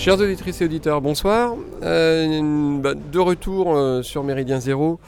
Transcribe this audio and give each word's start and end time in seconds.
Chers 0.00 0.18
auditrices 0.18 0.62
et 0.62 0.64
auditeurs, 0.64 1.02
bonsoir. 1.02 1.54
Euh, 1.82 2.78
bah, 2.80 2.94
de 2.94 3.18
retour 3.18 3.76
euh, 3.76 4.00
sur 4.00 4.24
Méridien 4.24 4.58
Zéro 4.58 4.98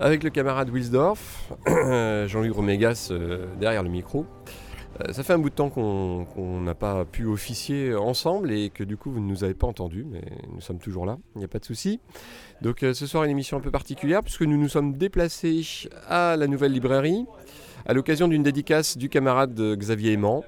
avec 0.00 0.24
le 0.24 0.30
camarade 0.30 0.70
Wilsdorf, 0.70 1.52
Jean-Luc 2.26 2.52
Romégas 2.52 3.10
euh, 3.12 3.46
derrière 3.60 3.84
le 3.84 3.90
micro. 3.90 4.26
ça 5.12 5.22
fait 5.22 5.34
un 5.34 5.38
bout 5.38 5.50
de 5.50 5.54
temps 5.54 5.70
qu'on 5.70 6.60
n'a 6.60 6.74
pas 6.74 7.04
pu 7.04 7.26
officier 7.26 7.94
ensemble 7.94 8.50
et 8.50 8.70
que 8.70 8.82
du 8.82 8.96
coup 8.96 9.12
vous 9.12 9.20
ne 9.20 9.28
nous 9.28 9.44
avez 9.44 9.54
pas 9.54 9.68
entendus, 9.68 10.04
mais 10.04 10.24
nous 10.52 10.60
sommes 10.60 10.80
toujours 10.80 11.06
là, 11.06 11.16
il 11.36 11.38
n'y 11.38 11.44
a 11.44 11.48
pas 11.48 11.60
de 11.60 11.64
souci. 11.64 12.00
Donc 12.60 12.78
ce 12.80 13.06
soir 13.06 13.22
une 13.22 13.30
émission 13.30 13.58
un 13.58 13.60
peu 13.60 13.70
particulière 13.70 14.24
puisque 14.24 14.42
nous 14.42 14.58
nous 14.58 14.68
sommes 14.68 14.94
déplacés 14.94 15.62
à 16.08 16.34
la 16.36 16.48
nouvelle 16.48 16.72
librairie 16.72 17.24
à 17.86 17.92
l'occasion 17.92 18.26
d'une 18.26 18.42
dédicace 18.42 18.98
du 18.98 19.08
camarade 19.08 19.54
Xavier 19.76 20.14
Aimant. 20.14 20.42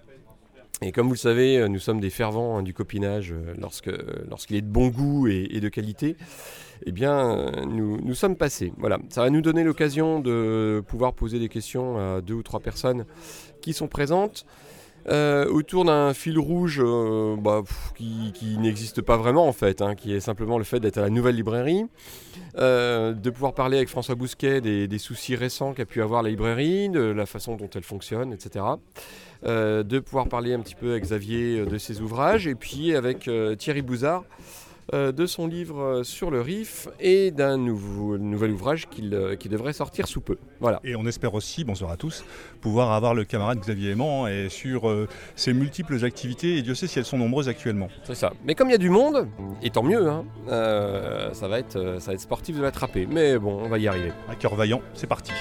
Et 0.82 0.92
comme 0.92 1.06
vous 1.06 1.14
le 1.14 1.18
savez, 1.18 1.56
euh, 1.56 1.68
nous 1.68 1.78
sommes 1.78 2.00
des 2.00 2.10
fervents 2.10 2.58
hein, 2.58 2.62
du 2.62 2.74
copinage 2.74 3.32
euh, 3.32 3.54
lorsque, 3.58 3.90
lorsqu'il 4.28 4.56
est 4.56 4.62
de 4.62 4.66
bon 4.66 4.88
goût 4.88 5.26
et, 5.26 5.58
de 5.58 5.68
qualité. 5.70 6.16
Eh 6.84 6.92
bien, 6.92 7.30
euh, 7.30 7.64
nous, 7.64 7.98
nous 8.02 8.14
sommes 8.14 8.36
passés. 8.36 8.74
Voilà, 8.76 8.98
ça 9.08 9.22
va 9.22 9.30
nous 9.30 9.40
donner 9.40 9.64
l'occasion 9.64 10.20
de 10.20 10.84
pouvoir 10.86 11.14
poser 11.14 11.38
des 11.38 11.48
questions 11.48 11.96
à 11.96 12.20
deux 12.20 12.34
ou 12.34 12.42
trois 12.42 12.60
personnes 12.60 13.06
qui 13.62 13.72
sont 13.72 13.88
présentes. 13.88 14.44
Autour 15.08 15.84
d'un 15.84 16.14
fil 16.14 16.38
rouge 16.38 16.82
bah, 17.38 17.62
qui, 17.96 18.56
n'existe 18.58 19.02
pas 19.02 19.16
vraiment 19.16 19.46
en 19.46 19.52
fait, 19.52 19.82
hein, 19.82 19.94
qui 19.94 20.12
est 20.12 20.20
simplement 20.20 20.58
le 20.58 20.64
fait 20.64 20.80
d'être 20.80 20.98
à 20.98 21.02
la 21.02 21.10
nouvelle 21.10 21.36
librairie, 21.36 21.84
de 22.56 23.30
pouvoir 23.30 23.54
parler 23.54 23.76
avec 23.76 23.88
François 23.88 24.14
Bousquet 24.14 24.60
des, 24.60 24.88
des 24.88 24.98
soucis 24.98 25.36
récents 25.36 25.72
qu'a 25.74 25.86
pu 25.86 26.02
avoir 26.02 26.22
la 26.22 26.30
librairie, 26.30 26.88
de 26.88 27.00
la 27.00 27.26
façon 27.26 27.56
dont 27.56 27.70
elle 27.74 27.82
fonctionne, 27.82 28.32
etc. 28.32 28.64
Euh, 29.44 29.82
de 29.82 29.98
pouvoir 29.98 30.28
parler 30.28 30.54
un 30.54 30.60
petit 30.60 30.74
peu 30.74 30.90
avec 30.90 31.04
Xavier 31.04 31.60
euh, 31.60 31.66
de 31.66 31.78
ses 31.78 32.00
ouvrages, 32.00 32.46
et 32.46 32.54
puis 32.54 32.94
avec 32.94 33.28
euh, 33.28 33.54
Thierry 33.54 33.82
Bouzard 33.82 34.24
de 34.92 35.26
son 35.26 35.46
livre 35.46 36.02
sur 36.04 36.30
le 36.30 36.40
RIF 36.40 36.88
et 37.00 37.30
d'un 37.30 37.56
nouvel 37.56 38.52
ouvrage 38.52 38.88
qui 38.88 39.02
devrait 39.02 39.72
sortir 39.72 40.06
sous 40.06 40.20
peu. 40.20 40.36
Voilà. 40.60 40.80
Et 40.84 40.96
on 40.96 41.06
espère 41.06 41.34
aussi, 41.34 41.64
bonsoir 41.64 41.90
à 41.90 41.96
tous, 41.96 42.24
pouvoir 42.60 42.92
avoir 42.92 43.14
le 43.14 43.24
camarade 43.24 43.58
Xavier 43.58 43.92
Aimant 43.92 44.26
et 44.26 44.48
sur 44.48 44.90
ses 45.34 45.52
multiples 45.52 46.04
activités, 46.04 46.56
et 46.56 46.62
Dieu 46.62 46.74
sait 46.74 46.86
si 46.86 46.98
elles 46.98 47.04
sont 47.04 47.18
nombreuses 47.18 47.48
actuellement. 47.48 47.88
C'est 48.04 48.14
ça. 48.14 48.32
Mais 48.44 48.54
comme 48.54 48.68
il 48.68 48.72
y 48.72 48.76
a 48.76 48.78
du 48.78 48.90
monde, 48.90 49.28
et 49.62 49.70
tant 49.70 49.82
mieux, 49.82 50.08
hein, 50.08 50.24
ça, 51.32 51.48
va 51.48 51.58
être, 51.58 51.96
ça 52.00 52.10
va 52.10 52.14
être 52.14 52.20
sportif 52.20 52.56
de 52.56 52.62
l'attraper. 52.62 53.06
Mais 53.06 53.38
bon, 53.38 53.60
on 53.62 53.68
va 53.68 53.78
y 53.78 53.88
arriver. 53.88 54.12
Un 54.28 54.34
cœur 54.34 54.54
vaillant, 54.54 54.82
c'est 54.94 55.06
parti. 55.08 55.32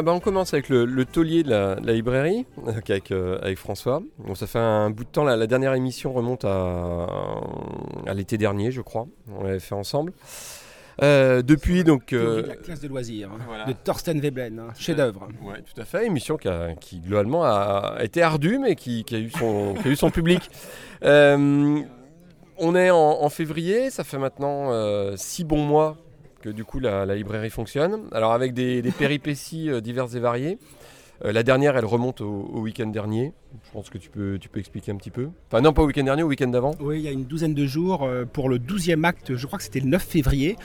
Alors, 0.00 0.14
eh 0.14 0.14
ben, 0.14 0.16
on 0.16 0.20
commence 0.20 0.54
avec 0.54 0.70
le, 0.70 1.04
taulier 1.04 1.42
de 1.42 1.50
la, 1.50 1.74
librairie, 1.92 2.46
avec, 2.66 3.10
euh, 3.10 3.38
avec, 3.42 3.58
François. 3.58 4.02
Bon, 4.16 4.34
ça 4.34 4.46
fait 4.46 4.58
un 4.58 4.88
bout 4.88 5.04
de 5.04 5.10
temps, 5.10 5.24
la, 5.24 5.46
dernière 5.46 5.74
émission 5.74 6.14
remonte 6.14 6.46
à, 6.46 7.06
à 8.06 8.14
l'été 8.14 8.38
dernier, 8.38 8.70
je 8.70 8.80
crois. 8.80 9.06
On 9.30 9.44
l'avait 9.44 9.60
fait 9.60 9.74
ensemble. 9.74 10.14
Euh, 11.02 11.42
depuis 11.42 11.84
donc 11.84 12.14
euh, 12.14 12.46
la 12.46 12.56
classe 12.56 12.80
de 12.80 12.88
loisirs 12.88 13.28
hein, 13.30 13.66
de 13.68 13.74
Thorsten 13.74 14.18
Veblen, 14.20 14.58
hein, 14.58 14.72
chef-d'œuvre. 14.74 15.28
Oui, 15.42 15.56
tout 15.70 15.78
à 15.78 15.84
fait, 15.84 16.06
émission 16.06 16.38
qui, 16.38 16.48
qui 16.80 17.00
globalement 17.00 17.44
a, 17.44 17.98
été 18.00 18.22
ardue 18.22 18.58
mais 18.58 18.76
qui, 18.76 19.04
a 19.12 19.18
eu 19.18 19.30
son, 19.30 19.74
a 19.84 19.86
eu 19.86 19.96
son 19.96 20.10
public. 20.10 20.48
on 21.02 22.74
est 22.74 22.90
en, 22.90 23.28
février, 23.28 23.90
ça 23.90 24.02
fait 24.02 24.18
maintenant 24.18 24.70
six 25.18 25.44
bons 25.44 25.62
mois 25.62 25.98
que 26.40 26.48
du 26.48 26.64
coup 26.64 26.80
la, 26.80 27.06
librairie 27.14 27.50
fonctionne. 27.50 28.08
Alors 28.12 28.32
avec 28.32 28.54
des, 28.54 28.82
péripéties 28.98 29.70
euh, 29.70 29.80
diverses 29.80 30.14
et 30.14 30.20
variées. 30.20 30.58
Euh, 31.22 31.32
la 31.32 31.42
dernière, 31.42 31.76
elle 31.76 31.84
remonte 31.84 32.22
au, 32.22 32.60
week-end 32.60 32.86
dernier. 32.86 33.34
Je 33.64 33.70
pense 33.72 33.90
que 33.90 33.98
tu 33.98 34.08
peux, 34.08 34.38
expliquer 34.56 34.90
un 34.92 34.96
petit 34.96 35.10
peu. 35.10 35.28
Enfin, 35.48 35.60
non, 35.60 35.72
pas 35.72 35.82
au 35.82 35.86
week-end 35.86 36.04
dernier, 36.04 36.22
au 36.22 36.28
week-end 36.28 36.48
d'avant. 36.48 36.72
Oui, 36.80 36.98
il 37.00 37.02
y 37.02 37.08
a 37.08 37.10
une 37.10 37.24
douzaine 37.24 37.52
de 37.52 37.66
jours 37.66 38.04
euh, 38.04 38.24
pour 38.24 38.48
le 38.48 38.58
12e 38.58 39.04
acte, 39.04 39.36
je 39.36 39.46
crois 39.46 39.58
que 39.58 39.64
c'était 39.64 39.80
le 39.80 39.88
9 39.88 40.02
février, 40.02 40.56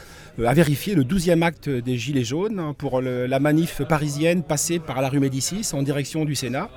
à 0.43 0.53
vérifier 0.53 0.95
le 0.95 1.03
12e 1.03 1.41
acte 1.41 1.67
des 1.67 1.97
Gilets 1.97 2.23
jaunes 2.23 2.59
hein, 2.59 2.73
pour 2.77 3.01
la 3.01 3.39
manif 3.39 3.81
parisienne 3.83 4.43
passée 4.43 4.79
par 4.79 5.01
la 5.01 5.09
rue 5.09 5.19
Médicis 5.19 5.73
en 5.73 5.83
direction 5.83 6.23
du 6.23 6.35
Sénat. 6.35 6.69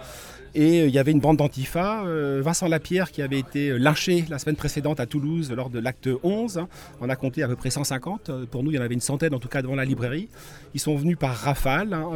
Et 0.54 0.80
euh, 0.80 0.88
il 0.88 0.94
y 0.94 0.98
avait 0.98 1.12
une 1.12 1.20
bande 1.20 1.36
d'Antifa, 1.36 2.04
euh, 2.04 2.40
Vincent 2.42 2.68
Lapierre 2.68 3.10
qui 3.10 3.22
avait 3.22 3.38
été 3.38 3.70
euh, 3.70 3.76
lynché 3.76 4.24
la 4.30 4.38
semaine 4.38 4.56
précédente 4.56 5.00
à 5.00 5.06
Toulouse 5.06 5.52
lors 5.52 5.70
de 5.70 5.78
l'acte 5.78 6.08
11. 6.22 6.60
On 7.00 7.08
a 7.08 7.16
compté 7.16 7.42
à 7.42 7.48
peu 7.48 7.56
près 7.56 7.70
150. 7.70 8.46
Pour 8.50 8.62
nous, 8.62 8.70
il 8.70 8.76
y 8.76 8.78
en 8.78 8.82
avait 8.82 8.94
une 8.94 9.00
centaine 9.00 9.34
en 9.34 9.38
tout 9.38 9.48
cas 9.48 9.62
devant 9.62 9.74
la 9.74 9.84
librairie. 9.84 10.28
Ils 10.74 10.80
sont 10.80 10.96
venus 10.96 11.16
par 11.18 11.34
rafale 11.34 11.92
hein, 11.92 12.10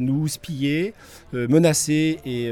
nous 0.00 0.28
spiller, 0.28 0.94
menacer 1.32 2.18
et 2.24 2.48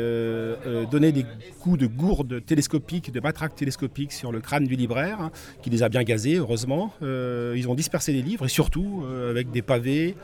donner 0.90 1.12
des 1.12 1.24
coups 1.60 1.78
de 1.78 1.86
gourde 1.86 2.44
télescopiques, 2.44 3.12
de 3.12 3.20
matraques 3.20 3.54
télescopiques 3.54 4.12
sur 4.12 4.32
le 4.32 4.40
crâne 4.40 4.64
du 4.64 4.76
libraire, 4.76 5.20
hein, 5.20 5.30
qui 5.62 5.70
les 5.70 5.82
a 5.82 5.88
bien 5.88 6.02
gazés, 6.02 6.36
heureusement. 6.36 6.92
ils 7.00 7.66
ont 7.68 7.74
dispersé 7.74 8.12
les 8.12 8.22
livres 8.22 8.46
et 8.46 8.50
surtout 8.50 9.04
avec 9.30 9.50
des 9.50 9.62
pavés 9.62 10.14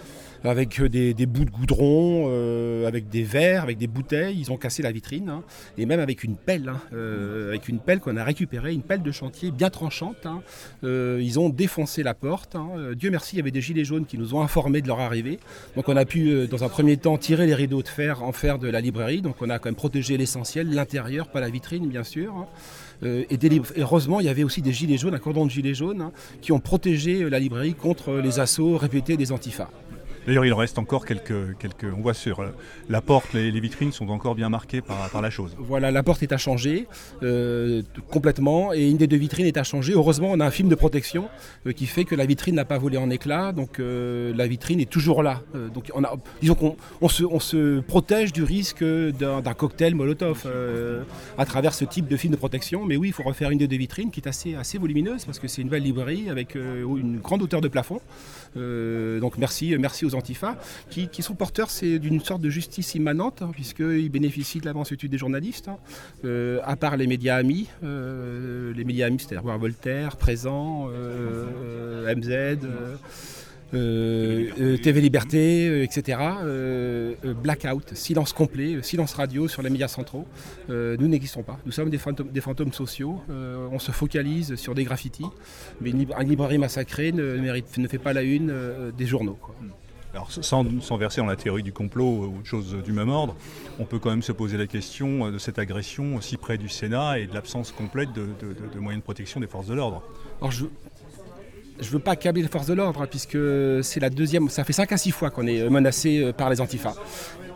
avec 0.45 0.81
euh, 0.81 0.89
des, 0.89 1.27
bouts 1.27 1.45
de 1.45 1.51
goudron, 1.51 2.27
euh, 2.29 2.87
avec 2.87 3.09
des 3.09 3.23
verres, 3.23 3.63
avec 3.63 3.79
des 3.79 3.87
bouteilles. 3.87 4.39
Ils 4.39 4.53
ont 4.53 4.57
cassé 4.57 4.83
la 4.83 4.93
vitrine, 4.93 5.29
hein. 5.29 5.43
et 5.77 5.87
même 5.87 6.01
avec 6.01 6.25
une 6.25 6.37
pelle, 6.37 6.69
hein, 6.69 6.81
euh, 6.93 7.51
avec 7.51 7.69
une 7.69 7.79
pelle 7.79 8.01
qu'on 8.01 8.17
a 8.17 8.25
récupérée, 8.25 8.73
une 8.73 8.83
pelle 8.83 9.03
de 9.03 9.13
chantier 9.13 9.51
bien 9.51 9.71
tranchante. 9.71 10.27
Hein. 10.27 10.43
ils 10.83 11.39
ont 11.39 11.49
défoncé 11.49 12.03
la 12.03 12.15
porte. 12.15 12.57
Dieu 12.97 13.11
merci, 13.11 13.37
il 13.37 13.39
y 13.39 13.41
avait 13.41 13.51
des 13.51 13.61
gilets 13.61 13.85
jaunes 13.85 14.07
qui 14.07 14.19
nous 14.19 14.35
ont 14.35 14.43
informés 14.43 14.83
de 14.83 14.89
leur 14.89 15.01
arrivée. 15.01 15.39
Donc 15.77 15.89
on 15.89 15.97
a 15.97 16.05
pu, 16.05 16.47
dans 16.49 16.65
un 16.65 16.69
premier 16.69 16.97
temps, 16.97 17.19
tirer 17.19 17.47
les 17.47 17.55
rideaux 17.55 17.83
de 17.83 17.89
fer 17.89 18.23
en 18.23 18.33
fer 18.33 18.59
de 18.59 18.69
la 18.69 18.81
librairie. 18.81 19.23
Donc 19.23 19.37
on 19.41 19.51
a 19.51 19.59
quand 19.59 19.69
même 19.69 19.75
protégé 19.75 20.17
l'essentiel, 20.17 20.71
l'intérieur, 20.71 21.29
pas 21.29 21.41
la 21.41 21.51
vitrine, 21.51 21.89
bien 21.89 22.05
sûr. 22.05 22.47
et, 23.05 23.39
heureusement, 23.77 24.21
il 24.21 24.27
y 24.27 24.29
avait 24.29 24.45
aussi 24.45 24.63
des 24.63 24.73
gilets 24.73 24.99
jaunes, 24.99 25.15
un 25.15 25.19
cordon 25.19 25.47
de 25.47 25.51
gilets 25.51 25.75
jaunes, 25.75 26.11
qui 26.41 26.53
ont 26.53 26.61
protégé 26.61 27.29
la 27.29 27.39
librairie 27.39 27.75
contre 27.75 28.15
les 28.15 28.41
assauts 28.41 28.77
répétés 28.77 29.17
des 29.17 29.33
antifas. 29.33 29.71
D'ailleurs, 30.29 30.45
il 30.45 30.53
reste 30.53 30.79
encore 30.79 31.07
quelques, 31.07 31.57
quelques. 31.59 31.87
On 31.97 32.03
voit 32.03 32.13
sur 32.13 32.41
euh, 32.41 32.49
la 32.91 33.01
porte, 33.01 33.33
les, 33.33 33.51
vitrines 33.61 33.93
sont 33.93 34.11
encore 34.11 34.35
bien 34.35 34.51
marquées 34.51 34.83
par, 34.83 35.23
la 35.23 35.31
chose. 35.31 35.57
Voilà, 35.59 35.91
la 35.91 36.03
porte 36.03 36.23
est 36.23 36.35
à 36.35 36.37
changer 36.37 36.87
euh, 37.23 37.81
complètement 38.11 38.75
et 38.75 38.91
une 38.91 38.99
des 38.99 39.07
deux 39.07 39.17
vitrines 39.17 39.47
est 39.47 39.57
à 39.57 39.63
changer. 39.63 39.95
Heureusement, 39.95 40.29
on 40.31 40.39
a 40.41 40.45
un 40.45 40.51
film 40.51 40.69
de 40.69 40.75
protection 40.75 41.31
euh, 41.67 41.73
qui 41.73 41.87
fait 41.87 42.05
que 42.05 42.15
la 42.15 42.27
vitrine 42.27 42.57
n'a 42.57 42.67
pas 42.67 42.77
volé 42.77 42.99
en 42.99 43.09
éclats, 43.09 43.53
donc 43.53 43.79
la 43.79 44.47
vitrine 44.47 44.81
est 44.81 44.91
toujours 44.91 45.23
là. 45.23 45.41
donc, 45.73 45.91
on 47.01 47.09
se, 47.09 47.81
protège 47.81 48.35
du 48.35 48.43
risque 48.43 48.85
d'un 48.85 49.55
cocktail 49.55 49.95
Molotov 49.95 50.47
à 51.39 51.47
travers 51.47 51.73
ce 51.73 51.87
type 51.87 52.07
de 52.07 52.19
film 52.19 52.35
de 52.35 52.39
protection. 52.39 52.85
Mais 52.85 52.99
oui, 52.99 53.09
il 53.09 53.13
faut 53.15 53.23
refaire 53.23 53.51
une 53.51 53.59
des 53.59 53.67
deux 53.67 53.79
vitrines 53.79 54.11
qui 54.11 54.21
est 54.21 54.29
assez, 54.29 54.57
assez 54.57 54.77
volumineuse 54.77 55.25
parce 55.25 55.39
que 55.39 55.49
c'est 55.49 55.63
une 55.63 55.71
belle 55.71 55.85
librairie 55.85 56.29
avec 56.29 56.55
une 56.55 57.19
grande 57.19 57.41
hauteur 57.41 57.63
de 57.63 57.69
plafond. 57.69 58.01
Donc 58.55 59.39
merci, 59.39 59.77
merci 59.79 60.05
aux 60.05 60.15
Antifa, 60.15 60.57
qui, 60.91 61.09
sont 61.23 61.35
porteurs 61.35 61.69
d'une 61.83 62.21
sorte 62.21 62.41
de 62.41 62.51
justice 62.51 62.95
immanente, 62.95 63.43
hein, 63.43 63.51
puisqu'ils 63.53 64.11
bénéficient 64.11 64.61
de 64.61 64.67
l'avance-étude 64.67 65.11
des 65.11 65.19
journalistes, 65.19 65.69
hein. 65.69 65.79
euh, 66.25 66.61
à 66.65 66.77
part 66.77 66.97
les 66.97 67.07
médias 67.07 67.37
amis. 67.37 67.69
Euh, 67.85 68.73
les 68.75 68.85
médias 68.85 69.07
amis, 69.07 69.19
c'est-à-dire 69.19 69.59
Voltaire, 69.59 70.17
Présent, 70.17 70.89
euh, 73.75 74.77
MZ. 74.77 74.81
TV 74.81 75.01
Liberté, 75.01 75.83
etc. 75.83 76.19
blackout, 77.43 77.95
silence 77.95 78.33
complet, 78.33 78.79
silence 78.83 79.15
radio 79.15 79.49
sur 79.49 79.63
les 79.63 79.71
médias 79.71 79.89
centraux. 79.89 80.27
nous 80.69 81.09
n'existons 81.09 81.43
pas. 81.43 81.59
Nous 81.67 81.73
sommes 81.73 81.91
des 81.91 81.99
fantômes, 81.99 82.29
des 82.29 82.41
fantômes 82.41 82.73
sociaux. 82.73 83.21
on 83.29 83.79
se 83.79 83.93
focalise 83.93 84.55
sur 84.57 84.75
des 84.75 84.85
graffitis. 84.85 85.27
Mais 85.81 85.91
une, 85.91 86.07
librairie 86.21 86.59
massacrée 86.59 87.13
ne, 87.13 87.37
mérite, 87.37 87.77
ne 87.79 87.89
fait 87.89 87.99
pas 87.99 88.13
la 88.13 88.23
une 88.23 88.53
des 88.97 89.07
journaux. 89.07 89.39
Alors, 90.15 90.31
sans, 90.31 90.97
verser 90.97 91.21
dans 91.21 91.27
la 91.27 91.37
théorie 91.37 91.63
du 91.63 91.73
complot 91.73 92.27
ou 92.27 92.45
chose 92.45 92.75
du 92.83 92.93
même 92.93 93.11
ordre, 93.11 93.37
on 93.79 93.85
peut 93.85 93.99
quand 93.99 94.11
même 94.11 94.23
se 94.23 94.33
poser 94.33 94.57
la 94.57 94.67
question 94.67 95.31
de 95.31 95.39
cette 95.39 95.59
agression 95.59 96.21
si 96.21 96.37
près 96.37 96.57
du 96.57 96.69
Sénat 96.69 97.19
et 97.19 97.27
de 97.27 97.35
l'absence 97.35 97.73
complète 97.73 98.13
de, 98.13 98.79
moyens 98.79 99.03
de 99.03 99.05
protection 99.05 99.39
des 99.41 99.47
forces 99.47 99.67
de 99.67 99.75
l'ordre. 99.75 100.03
Alors 100.41 100.51
je, 100.51 100.65
je 101.81 101.87
ne 101.87 101.93
veux 101.93 101.99
pas 101.99 102.13
accabler 102.13 102.43
les 102.43 102.49
forces 102.49 102.67
de 102.67 102.75
l'ordre, 102.75 103.03
hein, 103.03 103.07
puisque 103.09 103.39
c'est 103.83 104.01
la 104.01 104.11
deuxième, 104.11 104.49
ça 104.49 104.65
fait 104.65 104.73
5 104.73 104.93
à 104.93 104.97
6 104.97 105.11
fois 105.11 105.31
qu'on 105.31 105.47
est 105.47 105.69
menacé 105.69 106.21
euh, 106.21 106.33
par 106.33 106.51
les 106.51 106.61
antifas 106.61 106.95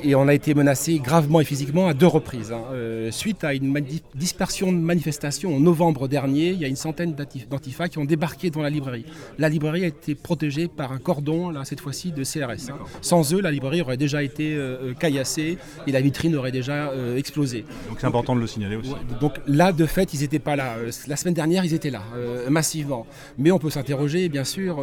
et 0.05 0.15
on 0.15 0.29
a 0.29 0.35
été 0.35 0.55
menacé 0.55 0.99
gravement 0.99 1.41
et 1.41 1.45
physiquement 1.45 1.89
à 1.89 1.95
deux 1.95 2.07
reprises. 2.07 2.53
Hein. 2.53 2.63
Euh, 2.73 3.11
suite 3.11 3.45
à 3.45 3.55
une 3.55 3.75
dispersion 4.15 4.73
de 4.73 4.79
manifestations 4.79 5.57
en 5.57 5.61
novembre 5.61 6.09
dernier, 6.09 6.51
il 6.51 6.59
y 6.59 6.65
a 6.65 6.69
une 6.69 6.77
centaine 6.77 7.15
d'antifas 7.15 7.89
qui 7.89 7.99
ont 7.99 8.05
débarqué 8.05 8.51
dans 8.51 8.63
la 8.63 8.71
librairie. 8.71 9.05
La 9.39 9.49
librairie 9.49 9.85
a 9.85 9.89
été 9.89 10.15
protégée 10.15 10.69
par 10.69 10.93
un 10.93 10.99
cordon, 10.99 11.51
là 11.51 11.65
cette 11.65 11.81
fois-ci, 11.81 12.13
de 12.13 12.25
CRS. 12.25 12.71
Hein. 12.71 12.79
Sans 13.01 13.33
eux, 13.35 13.41
la 13.41 13.51
librairie 13.51 13.83
aurait 13.83 13.97
déjà 13.97 14.23
été 14.23 14.55
euh, 14.55 14.91
euh, 14.91 14.95
caillassée 14.95 15.59
et 15.87 15.93
la 15.93 16.01
vitrine 16.01 16.35
aurait 16.37 16.53
déjà 16.53 16.93
explosé. 17.17 17.65
Donc 17.89 17.99
c'est 18.01 18.07
important 18.07 18.35
de 18.35 18.41
le 18.41 18.47
signaler 18.47 18.77
aussi. 18.77 18.93
donc 19.21 19.35
là, 19.47 19.73
de 19.73 19.87
fait, 19.87 20.15
ils 20.15 20.21
n'étaient 20.21 20.39
pas 20.39 20.57
là. 20.57 20.77
La 21.07 21.17
semaine 21.17 21.35
dernière, 21.35 21.65
ils 21.65 21.75
étaient 21.75 21.91
là, 21.91 22.03
massivement. 22.49 23.07
Mais 23.39 23.51
on 23.51 23.59
peut 23.59 23.71
s'interroger, 23.71 24.12
bien 24.29 24.45
sûr, 24.45 24.83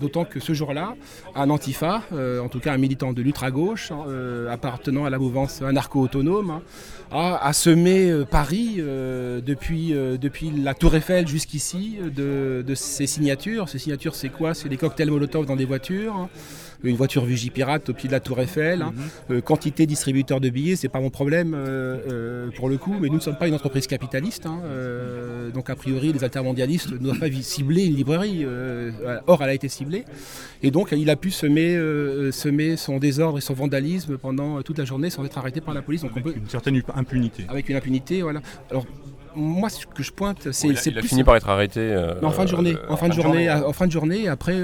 d'autant 0.00 0.24
que 0.24 0.40
ce 0.40 0.52
jour-là, 0.52 0.94
un 1.34 1.50
antifa, 1.50 2.02
en 2.12 2.48
tout 2.48 2.60
cas 2.60 2.72
un 2.72 2.78
militant 2.78 3.12
de 3.12 3.22
l'ultra-gauche, 3.22 3.90
hein, 3.92 4.04
appartenant 4.50 5.04
à 5.04 5.10
la 5.10 5.18
mouvance 5.18 5.62
anarcho-autonome, 5.62 6.50
hein, 6.50 7.38
a, 7.40 7.52
semé 7.52 8.10
euh, 8.10 8.24
Paris 8.24 8.76
euh, 8.78 9.40
depuis, 9.40 9.94
euh, 9.94 10.16
depuis 10.16 10.50
la 10.50 10.74
Tour 10.74 10.94
Eiffel 10.94 11.26
jusqu'ici 11.26 11.96
de, 12.14 12.64
de 12.66 12.74
ses 12.74 13.06
signatures. 13.06 13.68
Ces 13.68 13.78
signatures, 13.78 14.14
c'est 14.14 14.28
quoi? 14.28 14.54
C'est 14.54 14.68
des 14.68 14.76
cocktails 14.76 15.10
Molotov 15.10 15.46
dans 15.46 15.56
des 15.56 15.64
voitures. 15.64 16.14
Hein 16.16 16.28
une 16.88 16.96
voiture 16.96 17.24
Vigipirate 17.24 17.88
au 17.88 17.94
pied 17.94 18.08
de 18.08 18.12
la 18.12 18.20
Tour 18.20 18.40
Eiffel. 18.40 18.82
Hein. 18.82 18.92
Euh, 19.30 19.40
quantité 19.40 19.86
distributeur 19.86 20.40
de 20.40 20.48
billets, 20.48 20.76
c'est 20.76 20.88
pas 20.88 21.00
mon 21.00 21.10
problème 21.10 21.54
euh, 21.54 21.98
euh, 22.10 22.50
pour 22.56 22.68
le 22.68 22.78
coup, 22.78 22.94
mais 23.00 23.08
nous 23.08 23.16
ne 23.16 23.20
sommes 23.20 23.36
pas 23.38 23.48
une 23.48 23.54
entreprise 23.54 23.86
capitaliste. 23.86 24.46
Hein. 24.46 24.60
donc 25.52 25.70
a 25.70 25.76
priori, 25.76 26.12
les 26.12 26.24
altermondialistes 26.24 26.92
ne 26.92 26.98
doivent 26.98 27.18
pas 27.18 27.30
cibler 27.42 27.84
une 27.84 27.94
librairie. 27.94 28.44
Or, 29.26 29.42
elle 29.42 29.50
a 29.50 29.54
été 29.54 29.68
ciblée. 29.68 30.04
Et 30.62 30.70
donc, 30.70 30.92
il 30.92 31.10
a 31.10 31.16
pu 31.16 31.30
semer, 31.30 31.76
semer 32.32 32.76
son 32.76 32.98
désordre 32.98 33.38
et 33.38 33.40
son 33.40 33.54
vandalisme 33.54 34.18
pendant 34.18 34.62
toute 34.62 34.78
la 34.78 34.84
journée 34.84 35.10
sans 35.10 35.24
être 35.24 35.38
arrêté 35.38 35.60
par 35.60 35.74
la 35.74 35.82
police. 35.82 36.02
Donc, 36.02 36.16
avec 36.16 36.36
une 36.36 36.48
certaine 36.48 36.80
impunité. 36.94 37.44
Avec 37.48 37.68
une 37.68 37.76
impunité, 37.76 38.22
voilà. 38.22 38.40
Alors, 38.70 38.86
moi, 39.36 39.68
ce 39.68 39.84
que 39.84 40.02
je 40.02 40.12
pointe, 40.12 40.52
c'est. 40.52 40.68
il, 40.68 40.78
il 40.86 40.98
a 40.98 41.02
fini 41.02 41.24
par 41.24 41.36
être 41.36 41.48
arrêté. 41.48 41.96
en 42.22 42.30
fin 42.30 42.44
de 42.44 42.48
journée. 42.48 42.76
en 42.88 42.96
fin 42.96 43.08
de 43.08 43.14
journée, 43.14 43.50
en 43.50 43.72
fin 43.72 43.86
de 43.86 43.92
journée, 43.92 44.28
après, 44.28 44.54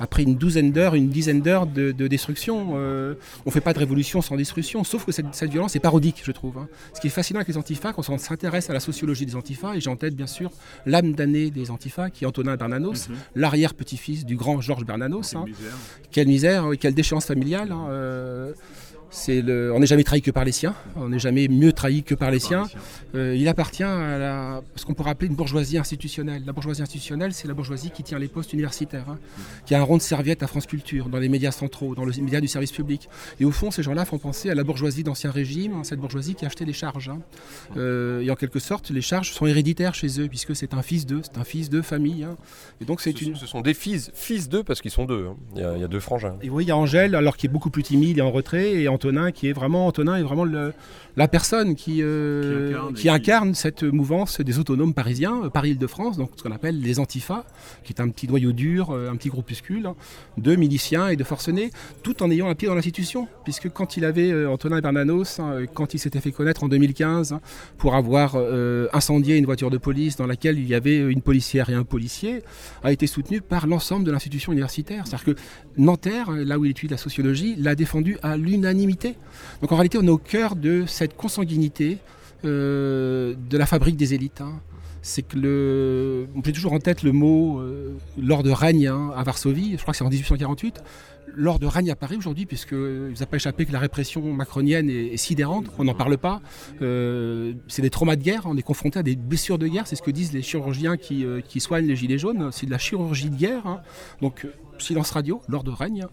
après 0.00 0.22
une 0.22 0.36
douzaine 0.36 0.72
d'heures, 0.72 0.94
une 0.94 1.08
dizaine 1.08 1.40
d'heures 1.40 1.66
de, 1.66 1.92
destruction. 1.92 2.74
Euh, 2.74 3.14
on 3.46 3.50
ne 3.50 3.52
fait 3.52 3.60
pas 3.60 3.72
de 3.72 3.78
révolution 3.78 4.20
sans 4.22 4.36
destruction, 4.36 4.84
sauf 4.84 5.04
que 5.04 5.12
cette, 5.12 5.50
violence 5.50 5.76
est 5.76 5.80
parodique, 5.80 6.22
je 6.24 6.32
trouve. 6.32 6.58
Hein. 6.58 6.68
Ce 6.94 7.00
qui 7.00 7.06
est 7.06 7.10
fascinant 7.10 7.38
avec 7.38 7.48
les 7.48 7.56
antifas, 7.56 7.92
quand 7.92 8.08
on 8.08 8.18
s'intéresse 8.18 8.70
à 8.70 8.72
la 8.72 8.80
sociologie 8.80 9.26
des 9.26 9.36
antifas, 9.36 9.74
et 9.74 9.80
j'ai 9.80 9.90
en 9.90 9.96
tête 9.96 10.14
bien 10.14 10.26
sûr 10.26 10.50
l'âme 10.86 11.12
d'année 11.12 11.50
des 11.50 11.70
antifas, 11.70 12.10
qui 12.10 12.24
est 12.24 12.26
Antonin 12.26 12.56
Bernanos, 12.56 13.08
mhm. 13.08 13.16
l'arrière-petit-fils 13.36 14.24
du 14.24 14.36
grand 14.36 14.60
Georges 14.60 14.84
Bernanos. 14.84 15.34
Hein. 15.34 15.44
Quelle 16.10 16.28
misère, 16.28 16.70
quelle 16.78 16.94
déchéance 16.94 17.26
familiale. 17.26 17.72
Hein, 17.72 17.86
euh, 17.90 18.52
on 19.28 19.78
n'est 19.78 19.86
jamais 19.86 20.04
trahi 20.04 20.22
que 20.22 20.30
par 20.30 20.44
les 20.44 20.52
siens, 20.52 20.74
on 20.96 21.08
n'est 21.08 21.18
jamais 21.18 21.48
mieux 21.48 21.72
trahi 21.72 22.02
que 22.02 22.14
par 22.14 22.30
les 22.30 22.38
siens. 22.38 22.64
Euh, 23.14 23.36
il 23.36 23.46
appartient 23.48 23.82
à 23.82 24.60
ce 24.76 24.84
qu'on 24.84 24.94
pourrait 24.94 25.10
appeler 25.10 25.28
une 25.28 25.36
bourgeoisie 25.36 25.78
institutionnelle. 25.78 26.42
La 26.44 26.52
bourgeoisie 26.52 26.82
institutionnelle, 26.82 27.32
c'est 27.32 27.46
la 27.46 27.54
bourgeoisie 27.54 27.90
qui 27.90 28.02
tient 28.02 28.18
les 28.18 28.28
postes 28.28 28.52
universitaires, 28.52 29.08
hein, 29.08 29.18
qui 29.66 29.74
a 29.74 29.80
un 29.80 29.82
rond 29.82 29.96
de 29.96 30.02
serviette 30.02 30.42
à 30.42 30.46
France 30.46 30.66
Culture, 30.66 31.08
dans 31.08 31.18
les 31.18 31.28
médias 31.28 31.52
centraux, 31.52 31.94
dans 31.94 32.04
les 32.04 32.20
médias 32.20 32.40
du 32.40 32.48
service 32.48 32.72
public. 32.72 33.08
Et 33.40 33.44
au 33.44 33.50
fond, 33.50 33.70
ces 33.70 33.82
gens-là 33.82 34.04
font 34.04 34.18
penser 34.18 34.50
à 34.50 34.54
la 34.54 34.64
bourgeoisie 34.64 35.04
d'Ancien 35.04 35.30
Régime, 35.30 35.74
hein, 35.74 35.84
cette 35.84 36.00
bourgeoisie 36.00 36.34
qui 36.34 36.44
achetait 36.44 36.64
les 36.64 36.72
charges. 36.72 37.08
Hein. 37.08 37.20
Euh, 37.76 38.20
et 38.20 38.30
en 38.30 38.36
quelque 38.36 38.58
sorte, 38.58 38.90
les 38.90 39.02
charges 39.02 39.32
sont 39.32 39.46
héréditaires 39.46 39.94
chez 39.94 40.20
eux, 40.20 40.28
puisque 40.28 40.56
c'est 40.56 40.74
un 40.74 40.82
fils 40.82 41.06
d'eux, 41.06 41.20
c'est 41.22 41.38
un 41.38 41.44
fils 41.44 41.70
de 41.70 41.82
famille. 41.82 42.26
Et 42.80 42.84
donc, 42.84 43.00
c'est 43.00 43.20
une... 43.22 43.36
ce 43.36 43.46
sont 43.46 43.60
des 43.60 43.74
fils, 43.74 44.10
fils 44.14 44.48
d'eux, 44.48 44.64
parce 44.64 44.80
qu'ils 44.80 44.90
sont 44.90 45.04
deux. 45.04 45.28
Il 45.54 45.60
y, 45.60 45.64
a, 45.64 45.88
deux 45.88 46.00
frangins. 46.00 46.36
Et 46.42 46.50
oui, 46.50 46.64
il 46.64 46.68
y 46.68 46.72
a 46.72 46.76
Angèle, 46.76 47.14
alors 47.14 47.36
qui 47.36 47.46
est 47.46 47.48
beaucoup 47.48 47.70
plus 47.70 47.82
timide 47.82 48.18
et 48.18 48.22
en 48.22 48.30
retrait, 48.30 48.72
et 48.72 48.88
Qui 49.34 49.48
est 49.48 49.52
vraiment 49.52 49.86
Antonin 49.86 50.16
est 50.16 50.22
vraiment 50.22 50.46
la 51.16 51.28
personne 51.28 51.76
qui, 51.76 51.98
euh, 52.02 52.90
qui, 52.94 53.08
incarne, 53.08 53.54
cette 53.54 53.84
mouvance 53.84 54.40
des 54.40 54.58
autonomes 54.58 54.94
parisiens, 54.94 55.44
euh, 55.44 55.48
Paris-Île-de-France, 55.48 56.16
donc 56.16 56.30
ce 56.36 56.42
qu'on 56.42 56.50
appelle 56.50 56.80
les 56.80 56.98
Antifas, 56.98 57.44
qui 57.84 57.92
est 57.92 58.00
un 58.00 58.08
petit 58.08 58.26
noyau 58.26 58.52
dur, 58.52 58.90
euh, 58.90 59.10
un 59.10 59.16
petit 59.16 59.28
groupuscule 59.28 59.86
hein, 59.86 59.94
de 60.38 60.56
miliciens 60.56 61.08
et 61.08 61.16
de 61.16 61.22
forcenés, 61.22 61.70
tout 62.02 62.22
en 62.22 62.30
ayant 62.30 62.48
un 62.48 62.54
pied 62.54 62.66
dans 62.66 62.74
l'institution, 62.74 63.28
puisque 63.44 63.68
quand 63.70 63.96
il 63.96 64.04
avait 64.04 64.46
Antonin 64.46 64.80
Bernanos, 64.80 65.38
hein, 65.38 65.64
quand 65.72 65.94
il 65.94 65.98
s'était 65.98 66.20
fait 66.20 66.32
connaître 66.32 66.64
en 66.64 66.68
2015 66.68 67.32
hein, 67.32 67.40
pour 67.78 67.94
avoir 67.94 68.36
incendié 68.92 69.36
une 69.36 69.44
voiture 69.44 69.70
de 69.70 69.78
police 69.78 70.16
dans 70.16 70.26
laquelle 70.26 70.58
il 70.58 70.66
y 70.66 70.74
avait 70.74 70.98
une 70.98 71.22
policière 71.22 71.70
et 71.70 71.74
un 71.74 71.84
policier, 71.84 72.42
a 72.82 72.92
été 72.92 73.06
soutenu 73.06 73.40
par 73.40 73.66
l'ensemble 73.66 74.04
de 74.04 74.10
l'institution 74.10 74.52
universitaire. 74.52 75.06
C'est-à-dire 75.06 75.34
que 75.34 75.40
Nanterre, 75.76 76.30
là 76.30 76.58
où 76.58 76.64
il 76.64 76.70
étudie 76.70 76.90
la 76.90 76.98
sociologie, 76.98 77.54
l'a 77.56 77.74
défendu 77.74 78.16
à 78.22 78.36
l'unanimité. 78.36 79.16
Donc 79.60 79.72
en 79.72 79.76
réalité, 79.76 79.98
on 79.98 80.06
est 80.06 80.10
au 80.10 80.18
cœur 80.18 80.56
de 80.56 80.84
cette 80.86 81.03
consanguinité 81.12 81.98
euh, 82.44 83.34
de 83.50 83.58
la 83.58 83.66
fabrique 83.66 83.96
des 83.96 84.14
élites. 84.14 84.40
Hein. 84.40 84.60
C'est 85.02 85.22
que 85.22 85.36
le, 85.36 86.26
on 86.34 86.40
toujours 86.40 86.72
en 86.72 86.78
tête 86.78 87.02
le 87.02 87.12
mot 87.12 87.58
euh, 87.58 87.92
lors 88.18 88.42
de 88.42 88.50
règne 88.50 88.86
hein, 88.86 89.12
à 89.14 89.22
Varsovie, 89.22 89.72
je 89.72 89.82
crois 89.82 89.92
que 89.92 89.98
c'est 89.98 90.04
en 90.04 90.08
1848 90.08 90.82
lors 91.36 91.58
de 91.58 91.66
règne 91.66 91.90
à 91.90 91.96
Paris 91.96 92.16
aujourd'hui, 92.16 92.46
puisqu'il 92.46 93.14
n'a 93.18 93.26
pas 93.26 93.36
échappé 93.36 93.66
que 93.66 93.72
la 93.72 93.80
répression 93.80 94.22
macronienne 94.32 94.88
est, 94.88 95.16
sidérante, 95.16 95.66
on 95.78 95.84
n'en 95.84 95.94
parle 95.94 96.16
pas. 96.16 96.40
Euh, 96.80 97.54
c'est 97.66 97.82
des 97.82 97.90
traumas 97.90 98.14
de 98.14 98.22
guerre, 98.22 98.42
on 98.46 98.56
est 98.56 98.62
confronté 98.62 99.00
à 99.00 99.02
des 99.02 99.16
blessures 99.16 99.58
de 99.58 99.66
guerre, 99.66 99.86
c'est 99.86 99.96
ce 99.96 100.02
que 100.02 100.12
disent 100.12 100.32
les 100.32 100.42
chirurgiens 100.42 100.96
qui, 100.96 101.26
soignent 101.58 101.86
les 101.86 101.96
gilets 101.96 102.18
jaunes, 102.18 102.50
c'est 102.52 102.66
de 102.66 102.70
la 102.70 102.78
chirurgie 102.78 103.30
de 103.30 103.36
guerre. 103.36 103.66
Hein. 103.66 103.80
Donc 104.20 104.46
silence 104.78 105.10
radio, 105.10 105.40
l'ordre 105.48 105.72
règne. 105.72 106.06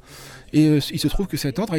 Et 0.53 0.67
euh, 0.67 0.79
il 0.91 0.99
se 0.99 1.07
trouve 1.07 1.27
que 1.27 1.37
cet 1.37 1.59
ordre 1.59 1.75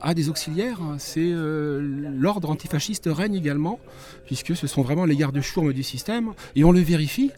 a, 0.00 0.14
des 0.14 0.28
auxiliaires. 0.28 0.80
C'est 0.98 1.20
euh, 1.20 1.80
l'ordre 1.80 2.50
antifasciste 2.50 3.08
règne 3.12 3.34
également, 3.34 3.80
puisque 4.26 4.56
ce 4.56 4.66
sont 4.66 4.82
vraiment 4.82 5.04
les 5.04 5.16
gardes-chourmes 5.16 5.72
du 5.72 5.82
système. 5.82 6.32
Et 6.56 6.64
on 6.64 6.72
le 6.72 6.80
vérifie 6.80 7.30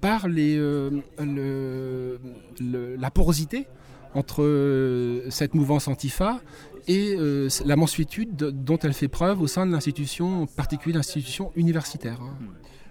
par 0.00 0.26
euh, 0.28 0.90
la 1.18 3.10
porosité 3.10 3.66
entre 4.14 5.22
cette 5.28 5.54
mouvance 5.54 5.86
antifa 5.86 6.40
et 6.86 7.16
la 7.64 7.76
mansuétude 7.76 8.34
dont 8.36 8.78
elle 8.78 8.94
fait 8.94 9.08
preuve 9.08 9.42
au 9.42 9.46
sein 9.46 9.66
de 9.66 9.72
l'institution, 9.72 10.42
en 10.42 10.46
particulier 10.46 10.94
l'institution 10.94 11.52
universitaire. 11.56 12.18
Hein. 12.22 12.34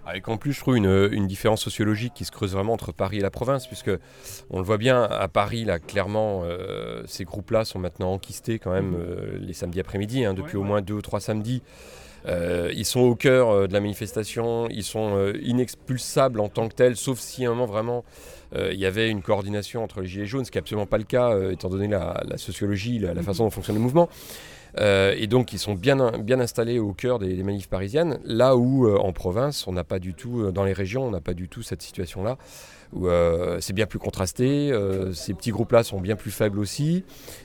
Avec 0.08 0.26
en 0.28 0.38
plus, 0.38 0.54
je 0.54 0.60
trouve 0.60 0.78
une, 0.78 1.26
différence 1.26 1.60
sociologique 1.60 2.14
qui 2.14 2.24
se 2.24 2.32
creuse 2.32 2.52
vraiment 2.52 2.72
entre 2.72 2.92
Paris 2.92 3.18
et 3.18 3.20
la 3.20 3.30
province, 3.30 3.66
puisque 3.66 3.90
on 4.48 4.58
le 4.58 4.64
voit 4.64 4.78
bien 4.78 5.02
à 5.02 5.28
Paris, 5.28 5.66
là, 5.66 5.78
clairement, 5.78 6.44
euh, 6.44 7.02
ces 7.06 7.24
groupes-là 7.24 7.66
sont 7.66 7.78
maintenant 7.78 8.10
enquistés 8.12 8.58
quand 8.58 8.72
même 8.72 8.96
euh, 8.98 9.38
les 9.38 9.52
samedis 9.52 9.80
après-midi, 9.80 10.24
hein, 10.24 10.32
depuis 10.32 10.56
au 10.56 10.62
moins 10.62 10.80
deux 10.80 10.94
ou 10.94 11.02
trois 11.02 11.20
samedis. 11.20 11.62
Euh, 12.26 12.72
ils 12.74 12.86
sont 12.86 13.00
au 13.00 13.16
cœur 13.16 13.68
de 13.68 13.72
la 13.72 13.80
manifestation, 13.80 14.66
ils 14.70 14.82
sont 14.82 15.30
inexpulsables 15.42 16.40
en 16.40 16.48
tant 16.48 16.70
que 16.70 16.74
tels, 16.74 16.96
sauf 16.96 17.18
si 17.18 17.44
à 17.44 17.50
un 17.50 17.52
moment 17.52 17.66
vraiment 17.66 18.04
il 18.56 18.78
y 18.78 18.86
avait 18.86 19.10
une 19.10 19.20
coordination 19.20 19.84
entre 19.84 20.00
les 20.00 20.06
Gilets 20.06 20.24
jaunes, 20.24 20.46
ce 20.46 20.50
qui 20.50 20.56
n'est 20.56 20.62
absolument 20.62 20.86
pas 20.86 20.96
le 20.96 21.04
cas, 21.04 21.38
étant 21.50 21.68
donné 21.68 21.86
la, 21.86 22.24
sociologie, 22.36 22.98
la, 22.98 23.12
la, 23.12 23.22
façon 23.22 23.44
dont 23.44 23.50
fonctionne 23.50 23.76
le 23.76 23.82
mouvement. 23.82 24.08
Euh, 24.80 25.14
et 25.18 25.26
donc 25.26 25.52
ils 25.52 25.58
sont 25.58 25.74
bien, 25.74 26.12
bien 26.18 26.40
installés 26.40 26.78
au 26.78 26.92
cœur 26.92 27.18
des, 27.18 27.42
manifs 27.42 27.68
parisiennes, 27.68 28.18
là 28.24 28.56
où 28.56 28.86
euh, 28.86 28.96
en 28.96 29.12
province, 29.12 29.66
on 29.66 29.72
n'a 29.72 29.84
pas 29.84 29.98
du 29.98 30.14
tout, 30.14 30.40
euh, 30.40 30.52
dans 30.52 30.64
les 30.64 30.72
régions, 30.72 31.06
on 31.06 31.10
n'a 31.10 31.20
pas 31.20 31.34
du 31.34 31.48
tout 31.48 31.62
cette 31.62 31.82
situation-là, 31.82 32.38
où 32.94 33.06
c'est 33.60 33.74
bien 33.74 33.84
plus 33.84 33.98
contrasté, 33.98 34.72
ces 35.12 35.34
petits 35.34 35.50
groupes-là 35.50 35.82
sont 35.82 36.00
bien 36.00 36.16
plus 36.16 36.30
faibles 36.30 36.58
aussi, 36.58 37.04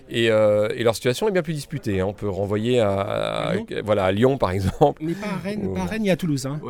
et, 0.10 0.30
leur 0.30 0.96
situation 0.96 1.28
est 1.28 1.32
bien 1.32 1.42
plus 1.42 1.54
disputée. 1.54 2.00
Hein. 2.00 2.06
On 2.06 2.14
peut 2.14 2.30
renvoyer 2.30 2.80
à, 2.80 3.52
voilà, 3.84 4.06
à 4.06 4.12
Lyon 4.14 4.38
par 4.38 4.52
exemple. 4.52 5.04
Mais 5.04 5.14
pas 5.14 5.28
à 5.28 5.38
Rennes, 5.44 5.74
pas 5.74 5.82
à 5.82 5.86
Rennes 5.86 6.06
et 6.06 6.12
à 6.12 6.16
Toulouse. 6.16 6.46
Hein. 6.46 6.62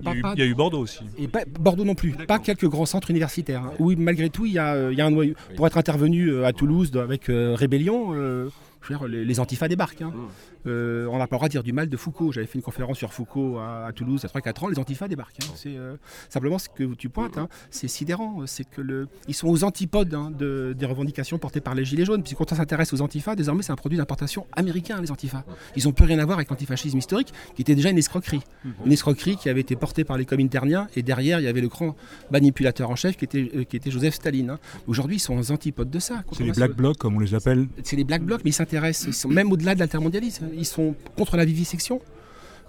il, 0.00 0.38
y 0.38 0.42
a 0.42 0.44
eu, 0.44 0.56
Bordeaux 0.56 0.80
aussi. 0.80 1.04
Et 1.16 1.28
pas, 1.28 1.44
Bordeaux 1.60 1.84
non 1.84 1.94
plus, 1.94 2.14
pas 2.26 2.40
quelques 2.40 2.68
grands 2.68 2.84
centres 2.84 3.12
universitaires. 3.12 3.62
Hein. 3.62 3.74
Oui, 3.78 3.94
malgré 3.96 4.28
tout, 4.28 4.44
il 4.44 4.54
y 4.54 4.58
a, 4.58 4.90
il 4.90 4.98
y 4.98 5.00
a 5.00 5.06
un 5.06 5.10
noyau. 5.12 5.34
Pour 5.54 5.68
être 5.68 5.78
intervenu 5.78 6.44
à 6.44 6.52
Toulouse 6.52 6.90
avec 6.96 7.26
Rébellion, 7.28 8.50
je 8.88 8.92
veux 8.92 8.98
dire, 8.98 9.08
les, 9.08 9.24
les 9.24 9.40
antifas 9.40 9.68
débarquent. 9.68 10.02
hein. 10.02 10.12
Mm. 10.14 10.28
Euh, 10.68 11.06
on 11.10 11.18
n'a 11.18 11.26
pas 11.26 11.36
le 11.36 11.38
droit 11.38 11.48
de 11.48 11.52
dire 11.52 11.62
du 11.62 11.72
mal 11.72 11.88
de 11.88 11.96
Foucault. 11.96 12.32
J'avais 12.32 12.46
fait 12.46 12.56
une 12.58 12.62
conférence 12.62 12.98
sur 12.98 13.12
Foucault 13.12 13.58
à, 13.58 13.86
à 13.86 13.92
Toulouse 13.92 14.20
il 14.24 14.26
y 14.26 14.38
a 14.38 14.40
3-4 14.52 14.64
ans. 14.64 14.68
Les 14.68 14.78
antifas 14.78 15.06
débarquent. 15.08 15.36
hein. 15.42 15.52
C'est 15.54 15.76
euh, 15.76 15.96
simplement 16.28 16.58
ce 16.58 16.68
que 16.68 16.94
tu 16.94 17.08
pointes. 17.08 17.38
hein, 17.38 17.48
c'est 17.70 17.88
sidérant. 17.88 18.42
C'est 18.46 18.68
que 18.68 18.80
le, 18.80 19.06
ils 19.28 19.34
sont 19.34 19.48
aux 19.48 19.62
antipodes 19.64 20.12
hein, 20.14 20.32
de- 20.36 20.74
des 20.76 20.86
revendications 20.86 21.38
portées 21.38 21.60
par 21.60 21.74
les 21.74 21.84
Gilets 21.84 22.04
jaunes. 22.04 22.22
Puis 22.24 22.34
quand 22.34 22.50
on 22.52 22.56
s'intéresse 22.56 22.92
aux 22.92 23.00
antifas, 23.00 23.36
désormais 23.36 23.62
c'est 23.62 23.72
un 23.72 23.76
produit 23.76 23.96
d'importation 23.98 24.46
américain, 24.56 25.00
les 25.00 25.10
antifas. 25.12 25.44
Ils 25.76 25.84
n'ont 25.84 25.92
plus 25.92 26.04
rien 26.06 26.18
à 26.18 26.24
voir 26.24 26.38
avec 26.38 26.50
l'antifascisme 26.50 26.98
historique, 26.98 27.32
qui 27.54 27.62
était 27.62 27.74
déjà 27.76 27.90
une 27.90 27.98
escroquerie. 27.98 28.40
Une 28.84 28.92
escroquerie 28.92 29.36
qui 29.36 29.48
avait 29.48 29.60
été 29.60 29.76
portée 29.76 30.02
par 30.04 30.16
les 30.18 30.24
cominterniens. 30.24 30.88
Et 30.96 31.02
derrière, 31.02 31.38
il 31.38 31.44
y 31.44 31.48
avait 31.48 31.60
le 31.60 31.68
grand 31.68 31.94
manipulateur 32.30 32.90
en 32.90 32.96
chef 32.96 33.16
qui 33.16 33.24
était, 33.24 33.50
euh, 33.54 33.64
qui 33.64 33.76
était 33.76 33.90
Joseph 33.90 34.14
Staline. 34.14 34.50
hein. 34.50 34.58
Aujourd'hui, 34.86 35.16
ils 35.16 35.20
sont 35.20 35.36
aux 35.38 35.52
antipodes 35.52 35.90
de 35.90 35.98
ça. 35.98 36.22
C'est 36.32 36.44
les 36.44 36.52
Black 36.52 36.72
Blocs, 36.74 36.96
comme 36.98 37.16
on 37.16 37.20
les 37.20 37.34
appelle. 37.34 37.66
C'est 37.84 37.96
les 37.96 38.04
Black 38.04 38.22
Blocs, 38.22 38.40
mais 38.44 38.50
ils 38.50 38.54
s'intéressent, 38.54 38.75
ils 38.84 39.14
sont 39.14 39.28
même 39.28 39.52
au-delà 39.52 39.74
de 39.74 39.80
l'altermondialisme. 39.80 40.48
Ils 40.56 40.66
sont 40.66 40.94
contre 41.16 41.36
la 41.36 41.44
vivisection, 41.44 42.00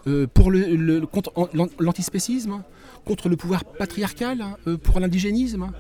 euh, 0.07 0.27
pour 0.33 0.51
le, 0.51 1.05
contre 1.05 1.31
l'antispécisme, 1.79 2.51
hein, 2.51 2.63
contre 3.05 3.29
le 3.29 3.35
pouvoir 3.35 3.63
patriarcal, 3.65 4.41
hein, 4.41 4.57
euh, 4.67 4.77
pour 4.77 4.99
l'indigénisme. 4.99 5.63
hein. 5.63 5.73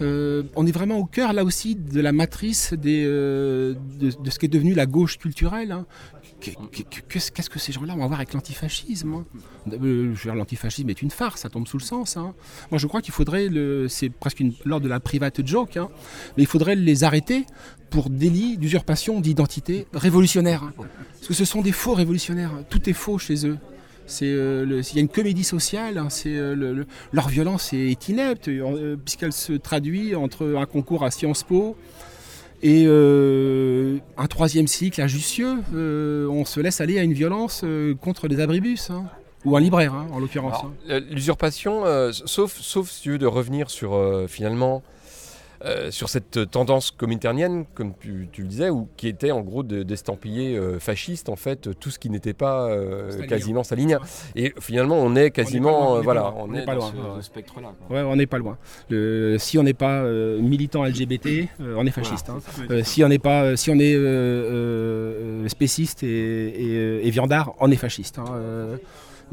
Euh, 0.00 0.42
on 0.56 0.66
est 0.66 0.72
vraiment 0.72 0.98
au 0.98 1.04
cœur, 1.04 1.32
là 1.32 1.44
aussi, 1.44 1.74
de 1.76 2.00
la 2.00 2.12
matrice 2.12 2.72
de, 2.74 3.76
ce 4.00 4.38
qui 4.38 4.46
est 4.46 4.48
devenu 4.48 4.74
la 4.74 4.86
gauche 4.86 5.18
culturelle. 5.18 5.72
hein. 5.72 5.86
Qu'est- 6.44 6.84
qu'est- 7.08 7.30
Qu'est-ce 7.32 7.48
que 7.50 7.58
ces 7.58 7.72
gens-là 7.72 7.94
vont 7.94 8.04
avoir 8.04 8.20
avec 8.20 8.32
l'antifascisme 8.34 9.14
hein? 9.14 9.24
Euh, 9.72 10.14
L'antifascisme 10.26 10.90
est 10.90 11.00
une 11.02 11.10
farce, 11.10 11.40
ça 11.42 11.48
tombe 11.48 11.66
sous 11.66 11.78
le 11.78 11.82
sens. 11.82 12.16
hein. 12.16 12.34
Moi, 12.70 12.78
je 12.78 12.86
crois 12.86 13.00
qu'il 13.00 13.14
faudrait, 13.14 13.48
c'est 13.88 14.10
presque 14.10 14.40
une, 14.40 14.52
lors 14.64 14.80
de 14.80 14.88
la 14.88 15.00
private 15.00 15.46
joke, 15.46 15.76
hein, 15.76 15.88
mais 16.36 16.42
il 16.42 16.46
faudrait 16.46 16.76
les 16.76 17.04
arrêter 17.04 17.46
pour 17.90 18.10
délit 18.10 18.58
d'usurpation 18.58 19.20
d'identité 19.20 19.86
révolutionnaire. 19.94 20.62
Parce 20.76 21.28
que 21.28 21.34
ce 21.34 21.44
sont 21.44 21.62
des 21.62 21.72
faux 21.72 21.94
révolutionnaires. 21.94 22.52
Tout 22.68 22.88
est 22.90 22.92
faux 22.94 23.18
chez 23.18 23.46
eux. 23.46 23.56
Euh, 24.22 24.82
il 24.90 24.94
y 24.96 24.98
a 24.98 25.00
une 25.00 25.08
comédie 25.08 25.44
sociale, 25.44 25.96
euh, 26.26 26.54
le- 26.54 26.74
le- 26.74 26.86
leur 27.12 27.28
violence 27.28 27.72
est 27.72 28.08
inepte, 28.08 28.50
puisqu'elle 29.02 29.32
se 29.32 29.54
traduit 29.54 30.14
entre 30.14 30.56
un 30.58 30.66
concours 30.66 31.04
à 31.04 31.10
Sciences 31.10 31.42
Po 31.42 31.76
et 32.64 32.86
euh, 32.86 33.98
un 34.16 34.26
troisième 34.26 34.66
cycle 34.66 35.00
à 35.02 35.06
Jussieu. 35.06 35.58
Euh, 35.74 36.26
on 36.28 36.46
se 36.46 36.60
laisse 36.60 36.80
aller 36.80 36.98
à 36.98 37.02
une 37.02 37.12
violence 37.12 37.60
euh, 37.62 37.94
contre 37.94 38.26
les 38.26 38.40
abribus, 38.40 38.88
hein, 38.88 39.04
ou 39.44 39.54
un 39.54 39.60
libraire 39.60 39.92
hein, 39.92 40.06
en 40.12 40.18
l'occurrence. 40.18 40.64
Hein. 40.88 41.00
L'usurpation, 41.10 41.84
euh, 41.84 42.10
sauf, 42.12 42.58
sauf 42.58 42.90
si 42.90 43.02
tu 43.02 43.10
veux 43.10 43.18
de 43.18 43.26
revenir 43.26 43.68
sur 43.68 44.00
finalement 44.28 44.82
euh, 45.64 45.90
sur 45.90 46.08
cette 46.08 46.50
tendance 46.50 46.90
cominternienne, 46.90 47.64
comme 47.74 47.94
tu, 47.98 48.28
tu 48.32 48.42
le 48.42 48.48
disais, 48.48 48.70
ou 48.70 48.88
qui 48.96 49.08
était 49.08 49.30
en 49.30 49.40
gros 49.40 49.62
de- 49.62 49.82
d'estampiller 49.82 50.56
euh, 50.56 50.78
fasciste 50.78 51.28
en 51.28 51.36
fait 51.36 51.70
tout 51.80 51.90
ce 51.90 51.98
qui 51.98 52.10
n'était 52.10 52.34
pas 52.34 52.68
euh, 52.68 53.10
Stalinien. 53.10 53.26
quasiment 53.28 53.64
stalinien. 53.64 54.00
Et 54.36 54.52
finalement, 54.60 54.96
on 54.98 55.16
est 55.16 55.30
quasiment, 55.30 55.70
loin, 55.70 55.88
on 55.96 56.00
est 56.00 56.04
voilà, 56.04 56.22
pas 56.22 56.30
loin, 56.30 56.40
on, 56.44 56.50
on 56.50 56.54
est, 56.54 56.58
est 56.62 56.64
pas 56.66 56.74
dans 56.74 56.80
loin, 56.80 56.90
ce, 56.90 56.96
ouais. 56.96 57.44
quoi. 57.88 58.02
On 58.04 58.16
n'est 58.16 58.26
pas 58.26 58.38
loin. 58.38 58.58
Le- 58.90 59.36
si 59.38 59.58
on 59.58 59.62
n'est 59.62 59.72
pas 59.74 60.02
militant 60.04 60.84
LGBT, 60.84 61.48
on 61.60 61.86
est 61.86 61.90
fasciste. 61.90 62.28
hein. 62.30 62.38
Si 62.82 63.02
on 63.04 63.08
n'est 63.08 63.18
pas, 63.18 63.56
si 63.56 63.70
on 63.70 63.78
est 63.78 65.48
spéciste 65.48 66.02
et, 66.02 66.08
et, 66.08 67.06
et 67.06 67.10
viandard, 67.10 67.54
on 67.60 67.70
est 67.70 67.76
fasciste. 67.76 68.18
hein. 68.18 68.76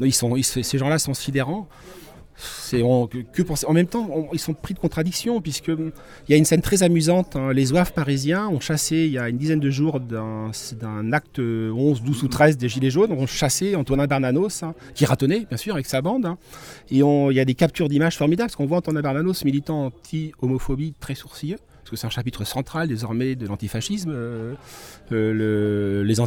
Ils 0.00 0.12
sont, 0.14 0.34
ils- 0.36 0.42
ces 0.44 0.78
gens-là 0.78 0.98
sont 0.98 1.14
sidérants. 1.14 1.68
En 3.66 3.72
même 3.72 3.86
temps, 3.86 4.28
ils 4.32 4.38
sont 4.38 4.54
pris 4.54 4.74
de 4.74 4.78
contradiction 4.78 5.40
puisque 5.40 5.68
hum, 5.68 5.92
il 6.28 6.32
y 6.32 6.34
a 6.34 6.36
une 6.38 6.44
scène 6.44 6.62
très 6.62 6.82
amusante. 6.82 7.36
hein. 7.36 7.52
Les 7.52 7.72
oeufs 7.72 7.92
parisiens 7.92 8.48
ont 8.48 8.60
chassé 8.60 8.96
il 9.06 9.12
y 9.12 9.18
a 9.18 9.28
une 9.28 9.38
dizaine 9.38 9.60
de 9.60 9.70
jours 9.70 10.00
d'un 10.00 11.12
acte 11.12 11.38
11, 11.38 12.02
12 12.02 12.22
ou 12.24 12.28
13 12.28 12.56
des 12.56 12.68
Gilets 12.68 12.90
jaunes, 12.90 13.12
ont 13.12 13.26
chassé 13.26 13.76
Antonin 13.76 14.06
Bernanos, 14.06 14.62
hein, 14.62 14.74
qui 14.94 15.04
ratonnait 15.04 15.46
bien 15.48 15.58
sûr 15.58 15.74
avec 15.74 15.86
sa 15.86 16.00
bande. 16.02 16.26
hein. 16.26 16.38
Et 16.90 16.98
il 16.98 17.32
y 17.36 17.40
a 17.40 17.44
des 17.44 17.54
captures 17.54 17.88
d'images 17.88 18.16
formidables 18.16 18.48
parce 18.48 18.56
qu'on 18.56 18.66
voit 18.66 18.78
Antonin 18.78 19.02
Bernanos, 19.02 19.44
militant 19.44 19.86
anti-homophobie 19.86 20.94
très 21.00 21.14
sourcilleux 21.14 21.58
parce 21.82 21.90
que 21.90 21.96
c'est 21.96 22.06
un 22.06 22.10
chapitre 22.10 22.44
central 22.44 22.86
désormais 22.86 23.34
de 23.34 23.44
l'antifascisme, 23.48 24.12
euh, 24.14 24.54
euh, 25.10 25.32
le- 25.32 26.04
les 26.04 26.20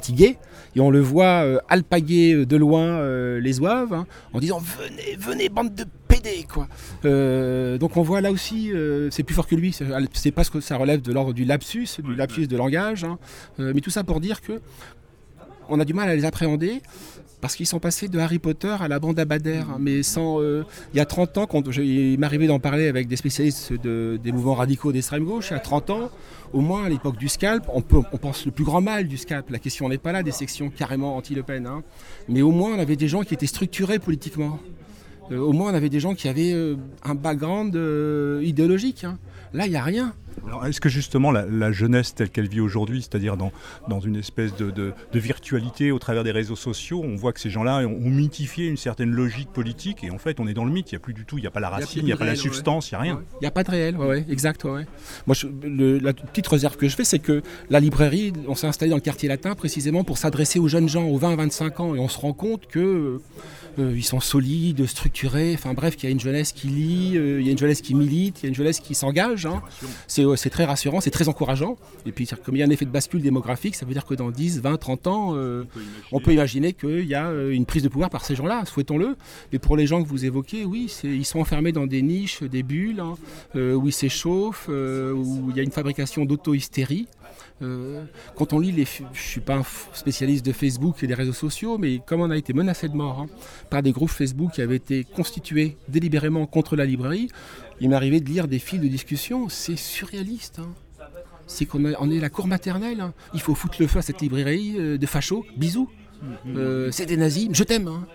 et 0.75 0.79
on 0.81 0.89
le 0.89 0.99
voit 0.99 1.43
euh, 1.45 1.59
alpaguer 1.69 2.45
de 2.45 2.57
loin 2.57 2.81
euh, 2.83 3.39
les 3.39 3.61
oeufs 3.61 3.89
hein, 3.93 4.05
en 4.33 4.39
disant 4.39 4.59
venez, 4.59 5.15
venez, 5.17 5.47
bande 5.47 5.73
de 5.73 5.85
Quoi. 6.51 6.67
Euh, 7.05 7.77
donc 7.77 7.97
on 7.97 8.01
voit 8.01 8.21
là 8.21 8.31
aussi, 8.31 8.71
euh, 8.73 9.09
c'est 9.11 9.23
plus 9.23 9.35
fort 9.35 9.47
que 9.47 9.55
lui, 9.55 9.71
c'est 9.73 9.85
c'est 10.13 10.31
parce 10.31 10.49
que 10.49 10.59
ça 10.59 10.77
relève 10.77 11.01
de 11.01 11.11
l'ordre 11.13 11.33
du 11.33 11.45
lapsus, 11.45 11.87
du 12.03 12.15
lapsus 12.15 12.47
de 12.47 12.57
langage, 12.57 13.03
hein. 13.03 13.17
Euh, 13.59 13.71
mais 13.75 13.81
tout 13.81 13.89
ça 13.91 14.03
pour 14.03 14.19
dire 14.19 14.41
que 14.41 14.59
on 15.69 15.79
a 15.79 15.85
du 15.85 15.93
mal 15.93 16.09
à 16.09 16.15
les 16.15 16.25
appréhender 16.25 16.81
parce 17.41 17.55
qu'ils 17.55 17.67
sont 17.67 17.79
passés 17.79 18.07
de 18.07 18.17
Harry 18.17 18.39
Potter 18.39 18.75
à 18.79 18.87
la 18.87 18.99
bande 18.99 19.19
à 19.19 19.25
Bader. 19.25 19.61
hein, 19.69 19.77
Mais 19.79 20.01
sans, 20.03 20.39
euh, 20.41 20.63
il 20.93 20.97
y 20.97 20.99
a 20.99 21.05
30 21.05 21.37
ans, 21.37 21.45
quand 21.47 21.69
je- 21.71 21.81
il 21.81 22.17
m'arrivait 22.19 22.47
d'en 22.47 22.59
parler 22.59 22.87
avec 22.87 23.07
des 23.07 23.15
spécialistes 23.17 23.73
de- 23.73 24.19
des 24.23 24.31
mouvements 24.31 24.55
radicaux 24.55 24.91
d'extrême 24.91 25.25
gauche, 25.25 25.49
il 25.51 25.53
y 25.53 25.57
a 25.57 25.59
30 25.59 25.89
ans, 25.91 26.09
au 26.53 26.61
moins 26.61 26.85
à 26.85 26.89
l'époque 26.89 27.17
du 27.17 27.27
scalp, 27.27 27.65
on, 27.73 27.81
peut, 27.81 28.01
on 28.13 28.17
pense 28.17 28.45
le 28.45 28.51
plus 28.51 28.63
grand 28.63 28.81
mal 28.81 29.07
du 29.07 29.17
scalp. 29.17 29.49
La 29.51 29.59
question 29.59 29.87
n'est 29.89 29.97
pas 29.99 30.11
là 30.11 30.23
des 30.23 30.31
sections 30.31 30.69
carrément 30.69 31.17
anti-Le 31.17 31.43
Pen. 31.43 31.67
hein. 31.67 31.83
Mais 32.29 32.41
au 32.41 32.51
moins, 32.51 32.75
on 32.75 32.79
avait 32.79 32.95
des 32.95 33.07
gens 33.07 33.21
qui 33.23 33.33
étaient 33.35 33.45
structurés 33.47 33.99
politiquement. 33.99 34.59
Euh, 35.31 35.39
au 35.39 35.53
moins, 35.53 35.71
on 35.71 35.75
avait 35.75 35.89
des 35.89 35.99
gens 35.99 36.13
qui 36.13 36.27
avaient 36.27 36.53
euh, 36.53 36.75
un 37.03 37.15
background 37.15 37.75
euh, 37.75 38.41
idéologique. 38.43 39.03
hein. 39.03 39.17
Là, 39.53 39.65
il 39.65 39.71
n'y 39.71 39.77
a 39.77 39.83
rien. 39.83 40.13
Alors, 40.45 40.65
Est-ce 40.65 40.79
que 40.81 40.89
justement 40.89 41.31
la, 41.31 41.45
la 41.45 41.71
jeunesse 41.71 42.13
telle 42.15 42.29
qu'elle 42.29 42.47
vit 42.47 42.59
aujourd'hui, 42.59 43.01
c'est-à-dire 43.01 43.37
dans, 43.37 43.51
dans 43.89 43.99
une 43.99 44.15
espèce 44.15 44.55
de, 44.55 44.69
de- 44.71 44.93
de 45.11 45.19
virtualité 45.19 45.91
au 45.91 45.99
travers 45.99 46.23
des 46.23 46.31
réseaux 46.31 46.55
sociaux, 46.55 47.01
on 47.03 47.15
voit 47.15 47.33
que 47.33 47.39
ces 47.39 47.49
gens-là 47.49 47.79
ont, 47.87 47.91
ont 48.05 48.09
mythifié 48.09 48.67
une 48.67 48.77
certaine 48.77 49.11
logique 49.11 49.49
politique 49.49 50.03
et 50.03 50.11
en 50.11 50.17
fait 50.17 50.39
on 50.39 50.47
est 50.47 50.53
dans 50.53 50.65
le 50.65 50.71
mythe, 50.71 50.91
il 50.91 50.95
n'y 50.95 50.97
a 50.97 50.99
plus 50.99 51.13
du 51.13 51.25
tout, 51.25 51.37
il 51.37 51.41
n'y 51.41 51.47
a 51.47 51.51
pas 51.51 51.59
la 51.59 51.69
racine, 51.69 52.01
il 52.01 52.05
n'y 52.05 52.11
a, 52.11 52.17
pas 52.17 52.25
la 52.25 52.31
réel, 52.31 52.37
ouais. 52.39 52.43
substance, 52.43 52.91
il 52.91 52.93
n'y 52.93 52.97
a 52.97 53.01
rien. 53.01 53.21
Il 53.35 53.43
n'y 53.43 53.47
a 53.47 53.51
pas 53.51 53.63
de 53.63 53.71
réel, 53.71 53.97
ouais, 53.97 54.07
ouais, 54.07 54.25
exact. 54.29 54.63
ouais, 54.65 54.71
ouais. 54.71 54.87
Moi, 55.25 55.35
je- 55.35 55.47
le- 55.63 55.99
la 55.99 56.13
petite 56.13 56.47
réserve 56.47 56.77
que 56.77 56.87
je 56.87 56.95
fais, 56.95 57.05
c'est 57.05 57.19
que 57.19 57.41
la 57.69 57.79
librairie, 57.79 58.33
on 58.47 58.55
s'est 58.55 58.67
installé 58.67 58.89
dans 58.89 58.97
le 58.97 59.01
quartier 59.01 59.29
latin 59.29 59.55
précisément 59.55 60.03
pour 60.03 60.17
s'adresser 60.17 60.59
aux 60.59 60.67
jeunes 60.67 60.89
gens, 60.89 61.05
aux 61.05 61.19
20-25 61.19 61.81
ans, 61.81 61.95
et 61.95 61.99
on 61.99 62.07
se 62.09 62.19
rend 62.19 62.33
compte 62.33 62.67
que 62.67 63.19
euh, 63.79 63.93
ils 63.95 64.03
sont 64.05 64.19
solides, 64.21 64.85
structurés, 64.85 65.53
enfin 65.53 65.73
bref, 65.73 65.95
qu'il 65.95 66.07
y 66.07 66.11
a 66.11 66.13
une 66.13 66.19
jeunesse 66.19 66.51
qui 66.53 66.67
lit, 66.67 67.17
euh, 67.17 67.39
il 67.41 67.45
y 67.45 67.49
a 67.49 67.51
une 67.51 67.57
jeunesse 67.57 67.81
qui 67.81 67.93
milite, 67.93 68.39
il 68.41 68.43
y 68.43 68.45
a 68.47 68.49
une 68.49 68.55
jeunesse 68.55 68.79
qui 68.79 68.95
s'engage. 68.95 69.45
hein. 69.45 69.61
C'est 70.07 70.23
ouais, 70.23 70.24
c'est 70.35 70.49
très 70.49 70.65
rassurant, 70.65 71.01
c'est 71.01 71.11
très 71.11 71.29
encourageant. 71.29 71.77
Et 72.05 72.11
puis, 72.11 72.27
comme 72.43 72.55
il 72.55 72.59
y 72.59 72.63
a 72.63 72.65
un 72.65 72.69
effet 72.69 72.85
de 72.85 72.91
bascule 72.91 73.21
démographique, 73.21 73.75
ça 73.75 73.85
veut 73.85 73.93
dire 73.93 74.05
que 74.05 74.13
dans 74.13 74.31
10, 74.31 74.61
20, 74.61 74.77
30 74.77 75.07
ans, 75.07 75.31
euh, 75.35 75.63
on 76.11 76.19
peut 76.19 76.33
imaginer 76.33 76.73
qu'il 76.73 77.05
y 77.05 77.15
a 77.15 77.27
euh, 77.27 77.51
une 77.51 77.65
prise 77.65 77.83
de 77.83 77.89
pouvoir 77.89 78.09
par 78.09 78.25
ces 78.25 78.35
gens-là, 78.35 78.65
souhaitons-le. 78.65 79.15
Mais 79.51 79.59
pour 79.59 79.77
les 79.77 79.87
gens 79.87 80.03
que 80.03 80.07
vous 80.07 80.25
évoquez, 80.25 80.65
oui, 80.65 80.91
ils 81.03 81.25
sont 81.25 81.39
enfermés 81.39 81.71
dans 81.71 81.87
des 81.87 82.01
niches, 82.01 82.43
des 82.43 82.63
bulles, 82.63 82.99
hein, 82.99 83.15
euh, 83.55 83.73
où 83.73 83.87
ils 83.87 83.93
s'échauffent, 83.93 84.67
où 84.69 85.49
il 85.49 85.55
y 85.55 85.59
a 85.59 85.63
une 85.63 85.71
fabrication 85.71 86.25
d'auto-hystérie. 86.25 87.07
Euh, 87.61 88.03
quand 88.35 88.51
on 88.51 88.59
lit 88.59 88.73
les, 88.73 88.83
je 88.85 89.21
suis 89.21 89.39
pas 89.39 89.55
un 89.55 89.63
spécialiste 89.93 90.45
de 90.45 90.51
Facebook 90.51 91.01
et 91.03 91.07
des 91.07 91.13
réseaux 91.13 91.33
sociaux, 91.33 91.77
mais 91.77 92.01
comme 92.05 92.19
on 92.19 92.29
a 92.29 92.35
été 92.35 92.51
menacé 92.51 92.89
de 92.89 92.95
mort 92.95 93.21
hein, 93.21 93.27
par 93.69 93.81
des 93.81 93.93
groupes 93.93 94.09
Facebook 94.09 94.51
qui 94.53 94.61
avaient 94.61 94.75
été 94.75 95.05
constitués 95.05 95.77
délibérément 95.87 96.47
contre 96.47 96.75
la 96.75 96.85
librairie, 96.85 97.29
il 97.81 97.89
m'est 97.89 97.95
arrivé 97.95 98.19
de 98.21 98.29
lire 98.29 98.47
des 98.47 98.59
fils 98.59 98.79
de 98.79 98.87
discussion, 98.87 99.49
c'est 99.49 99.75
surréaliste. 99.75 100.59
hein. 100.59 100.69
C'est 101.47 101.65
qu'on 101.65 101.83
on 101.99 102.09
est 102.09 102.19
la 102.19 102.29
cour 102.29 102.47
maternelle. 102.47 103.01
hein. 103.01 103.13
Il 103.33 103.41
faut 103.41 103.53
foutre 103.55 103.75
le 103.79 103.87
feu 103.87 103.99
à 103.99 104.01
cette 104.01 104.21
librairie 104.21 104.75
euh, 104.79 104.97
de 104.97 105.05
fachos. 105.05 105.45
Bisous. 105.57 105.89
Euh, 106.47 106.89
c'est 106.91 107.05
des 107.05 107.17
nazis. 107.17 107.49
Je 107.51 107.63
t'aime. 107.63 107.87
hein. 107.87 108.07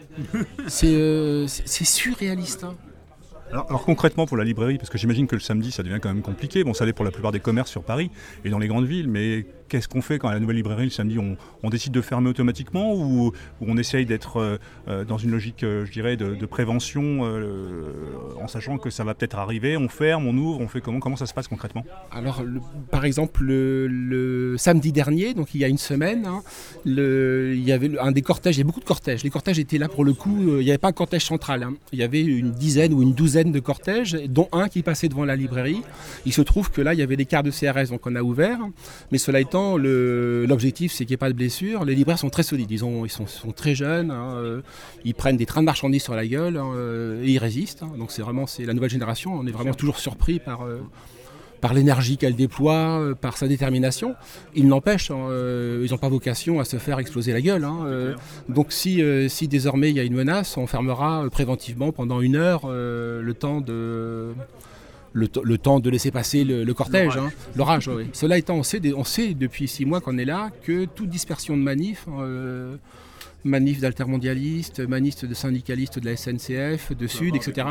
C'est 0.66 0.92
euh, 0.94 1.46
c'est- 1.46 1.62
c'est 1.66 1.84
surréaliste. 1.84 2.64
hein. 2.64 2.74
Alors, 3.52 3.66
alors 3.68 3.84
concrètement 3.84 4.26
pour 4.26 4.36
la 4.36 4.44
librairie, 4.44 4.78
parce 4.78 4.90
que 4.90 4.98
j'imagine 4.98 5.26
que 5.26 5.34
le 5.36 5.40
samedi 5.40 5.70
ça 5.72 5.82
devient 5.82 5.98
quand 6.00 6.08
même 6.12 6.22
compliqué, 6.22 6.62
bon 6.64 6.72
ça 6.74 6.84
l'est 6.86 6.92
pour 6.92 7.04
la 7.04 7.10
plupart 7.10 7.32
des 7.32 7.40
commerces 7.40 7.70
sur 7.70 7.82
Paris 7.82 8.10
et 8.44 8.50
dans 8.50 8.58
les 8.60 8.68
grandes 8.68 8.86
villes, 8.86 9.08
mais 9.08 9.44
qu'est-ce 9.70 9.88
qu'on 9.88 10.02
fait 10.02 10.18
quand 10.18 10.28
la 10.28 10.40
nouvelle 10.40 10.56
librairie 10.56 10.84
le 10.84 10.90
samedi 10.90 11.18
on, 11.18 11.70
décide 11.70 11.92
de 11.92 12.00
fermer 12.00 12.28
automatiquement 12.28 12.92
ou, 12.94 13.32
on 13.60 13.76
essaye 13.76 14.04
d'être 14.04 14.38
euh, 14.38 14.58
euh, 14.88 15.04
dans 15.04 15.18
une 15.18 15.30
logique 15.30 15.62
euh, 15.62 15.86
je 15.86 15.92
dirais 15.92 16.16
de, 16.16 16.46
prévention 16.46 17.20
en 18.40 18.48
sachant 18.48 18.78
que 18.78 18.90
ça 18.90 19.04
va 19.04 19.14
peut-être 19.14 19.38
arriver, 19.38 19.76
on 19.76 19.88
ferme, 19.88 20.26
on 20.26 20.36
ouvre, 20.36 20.60
on 20.60 20.66
fait 20.66 20.80
comment, 20.80 20.98
comment 20.98 21.14
ça 21.14 21.26
se 21.26 21.32
passe 21.32 21.46
concrètement? 21.46 21.84
Alors, 22.10 22.42
par 22.90 23.04
exemple, 23.04 23.44
le, 23.44 24.56
samedi 24.58 24.90
dernier, 24.90 25.32
donc 25.32 25.54
il 25.54 25.60
y 25.60 25.64
a 25.64 25.68
une 25.68 25.78
semaine, 25.78 26.26
hein, 26.26 26.42
il 26.84 27.62
y 27.62 27.70
avait 27.70 27.96
un 28.00 28.10
des 28.10 28.22
cortèges, 28.22 28.56
il 28.56 28.58
y 28.58 28.62
a 28.62 28.64
beaucoup 28.64 28.80
de 28.80 28.84
cortèges. 28.84 29.22
Les 29.22 29.30
cortèges 29.30 29.60
étaient 29.60 29.78
là 29.78 29.88
pour 29.88 30.04
le 30.04 30.12
coup, 30.12 30.58
il 30.58 30.64
n'y 30.64 30.70
avait 30.70 30.78
pas 30.78 30.88
un 30.88 30.92
cortège 30.92 31.24
central. 31.24 31.62
hein. 31.62 31.74
Il 31.92 32.00
y 32.00 32.02
avait 32.02 32.22
une 32.22 32.50
dizaine 32.50 32.92
ou 32.92 33.02
une 33.02 33.12
douzaine 33.12 33.52
de 33.52 33.60
cortèges, 33.60 34.18
dont 34.28 34.48
un 34.50 34.68
qui 34.68 34.82
passait 34.82 35.08
devant 35.08 35.24
la 35.24 35.36
librairie. 35.36 35.82
Il 36.26 36.32
se 36.32 36.42
trouve 36.42 36.70
que 36.72 36.80
là, 36.80 36.94
il 36.94 37.00
y 37.00 37.02
avait 37.02 37.16
des 37.16 37.26
quarts 37.26 37.44
de 37.44 37.50
CRS, 37.50 37.90
donc 37.90 38.06
on 38.06 38.16
a 38.16 38.22
ouvert. 38.22 38.58
Mais 39.12 39.18
cela 39.18 39.40
étant, 39.40 39.59
l'objectif, 39.78 40.92
c'est 40.92 41.04
qu'il 41.04 41.12
n'y 41.12 41.14
ait 41.14 41.24
pas 41.26 41.28
de 41.30 41.34
blessures. 41.36 41.84
Les 41.84 41.94
libraires 41.94 42.18
sont 42.18 42.30
très 42.30 42.42
solides, 42.42 42.70
ils, 42.70 42.84
ont- 42.84 43.04
ils 43.04 43.10
sont, 43.10 43.26
très 43.54 43.74
jeunes, 43.74 44.10
hein, 44.10 44.34
euh, 44.36 44.60
ils 45.04 45.14
prennent 45.14 45.36
des 45.36 45.46
trains 45.46 45.60
de 45.62 45.66
marchandises 45.66 46.02
sur 46.02 46.14
la 46.14 46.26
gueule 46.26 46.56
hein, 46.56 46.70
euh, 46.74 47.22
et 47.24 47.30
ils 47.30 47.38
résistent. 47.38 47.82
hein. 47.82 47.92
Donc 47.98 48.10
c'est 48.12 48.22
vraiment 48.22 48.46
la 48.58 48.74
nouvelle 48.74 48.90
génération, 48.90 49.34
on 49.34 49.46
est 49.46 49.50
vraiment 49.52 49.74
toujours 49.74 49.98
surpris 49.98 50.38
par... 50.38 50.62
euh, 50.62 50.80
par 51.60 51.74
l'énergie 51.74 52.16
qu'elle 52.16 52.36
déploie, 52.36 53.14
par 53.20 53.36
sa 53.36 53.46
détermination. 53.46 54.14
Il 54.54 54.66
n'empêche, 54.66 55.10
ils 55.10 55.88
n'ont 55.90 55.98
pas 55.98 56.08
vocation 56.08 56.58
à 56.58 56.64
se 56.64 56.78
faire 56.78 56.98
exploser 56.98 57.34
la 57.34 57.42
gueule. 57.42 57.66
donc 58.48 58.72
si, 58.72 59.02
si 59.28 59.46
désormais 59.46 59.90
il 59.90 59.96
y 59.96 60.00
a 60.00 60.04
une 60.04 60.14
menace, 60.14 60.56
on 60.56 60.66
fermera 60.66 61.28
préventivement 61.30 61.92
pendant 61.92 62.22
une 62.22 62.36
heure 62.36 62.62
le 62.66 63.32
temps 63.38 63.60
de... 63.60 64.28
Le, 65.12 65.28
le 65.42 65.58
temps 65.58 65.80
de 65.80 65.90
laisser 65.90 66.10
passer 66.12 66.44
le, 66.44 66.62
le 66.62 66.74
cortège, 66.74 67.16
hein. 67.16 67.30
l'orage. 67.56 67.88
oui. 67.88 68.04
Cela 68.12 68.38
étant, 68.38 68.54
on 68.54 68.62
sait, 68.62 68.78
des- 68.78 68.94
on 68.94 69.02
sait 69.04 69.34
depuis 69.34 69.66
six 69.66 69.84
mois 69.84 70.00
qu'on 70.00 70.16
est 70.18 70.24
là 70.24 70.50
que 70.62 70.84
toute 70.84 71.08
dispersion 71.10 71.56
de 71.56 71.62
manifs, 71.62 72.06
euh, 72.16 72.76
manifs 73.42 73.80
d'altermondialistes, 73.80 74.80
manifs 74.80 75.24
de 75.24 75.34
syndicalistes 75.34 75.98
de 75.98 76.04
la 76.06 76.16
SNCF, 76.16 76.92
de 76.96 77.06
Sud, 77.06 77.34
etc., 77.34 77.66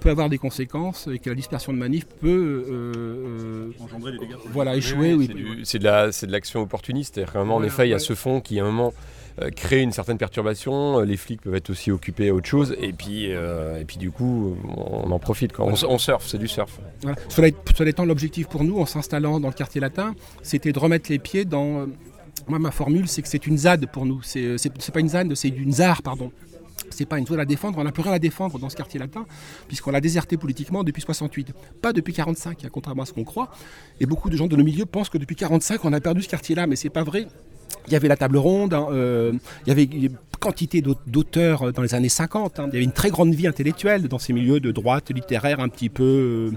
peut 0.00 0.10
avoir 0.10 0.28
des 0.28 0.36
conséquences 0.38 1.08
et 1.12 1.18
que 1.18 1.30
la 1.30 1.36
dispersion 1.36 1.72
de 1.72 1.78
manifs 1.78 2.06
peut 2.20 2.28
euh, 2.68 2.72
euh, 2.72 3.70
Engendrer 3.80 4.12
des 4.12 4.18
dégâts. 4.18 4.36
voilà, 4.52 4.76
échouer. 4.76 5.14
Oui, 5.14 5.30
c'est 5.64 5.78
de 5.78 5.84
la- 5.84 6.10
l'action 6.28 6.60
opportuniste. 6.60 7.14
C'est-à-dire 7.14 7.32
qu'à 7.32 7.38
un 7.38 7.42
moment, 7.42 7.54
en 7.54 7.58
Voilà, 7.60 7.72
effet, 7.72 7.86
il 7.88 7.90
y 7.92 7.94
a 7.94 7.98
ce 7.98 8.14
fond 8.14 8.40
qui, 8.40 8.58
à 8.60 8.64
un 8.64 8.66
moment, 8.66 8.92
euh, 9.40 9.50
crée 9.50 9.80
une 9.80 9.92
certaine 9.92 10.18
perturbation. 10.18 11.00
Euh, 11.00 11.04
Les 11.04 11.16
flics 11.16 11.40
peuvent 11.40 11.54
être 11.54 11.70
aussi 11.70 11.90
occupés 11.90 12.28
à 12.28 12.34
autre 12.34 12.46
chose. 12.48 12.74
Et 12.80 12.92
puis, 12.92 13.32
euh, 13.32 13.80
et 13.80 13.84
puis 13.84 13.96
du 13.96 14.10
coup, 14.10 14.56
on 14.76 15.10
en 15.10 15.18
profite. 15.18 15.52
quoi. 15.52 15.66
On, 15.66 15.74
on 15.88 15.98
surfe, 15.98 16.26
c'est 16.26 16.38
du 16.38 16.48
surf. 16.48 16.80
Voilà. 17.02 17.16
Cela, 17.28 17.48
cela 17.76 17.90
étant, 17.90 18.04
l'objectif 18.04 18.48
pour 18.48 18.64
nous, 18.64 18.78
en 18.78 18.86
s'installant 18.86 19.40
dans 19.40 19.48
le 19.48 19.54
quartier 19.54 19.80
latin, 19.80 20.14
c'était 20.42 20.72
de 20.72 20.78
remettre 20.78 21.10
les 21.10 21.18
pieds 21.18 21.44
dans. 21.44 21.86
moi, 22.48 22.58
ma 22.58 22.70
formule, 22.70 23.08
c'est 23.08 23.22
que 23.22 23.28
c'est 23.28 23.46
une 23.46 23.58
ZAD 23.58 23.86
pour 23.90 24.06
nous. 24.06 24.20
C'est 24.22 24.56
pas 24.92 25.00
une 25.00 25.08
ZAD, 25.08 25.34
c'est 25.34 25.48
une 25.48 25.72
ZAR, 25.72 26.02
pardon. 26.02 26.30
C'est 26.92 27.06
pas 27.06 27.18
une 27.18 27.26
zone 27.26 27.40
à 27.40 27.44
défendre, 27.44 27.78
on 27.78 27.84
n'a 27.84 27.92
plus 27.92 28.02
rien 28.02 28.12
à 28.12 28.18
défendre 28.18 28.58
dans 28.58 28.68
ce 28.68 28.76
quartier 28.76 29.00
latin, 29.00 29.24
puisqu'on 29.68 29.90
l'a 29.90 30.00
déserté 30.00 30.36
politiquement 30.36 30.84
depuis 30.84 31.02
68. 31.02 31.52
Pas 31.80 31.92
depuis 31.92 32.12
45, 32.12 32.64
hein, 32.64 32.68
contrairement 32.70 33.02
à 33.02 33.06
ce 33.06 33.12
qu'on 33.12 33.24
croit. 33.24 33.50
Et 34.00 34.06
beaucoup 34.06 34.30
de 34.30 34.36
gens 34.36 34.46
de 34.46 34.56
nos 34.56 34.64
milieux 34.64 34.86
pensent 34.86 35.08
que 35.08 35.18
depuis 35.18 35.36
45, 35.36 35.84
on 35.84 35.92
a 35.92 36.00
perdu 36.00 36.22
ce 36.22 36.28
quartier-là, 36.28 36.66
mais 36.66 36.76
c'est 36.76 36.90
pas 36.90 37.02
vrai. 37.04 37.26
Il 37.88 37.92
y 37.92 37.96
avait 37.96 38.08
la 38.08 38.16
table 38.16 38.36
ronde, 38.36 38.74
hein, 38.74 38.86
euh, 38.92 39.32
il 39.66 39.68
y 39.68 39.72
avait 39.72 39.84
une 39.84 40.16
quantité 40.38 40.82
d'aut- 40.82 40.94
d'auteurs 41.06 41.62
euh, 41.68 41.72
dans 41.72 41.82
les 41.82 41.94
années 41.94 42.08
50. 42.08 42.60
hein. 42.60 42.64
Il 42.68 42.74
y 42.74 42.76
avait 42.76 42.84
une 42.84 42.92
très 42.92 43.10
grande 43.10 43.34
vie 43.34 43.46
intellectuelle 43.46 44.08
dans 44.08 44.18
ces 44.18 44.32
milieux 44.32 44.60
de 44.60 44.70
droite 44.70 45.10
littéraire 45.10 45.58
un 45.60 45.68
petit 45.68 45.88
peu. 45.88 46.50
euh, 46.52 46.56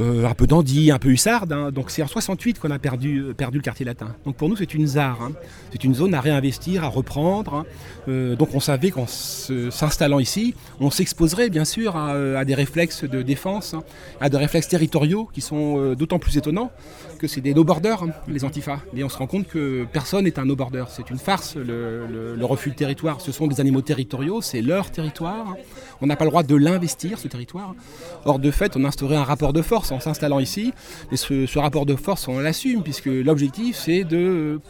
un 0.00 0.34
peu 0.34 0.46
dandy, 0.46 0.90
un 0.90 0.98
peu 0.98 1.08
hussarde. 1.08 1.52
hein. 1.52 1.70
Donc 1.70 1.90
c'est 1.90 2.02
en 2.02 2.06
68 2.06 2.58
qu'on 2.60 2.70
a 2.70 2.78
perdu, 2.78 3.18
euh, 3.20 3.34
perdu 3.34 3.58
le 3.58 3.62
quartier 3.62 3.84
latin. 3.84 4.14
Donc 4.24 4.36
pour 4.36 4.48
nous 4.48 4.56
c'est 4.56 4.72
une 4.74 4.86
ZAR. 4.86 5.20
hein. 5.22 5.32
C'est 5.72 5.84
une 5.84 5.94
zone 5.94 6.14
à 6.14 6.20
réinvestir, 6.20 6.84
à 6.84 6.88
reprendre. 6.88 7.54
hein. 7.54 7.64
Euh, 8.08 8.36
donc 8.36 8.50
on 8.54 8.60
savait 8.60 8.90
qu'en 8.90 9.06
s'installant 9.06 10.18
ici, 10.18 10.54
on 10.80 10.90
s'exposerait 10.90 11.50
bien 11.50 11.64
sûr 11.64 11.96
à, 11.96 12.14
euh, 12.14 12.44
des 12.44 12.54
réflexes 12.54 13.04
de 13.04 13.22
défense, 13.22 13.74
à 14.20 14.28
des 14.28 14.36
réflexes 14.36 14.68
territoriaux 14.68 15.28
qui 15.32 15.40
sont 15.40 15.78
euh, 15.78 15.94
d'autant 15.94 16.18
plus 16.18 16.36
étonnants 16.36 16.70
que 17.18 17.26
c'est 17.26 17.40
des 17.40 17.52
no-borders, 17.52 18.04
les 18.28 18.44
antifas. 18.44 18.78
Et 18.96 19.02
on 19.02 19.08
se 19.08 19.18
rend 19.18 19.26
compte 19.26 19.48
que 19.48 19.84
personne 19.92 20.24
n'est 20.24 20.38
un 20.38 20.44
no-border. 20.44 20.84
C'est 20.88 21.10
une 21.10 21.18
farce, 21.18 21.56
le, 21.56 22.06
le- 22.06 22.44
refus 22.48 22.70
de 22.70 22.74
territoire. 22.76 23.20
Ce 23.20 23.30
sont 23.32 23.46
des 23.46 23.60
animaux 23.60 23.82
territoriaux, 23.82 24.40
c'est 24.40 24.62
leur 24.62 24.90
territoire. 24.90 25.54
On 26.00 26.06
n'a 26.06 26.16
pas 26.16 26.24
le 26.24 26.30
droit 26.30 26.42
de 26.44 26.54
l'investir, 26.54 27.18
ce 27.18 27.28
territoire. 27.28 27.74
Or, 28.24 28.38
de 28.38 28.50
fait, 28.50 28.74
on 28.76 28.84
instaurait 28.86 29.16
un 29.16 29.24
rapport 29.24 29.52
de 29.52 29.60
force 29.60 29.87
en 29.92 30.00
s'installant 30.00 30.38
ici. 30.38 30.72
Et 31.12 31.16
ce, 31.16 31.58
rapport 31.58 31.86
de 31.86 31.96
force, 31.96 32.28
on 32.28 32.38
l'assume, 32.38 32.82
puisque 32.82 33.06
l'objectif, 33.06 33.76
c'est 33.76 34.04
de, 34.04 34.60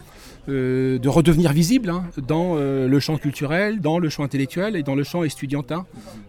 euh, 0.49 0.99
de 0.99 1.09
redevenir 1.09 1.52
visible 1.52 1.90
hein, 1.90 2.05
dans 2.26 2.55
euh, 2.57 2.88
le 2.88 3.00
champ 3.00 3.17
culturel, 3.19 3.81
dans 3.81 3.99
le 3.99 4.09
champ 4.09 4.23
intellectuel 4.25 4.76
et 4.76 4.83
dans 4.83 4.95
le 4.95 5.05
champ 5.05 5.23
estudiantin. 5.25 5.87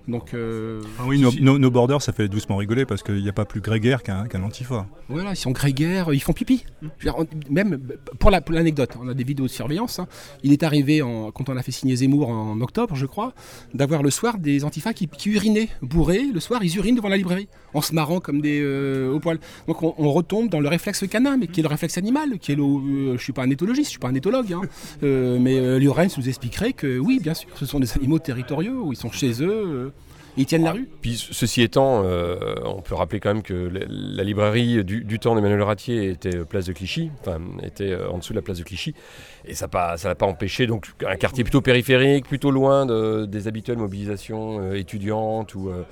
Donc, 0.07 0.33
euh, 0.33 0.81
Ah 0.99 1.03
oui, 1.07 1.19
nos, 1.21 1.57
nos 1.59 1.71
borders, 1.71 2.01
ça 2.01 2.11
fait 2.13 2.27
doucement 2.27 2.57
rigoler 2.57 2.85
parce 2.85 3.03
qu'il 3.03 3.21
n'y 3.21 3.29
a 3.29 3.33
pas 3.33 3.45
plus 3.45 3.61
grégaire 3.61 4.01
qu'un 4.03 4.25
qu'un 4.27 4.43
antifa. 4.43 4.87
Voilà, 5.07 5.31
ils 5.31 5.35
sont 5.35 5.51
grégaires, 5.51 6.13
ils 6.13 6.19
font 6.21 6.33
pipi. 6.33 6.65
Je 6.81 6.87
veux 6.87 6.91
dire, 7.03 7.15
on- 7.17 7.27
même 7.53 7.79
pour 8.19 8.31
la- 8.31 8.41
pour 8.41 8.55
l'anecdote, 8.55 8.91
on 9.01 9.07
a 9.07 9.13
des 9.13 9.23
vidéos 9.23 9.45
de 9.45 9.51
surveillance. 9.51 9.99
hein. 9.99 10.07
Il 10.43 10.51
est 10.51 10.63
arrivé, 10.63 11.01
en- 11.01 11.31
quand 11.31 11.49
on 11.49 11.57
a 11.57 11.61
fait 11.63 11.71
signer 11.71 11.95
Zemmour 11.95 12.29
en 12.29 12.59
octobre, 12.61 12.95
je 12.95 13.05
crois, 13.05 13.33
d'avoir 13.73 14.03
le 14.03 14.09
soir 14.09 14.37
des 14.37 14.63
antifas 14.65 14.93
qui, 14.93 15.07
qui 15.07 15.29
urinaient, 15.29 15.69
bourrés. 15.81 16.23
Le 16.33 16.39
soir, 16.39 16.63
ils 16.63 16.75
urinent 16.77 16.95
devant 16.95 17.09
la 17.09 17.17
librairie, 17.17 17.47
en 17.73 17.81
se 17.81 17.93
marrant 17.93 18.19
comme 18.19 18.41
des 18.41 18.59
au 19.13 19.19
poil. 19.19 19.39
Donc 19.67 19.83
on, 19.83 19.93
on 19.97 20.11
retombe 20.11 20.49
dans 20.49 20.59
le 20.59 20.67
réflexe 20.67 21.05
canin, 21.07 21.37
mais 21.37 21.47
qui 21.47 21.59
est 21.59 21.63
le 21.63 21.69
réflexe 21.69 21.97
animal, 21.97 22.39
qui 22.39 22.51
est 22.51 22.55
le. 22.55 23.15
je 23.17 23.21
suis 23.23 23.33
pas 23.33 23.43
un 23.43 23.49
éthologiste, 23.49 23.85
je 23.87 23.91
suis 23.91 23.99
pas 23.99 24.08
un 24.09 24.15
éthologue, 24.15 24.51
hein. 24.53 24.61
Euh, 25.03 25.37
mais 25.39 25.57
euh, 25.59 25.79
Liorens 25.79 26.17
nous 26.17 26.27
expliquerait 26.27 26.73
que 26.73 26.99
oui, 26.99 27.19
bien 27.21 27.33
sûr, 27.33 27.49
ce 27.55 27.65
sont 27.65 27.79
des 27.79 27.93
animaux 27.93 28.19
territoriaux, 28.19 28.83
où 28.85 28.93
ils 28.93 28.97
sont 28.97 29.11
chez 29.11 29.41
eux, 29.41 29.63
euh, 29.65 29.89
ils 30.37 30.45
tiennent 30.45 30.63
la 30.63 30.71
rue. 30.71 30.87
Puis 31.01 31.15
ceci 31.31 31.61
étant, 31.61 32.03
euh, 32.03 32.37
on 32.65 32.81
peut 32.81 32.95
rappeler 32.95 33.19
quand 33.19 33.33
même 33.33 33.43
que 33.43 33.53
la, 33.53 33.81
la 33.87 34.23
librairie 34.23 34.83
du, 34.83 35.03
du 35.03 35.19
temps 35.19 35.35
d'Emmanuel 35.35 35.61
Ratier 35.61 36.09
était 36.09 36.45
place 36.45 36.65
de 36.65 36.73
Clichy, 36.73 37.11
enfin 37.21 37.39
était 37.63 37.95
en 37.95 38.17
dessous 38.19 38.33
de 38.33 38.37
la 38.37 38.41
place 38.41 38.57
de 38.57 38.63
Clichy, 38.63 38.93
et 39.49 39.55
ça 39.55 39.67
l'a 39.73 40.15
pas 40.15 40.25
empêché 40.25 40.67
donc 40.67 40.87
un 41.05 41.15
quartier 41.15 41.43
plutôt 41.43 41.61
périphérique, 41.61 42.27
plutôt 42.27 42.51
loin 42.51 42.85
de- 42.85 43.25
des 43.25 43.47
habituelles 43.47 43.77
mobilisations 43.77 44.59
euh, 44.61 44.75
étudiantes 44.75 45.55
ou, 45.55 45.69
euh, 45.69 45.83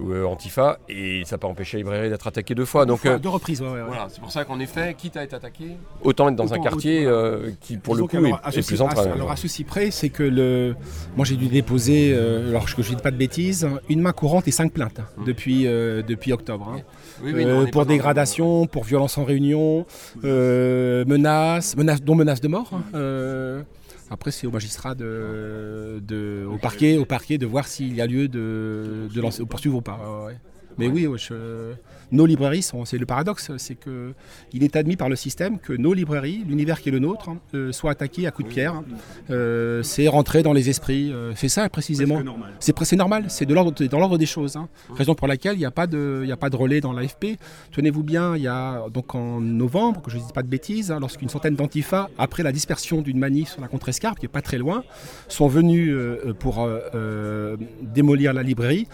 ou, 0.00 0.10
euh, 0.12 0.24
antifa, 0.24 0.78
et 0.88 1.22
ça 1.24 1.34
n'a 1.36 1.38
pas 1.38 1.46
empêché 1.48 1.76
la 1.76 1.82
librairie 1.82 2.08
d'être 2.10 2.26
attaquée 2.26 2.54
deux 2.54 2.64
fois. 2.64 2.86
Donc 2.86 3.00
Fois, 3.00 3.12
euh, 3.12 3.18
deux 3.18 3.28
reprises, 3.28 3.60
ouais, 3.62 3.68
ouais, 3.68 3.74
ouais. 3.74 3.82
voilà, 3.86 4.06
c'est 4.08 4.20
pour 4.20 4.32
ça 4.32 4.44
qu'en 4.44 4.58
effet, 4.58 4.94
quitte 4.98 5.16
à 5.16 5.22
être 5.22 5.34
attaqué, 5.34 5.76
autant 6.02 6.28
être 6.30 6.36
dans 6.36 6.52
un 6.54 6.58
quartier 6.58 7.06
autant- 7.06 7.16
euh, 7.16 7.50
qui 7.60 7.76
pour 7.76 7.94
le 7.94 8.04
coup 8.06 8.16
est, 8.24 8.32
ceci- 8.52 8.66
plus 8.68 8.74
à- 8.82 8.88
central. 8.88 9.12
Alors 9.12 9.30
à 9.30 9.36
ceci 9.36 9.64
près, 9.64 9.90
c'est 9.90 10.08
que 10.08 10.22
le, 10.22 10.74
moi 11.16 11.24
j'ai 11.24 11.36
dû 11.36 11.46
déposer, 11.48 12.12
euh, 12.14 12.48
alors 12.48 12.64
que 12.64 12.82
je 12.82 12.90
ne 12.90 12.96
dis 12.96 13.02
pas 13.02 13.10
de 13.10 13.16
bêtises, 13.16 13.68
une 13.88 14.00
main 14.00 14.12
courante 14.12 14.48
et 14.48 14.50
cinq 14.50 14.72
plaintes 14.72 14.98
hein, 14.98 15.06
Mm. 15.18 15.24
depuis, 15.24 15.66
euh, 15.66 16.02
depuis 16.02 16.32
octobre. 16.32 16.72
hein. 16.74 16.80
Oui, 17.22 17.32
oui, 17.34 17.44
Euh, 17.44 17.64
non, 17.64 17.70
pour 17.70 17.84
dans- 17.84 17.88
dégradation, 17.92 18.66
pour 18.66 18.84
violence 18.84 19.16
en 19.18 19.24
réunion, 19.24 19.86
euh, 20.24 21.04
menaces, 21.06 21.76
menaces, 21.76 22.02
dont 22.02 22.14
menaces 22.14 22.40
de 22.40 22.48
mort. 22.48 22.70
hein. 22.72 22.82
Euh, 22.94 23.62
après, 24.10 24.30
c'est 24.30 24.46
au 24.46 24.50
magistrat 24.50 24.94
de, 24.94 26.00
de- 26.06 26.44
au 26.50 26.56
parquet, 26.58 26.96
au 26.98 27.04
parquet 27.04 27.38
de 27.38 27.46
voir 27.46 27.66
s'il 27.66 27.94
y 27.94 28.00
a 28.00 28.06
lieu 28.06 28.28
de, 28.28 29.08
de 29.14 29.20
lancer, 29.20 29.42
de 29.42 29.48
poursuivre 29.48 29.76
ou 29.76 29.80
pas. 29.80 29.98
ouais. 30.26 30.36
Mais 30.76 30.88
oui, 30.88 31.06
ouais, 31.06 31.18
je- 31.18 31.72
nos 32.14 32.26
librairies, 32.26 32.62
sont- 32.62 32.84
c'est 32.84 32.98
le 32.98 33.06
paradoxe, 33.06 33.50
c'est 33.58 33.74
que 33.74 34.14
il 34.52 34.62
est 34.64 34.76
admis 34.76 34.96
par 34.96 35.08
le 35.08 35.16
système 35.16 35.58
que 35.58 35.72
nos 35.72 35.92
librairies, 35.94 36.44
l'univers 36.46 36.80
qui 36.80 36.88
est 36.88 36.92
le 36.92 36.98
nôtre, 37.00 37.28
hein, 37.28 37.38
euh, 37.54 37.72
soient 37.72 37.90
attaqués 37.90 38.26
à 38.26 38.30
coups 38.30 38.48
de 38.48 38.54
pierre. 38.54 38.74
hein. 38.74 38.84
Euh, 39.30 39.82
c'est 39.82 40.08
rentrer 40.08 40.42
dans 40.42 40.52
les 40.52 40.70
esprits. 40.70 41.12
euh, 41.12 41.32
c'est 41.34 41.48
ça 41.48 41.68
précisément. 41.68 42.16
C'est 42.60 42.96
normal, 42.96 43.24
c'est 43.28 43.46
de 43.46 43.54
l'ordre- 43.54 43.74
c'est 43.76 43.88
dans 43.88 43.98
l'ordre 43.98 44.18
des 44.18 44.26
choses. 44.26 44.56
hein. 44.56 44.68
Raison 44.94 45.14
pour 45.14 45.26
laquelle 45.28 45.54
il 45.56 45.58
n'y 45.60 45.64
a, 45.64 45.70
pas 45.70 45.86
de- 45.86 46.20
il 46.22 46.28
y 46.28 46.32
a 46.32 46.36
pas 46.36 46.50
de 46.50 46.56
relais 46.56 46.80
dans 46.80 46.92
l'AFP. 46.92 47.36
Tenez-vous 47.72 48.02
bien, 48.02 48.36
il 48.36 48.42
y 48.42 48.48
a 48.48 48.84
donc 48.92 49.14
en 49.14 49.40
novembre, 49.40 50.00
que 50.02 50.10
je 50.10 50.16
ne 50.18 50.22
dis 50.22 50.32
pas 50.32 50.42
de 50.42 50.48
bêtises, 50.48 50.90
hein, 50.90 50.98
lorsqu'une 51.00 51.28
centaine 51.28 51.56
d'antifas, 51.56 52.08
après 52.18 52.42
la 52.42 52.52
dispersion 52.52 53.02
d'une 53.02 53.18
manif 53.18 53.50
sur 53.52 53.60
la 53.60 53.68
contre-escarpe, 53.68 54.18
qui 54.18 54.24
n'est 54.24 54.28
pas 54.32 54.42
très 54.42 54.58
loin, 54.58 54.84
sont 55.28 55.48
venus 55.48 55.90
euh, 55.92 56.32
pour 56.38 56.64
euh, 56.64 57.56
démolir 57.82 58.32
la 58.32 58.42
librairie. 58.42 58.86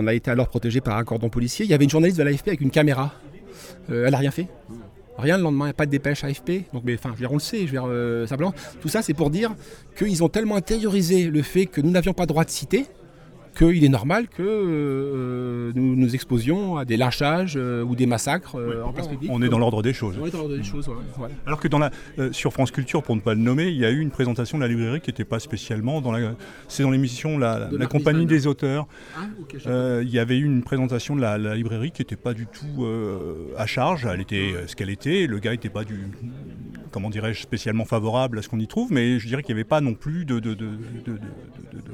On 0.00 0.06
a 0.06 0.14
été 0.14 0.30
alors 0.30 0.48
protégé 0.48 0.80
par 0.80 0.96
un 0.96 1.04
cordon 1.04 1.28
policier. 1.28 1.66
Il 1.66 1.70
y 1.70 1.74
avait 1.74 1.84
une 1.84 1.90
journaliste 1.90 2.18
de 2.18 2.22
l'AFP 2.22 2.48
avec 2.48 2.62
une 2.62 2.70
caméra. 2.70 3.12
Euh, 3.90 4.06
elle 4.06 4.12
n'a 4.12 4.18
rien 4.18 4.30
fait. 4.30 4.48
Rien 5.18 5.36
le 5.36 5.42
lendemain, 5.42 5.66
il 5.66 5.68
n'y 5.68 5.72
a 5.72 5.74
pas 5.74 5.84
de 5.84 5.90
dépêche 5.90 6.24
AFP. 6.24 6.72
Donc, 6.72 6.84
mais, 6.86 6.94
enfin, 6.94 7.14
je 7.20 7.26
on 7.26 7.34
le 7.34 7.38
sait. 7.38 7.58
Je 7.58 7.64
veux 7.64 7.70
dire, 7.72 7.84
euh, 7.86 8.26
simplement, 8.26 8.54
tout 8.80 8.88
ça, 8.88 9.02
c'est 9.02 9.12
pour 9.12 9.28
dire 9.28 9.54
qu'ils 9.98 10.24
ont 10.24 10.30
tellement 10.30 10.56
intériorisé 10.56 11.24
le 11.24 11.42
fait 11.42 11.66
que 11.66 11.82
nous 11.82 11.90
n'avions 11.90 12.14
pas 12.14 12.24
droit 12.24 12.44
de 12.44 12.50
citer 12.50 12.86
qu'il 13.60 13.84
est 13.84 13.88
normal 13.88 14.26
que 14.28 14.42
euh, 14.42 15.72
nous 15.74 15.94
nous 15.94 16.14
exposions 16.14 16.76
à 16.76 16.84
des 16.84 16.96
lâchages 16.96 17.54
euh, 17.56 17.82
ou 17.82 17.94
des 17.94 18.06
massacres 18.06 18.56
euh, 18.56 18.82
en 18.82 18.92
place 18.92 19.08
publique. 19.08 19.30
On 19.32 19.42
est 19.42 19.48
dans 19.48 19.58
l'ordre 19.58 19.82
des 19.82 19.92
choses. 19.92 20.16
On 20.20 20.26
est 20.26 20.30
dans 20.30 20.38
l'ordre 20.38 20.56
des 20.56 20.62
choses, 20.62 20.88
ouais, 20.88 20.94
voilà. 21.16 21.34
Alors 21.46 21.60
que 21.60 21.68
dans 21.68 21.78
la, 21.78 21.90
euh, 22.18 22.32
sur 22.32 22.52
France 22.52 22.70
Culture, 22.70 23.02
pour 23.02 23.16
ne 23.16 23.20
pas 23.20 23.34
le 23.34 23.40
nommer, 23.40 23.68
il 23.68 23.76
y 23.76 23.84
a 23.84 23.90
eu 23.90 24.00
une 24.00 24.10
présentation 24.10 24.58
de 24.58 24.62
la 24.62 24.68
librairie 24.68 25.00
qui 25.00 25.10
n'était 25.10 25.24
pas 25.24 25.40
spécialement 25.40 26.00
dans 26.00 26.12
la. 26.12 26.32
C'est 26.68 26.82
dans 26.82 26.90
l'émission 26.90 27.38
La, 27.38 27.68
compagnie 27.88 28.26
des 28.26 28.46
auteurs. 28.46 28.86
Ah, 29.16 29.20
Euh, 29.66 30.02
il 30.04 30.10
y 30.10 30.18
avait 30.18 30.38
eu 30.38 30.44
une 30.44 30.62
présentation 30.62 31.16
de 31.16 31.20
la, 31.20 31.38
la 31.38 31.54
librairie 31.54 31.90
qui 31.90 32.02
n'était 32.02 32.16
pas 32.16 32.34
du 32.34 32.46
tout 32.46 32.84
euh, 32.84 33.52
à 33.56 33.66
charge. 33.66 34.06
Elle 34.06 34.20
était 34.20 34.52
euh, 34.54 34.66
ce 34.66 34.76
qu'elle 34.76 34.90
était. 34.90 35.26
Le 35.26 35.38
gars 35.38 35.52
n'était 35.52 35.68
pas 35.68 35.84
du. 35.84 36.08
Comment 36.90 37.10
dirais-je, 37.10 37.40
spécialement 37.40 37.84
favorable 37.84 38.38
à 38.38 38.42
ce 38.42 38.48
qu'on 38.48 38.58
y 38.58 38.66
trouve, 38.66 38.92
mais 38.92 39.18
je 39.18 39.26
dirais 39.26 39.42
qu'il 39.42 39.54
n'y 39.54 39.60
avait 39.60 39.68
pas 39.68 39.80
non 39.80 39.94
plus 39.94 40.24
de, 40.24 40.40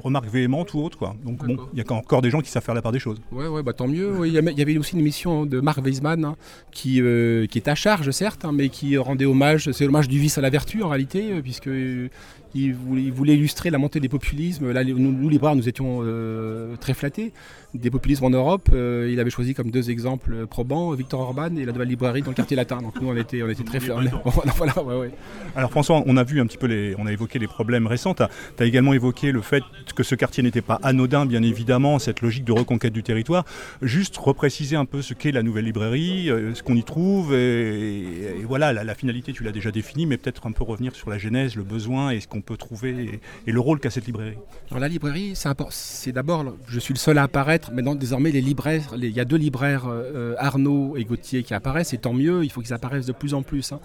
remarques 0.02 0.28
véhémentes 0.28 0.74
ou 0.74 0.80
autres. 0.80 0.98
Quoi. 0.98 1.14
Donc 1.24 1.44
bon, 1.44 1.56
il 1.72 1.78
y 1.78 1.82
a 1.82 1.92
encore 1.92 2.22
des 2.22 2.30
gens 2.30 2.40
qui 2.40 2.50
savent 2.50 2.62
faire 2.62 2.74
la 2.74 2.82
part 2.82 2.92
des 2.92 2.98
choses. 2.98 3.20
Ouais, 3.32 3.46
ouais, 3.46 3.62
bah 3.62 3.72
tant 3.72 3.88
mieux. 3.88 4.26
Il 4.26 4.32
y 4.32 4.62
avait 4.62 4.78
aussi 4.78 4.94
une 4.94 5.00
émission 5.00 5.46
de 5.46 5.60
Marc 5.60 5.80
Weismann 5.82 6.24
hein, 6.24 6.36
qui, 6.70 7.00
euh, 7.00 7.46
qui 7.46 7.58
est 7.58 7.68
à 7.68 7.74
charge, 7.74 8.10
certes, 8.10 8.44
hein, 8.44 8.52
mais 8.52 8.68
qui 8.68 8.96
rendait 8.96 9.26
hommage, 9.26 9.70
c'est 9.72 9.84
l'hommage 9.84 10.08
du 10.08 10.18
vice 10.18 10.38
à 10.38 10.40
la 10.40 10.50
vertu 10.50 10.82
en 10.82 10.88
réalité, 10.88 11.32
euh, 11.32 11.42
puisque 11.42 11.68
euh, 11.68 12.08
il 12.54 12.74
voulait, 12.74 13.02
il 13.02 13.12
voulait 13.12 13.34
illustrer 13.34 13.70
la 13.70 13.78
montée 13.78 14.00
des 14.00 14.08
populismes. 14.08 14.70
Là, 14.70 14.84
nous, 14.84 14.98
nous, 14.98 15.28
les 15.28 15.38
nous 15.38 15.68
étions 15.68 16.00
euh, 16.02 16.76
très 16.76 16.94
flattés 16.94 17.32
des 17.78 17.90
populismes 17.90 18.24
en 18.24 18.30
Europe, 18.30 18.68
euh, 18.72 19.08
il 19.10 19.20
avait 19.20 19.30
choisi 19.30 19.54
comme 19.54 19.70
deux 19.70 19.90
exemples 19.90 20.46
probants 20.46 20.92
Victor 20.92 21.20
Orban 21.20 21.54
et 21.56 21.64
la 21.64 21.72
nouvelle 21.72 21.88
librairie 21.88 22.22
dans 22.22 22.30
le 22.30 22.34
quartier 22.34 22.56
latin. 22.56 22.78
Donc 22.78 23.00
nous, 23.00 23.08
on 23.08 23.16
était, 23.16 23.42
on 23.42 23.48
était 23.48 23.64
très 23.64 23.80
fiers. 23.80 23.94
voilà, 24.24 24.82
ouais, 24.82 24.96
ouais. 24.96 25.10
Alors 25.54 25.70
François, 25.70 26.02
on 26.06 26.16
a 26.16 26.24
vu 26.24 26.40
un 26.40 26.46
petit 26.46 26.58
peu 26.58 26.66
les, 26.66 26.94
on 26.98 27.06
a 27.06 27.12
évoqué 27.12 27.38
les 27.38 27.46
problèmes 27.46 27.86
récents. 27.86 28.14
Tu 28.14 28.22
as, 28.22 28.66
également 28.66 28.92
évoqué 28.92 29.32
le 29.32 29.40
fait 29.40 29.62
que 29.94 30.02
ce 30.02 30.14
quartier 30.14 30.42
n'était 30.42 30.62
pas 30.62 30.78
anodin, 30.82 31.26
bien 31.26 31.42
évidemment, 31.42 31.98
cette 31.98 32.20
logique 32.20 32.44
de 32.44 32.52
reconquête 32.52 32.92
du 32.92 33.02
territoire. 33.02 33.44
Juste 33.82 34.16
repréciser 34.16 34.76
un 34.76 34.84
peu 34.84 35.02
ce 35.02 35.14
qu'est 35.14 35.32
la 35.32 35.42
nouvelle 35.42 35.64
librairie, 35.64 36.30
euh, 36.30 36.54
ce 36.54 36.62
qu'on 36.62 36.76
y 36.76 36.84
trouve, 36.84 37.34
et, 37.34 38.42
voilà, 38.44 38.72
la, 38.72 38.94
finalité, 38.94 39.32
tu 39.32 39.44
l'as 39.44 39.52
déjà 39.52 39.70
définie, 39.70 40.06
mais 40.06 40.16
peut-être 40.16 40.46
un 40.46 40.52
peu 40.52 40.64
revenir 40.64 40.94
sur 40.94 41.10
la 41.10 41.18
genèse, 41.18 41.56
le 41.56 41.62
besoin 41.62 42.10
et 42.10 42.20
ce 42.20 42.28
qu'on 42.28 42.40
peut 42.46 42.56
trouver 42.56 43.20
et, 43.46 43.52
le 43.52 43.60
rôle 43.60 43.80
qu'a 43.80 43.90
cette 43.90 44.06
librairie. 44.06 44.38
Alors 44.70 44.80
la 44.80 44.88
librairie, 44.88 45.34
c'est 45.70 46.12
d'abord, 46.12 46.44
je 46.68 46.78
suis 46.78 46.94
le 46.94 46.98
seul 46.98 47.18
à 47.18 47.24
apparaître 47.24 47.66
Maintenant, 47.72 47.94
désormais, 47.94 48.30
les 48.30 48.40
libraires, 48.40 48.94
il 48.96 49.04
y 49.10 49.20
a 49.20 49.24
deux 49.24 49.36
libraires, 49.36 49.84
euh, 49.88 50.34
Arnaud 50.38 50.96
et 50.96 51.04
Gauthier, 51.04 51.42
qui 51.42 51.54
apparaissent, 51.54 51.92
et 51.92 51.98
tant 51.98 52.12
mieux, 52.12 52.44
il 52.44 52.50
faut 52.50 52.60
qu'ils 52.60 52.72
apparaissent 52.72 53.06
de 53.06 53.12
plus 53.12 53.34
en 53.34 53.42
plus. 53.42 53.72
Hein. 53.72 53.80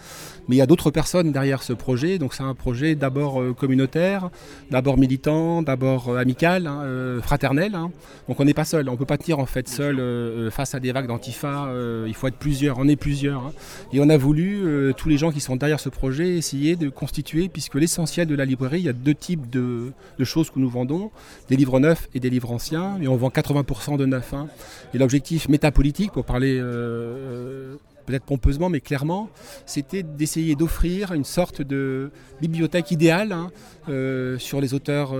Mais 0.47 0.55
il 0.55 0.59
y 0.59 0.61
a 0.61 0.65
d'autres 0.65 0.91
personnes 0.91 1.31
derrière 1.31 1.63
ce 1.63 1.73
projet, 1.73 2.17
donc 2.17 2.33
c'est 2.33 2.43
un 2.43 2.53
projet 2.53 2.95
d'abord 2.95 3.41
euh, 3.41 3.53
communautaire, 3.53 4.29
d'abord 4.69 4.97
militant, 4.97 5.61
d'abord 5.61 6.09
euh, 6.09 6.17
amical, 6.17 6.67
hein, 6.67 7.19
fraternel. 7.21 7.75
Hein. 7.75 7.91
Donc 8.27 8.39
on 8.39 8.45
n'est 8.45 8.53
pas 8.53 8.65
seul, 8.65 8.87
on 8.89 8.93
ne 8.93 8.97
peut 8.97 9.05
pas 9.05 9.17
tenir 9.17 9.39
en 9.39 9.45
fait 9.45 9.67
seul 9.67 10.49
face 10.51 10.75
à 10.75 10.79
des 10.79 10.91
vagues 10.91 11.07
d'antifa, 11.07 11.69
il 12.07 12.13
faut 12.13 12.27
être 12.27 12.37
plusieurs, 12.37 12.77
on 12.79 12.87
est 12.87 12.95
plusieurs. 12.95 13.51
Et 13.93 13.99
on 13.99 14.09
a 14.09 14.17
voulu, 14.17 14.93
tous 14.95 15.09
les 15.09 15.17
gens 15.17 15.31
qui 15.31 15.39
sont 15.39 15.55
derrière 15.55 15.79
ce 15.79 15.89
projet, 15.89 16.37
essayer 16.37 16.75
de 16.75 16.89
constituer, 16.89 17.49
puisque 17.49 17.75
l'essentiel 17.75 18.27
de 18.27 18.35
la 18.35 18.40
librairie, 18.45 18.79
il 18.79 18.85
y 18.85 18.89
a 18.89 18.93
deux 18.93 19.13
types 19.13 19.49
de, 19.49 19.91
choses 20.23 20.49
que 20.49 20.59
nous 20.59 20.69
vendons, 20.69 21.11
des 21.49 21.55
livres 21.55 21.79
neufs 21.79 22.09
et 22.13 22.19
des 22.19 22.29
livres 22.29 22.51
anciens, 22.51 22.97
et 23.01 23.07
on 23.07 23.15
vend 23.15 23.29
80% 23.29 23.97
de 23.97 24.05
neuf. 24.05 24.33
Hein. 24.33 24.47
Et 24.93 24.97
l'objectif 24.97 25.49
métapolitique, 25.49 26.11
pour 26.11 26.25
parler 26.25 26.57
euh, 26.57 26.63
euh, 26.63 27.75
peut-être 28.11 28.25
pompeusement, 28.25 28.69
mais 28.69 28.81
clairement, 28.81 29.29
c'était 29.65 30.03
d'essayer 30.03 30.55
d'offrir 30.55 31.13
une 31.13 31.23
sorte 31.23 31.61
de 31.61 32.11
bibliothèque 32.41 32.91
idéale 32.91 33.31
hein, 33.31 33.51
euh, 33.89 34.37
sur 34.37 34.61
les 34.61 34.73
auteurs 34.73 35.15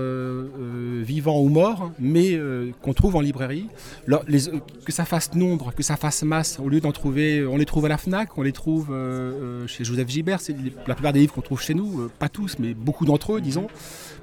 vivants 1.02 1.40
ou 1.40 1.48
morts, 1.48 1.90
mais 1.98 2.38
qu'on 2.82 2.92
trouve 2.92 3.16
en 3.16 3.20
librairie. 3.20 3.66
que 4.06 4.92
ça 4.92 5.04
fasse 5.04 5.34
nombre, 5.34 5.72
que 5.74 5.82
ça 5.82 5.96
fasse 5.96 6.22
masse, 6.22 6.58
au 6.58 6.68
lieu 6.68 6.80
d'en 6.80 6.92
trouver, 6.92 7.44
on 7.46 7.56
les 7.56 7.64
trouve 7.66 7.86
à 7.86 7.88
la 7.88 7.98
FNAC, 7.98 8.36
on 8.38 8.42
les 8.42 8.52
trouve 8.52 8.94
chez 9.66 9.84
Joseph 9.84 10.08
Gibert, 10.08 10.40
c'est 10.40 10.54
la 10.86 10.94
plupart 10.94 11.12
des 11.12 11.20
livres 11.20 11.34
qu'on 11.34 11.40
trouve 11.40 11.62
chez 11.62 11.74
nous, 11.74 12.08
pas 12.18 12.28
tous, 12.28 12.56
mais 12.58 12.74
beaucoup 12.74 13.04
d'entre 13.04 13.34
eux, 13.34 13.40
disons 13.40 13.66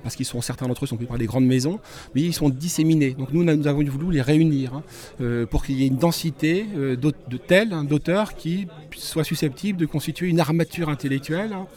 parce 0.03 0.15
qu'ils 0.15 0.25
sont 0.25 0.41
certains 0.41 0.67
d'entre 0.67 0.83
eux 0.83 0.87
sont 0.87 0.97
pris 0.97 1.05
par 1.05 1.17
des 1.17 1.25
grandes 1.25 1.45
maisons, 1.45 1.79
mais 2.15 2.21
ils 2.21 2.33
sont 2.33 2.49
disséminés. 2.49 3.11
Donc 3.11 3.33
nous, 3.33 3.43
nous 3.43 3.67
avons 3.67 3.83
voulu 3.83 4.11
les 4.11 4.21
réunir 4.21 4.73
hein, 4.73 4.83
euh, 5.21 5.45
pour 5.45 5.65
qu'il 5.65 5.79
y 5.79 5.83
ait 5.83 5.87
une 5.87 5.97
densité 5.97 6.65
euh, 6.75 6.95
de 6.95 7.37
tels 7.37 7.73
hein, 7.73 7.83
d'auteurs 7.83 8.35
qui 8.35 8.67
soient 8.95 9.23
susceptibles 9.23 9.79
de 9.79 9.85
constituer 9.85 10.27
une 10.27 10.39
armature 10.39 10.89
intellectuelle 10.89 11.53
hein, 11.53 11.67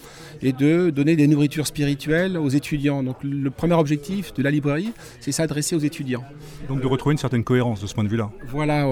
et 0.42 0.52
de 0.52 0.90
donner 0.90 1.16
des 1.16 1.26
nourritures 1.26 1.66
spirituelles 1.66 2.37
aux 2.37 2.48
étudiants. 2.48 3.02
Donc 3.02 3.16
le 3.22 3.50
premier 3.50 3.74
objectif 3.74 4.32
de 4.35 4.42
la 4.42 4.50
librairie, 4.50 4.92
c'est 5.20 5.32
s'adresser 5.32 5.76
aux 5.76 5.80
étudiants. 5.80 6.24
Donc 6.68 6.80
de 6.80 6.87
retrouver 6.87 7.12
une 7.12 7.18
certaine 7.18 7.44
cohérence 7.44 7.80
de 7.80 7.87
ce 7.87 7.94
point 7.94 8.04
de 8.04 8.08
vue-là. 8.08 8.30
Voilà, 8.48 8.87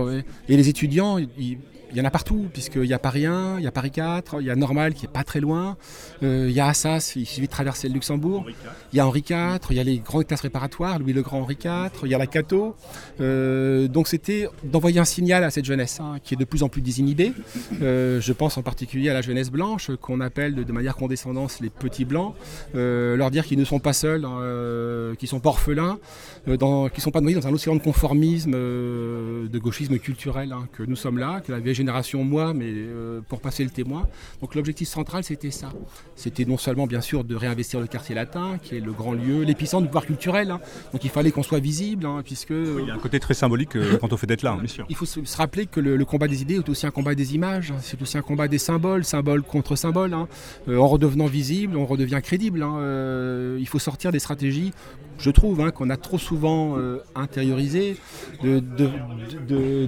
et 0.49 0.57
les 0.57 0.69
étudiants, 0.69 1.19
ils, 1.19 1.59
il 1.93 1.99
y 1.99 2.01
en 2.01 2.05
a 2.05 2.11
partout, 2.11 2.49
puisqu'il 2.53 2.85
y 2.85 2.95
a 2.95 2.99
Paris 2.99 3.27
1, 3.27 3.59
il 3.59 3.65
y 3.65 3.67
a 3.67 3.73
Paris 3.73 3.91
4, 3.91 4.41
il 4.41 4.47
y 4.47 4.51
a 4.51 4.57
Normal 4.57 4.95
qui 4.95 5.07
est 5.07 5.09
pas 5.09 5.25
très 5.25 5.41
loin, 5.41 5.77
euh, 6.23 6.47
il 6.49 6.55
y 6.55 6.61
a 6.61 6.67
Assas, 6.67 7.17
il 7.17 7.27
suffit 7.27 7.47
de 7.47 7.47
traverser 7.47 7.89
le 7.89 7.95
Luxembourg, 7.95 8.47
il 8.93 8.97
y 8.97 9.01
a 9.01 9.07
Henri 9.07 9.25
IV, 9.29 9.59
il 9.71 9.77
y 9.77 9.81
a 9.81 9.85
les 9.85 9.99
grandes 9.99 10.27
classes 10.27 10.41
préparatoires, 10.41 10.99
Louis 10.99 11.13
le 11.13 11.23
Grand 11.23 11.41
Henri 11.41 11.59
IV, 11.63 11.91
il 12.05 12.11
y 12.11 12.15
a 12.15 12.19
la 12.19 12.27
Cato. 12.27 12.77
Euh, 13.21 13.89
donc 13.89 14.09
c'était 14.09 14.49
d'envoyer 14.65 15.01
un 15.01 15.05
signal 15.05 15.45
à 15.45 15.51
cette 15.51 15.65
jeunesse 15.65 16.01
hein, 16.01 16.17
qui 16.23 16.35
est 16.35 16.37
de 16.37 16.45
plus 16.45 16.63
en 16.63 16.69
plus 16.69 16.83
désinhibée. 16.83 17.33
Euh, 17.83 18.21
je 18.21 18.33
pense 18.33 18.57
en 18.57 18.63
particulier 18.63 19.11
à 19.11 19.15
la 19.15 19.23
jeunesse 19.23 19.51
blanche, 19.51 19.91
qu'on 20.01 20.21
appelle 20.21 20.55
de, 20.55 20.73
manière 20.73 20.97
condescendance 20.97 21.61
les 21.61 21.71
petits 21.71 22.05
blancs, 22.05 22.35
leur 22.75 23.31
dire 23.31 23.45
qu'ils 23.45 23.59
ne 23.59 23.65
sont 23.65 23.81
pas 23.81 23.93
seuls, 23.93 24.25
hein, 24.25 25.15
qu'ils 25.19 25.29
sont 25.29 25.41
pas 25.41 25.51
orphelins, 25.51 25.99
qu'ils 26.45 26.55
ne 26.55 27.01
sont 27.01 27.11
pas 27.11 27.21
noyés 27.21 27.39
dans 27.39 27.47
un 27.47 27.53
océan 27.53 27.75
de 27.75 27.81
conformisme, 27.81 28.53
de 28.53 29.59
gauchisme 29.59 29.99
culturel, 29.99 30.53
hein, 30.53 30.69
que 30.73 30.83
nous 30.83 30.97
sommes 30.97 31.19
là, 31.19 31.41
que 31.41 31.53
la 31.53 31.73
génération 31.73 32.25
moi, 32.25 32.55
mais 32.55 32.71
euh, 32.71 33.21
pour 33.29 33.41
passer 33.41 33.65
le 33.65 33.71
témoin. 33.71 34.07
Donc 34.41 34.55
l'objectif 34.55 34.89
central, 34.89 35.25
c'était 35.25 35.51
ça. 35.51 35.71
C'était 36.17 36.45
non 36.45 36.59
seulement, 36.59 36.87
bien 36.87 37.01
sûr, 37.01 37.25
de 37.25 37.35
réinvestir 37.35 37.81
le 37.81 37.87
quartier 37.87 38.15
latin, 38.15 38.59
qui 38.63 38.77
est 38.77 38.81
le 38.81 38.93
grand 38.93 39.13
lieu, 39.13 39.43
l'épicentre 39.43 39.83
du 39.83 39.89
pouvoir 39.89 40.07
culturel. 40.07 40.51
Hein. 40.51 40.61
Donc 40.93 41.05
il 41.05 41.11
fallait 41.11 41.31
qu'on 41.31 41.43
soit 41.43 41.61
visible, 41.61 42.07
hein, 42.07 42.23
puisque... 42.25 42.51
il 42.51 42.87
y 42.87 42.91
a 42.91 42.95
un 42.95 42.99
côté 42.99 43.21
très 43.21 43.35
symbolique 43.35 43.77
euh, 43.77 43.97
quant 43.99 44.09
au 44.09 44.17
fait 44.17 44.27
d'être 44.27 44.43
là, 44.43 44.57
bien 44.57 44.69
sûr. 44.69 44.87
Il 44.89 44.97
faut 44.97 45.07
se, 45.07 45.21
rappeler 45.37 45.67
que 45.67 45.81
le, 45.81 46.05
combat 46.05 46.29
des 46.29 46.43
idées 46.43 46.57
est 46.57 46.69
aussi 46.69 46.87
un 46.87 46.91
combat 46.91 47.15
des 47.15 47.35
images, 47.35 47.73
c'est 47.81 48.01
aussi 48.01 48.19
un 48.19 48.23
combat 48.23 48.49
des 48.49 48.59
symboles, 48.59 49.05
symbole 49.05 49.43
contre 49.43 49.77
symbole. 49.77 50.15
Hein. 50.15 50.29
Euh, 50.69 50.79
en 50.79 50.89
redevenant 50.89 51.27
visible, 51.27 51.77
on 51.77 51.87
redevient 51.87 52.21
crédible. 52.23 52.65
il 53.59 53.67
faut 53.67 53.79
sortir 53.79 54.13
des 54.13 54.19
stratégies 54.19 54.73
je 55.21 55.31
trouve, 55.31 55.61
hein, 55.61 55.71
qu'on 55.71 55.91
a 55.91 55.97
trop 55.97 56.19
souvent 56.19 56.79
euh, 56.79 56.99
intériorisé 57.15 57.97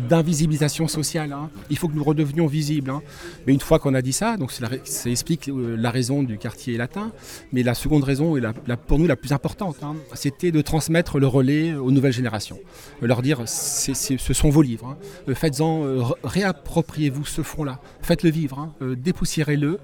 d'invisibilisation 0.09 0.89
sociale. 0.89 1.33
Hein. 1.33 1.51
Il 1.71 1.79
faut 1.79 1.89
que 1.89 1.95
nous 1.95 2.05
redevenions 2.05 2.47
visibles. 2.47 2.91
Hein. 2.91 3.03
Mais 3.47 3.55
une 3.55 3.61
fois 3.61 3.79
qu'on 3.79 3.95
a 3.95 4.03
dit 4.03 4.13
ça, 4.13 4.37
donc 4.37 4.53
ça 4.53 4.69
explique 5.11 5.49
euh, 5.49 5.77
la 5.77 5.91
raison 5.91 6.23
du 6.23 6.39
quartier 6.39 6.77
latin, 6.77 7.13
mais 7.53 7.63
la 7.63 7.75
seconde 7.75 8.05
raison, 8.05 8.37
et 8.37 8.43
pour 8.87 8.99
nous 8.99 9.07
la 9.07 9.17
plus 9.17 9.33
importante, 9.33 9.77
c'était 10.15 10.51
de 10.51 10.61
transmettre 10.61 11.19
le 11.19 11.27
relais 11.27 11.75
aux 11.75 11.91
nouvelles 11.91 12.13
générations. 12.13 12.59
Leur 13.01 13.23
dire, 13.23 13.43
ce 13.47 14.35
sont 14.35 14.51
vos 14.51 14.63
livres, 14.63 14.97
euh, 15.29 15.35
faites-en, 15.35 15.83
réappropriez-vous 16.25 17.25
ce 17.25 17.43
fond-là, 17.43 17.81
faites-le 18.03 18.31
vivre, 18.31 18.73
dépoussiérez-le. 18.81 19.79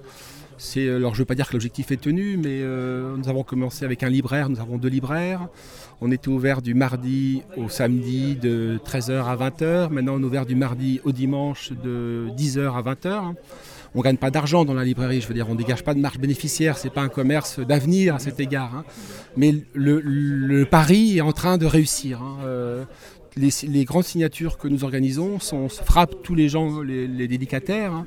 Alors 0.77 1.15
je 1.15 1.19
ne 1.19 1.23
veux 1.23 1.25
pas 1.25 1.37
dire 1.37 1.47
que 1.47 1.53
l'objectif 1.53 1.93
est 1.93 2.01
tenu, 2.01 2.37
mais 2.37 2.63
euh, 2.63 3.17
nous 3.17 3.29
avons 3.29 3.45
commencé 3.45 3.85
avec 3.85 4.03
un 4.03 4.09
libraire, 4.09 4.49
nous 4.49 4.59
avons 4.59 4.77
deux 4.77 4.89
libraires. 4.89 5.47
On 6.01 6.11
était 6.11 6.29
ouvert 6.29 6.63
du 6.63 6.75
mardi 6.75 7.43
au 7.57 7.69
samedi 7.69 8.35
de 8.35 8.81
13h 8.85 9.25
à 9.25 9.37
20h. 9.37 9.91
Maintenant 9.91 10.15
on 10.17 10.21
est 10.21 10.25
ouvert 10.25 10.47
du 10.47 10.57
mardi 10.57 11.01
au 11.05 11.13
dimanche 11.13 11.71
de 11.85 12.27
10h 12.37 12.77
à 12.77 12.83
20h. 12.83 13.35
On 13.95 13.99
ne 13.99 14.03
gagne 14.03 14.17
pas 14.17 14.33
d'argent 14.33 14.65
dans 14.65 14.75
la 14.75 14.85
librairie, 14.85 15.21
je 15.21 15.29
veux 15.29 15.35
dire, 15.35 15.49
on 15.49 15.53
ne 15.53 15.59
dégage 15.59 15.85
pas 15.85 15.95
de 15.95 16.01
marge 16.01 16.19
bénéficiaire, 16.19 16.77
ce 16.77 16.85
n'est 16.85 16.93
pas 16.93 17.03
un 17.03 17.09
commerce 17.09 17.61
d'avenir 17.61 18.17
à 18.17 18.19
cet 18.19 18.41
égard. 18.41 18.75
Hein. 18.75 18.85
Mais 19.37 19.55
le, 19.75 20.65
pari 20.65 21.19
est 21.19 21.23
en 21.23 21.33
train 21.33 21.57
de 21.57 21.67
réussir. 21.67 22.21
Hein. 22.21 22.39
Euh, 22.45 22.85
les, 23.37 23.85
grandes 23.85 24.05
signatures 24.05 24.59
que 24.59 24.67
nous 24.67 24.83
organisons 24.83 25.39
sont, 25.39 25.69
frappent 25.69 26.23
tous 26.25 26.35
les 26.35 26.49
gens, 26.49 26.83
les, 26.83 27.07
les 27.07 27.29
dédicataires. 27.29 27.93
Hein. 27.93 28.07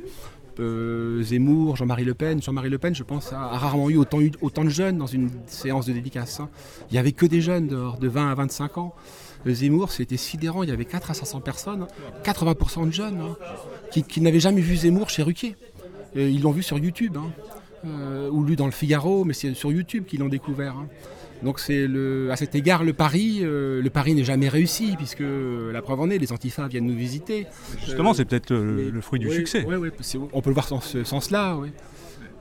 Euh, 0.61 1.23
Zemmour, 1.23 1.75
Jean-Marie 1.75 2.05
Le 2.05 2.13
Pen. 2.13 2.41
Jean-Marie 2.41 2.69
Le 2.69 2.77
Pen, 2.77 2.93
je 2.93 3.03
pense, 3.03 3.33
a, 3.33 3.39
rarement 3.57 3.89
eu 3.89 3.97
autant, 3.97 4.19
de 4.19 4.69
jeunes 4.69 4.97
dans 4.97 5.07
une 5.07 5.29
séance 5.47 5.87
de 5.87 5.93
dédicace. 5.93 6.39
Hein. 6.39 6.49
Il 6.89 6.93
n'y 6.93 6.99
avait 6.99 7.11
que 7.11 7.25
des 7.25 7.41
jeunes 7.41 7.67
dehors, 7.67 7.97
de 7.97 8.07
20 8.07 8.31
à 8.31 8.35
25 8.35 8.77
ans. 8.77 8.93
Euh, 9.47 9.53
Zemmour, 9.53 9.91
c'était 9.91 10.17
sidérant, 10.17 10.61
il 10.61 10.69
y 10.69 10.71
avait 10.71 10.85
4 10.85 11.11
à 11.11 11.13
500 11.15 11.41
personnes, 11.41 11.87
80% 12.23 12.87
de 12.87 12.91
jeunes 12.91 13.19
hein, 13.21 13.35
qui, 13.91 14.21
n'avaient 14.21 14.39
jamais 14.39 14.61
vu 14.61 14.75
Zemmour 14.75 15.09
chez 15.09 15.23
Ruquier. 15.23 15.55
Euh, 16.15 16.29
ils 16.29 16.41
l'ont 16.41 16.51
vu 16.51 16.61
sur 16.61 16.77
YouTube, 16.77 17.17
hein. 17.17 18.29
ou 18.31 18.43
lu 18.43 18.55
dans 18.55 18.67
le 18.67 18.71
Figaro, 18.71 19.25
mais 19.25 19.33
c'est 19.33 19.53
sur 19.55 19.71
YouTube 19.71 20.05
qu'ils 20.05 20.19
l'ont 20.19 20.29
découvert. 20.29 20.75
Donc 21.43 21.59
c'est 21.59 21.87
à 22.29 22.35
cet 22.35 22.55
égard 22.55 22.83
le 22.83 22.93
pari, 22.93 23.39
euh, 23.41 23.81
le 23.81 23.89
pari 23.89 24.13
n'est 24.13 24.23
jamais 24.23 24.49
réussi 24.49 24.95
puisque 24.97 25.23
la 25.23 25.81
preuve 25.81 26.01
en 26.01 26.09
est, 26.09 26.17
les 26.17 26.31
antifas 26.31 26.67
viennent 26.67 26.85
nous 26.85 26.95
visiter. 26.95 27.47
Justement, 27.85 28.13
c'est 28.13 28.25
peut-être 28.25 28.51
euh, 28.51 28.91
le, 28.91 29.01
fruit 29.01 29.19
du 29.19 29.29
succès. 29.31 29.65
on 30.33 30.41
peut 30.41 30.49
le 30.49 30.53
voir 30.53 30.67
dans 30.69 30.81
ce 30.81 31.03
sens-là. 31.03 31.57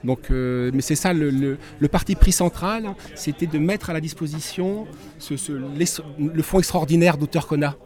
Donc, 0.04 0.30
euh, 0.30 0.70
mais 0.72 0.80
c'est 0.80 0.94
ça 0.94 1.12
le, 1.12 1.56
parti 1.90 2.14
pris 2.14 2.32
central, 2.32 2.94
c'était 3.14 3.46
de 3.46 3.58
mettre 3.58 3.90
à 3.90 3.92
la 3.92 4.00
disposition 4.00 4.86
le 5.30 6.42
fonds 6.42 6.58
extraordinaire 6.58 7.16
d'auteurs 7.16 7.46
qu'on 7.46 7.62
a. 7.62 7.76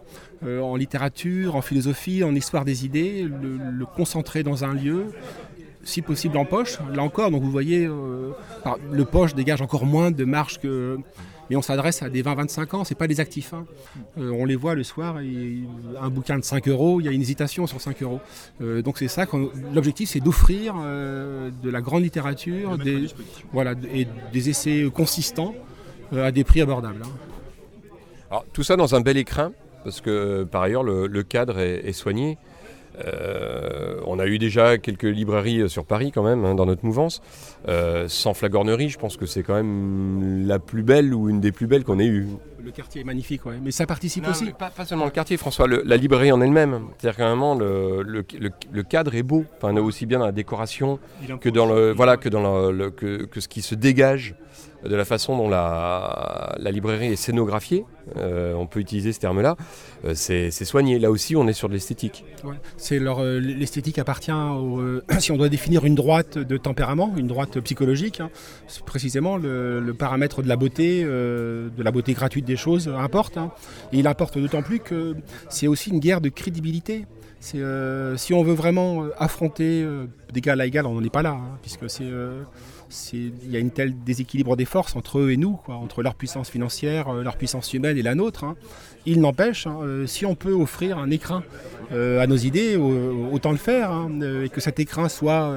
en 0.45 0.77
littérature, 0.77 1.57
en 1.57 1.63
philosophie, 1.63 2.25
en 2.25 2.35
histoire 2.35 2.65
des 2.65 2.85
idées, 2.85 3.23
le 3.23 3.87
concentrer 3.87 4.43
dans 4.43 4.65
un 4.65 4.75
lieu 4.75 5.07
si 5.85 6.03
possible 6.03 6.37
en 6.37 6.45
poche. 6.45 6.79
Là 6.95 7.03
encore, 7.03 7.31
donc 7.31 7.43
vous 7.43 7.51
voyez, 7.51 7.87
euh, 7.87 8.33
le 8.91 9.05
poche 9.05 9.35
dégage 9.35 9.63
encore 9.63 9.87
moins 9.87 10.11
de 10.11 10.25
marge 10.25 10.61
que. 10.61 10.99
Mais 11.51 11.57
on 11.57 11.63
s'adresse 11.63 12.03
à 12.03 12.09
des 12.09 12.23
20-25 12.23 12.75
ans, 12.75 12.85
c'est 12.85 12.95
pas 12.95 13.07
des 13.07 13.21
actifs. 13.21 13.53
Hein. 13.53 13.67
Euh, 14.17 14.31
on 14.31 14.47
les 14.47 14.57
voit 14.57 14.75
le 14.75 14.83
soir, 14.83 15.17
un 15.17 16.09
bouquin 16.09 16.39
de 16.39 16.45
5 16.45 16.69
euros, 16.69 17.01
il 17.01 17.05
y 17.05 17.09
a 17.09 17.13
une 17.13 17.21
hésitation 17.21 17.67
sur 17.67 17.83
5 17.83 18.03
euros. 18.03 18.21
Euh, 18.63 18.81
donc 18.81 18.97
c'est 18.97 19.09
ça, 19.09 19.27
l'objectif 19.75 20.09
c'est 20.09 20.21
d'offrir 20.21 20.75
de 20.75 21.71
la 21.71 21.83
grande 21.83 22.03
littérature 22.03 22.79
des, 22.79 23.09
voilà, 23.53 23.75
et 23.93 24.09
des 24.33 24.49
essais 24.49 24.87
consistants 24.95 25.55
à 26.17 26.33
des 26.33 26.45
prix 26.45 26.63
abordables. 26.63 27.03
Hein. 27.05 27.13
Alors, 28.31 28.47
tout 28.55 28.63
ça 28.63 28.77
dans 28.77 28.95
un 28.95 29.03
bel 29.03 29.19
écrin, 29.19 29.53
parce 29.85 30.01
que 30.01 30.45
par 30.45 30.63
ailleurs 30.63 30.83
le, 30.83 31.23
cadre 31.25 31.59
est 31.59 31.93
soigné. 31.93 32.39
Euh, 32.99 34.01
on 34.07 34.19
a 34.19 34.27
eu 34.27 34.39
déjà 34.39 34.79
quelques 34.79 35.03
librairies 35.03 35.63
euh, 35.63 35.69
sur 35.69 35.85
Paris 35.85 36.13
quand 36.13 36.23
même 36.23 36.45
hein, 36.45 36.55
dans 36.55 36.67
notre 36.67 36.85
mouvance. 36.85 37.21
Euh, 37.69 38.07
sans 38.09 38.35
flagornerie, 38.35 38.89
je 38.89 38.99
pense 38.99 39.17
que 39.17 39.27
c'est 39.27 39.43
quand 39.43 39.55
même 39.55 40.47
la 40.47 40.59
plus 40.59 40.83
belle 40.83 41.15
ou 41.15 41.29
une 41.29 41.41
des 41.41 41.53
plus 41.53 41.67
belles 41.67 41.85
qu'on 41.85 41.99
ait 41.99 42.07
eues. 42.07 42.29
Le 42.63 42.71
quartier 42.71 43.03
est 43.03 43.05
magnifique, 43.05 43.45
ouais. 43.45 43.59
mais 43.63 43.71
ça 43.71 43.87
participe 43.87 44.27
aussi. 44.27 44.47
Pas, 44.53 44.71
pas, 44.71 44.87
seulement 44.87 45.05
le 45.05 45.11
quartier, 45.11 45.37
François, 45.37 45.67
la 45.69 45.97
librairie 45.97 46.33
en 46.33 46.41
elle-même. 46.41 46.81
C'est-à-dire 46.97 47.19
qu'à 47.19 47.27
un 47.27 47.35
moment, 47.35 47.55
le, 47.55 48.03
le, 48.03 48.83
cadre 48.83 49.15
est 49.15 49.23
beau, 49.23 49.45
enfin, 49.59 49.77
aussi 49.77 50.07
bien 50.07 50.19
dans 50.19 50.25
la 50.25 50.33
décoration 50.33 50.99
que 51.41 51.51
dans, 51.51 51.67
le, 51.67 51.93
voilà, 51.93 52.17
que, 52.17 52.31
dans 52.31 52.71
le, 52.71 52.91
que, 52.91 53.25
que 53.27 53.41
ce 53.41 53.49
qui 53.49 53.61
se 53.61 53.75
dégage 53.75 54.35
de 54.89 54.97
la 54.97 55.05
façon 55.05 55.37
dont 55.37 55.49
la, 55.49 56.57
librairie 56.71 57.13
est 57.13 57.17
scénographiée, 57.17 57.85
euh, 58.17 58.55
on 58.55 58.67
peut 58.67 58.81
utiliser 58.81 59.13
ce 59.13 59.21
terme-là, 59.21 59.57
euh, 60.05 60.13
c'est 60.15 60.51
soigné. 60.51 60.99
Là 60.99 61.11
aussi, 61.11 61.37
on 61.37 61.47
est 61.49 61.53
sur 61.53 61.69
de 61.69 61.75
l'esthétique. 61.75 62.25
euh, 63.21 63.39
l'esthétique 63.41 63.99
appartient 63.99 64.33
si 65.19 65.33
on 65.33 65.37
doit 65.37 65.49
définir 65.49 65.85
une 65.85 65.95
droite 65.95 66.39
de 66.39 66.57
tempérament, 66.57 67.15
une 67.17 67.27
droite 67.27 67.61
psychologique, 67.61 68.21
hein, 68.21 68.31
précisément 68.87 69.37
le, 69.37 69.95
paramètre 69.99 70.43
de 70.43 70.49
la 70.49 70.57
beauté, 70.57 71.05
de 71.05 71.71
la 71.83 71.91
beauté 71.91 72.13
gratuite 72.13 72.45
des 72.45 72.57
choses 72.57 72.89
importe. 72.89 73.37
Hein. 73.37 73.53
et 73.93 73.99
il 73.99 74.07
importe 74.07 74.39
d'autant 74.39 74.63
plus 74.63 74.81
que 74.81 75.15
c'est 75.49 75.67
aussi 75.67 75.91
une 75.91 76.01
guerre 76.01 76.21
de 76.21 76.29
crédibilité. 76.29 77.07
si 77.41 78.35
on 78.35 78.43
veut 78.43 78.55
vraiment 78.55 79.07
affronter 79.19 79.87
d'égal 80.33 80.61
à 80.61 80.67
égal, 80.67 80.87
on 80.87 80.95
n'en 80.95 81.05
est 81.05 81.13
pas 81.13 81.23
là, 81.23 81.31
hein, 81.31 81.59
puisque 81.63 81.89
c'est 81.89 82.11
il 83.13 83.51
y 83.51 83.57
a 83.57 83.59
une 83.59 83.71
telle 83.71 83.95
déséquilibre 84.05 84.57
des 84.57 84.65
forces 84.65 84.97
entre 84.97 85.19
eux 85.19 85.31
et 85.33 85.37
nous, 85.37 85.59
entre 85.69 86.03
leur 86.03 86.15
puissance 86.15 86.49
financière, 86.51 87.09
euh, 87.09 87.23
leur 87.23 87.37
puissance 87.37 87.73
humaine 87.73 87.97
et 87.97 88.03
la 88.03 88.15
nôtre. 88.15 88.45
Hein. 88.45 88.57
Il 89.07 89.21
n'empêche, 89.21 89.67
hein, 89.67 89.79
euh, 89.83 90.07
si 90.07 90.27
on 90.27 90.35
peut 90.35 90.53
offrir 90.53 90.99
un 90.99 91.11
écrin 91.11 91.43
euh, 91.93 92.21
à 92.21 92.27
nos 92.27 92.37
idées, 92.37 92.77
autant 92.77 93.53
le 93.53 93.59
faire, 93.59 93.91
hein, 93.91 94.11
et 94.45 94.49
que 94.49 94.61
cet 94.61 94.81
écrin 94.81 95.09
soit 95.09 95.55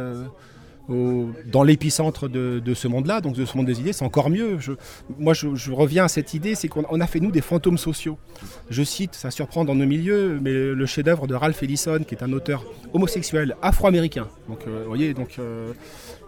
dans 0.89 1.63
l'épicentre 1.63 2.29
de, 2.29 2.73
ce 2.73 2.87
monde-là, 2.87 3.19
donc 3.19 3.35
de 3.35 3.45
ce 3.45 3.57
monde 3.57 3.65
des 3.65 3.79
idées, 3.81 3.91
c'est 3.91 4.05
encore 4.05 4.29
mieux. 4.29 4.57
moi, 5.19 5.33
je, 5.33 5.71
reviens 5.71 6.05
à 6.05 6.07
cette 6.07 6.33
idée, 6.33 6.55
c'est 6.55 6.69
qu'on 6.69 6.99
a 7.01 7.07
fait 7.07 7.19
nous 7.19 7.31
des 7.31 7.41
fantômes 7.41 7.77
sociaux. 7.77 8.17
Je 8.69 8.83
cite, 8.83 9.13
ça 9.13 9.29
surprend 9.29 9.65
dans 9.65 9.75
nos 9.75 9.85
milieux, 9.85 10.39
mais 10.41 10.51
le 10.51 10.85
chef-d'œuvre 10.85 11.27
de 11.27 11.35
Ralph 11.35 11.61
Ellison, 11.61 11.99
qui 12.07 12.15
est 12.15 12.23
un 12.23 12.31
auteur 12.31 12.63
homosexuel 12.93 13.55
afro-américain. 13.61 14.27
Donc, 14.47 14.59
vous 14.65 14.87
voyez, 14.87 15.13
donc 15.13 15.39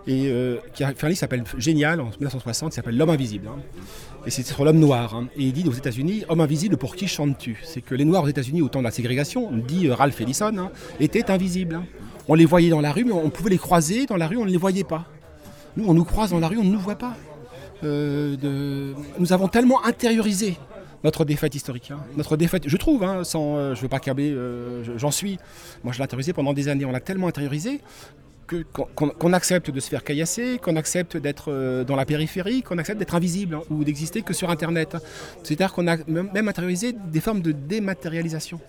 et 0.08 0.28
euh, 0.28 0.58
qui 0.74 0.84
a 0.84 0.94
s'appelle 1.16 1.44
Génial 1.58 2.02
en 2.02 2.06
1960, 2.06 2.72
qui 2.72 2.76
s'appelle 2.76 2.98
L'homme 2.98 3.10
invisible. 3.10 3.48
Hein. 3.48 3.60
Et 4.26 4.32
c'est 4.32 4.44
sur 4.44 4.64
l'homme 4.64 4.80
noir. 4.80 5.16
Hein. 5.16 5.28
Et 5.36 5.44
il 5.44 5.54
dit 5.54 5.68
aux 5.68 5.74
États-Unis, 5.74 6.24
homme 6.30 6.42
invisible, 6.42 6.78
pour 6.78 6.96
qui 6.96 7.08
chantes-tu? 7.08 7.60
C'est 7.64 7.82
que 7.82 7.96
les 7.96 8.06
Noirs 8.06 8.24
aux 8.24 8.28
États-Unis, 8.28 8.62
au 8.62 8.70
temps 8.70 8.80
de 8.80 8.86
la 8.86 8.92
ségrégation, 8.92 9.52
dit 9.52 9.88
euh, 9.88 9.96
Ralph 9.96 10.20
Ellison, 10.20 10.58
hein, 10.58 10.72
étaient 11.00 11.30
invisibles. 11.32 11.82
On 12.28 12.34
les 12.34 12.46
voyait 12.46 12.70
dans 12.70 12.82
la 12.82 12.92
rue, 12.92 13.06
mais 13.06 13.12
on 13.12 13.30
pouvait 13.30 13.50
les 13.50 13.58
croiser 13.58 14.06
dans 14.06 14.18
la 14.18 14.28
rue, 14.28 14.38
on 14.38 14.46
ne 14.46 14.52
les 14.52 14.58
voyait 14.58 14.84
pas. 14.84 15.06
Nous, 15.78 15.86
on 15.88 15.94
nous 15.94 16.06
croise 16.06 16.32
dans 16.32 16.40
la 16.40 16.48
rue, 16.48 16.58
on 16.58 16.64
ne 16.64 16.72
nous 16.72 16.80
voit 16.80 16.98
pas. 16.98 17.16
Euh, 17.84 18.94
nous 19.18 19.34
avons 19.34 19.48
tellement 19.48 19.84
intériorisé 19.86 20.58
notre 21.04 21.24
défaite 21.24 21.56
historique. 21.56 21.94
Notre 22.18 22.36
défaite, 22.36 22.64
je 22.68 22.78
trouve, 22.78 23.06
sans, 23.24 23.74
je 23.74 23.80
ne 23.80 23.82
veux 23.82 23.88
pas 23.88 24.00
câbler, 24.00 24.36
j'en 24.98 25.12
suis. 25.12 25.38
Moi, 25.84 25.94
je 25.94 25.98
l'ai 25.98 26.04
intériorisé 26.04 26.34
pendant 26.34 26.54
des 26.54 26.68
années. 26.68 26.84
On 26.84 26.92
l'a 26.92 27.00
tellement 27.00 27.28
intériorisé 27.28 27.80
qu'on 28.96 29.34
accepte 29.34 29.72
de 29.72 29.80
se 29.80 29.90
faire 29.90 30.04
caillasser, 30.04 30.60
qu'on 30.62 30.76
accepte 30.76 31.18
d'être 31.18 31.52
euh, 31.52 31.84
dans 31.84 31.96
la 31.96 32.06
périphérie, 32.06 32.62
qu'on 32.64 32.78
accepte 32.78 33.00
d'être 33.00 33.16
invisible 33.16 33.56
hein, 33.56 33.62
ou 33.70 33.84
d'exister 33.84 34.22
que 34.22 34.34
sur 34.34 34.50
Internet. 34.50 34.98
C'est-à-dire 35.44 35.74
qu'on 35.74 35.88
a 35.88 35.98
même 36.08 36.46
matérialisé 36.46 36.94
des 36.94 37.20
formes 37.20 37.42
de 37.42 37.52
dématérialisation. 37.52 38.60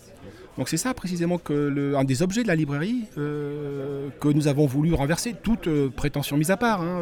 Donc 0.58 0.68
c'est 0.68 0.76
ça 0.76 0.92
précisément 0.94 1.38
que 1.38 1.94
un 1.94 2.04
des 2.04 2.22
objets 2.22 2.42
de 2.42 2.48
la 2.48 2.56
librairie 2.56 3.04
euh, 3.16 4.08
que 4.20 4.28
nous 4.28 4.48
avons 4.48 4.66
voulu 4.66 4.92
renverser, 4.92 5.34
toute 5.42 5.68
euh, 5.68 5.88
prétention 5.88 6.36
mise 6.36 6.50
à 6.50 6.56
part. 6.56 6.82
Hein, 6.82 7.00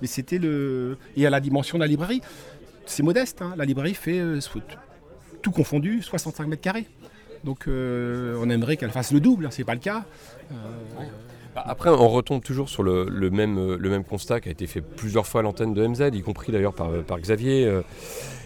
mais 0.00 0.08
c'était 0.08 0.38
le 0.38 0.96
et 1.16 1.26
à 1.26 1.30
la 1.30 1.40
dimension 1.40 1.78
de 1.78 1.82
la 1.82 1.88
librairie, 1.88 2.20
c'est 2.86 3.02
modeste. 3.02 3.42
Hein. 3.42 3.54
la 3.56 3.64
librairie 3.64 3.94
fait 3.94 4.20
tout 5.42 5.50
confondu 5.52 6.02
65 6.02 6.48
mètres 6.48 6.62
carrés. 6.62 6.86
Donc 7.44 7.66
on 7.68 8.50
aimerait 8.50 8.76
qu'elle 8.76 8.90
fasse 8.90 9.12
le 9.12 9.20
double, 9.20 9.48
c'est 9.50 9.64
pas 9.64 9.74
le 9.74 9.80
cas. 9.80 10.04
Bah, 11.60 11.72
après, 11.72 11.90
on 11.90 12.08
retombe 12.08 12.42
toujours 12.42 12.68
sur 12.68 12.82
le, 12.82 13.30
même, 13.30 13.58
euh, 13.58 13.76
le 13.78 13.90
même 13.90 14.04
constat 14.04 14.40
qui 14.40 14.48
a 14.48 14.52
été 14.52 14.66
fait 14.66 14.80
plusieurs 14.80 15.26
fois 15.26 15.40
à 15.40 15.42
l'antenne 15.42 15.74
de 15.74 15.86
MZ, 15.86 16.10
y 16.14 16.22
compris 16.22 16.52
d'ailleurs 16.52 16.72
par, 16.72 16.90
par, 17.06 17.18
Xavier. 17.20 17.66
Euh. 17.66 17.82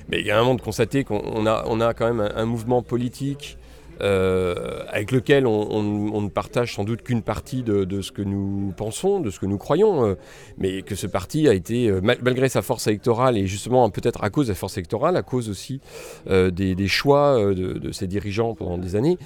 Mais 0.09 0.20
il 0.20 0.27
y 0.27 0.31
a 0.31 0.37
un 0.37 0.40
moment 0.40 0.55
de 0.57 0.61
constater 0.61 1.05
qu'on 1.05 1.46
a, 1.46 1.64
on 1.66 1.81
a 1.81 1.94
quand 1.94 2.12
même 2.12 2.33
un 2.35 2.44
mouvement 2.44 2.83
politique 2.83 3.57
euh, 3.59 3.63
avec 4.00 5.11
lequel 5.12 5.46
on, 5.46 6.20
ne 6.20 6.28
partage 6.28 6.74
sans 6.74 6.85
doute 6.85 7.02
qu'une 7.02 7.22
partie 7.22 7.62
de, 7.62 8.00
ce 8.00 8.12
que 8.12 8.22
nous 8.22 8.72
pensons, 8.76 9.20
de 9.20 9.30
ce 9.30 9.38
que 9.38 9.46
nous 9.46 9.59
croyons, 9.59 10.07
euh, 10.07 10.14
mais 10.59 10.83
que 10.83 10.94
ce 10.94 11.07
parti 11.07 11.48
a 11.48 11.54
été, 11.54 11.88
euh, 11.88 12.00
malgré 12.02 12.48
sa 12.48 12.62
force 12.62 12.87
électorale, 12.87 13.37
et 13.37 13.46
justement 13.46 13.88
peut-être 13.90 14.22
à 14.22 14.30
cause 14.30 14.46
de 14.46 14.52
la 14.52 14.57
force 14.57 14.76
électorale, 14.76 15.16
à 15.16 15.22
cause 15.22 15.48
aussi 15.48 15.80
des, 16.26 16.88
choix 16.88 17.54
de, 17.54 17.92
ses 17.92 18.07
dirigeants 18.07 18.54
pendant 18.54 18.78
des 18.78 18.96
années, 18.96 19.18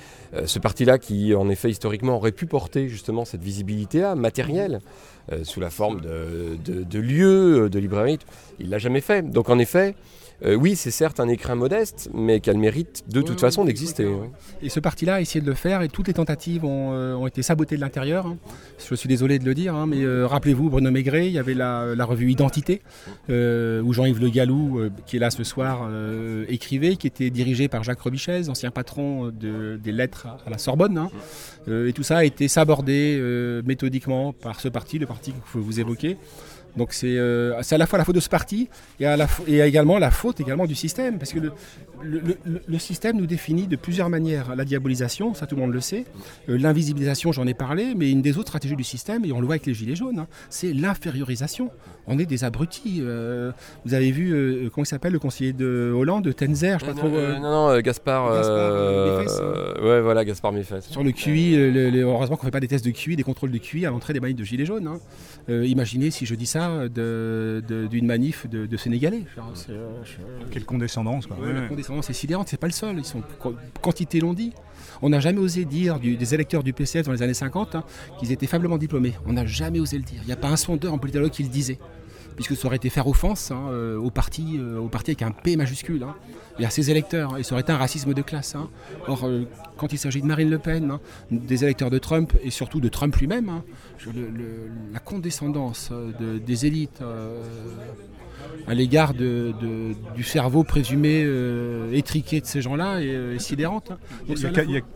ce 0.45 0.59
parti-là 0.59 0.99
qui 0.99 1.35
en 1.35 1.49
effet 1.49 1.71
historiquement 1.71 2.17
aurait 2.17 2.33
pu 2.33 2.47
porter 2.47 2.89
justement 2.89 3.25
cette 3.25 3.43
visibilité-là, 3.43 4.15
matérielle, 4.15 4.81
sous 5.43 5.61
la 5.61 5.71
forme 5.71 6.01
de, 6.01 6.57
de 6.65 6.99
lieux, 6.99 7.69
de 7.69 7.79
librairies, 7.79 8.19
il 8.61 8.71
l'a 8.71 8.79
jamais 8.79 9.01
fait. 9.01 9.29
Donc 9.29 9.51
en 9.51 9.59
effet, 9.59 9.95
euh, 10.45 10.55
oui, 10.55 10.77
c'est 10.77 10.91
certes 10.91 11.19
un 11.19 11.29
écrin 11.29 11.55
modeste, 11.55 12.11
mais 12.15 12.41
qu'elle 12.41 12.59
mérite 12.59 13.05
de 13.09 13.23
toute 13.23 13.41
façon 13.41 13.65
d'exister. 13.65 14.09
Et 14.63 14.69
ce 14.69 14.79
parti-là 14.79 15.17
a 15.17 15.21
essayé 15.21 15.41
de 15.41 15.47
le 15.47 15.55
faire 15.55 15.83
et 15.83 15.89
toutes 15.89 16.07
les 16.07 16.15
tentatives 16.15 16.65
ont, 16.65 16.93
euh, 16.93 17.27
été 17.27 17.43
sabotées 17.43 17.77
de 17.77 17.81
l'intérieur. 17.81 18.27
Hein. 18.27 18.39
Je 18.79 18.95
suis 18.95 19.09
désolé 19.09 19.39
de 19.39 19.45
le 19.45 19.55
dire, 19.55 19.75
hein, 19.75 19.87
mais 19.87 20.03
euh, 20.03 20.27
rappelez-vous, 20.27 20.71
Bruno 20.71 20.91
Maigret, 20.91 21.27
il 21.27 21.33
y 21.33 21.39
avait 21.39 21.55
la, 21.55 22.05
revue 22.05 22.31
Identité, 22.31 22.83
où 23.29 23.93
Jean-Yves 23.93 24.21
Le 24.21 24.31
Gallou, 24.31 24.81
qui 25.07 25.17
est 25.17 25.19
là 25.19 25.31
ce 25.31 25.45
soir, 25.45 25.91
écrivait, 26.49 26.97
qui 26.97 27.07
était 27.07 27.31
dirigé 27.31 27.69
par 27.69 27.83
Jacques 27.83 28.01
Robichaise, 28.01 28.49
ancien 28.49 28.71
patron 28.71 29.31
des 29.31 29.93
lettres 29.93 30.27
à, 30.47 30.51
la 30.51 30.59
Sorbonne. 30.59 30.97
Hein. 30.99 31.11
et 31.69 31.93
tout 31.93 32.03
ça 32.03 32.19
a 32.19 32.25
été 32.25 32.49
sabordé 32.49 33.21
méthodiquement 33.67 34.33
par 34.33 34.61
ce 34.61 34.69
parti, 34.69 34.99
le 34.99 35.07
parti 35.07 35.33
que 35.33 35.59
vous 35.59 35.81
évoquez. 35.81 36.17
Donc 36.77 36.95
euh, 37.05 37.59
c'est 37.63 37.75
à 37.75 37.79
la 37.79 37.87
fois 37.87 37.99
la 37.99 38.05
faute 38.05 38.15
de 38.15 38.21
ce 38.21 38.29
parti 38.29 38.69
et, 39.01 39.07
à 39.07 39.17
la, 39.17 39.27
et 39.47 39.61
également 39.61 39.99
la 39.99 40.11
faute 40.11 40.41
également 40.41 40.67
du 40.67 40.75
système, 40.75 41.19
parce 41.19 41.33
que 41.33 41.41
le, 41.41 41.53
le, 42.03 42.79
système 42.79 43.17
nous 43.17 43.27
définit 43.27 43.67
de 43.67 43.77
plusieurs 43.77 44.09
manières. 44.09 44.55
La 44.57 44.65
diabolisation, 44.65 45.35
ça 45.35 45.47
tout 45.47 45.57
le 45.57 45.63
monde 45.63 45.73
le 45.73 45.81
sait. 45.81 46.05
Euh, 46.49 46.57
l'invisibilisation, 46.59 47.33
j'en 47.33 47.47
ai 47.47 47.55
parlé, 47.55 47.95
mais 47.97 48.11
une 48.11 48.23
des 48.23 48.39
autres 48.39 48.49
stratégies 48.49 48.77
du 48.77 48.85
système, 48.85 49.25
et 49.25 49.33
on 49.33 49.41
le 49.41 49.47
voit 49.47 49.55
avec 49.55 49.67
les 49.67 49.75
gilets 49.75 49.97
jaunes, 49.97 50.21
hein, 50.21 50.29
c'est 50.51 50.73
l'infériorisation. 50.73 51.71
On 52.07 52.19
est 52.19 52.27
des 52.27 52.45
abrutis. 52.45 53.01
Euh, 53.01 53.53
vous 53.85 53.95
avez 53.95 54.11
vu, 54.11 54.71
comment 54.73 54.85
il 54.85 54.89
s'appelle, 54.89 55.13
le 55.13 55.19
conseiller 55.19 55.53
de 55.53 55.93
Hollande, 55.95 56.25
de 56.25 56.33
Tenzer, 56.33 56.79
je 56.79 56.87
sais 56.87 56.93
pas 56.93 56.97
trop. 56.97 57.09
non, 57.09 57.41
non, 57.41 57.81
Gaspard. 57.81 58.33
Gaspard 58.33 59.83
Ouais, 59.83 60.01
voilà, 60.01 60.25
Gaspard 60.25 60.53
Méfès. 60.53 60.87
Sur 60.87 61.05
le 61.05 61.13
QI, 61.13 61.55
heureusement 61.57 62.37
qu'on 62.37 62.47
ne 62.47 62.49
fait 62.49 62.53
pas 62.53 62.61
des 62.61 62.69
tests 62.69 62.85
de 62.85 62.91
QI, 62.91 63.17
des 63.17 63.23
contrôles 63.23 63.51
de 63.51 63.59
QI 63.59 63.85
à 63.85 63.91
l'entrée 63.91 64.13
des 64.13 64.21
manifs 64.21 64.37
de 64.37 64.45
gilets 64.45 64.65
jaunes. 64.65 64.87
Hein. 64.87 65.01
imaginez 65.49 66.11
si 66.11 66.25
je 66.25 66.35
dis 66.35 66.47
ça 66.47 66.89
d'une 66.89 68.07
manif 68.07 68.49
de, 68.49 68.77
Sénégalais. 68.77 69.25
Euh, 69.71 70.03
Quelle 70.51 70.65
condescendance. 70.65 71.27
Quoi. 71.27 71.37
Condescendance 71.89 72.07
c'est 72.07 72.13
sidérante, 72.13 72.49
c'est 72.49 72.61
pas 72.61 72.67
le 72.67 72.73
seul. 72.73 72.99
Ils 72.99 73.05
sont, 73.05 73.23
quantité 73.81 74.21
l'ont 74.21 74.35
dit. 74.35 74.53
On 75.03 75.11
n'a 75.11 75.21
jamais 75.21 75.39
osé 75.39 75.65
dire 75.65 75.99
des 76.01 76.35
électeurs 76.35 76.63
du 76.63 76.73
PCF 76.73 77.07
dans 77.07 77.13
les 77.13 77.23
années 77.23 77.35
50 77.35 77.75
hein, 77.75 77.85
qu'ils 78.19 78.33
étaient 78.33 78.47
faiblement 78.47 78.79
diplômés. 78.79 79.15
On 79.27 79.33
n'a 79.33 79.47
jamais 79.47 79.81
osé 79.81 79.97
le 79.97 80.05
dire. 80.05 80.21
Il 80.23 80.27
n'y 80.27 80.33
a 80.33 80.37
pas 80.37 80.49
un 80.49 80.57
sondeur 80.57 80.93
en 80.93 80.99
politologue 80.99 81.31
qui 81.31 81.43
le 81.43 81.49
disait 81.49 81.79
puisque 82.39 82.57
ça 82.57 82.69
aurait 82.69 82.77
été 82.77 82.89
faire 82.89 83.09
offense 83.09 83.51
hein, 83.51 83.67
euh, 83.71 83.97
au, 83.97 84.11
parti, 84.11 84.59
euh, 84.61 84.79
au 84.79 84.87
parti 84.87 85.11
avec 85.11 85.23
un 85.23 85.33
P 85.33 85.57
majuscule, 85.57 86.05
hein, 86.05 86.15
et 86.61 86.65
à 86.65 86.71
ses 86.71 86.89
électeurs, 86.89 87.37
et 87.37 87.43
ça 87.43 87.55
aurait 87.55 87.63
été 87.63 87.73
un 87.73 87.77
racisme 87.77 88.15
de 88.15 88.23
classe. 88.23 88.55
Hein. 88.55 88.71
Or, 89.09 89.25
euh, 89.25 89.43
quand 89.77 89.93
il 89.93 89.99
s'agit 89.99 90.23
de 90.23 90.27
Marine 90.27 90.49
Le 90.49 90.61
Pen, 90.61 90.99
des 91.33 91.65
électeurs 91.65 91.91
de 91.91 91.99
Trump, 91.99 92.33
et 92.45 92.51
surtout 92.51 92.79
de 92.79 92.89
Trump 92.89 93.17
lui-même, 93.17 93.63
la 94.93 95.01
condescendance 95.01 95.93
des 96.21 96.67
élites 96.67 97.03
à 98.67 98.75
l'égard 98.75 99.15
de, 99.15 99.55
du 100.15 100.23
cerveau 100.23 100.63
présumé 100.63 101.23
euh, 101.25 101.93
étriqué 101.93 102.41
de 102.41 102.47
ces 102.47 102.61
gens-là 102.61 103.01
est, 103.01 103.09
euh, 103.09 103.39
sidérante. 103.39 103.91
Hein. 103.91 103.99
il 104.29 104.35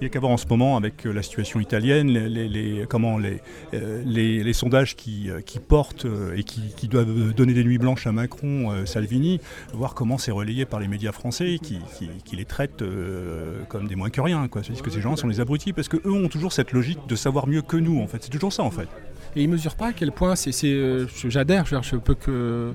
n'y 0.01 0.07
a, 0.07 0.09
qu'à 0.11 0.21
voir 0.21 0.33
en 0.33 0.37
ce 0.37 0.47
moment 0.47 0.77
avec 0.77 1.07
euh, 1.07 1.13
la 1.13 1.23
situation 1.23 1.59
italienne, 1.59 2.09
les, 2.09 2.85
comment, 2.89 3.19
les, 3.19 3.41
les, 3.73 4.53
sondages 4.53 4.95
qui, 4.95 5.31
qui 5.47 5.59
portent 5.59 6.07
et 6.37 6.45
qui, 6.45 6.89
doivent 6.89 7.33
donner 7.33 7.55
des 7.55 7.65
nuits 7.65 7.79
blanches 7.79 8.07
à 8.07 8.13
Macron, 8.13 8.85
Salvini, 8.85 9.41
voir 9.73 9.95
comment 9.95 10.19
c'est 10.19 10.31
relayé 10.31 10.67
par 10.67 10.81
les 10.81 10.89
médias 10.89 11.13
français 11.13 11.59
qui, 11.63 11.79
qui 12.25 12.37
les 12.37 12.45
traitent 12.45 12.85
comme 13.69 13.89
des 13.89 13.97
moins 13.97 14.11
que 14.11 14.21
rien. 14.21 14.49
C'est-à-dire 14.53 14.83
que 14.83 14.91
ces 14.91 15.01
gens 15.01 15.17
sont 15.17 15.29
les 15.29 15.41
abrutis 15.41 15.73
parce 15.73 15.89
qu'eux 15.89 16.11
ont 16.11 16.29
toujours 16.29 16.53
cette 16.53 16.73
logique 16.73 16.99
de 17.09 17.17
savoir 17.17 17.47
mieux 17.47 17.63
que 17.63 17.77
nous. 17.77 18.01
En 18.01 18.07
fait, 18.07 18.23
c'est 18.23 18.31
toujours 18.31 18.53
ça 18.53 18.63
en 18.63 18.71
fait. 18.71 18.89
Et 19.35 19.43
ils 19.43 19.49
mesurent 19.49 19.77
pas 19.77 19.89
à 19.89 19.93
quel 19.93 20.13
point 20.13 20.37
c'est, 20.37 20.53
j'adhère, 21.29 21.65
je, 21.65 21.97
peux 21.97 22.15
que 22.15 22.73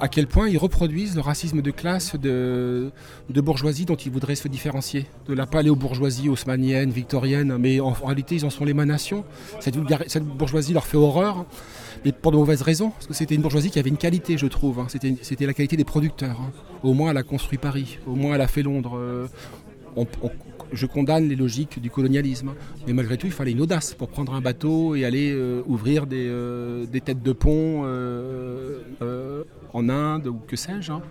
à 0.00 0.08
quel 0.08 0.26
point 0.26 0.48
ils 0.48 0.58
reproduisent 0.58 1.14
le 1.14 1.20
racisme 1.20 1.62
de 1.62 1.70
classe 1.70 2.16
de, 2.16 2.90
bourgeoisie 3.28 3.84
dont 3.84 3.94
ils 3.94 4.10
voudraient 4.10 4.34
se 4.34 4.48
différencier. 4.48 5.06
De 5.28 5.34
la 5.34 5.46
paléo-bourgeoisie 5.46 6.28
haussmannienne, 6.28 6.90
victorienne, 6.90 7.56
mais 7.56 7.78
en, 7.78 7.92
réalité 7.92 8.34
ils 8.34 8.44
en 8.44 8.50
sont 8.50 8.64
l'émanation. 8.64 9.24
Cette, 9.60 9.76
cette 10.08 10.24
bourgeoisie 10.24 10.72
leur 10.72 10.86
fait 10.86 10.96
horreur, 10.96 11.46
mais 12.04 12.10
pour 12.10 12.32
de 12.32 12.36
mauvaises 12.36 12.62
raisons, 12.62 12.90
parce 12.90 13.06
que 13.06 13.14
c'était 13.14 13.36
une 13.36 13.42
bourgeoisie 13.42 13.70
qui 13.70 13.78
avait 13.78 13.90
une 13.90 13.96
qualité, 13.96 14.36
je 14.36 14.46
trouve. 14.46 14.80
Hein. 14.80 14.88
C'était 14.88 15.46
la 15.46 15.54
qualité 15.54 15.76
des 15.76 15.84
producteurs. 15.84 16.40
Hein. 16.40 16.50
Au 16.82 16.94
moins 16.94 17.12
elle 17.12 17.18
a 17.18 17.22
construit 17.22 17.58
Paris, 17.58 17.98
au 18.06 18.16
moins 18.16 18.34
elle 18.34 18.40
a 18.40 18.48
fait 18.48 18.62
Londres. 18.62 18.96
Euh, 18.96 19.28
je 20.72 20.86
condamne 20.86 21.28
les 21.28 21.36
logiques 21.36 21.80
du 21.80 21.90
colonialisme. 21.90 22.52
Mais 22.86 22.92
malgré 22.92 23.16
tout, 23.16 23.26
il 23.26 23.32
fallait 23.32 23.52
une 23.52 23.60
audace 23.60 23.94
pour 23.94 24.08
prendre 24.08 24.34
un 24.34 24.40
bateau 24.40 24.94
et 24.94 25.04
aller 25.04 25.32
euh, 25.32 25.62
ouvrir 25.66 26.06
des, 26.06 26.26
euh, 26.28 26.86
des, 26.86 27.00
têtes 27.00 27.22
de 27.22 27.32
pont 27.32 27.84
en 29.74 29.88
Inde 29.88 30.26
ou 30.26 30.38
que 30.46 30.56
sais-je. 30.56 30.92
Hein. 30.92 31.02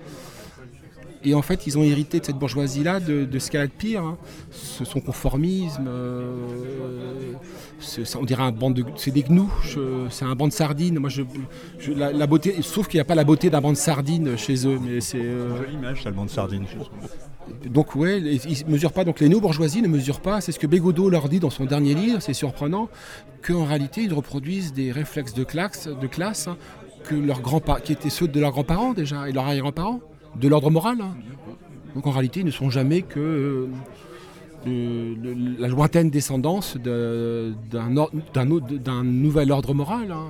Et 1.23 1.33
en 1.35 1.41
fait, 1.41 1.67
ils 1.67 1.77
ont 1.77 1.83
hérité 1.83 2.19
de 2.19 2.25
cette 2.25 2.37
bourgeoisie-là 2.37 2.99
de, 2.99 3.39
ce 3.39 3.51
qu'elle 3.51 3.61
a 3.61 3.67
de 3.67 3.71
pire. 3.71 4.03
Hein. 4.03 4.17
son 4.51 4.99
conformisme, 4.99 5.85
euh, 5.87 6.33
on 8.19 8.23
dirait 8.23 8.43
un 8.43 8.51
banc 8.51 8.71
de, 8.71 8.83
c'est 8.95 9.11
des 9.11 9.23
gnous, 9.23 9.51
c'est 10.09 10.25
un 10.25 10.35
banc 10.35 10.47
de 10.47 10.53
sardines. 10.53 10.99
La, 11.95 12.27
beauté, 12.27 12.61
sauf 12.61 12.87
qu'il 12.87 12.97
n'y 12.97 13.01
a 13.01 13.05
pas 13.05 13.15
la 13.15 13.23
beauté 13.23 13.49
d'un 13.49 13.61
banc 13.61 13.71
de 13.71 13.77
sardines 13.77 14.37
chez 14.37 14.67
eux, 14.67 14.79
mais 14.83 14.99
c'est. 15.01 15.21
Euh, 15.21 15.57
Jolie 15.57 15.75
image, 15.75 16.03
ça, 16.03 16.09
le 16.09 16.15
banc 16.15 16.25
de 16.25 16.29
sardines. 16.29 16.65
Donc 17.65 17.95
ouais, 17.95 18.19
ils 18.19 18.67
mesurent 18.67 18.93
pas. 18.93 19.03
Donc 19.03 19.19
les 19.19 19.29
néo-bourgeoisies 19.29 19.81
ne 19.81 19.87
mesurent 19.87 20.21
pas. 20.21 20.41
C'est 20.41 20.51
ce 20.51 20.59
que 20.59 20.67
Bégodeau 20.67 21.09
leur 21.09 21.29
dit 21.29 21.39
dans 21.39 21.49
son 21.49 21.65
dernier 21.65 21.93
livre. 21.93 22.21
C'est 22.21 22.33
surprenant 22.33 22.89
qu'en 23.45 23.65
réalité 23.65 24.01
ils 24.01 24.13
reproduisent 24.13 24.73
des 24.73 24.91
réflexes 24.91 25.33
de 25.33 25.43
classe, 25.43 25.87
hein, 26.47 26.57
que 27.03 27.15
leurs 27.15 27.41
grands 27.41 27.61
qui 27.83 27.93
étaient 27.93 28.09
ceux 28.09 28.27
de 28.27 28.39
leurs 28.39 28.51
grands-parents 28.51 28.93
déjà 28.93 29.27
et 29.29 29.31
leurs 29.31 29.45
arrière-grands-parents, 29.45 30.01
de 30.35 30.47
l'ordre 30.47 30.69
moral. 30.69 30.97
Hein. 31.01 31.15
Donc 31.95 32.07
en 32.07 32.11
réalité, 32.11 32.41
ils 32.41 32.45
ne 32.45 32.51
sont 32.51 32.69
jamais 32.69 33.01
que 33.01 33.67
la 34.65 35.67
lointaine 35.67 36.09
descendance 36.09 36.77
d'un 36.77 37.93
nouvel 39.03 39.51
ordre 39.51 39.73
moral. 39.73 40.11
Hein. 40.11 40.27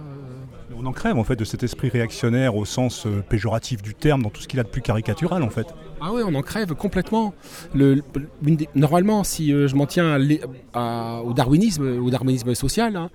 On 0.82 0.86
en 0.86 0.94
crève 0.94 1.17
en 1.17 1.24
fait 1.24 1.36
de 1.36 1.44
cet 1.44 1.63
esprit 1.63 1.89
réactionnaire 1.89 2.56
au 2.56 2.65
sens 2.65 3.06
euh, 3.06 3.22
péjoratif 3.28 3.82
du 3.84 3.94
terme, 3.94 4.24
dans 4.24 4.30
tout 4.30 4.41
ce 4.41 4.48
qu'il 4.48 4.60
a 4.60 4.63
de 4.63 4.67
plus 4.67 4.82
caricatural 4.82 5.44
en 5.44 5.50
fait. 5.50 5.67
Ah 6.02 6.12
oui, 6.12 6.24
on 6.26 6.34
en 6.34 6.41
crève 6.41 6.74
complètement. 6.74 7.34
Le, 7.76 8.02
normalement, 8.74 9.24
si 9.24 9.54
euh, 9.54 9.67
je 9.67 9.76
m'en 9.76 9.86
tiens 9.86 10.17
au 10.74 11.34
darwinisme, 11.34 12.00
au 12.00 12.10
darwinisme 12.10 12.56
social, 12.56 12.96
hein, 12.96 13.10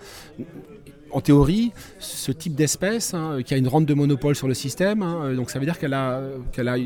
en 1.17 1.23
théorie, 1.23 1.73
ce 1.99 2.31
type 2.31 2.55
d'espèce 2.55 3.15
hein, 3.15 3.39
qui 3.43 3.55
a 3.55 3.57
une 3.57 3.69
rente 3.69 3.87
de 3.87 3.95
monopole 3.95 4.37
sur 4.37 4.49
le 4.49 4.53
système, 4.53 5.01
hein, 5.01 5.23
euh, 5.25 5.35
donc 5.35 5.49
ça 5.49 5.59
veut 5.59 5.65
dire 5.65 5.79
qu'elle 5.79 5.95
a, 5.95 6.21
qu'elle 6.53 6.69
a 6.69 6.77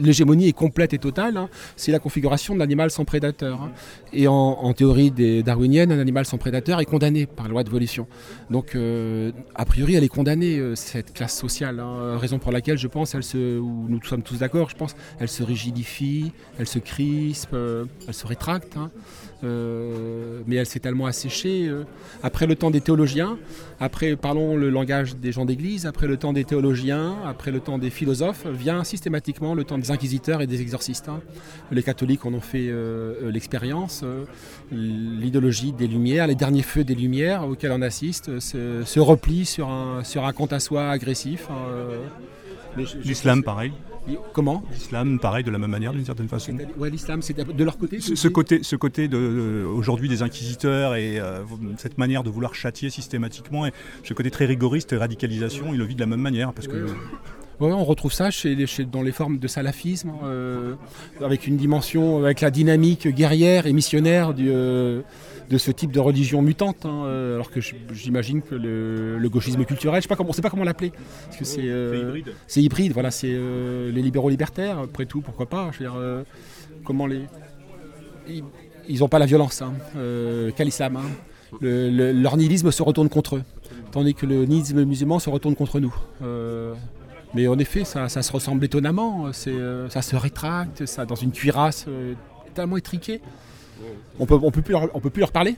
l'hégémonie 0.00 0.48
est 0.48 0.54
complète 0.54 0.94
et 0.94 0.98
totale. 0.98 1.36
Hein, 1.36 1.50
c'est 1.76 1.92
la 1.92 1.98
configuration 1.98 2.54
de 2.54 2.58
l'animal 2.58 2.90
sans 2.90 3.04
prédateur. 3.04 3.68
Et 4.14 4.26
en, 4.26 4.72
théorie 4.72 5.10
des 5.10 5.42
darwinienne, 5.42 5.92
un 5.92 5.98
animal 5.98 6.24
sans 6.24 6.38
prédateur 6.38 6.80
est 6.80 6.86
condamné 6.86 7.26
par 7.26 7.44
la 7.44 7.50
loi 7.50 7.62
de 7.62 7.68
volition. 7.68 8.06
Donc, 8.48 8.74
euh, 8.74 9.32
a 9.54 9.66
priori, 9.66 9.96
elle 9.96 10.04
est 10.04 10.08
condamnée 10.08 10.56
euh, 10.56 10.74
cette 10.74 11.12
classe 11.12 11.36
sociale. 11.36 11.82
raison 12.16 12.38
pour 12.38 12.52
laquelle 12.52 12.78
je 12.78 12.88
pense, 12.88 13.14
elle 13.14 13.22
nous 13.34 14.02
sommes 14.04 14.22
tous 14.22 14.38
d'accord, 14.38 14.70
je 14.70 14.76
pense, 14.76 14.96
elle 15.20 15.28
se 15.28 15.42
rigidifie, 15.42 16.32
elle 16.58 16.66
se 16.66 16.78
crispe, 16.78 17.54
elle 17.54 18.14
se 18.14 18.26
rétracte. 18.26 18.78
Mais 19.42 20.56
elle 20.56 20.66
s'est 20.66 20.80
tellement 20.80 21.06
asséchée. 21.06 21.70
après 22.22 22.46
le 22.46 22.56
temps 22.56 22.70
des 22.70 22.80
théologiens, 22.80 23.38
après, 23.82 24.14
parlons 24.14 24.56
le 24.56 24.70
langage 24.70 25.16
des 25.16 25.32
gens 25.32 25.44
d'église, 25.44 25.86
après 25.86 26.06
le 26.06 26.16
temps 26.16 26.32
des 26.32 26.44
théologiens, 26.44 27.16
après 27.26 27.50
le 27.50 27.58
temps 27.58 27.78
des 27.78 27.90
philosophes, 27.90 28.46
vient 28.46 28.84
systématiquement 28.84 29.56
le 29.56 29.64
temps 29.64 29.76
des 29.76 29.90
inquisiteurs 29.90 30.40
et 30.40 30.46
des 30.46 30.60
exorcistes. 30.60 31.08
Hein. 31.08 31.20
Les 31.72 31.82
catholiques 31.82 32.24
en 32.24 32.32
ont 32.32 32.40
fait 32.40 32.68
euh, 32.68 33.14
euh, 33.24 33.32
l'expérience. 33.32 34.02
Euh, 34.04 34.24
l'idéologie 34.70 35.72
des 35.72 35.88
Lumières, 35.88 36.28
les 36.28 36.36
derniers 36.36 36.62
feux 36.62 36.84
des 36.84 36.94
Lumières 36.94 37.42
auxquels 37.48 37.72
on 37.72 37.82
assiste, 37.82 38.38
se, 38.38 39.00
replie 39.00 39.46
sur 39.46 39.68
un, 39.68 40.04
sur 40.04 40.26
un 40.26 40.32
compte 40.32 40.52
à 40.52 40.60
soi 40.60 40.88
agressif. 40.88 41.48
Hein, 41.50 42.78
L'islam, 43.02 43.42
pareil 43.42 43.72
Comment 44.32 44.62
L'islam, 44.72 45.18
pareil, 45.18 45.44
de 45.44 45.50
la 45.50 45.58
même 45.58 45.70
manière, 45.70 45.92
d'une 45.92 46.04
certaine 46.04 46.28
façon. 46.28 46.56
L'islam, 46.80 47.22
c'est 47.22 47.36
de 47.36 47.64
leur 47.64 47.78
côté. 47.78 48.00
Ce, 48.00 48.28
côté, 48.28 48.62
ce 48.62 48.76
côté 48.76 49.08
de, 49.08 49.16
euh, 49.16 49.66
aujourd'hui 49.66 50.08
des 50.08 50.22
inquisiteurs 50.22 50.94
et 50.94 51.18
euh, 51.18 51.42
cette 51.78 51.98
manière 51.98 52.22
de 52.22 52.30
vouloir 52.30 52.54
châtier 52.54 52.90
systématiquement, 52.90 53.66
et 53.66 53.72
ce 54.02 54.14
côté 54.14 54.30
très 54.30 54.46
rigoriste, 54.46 54.94
radicalisation, 54.98 55.72
il 55.72 55.78
le 55.78 55.84
vit 55.84 55.94
de 55.94 56.00
la 56.00 56.06
même 56.06 56.20
manière, 56.20 56.52
parce 56.52 56.66
que. 56.66 56.86
on 57.60 57.84
retrouve 57.84 58.12
ça 58.12 58.30
chez, 58.30 58.56
dans 58.90 59.02
les 59.02 59.12
formes 59.12 59.38
de 59.38 59.46
salafisme, 59.46 60.12
euh, 60.24 60.74
avec 61.20 61.46
une 61.46 61.56
dimension, 61.56 62.18
avec 62.18 62.40
la 62.40 62.50
dynamique 62.50 63.06
guerrière 63.08 63.66
et 63.66 63.72
missionnaire 63.72 64.34
du, 64.34 64.50
de 65.52 65.58
ce 65.58 65.70
type 65.70 65.92
de 65.92 66.00
religion 66.00 66.40
mutante, 66.40 66.86
hein, 66.86 67.04
euh, 67.04 67.34
alors 67.34 67.50
que 67.50 67.60
j'imagine 67.60 68.40
que 68.40 68.54
le, 68.54 69.28
gauchisme 69.28 69.66
culturel, 69.66 70.00
je 70.00 70.04
sais 70.04 70.08
pas 70.08 70.16
comment, 70.16 70.30
on 70.30 70.32
sait 70.32 70.40
pas 70.40 70.48
comment 70.48 70.64
l'appeler, 70.64 70.92
que 71.38 71.44
c'est 71.44 71.60
euh, 71.64 72.00
hybride. 72.00 72.32
C'est 72.46 72.62
hybride, 72.62 72.92
voilà, 72.92 73.10
c'est 73.10 73.30
euh, 73.30 73.92
les 73.92 74.00
libéraux 74.00 74.30
libertaires. 74.30 74.78
Après 74.78 75.04
tout, 75.04 75.20
pourquoi 75.20 75.44
pas 75.46 75.70
Je 75.72 75.84
veux 75.84 75.90
dire, 75.90 76.24
comment 76.84 77.06
les 77.06 77.26
ils 78.88 78.98
n'ont 79.00 79.08
pas 79.08 79.18
la 79.18 79.26
violence, 79.26 79.62
hein, 79.62 79.74
qu'à 80.56 80.64
l'islam. 80.64 80.96
Hein. 80.96 81.60
leur 81.60 82.36
nihilisme 82.38 82.70
se 82.70 82.82
retourne 82.82 83.10
contre 83.10 83.36
eux, 83.36 83.42
tandis 83.90 84.14
que 84.14 84.24
le 84.24 84.46
nihilisme 84.46 84.84
musulman 84.84 85.18
se 85.18 85.28
retourne 85.28 85.54
contre 85.54 85.80
nous. 85.80 85.94
mais 87.34 87.46
en 87.46 87.58
effet, 87.58 87.84
ça, 87.84 88.08
se 88.08 88.32
ressemble 88.32 88.64
étonnamment. 88.64 89.32
ça 89.34 90.02
se 90.02 90.16
rétracte, 90.16 90.86
ça 90.86 91.04
dans 91.04 91.14
une 91.14 91.32
cuirasse 91.32 91.86
tellement 92.54 92.78
étriquée. 92.78 93.20
On 94.18 94.26
peut, 94.26 94.38
on 94.42 94.50
peut 94.50 94.62
plus 94.62 94.72
leur, 94.72 94.88
on 94.94 95.00
peut 95.00 95.10
plus 95.10 95.20
leur 95.20 95.32
parler. 95.32 95.56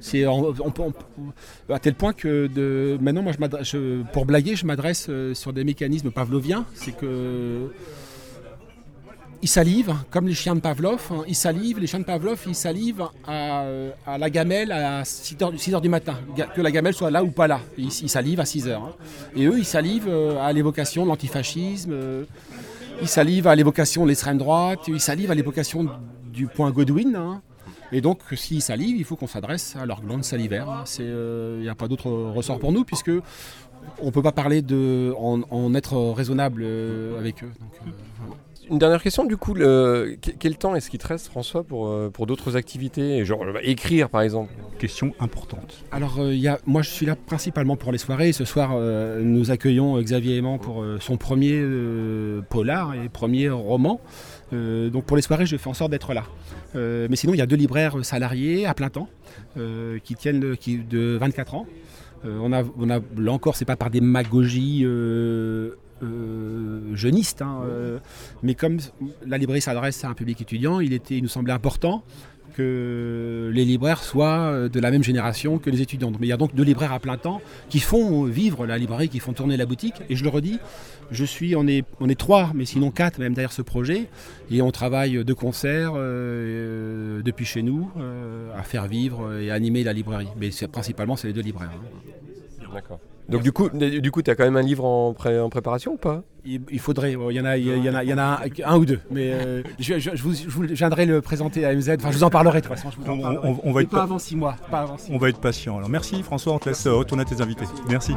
C'est 0.00 0.24
à 0.24 1.78
tel 1.78 1.94
point 1.94 2.12
que 2.12 2.46
de, 2.46 2.98
maintenant, 3.00 3.22
moi, 3.22 3.32
je 3.62 4.02
pour 4.12 4.24
blaguer, 4.24 4.56
je 4.56 4.64
m'adresse 4.64 5.06
euh, 5.10 5.34
sur 5.34 5.52
des 5.52 5.62
mécanismes 5.62 6.10
pavloviens. 6.10 6.64
C'est 6.74 6.96
que 6.96 7.70
ils 9.42 9.48
salivent, 9.48 9.94
comme 10.10 10.28
les 10.28 10.34
chiens 10.34 10.54
de 10.54 10.60
Pavlov. 10.60 11.00
Hein. 11.10 11.24
ils 11.26 11.34
salivent, 11.34 11.78
les 11.78 11.86
chiens 11.86 12.00
de 12.00 12.04
Pavlov, 12.04 12.42
ils 12.46 12.54
salivent 12.54 13.06
à, 13.26 13.64
la 14.18 14.30
gamelle 14.30 14.70
à 14.70 15.02
6h, 15.02 15.80
du 15.80 15.88
matin. 15.88 16.18
Que 16.54 16.60
la 16.60 16.70
gamelle 16.70 16.92
soit 16.92 17.10
là 17.10 17.24
ou 17.24 17.30
pas 17.30 17.46
là. 17.46 17.60
Ils, 17.78 17.90
salivent 17.90 18.40
à 18.40 18.44
6h. 18.44 18.72
Hein. 18.72 18.92
Et 19.34 19.46
eux, 19.46 19.58
ils 19.58 19.64
salivent 19.64 20.08
euh, 20.08 20.38
à 20.42 20.52
l'évocation 20.52 21.04
de 21.04 21.08
l'antifascisme. 21.08 21.92
Euh, 21.92 22.24
ils 23.00 23.08
salivent 23.08 23.46
à 23.46 23.54
l'évocation 23.54 24.02
de 24.02 24.08
l'extrême 24.08 24.36
droite. 24.36 24.80
Ils 24.88 25.00
salivent 25.00 25.30
à 25.30 25.34
l'évocation 25.34 25.88
du 26.30 26.46
point 26.46 26.70
Godwin. 26.70 27.16
Hein. 27.16 27.40
Et 27.92 28.00
donc, 28.00 28.20
s'ils 28.34 28.62
salivent, 28.62 28.96
il 28.96 29.04
faut 29.04 29.16
qu'on 29.16 29.26
s'adresse 29.26 29.76
à 29.76 29.86
leur 29.86 30.00
glande 30.00 30.24
salivaire. 30.24 30.84
Il 30.98 31.60
n'y 31.60 31.68
a 31.68 31.74
pas 31.74 31.88
d'autre 31.88 32.10
ressort 32.10 32.58
pour 32.58 32.72
nous, 32.72 32.84
puisque 32.84 33.10
on 34.00 34.06
ne 34.06 34.10
peut 34.10 34.22
pas 34.22 34.32
parler 34.32 34.62
de, 34.62 35.14
en, 35.16 35.74
être 35.74 35.96
raisonnable 36.12 36.62
euh, 36.64 37.18
avec 37.18 37.42
eux. 37.42 37.50
Euh, 37.86 37.90
Une 38.70 38.78
dernière 38.78 39.02
question, 39.02 39.24
du 39.24 39.36
coup, 39.36 39.54
quel 39.54 40.56
temps 40.58 40.74
est-ce 40.74 40.90
qu'il 40.90 40.98
te 40.98 41.06
reste, 41.06 41.26
François, 41.26 41.64
pour, 41.64 41.88
euh, 41.88 42.10
pour 42.10 42.26
d'autres 42.26 42.56
activités 42.56 43.24
Genre 43.24 43.44
écrire, 43.62 44.08
par 44.08 44.22
exemple? 44.22 44.52
Question 44.78 45.12
importante. 45.20 45.84
Alors, 45.92 46.32
y 46.32 46.48
a, 46.48 46.58
moi, 46.66 46.82
je 46.82 46.90
suis 46.90 47.06
là 47.06 47.16
principalement 47.16 47.76
pour 47.76 47.92
les 47.92 47.98
soirées. 47.98 48.32
Ce 48.32 48.44
soir, 48.44 48.78
nous 49.20 49.50
accueillons 49.50 50.00
Xavier 50.00 50.36
Aimant 50.36 50.58
pour 50.58 50.84
son 51.00 51.16
premier 51.16 51.62
polar 52.48 52.94
et 52.94 53.08
premier 53.08 53.50
roman. 53.50 54.00
Euh, 54.52 54.90
donc 54.90 55.04
pour 55.04 55.16
les 55.16 55.22
soirées, 55.22 55.46
je 55.46 55.56
fais 55.56 55.68
en 55.68 55.74
sorte 55.74 55.90
d'être 55.90 56.12
là. 56.14 56.24
Euh, 56.74 57.06
mais 57.10 57.16
sinon, 57.16 57.34
il 57.34 57.38
y 57.38 57.42
a 57.42 57.46
deux 57.46 57.56
libraires 57.56 58.04
salariés 58.04 58.66
à 58.66 58.74
plein 58.74 58.90
temps 58.90 59.08
euh, 59.56 59.98
qui 60.02 60.14
tiennent 60.14 60.40
de 60.40 61.16
24 61.20 61.54
ans. 61.54 61.66
on, 62.24 62.52
a, 62.52 62.62
là 63.16 63.32
encore, 63.32 63.56
c'est 63.56 63.64
pas 63.64 63.76
par 63.76 63.90
des 63.90 64.00
magogies 64.00 64.86
jeunistes, 66.94 67.42
hein, 67.42 67.60
mais 68.42 68.54
comme 68.54 68.78
la 69.26 69.38
librairie 69.38 69.60
s'adresse 69.60 70.04
à 70.04 70.08
un 70.08 70.14
public 70.14 70.40
étudiant, 70.40 70.80
il, 70.80 70.92
était, 70.92 71.16
il 71.16 71.22
nous 71.22 71.28
semblait 71.28 71.52
important 71.52 72.02
les 72.60 73.64
libraires 73.64 74.02
soient 74.02 74.50
euh, 74.52 74.68
de 74.68 74.80
la 74.80 74.90
même 74.90 75.02
génération 75.02 75.58
que 75.58 75.70
les 75.70 75.80
étudiants. 75.80 76.12
Mais 76.20 76.26
il 76.26 76.30
y 76.30 76.32
a 76.32 76.36
donc 76.36 76.54
deux 76.54 76.62
libraires 76.62 76.92
à 76.92 77.00
plein 77.00 77.16
temps 77.16 77.40
qui 77.68 77.80
font 77.80 78.24
vivre 78.24 78.66
la 78.66 78.78
librairie, 78.78 79.08
qui 79.08 79.18
font 79.18 79.32
tourner 79.32 79.56
la 79.56 79.66
boutique. 79.66 80.02
Et 80.08 80.16
je 80.16 80.24
le 80.24 80.30
redis, 80.30 80.58
je 81.10 81.24
suis, 81.24 81.56
on 81.56 81.66
est, 81.66 81.84
on 82.00 82.08
est 82.08 82.18
trois, 82.18 82.52
mais 82.54 82.64
sinon 82.64 82.90
quatre 82.90 83.18
même 83.18 83.34
derrière 83.34 83.52
ce 83.52 83.62
projet. 83.62 84.08
Et 84.50 84.62
on 84.62 84.70
travaille 84.70 85.24
de 85.24 85.32
concert 85.32 85.92
euh, 85.94 87.18
euh, 87.18 87.22
depuis 87.22 87.44
chez 87.44 87.62
nous 87.62 87.90
à 88.56 88.62
faire 88.62 88.86
vivre 88.86 89.34
et 89.34 89.50
animer 89.50 89.84
la 89.84 89.92
librairie. 89.92 90.28
Mais 90.38 90.50
principalement, 90.70 91.16
c'est 91.16 91.28
les 91.28 91.34
deux 91.34 91.42
libraires. 91.42 91.70
Hein. 91.74 92.72
D'accord. 92.74 93.00
Donc 93.30 93.42
du 93.42 93.52
coup, 93.52 93.68
du 93.70 94.10
coup, 94.10 94.22
tu 94.22 94.30
as 94.30 94.34
quand 94.34 94.44
même 94.44 94.56
un 94.56 94.62
livre 94.62 94.84
en, 94.84 95.14
en 95.14 95.48
préparation 95.48 95.92
ou 95.92 95.96
pas? 95.96 96.22
Il, 96.44 96.78
faudrait, 96.78 97.12
il 97.12 97.36
y 97.36 97.40
en 97.40 97.44
a, 97.44 97.58
il 97.58 97.66
y 97.66 97.90
en 97.90 97.94
a, 97.94 98.02
il 98.02 98.08
y 98.08 98.14
en 98.14 98.18
a 98.18 98.40
un, 98.64 98.78
ou 98.78 98.86
deux, 98.86 99.00
mais 99.10 99.32
euh, 99.32 99.62
je, 99.78 99.98
je, 99.98 100.22
vous, 100.22 100.32
je, 100.32 100.74
viendrai 100.74 101.04
le 101.04 101.20
présenter 101.20 101.66
à 101.66 101.74
MZ. 101.74 101.96
Enfin, 101.98 102.10
je 102.10 102.16
vous 102.16 102.24
en 102.24 102.30
parlerai 102.30 102.62
de 102.62 102.66
toute 102.66 102.76
façon. 102.76 102.88
on, 103.06 103.72
va 103.72 103.82
être 103.82 103.90
pas 103.90 104.02
avant 104.04 104.18
six 104.18 104.36
mois. 104.36 104.56
Pas 104.70 104.80
avant 104.80 104.96
on 105.10 105.18
va 105.18 105.28
être 105.28 105.40
patient. 105.40 105.76
Alors 105.76 105.90
merci 105.90 106.22
François, 106.22 106.54
on 106.54 106.58
te 106.58 106.70
laisse 106.70 106.86
retourner 106.86 107.22
à 107.22 107.26
tes 107.26 107.42
invités. 107.42 107.66
Merci. 107.88 108.14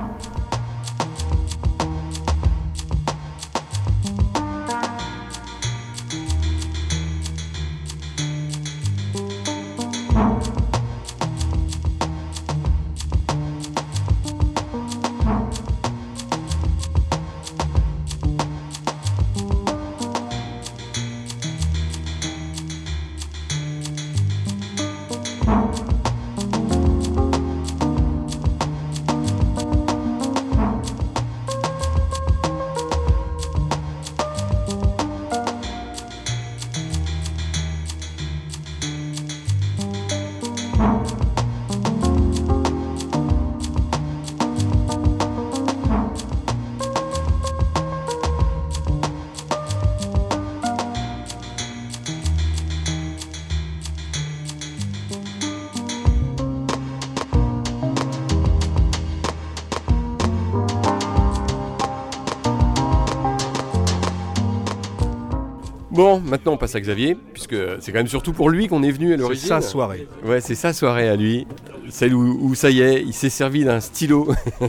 Maintenant 66.43 66.55
on 66.55 66.57
passe 66.57 66.75
à 66.75 66.81
Xavier, 66.81 67.15
puisque 67.31 67.55
c'est 67.79 67.93
quand 67.93 67.99
même 67.99 68.07
surtout 68.07 68.33
pour 68.33 68.49
lui 68.49 68.67
qu'on 68.67 68.83
est 68.83 68.91
venu 68.91 69.13
à 69.13 69.17
l'origine. 69.17 69.43
C'est 69.43 69.47
sa 69.47 69.61
soirée. 69.61 70.09
Ouais, 70.25 70.41
c'est 70.41 70.55
sa 70.55 70.73
soirée 70.73 71.07
à 71.07 71.15
lui. 71.15 71.47
Celle 71.89 72.13
où, 72.13 72.37
où 72.41 72.53
ça 72.53 72.69
y 72.69 72.81
est, 72.81 73.01
il 73.01 73.13
s'est 73.13 73.29
servi 73.29 73.63
d'un 73.63 73.79
stylo. 73.79 74.27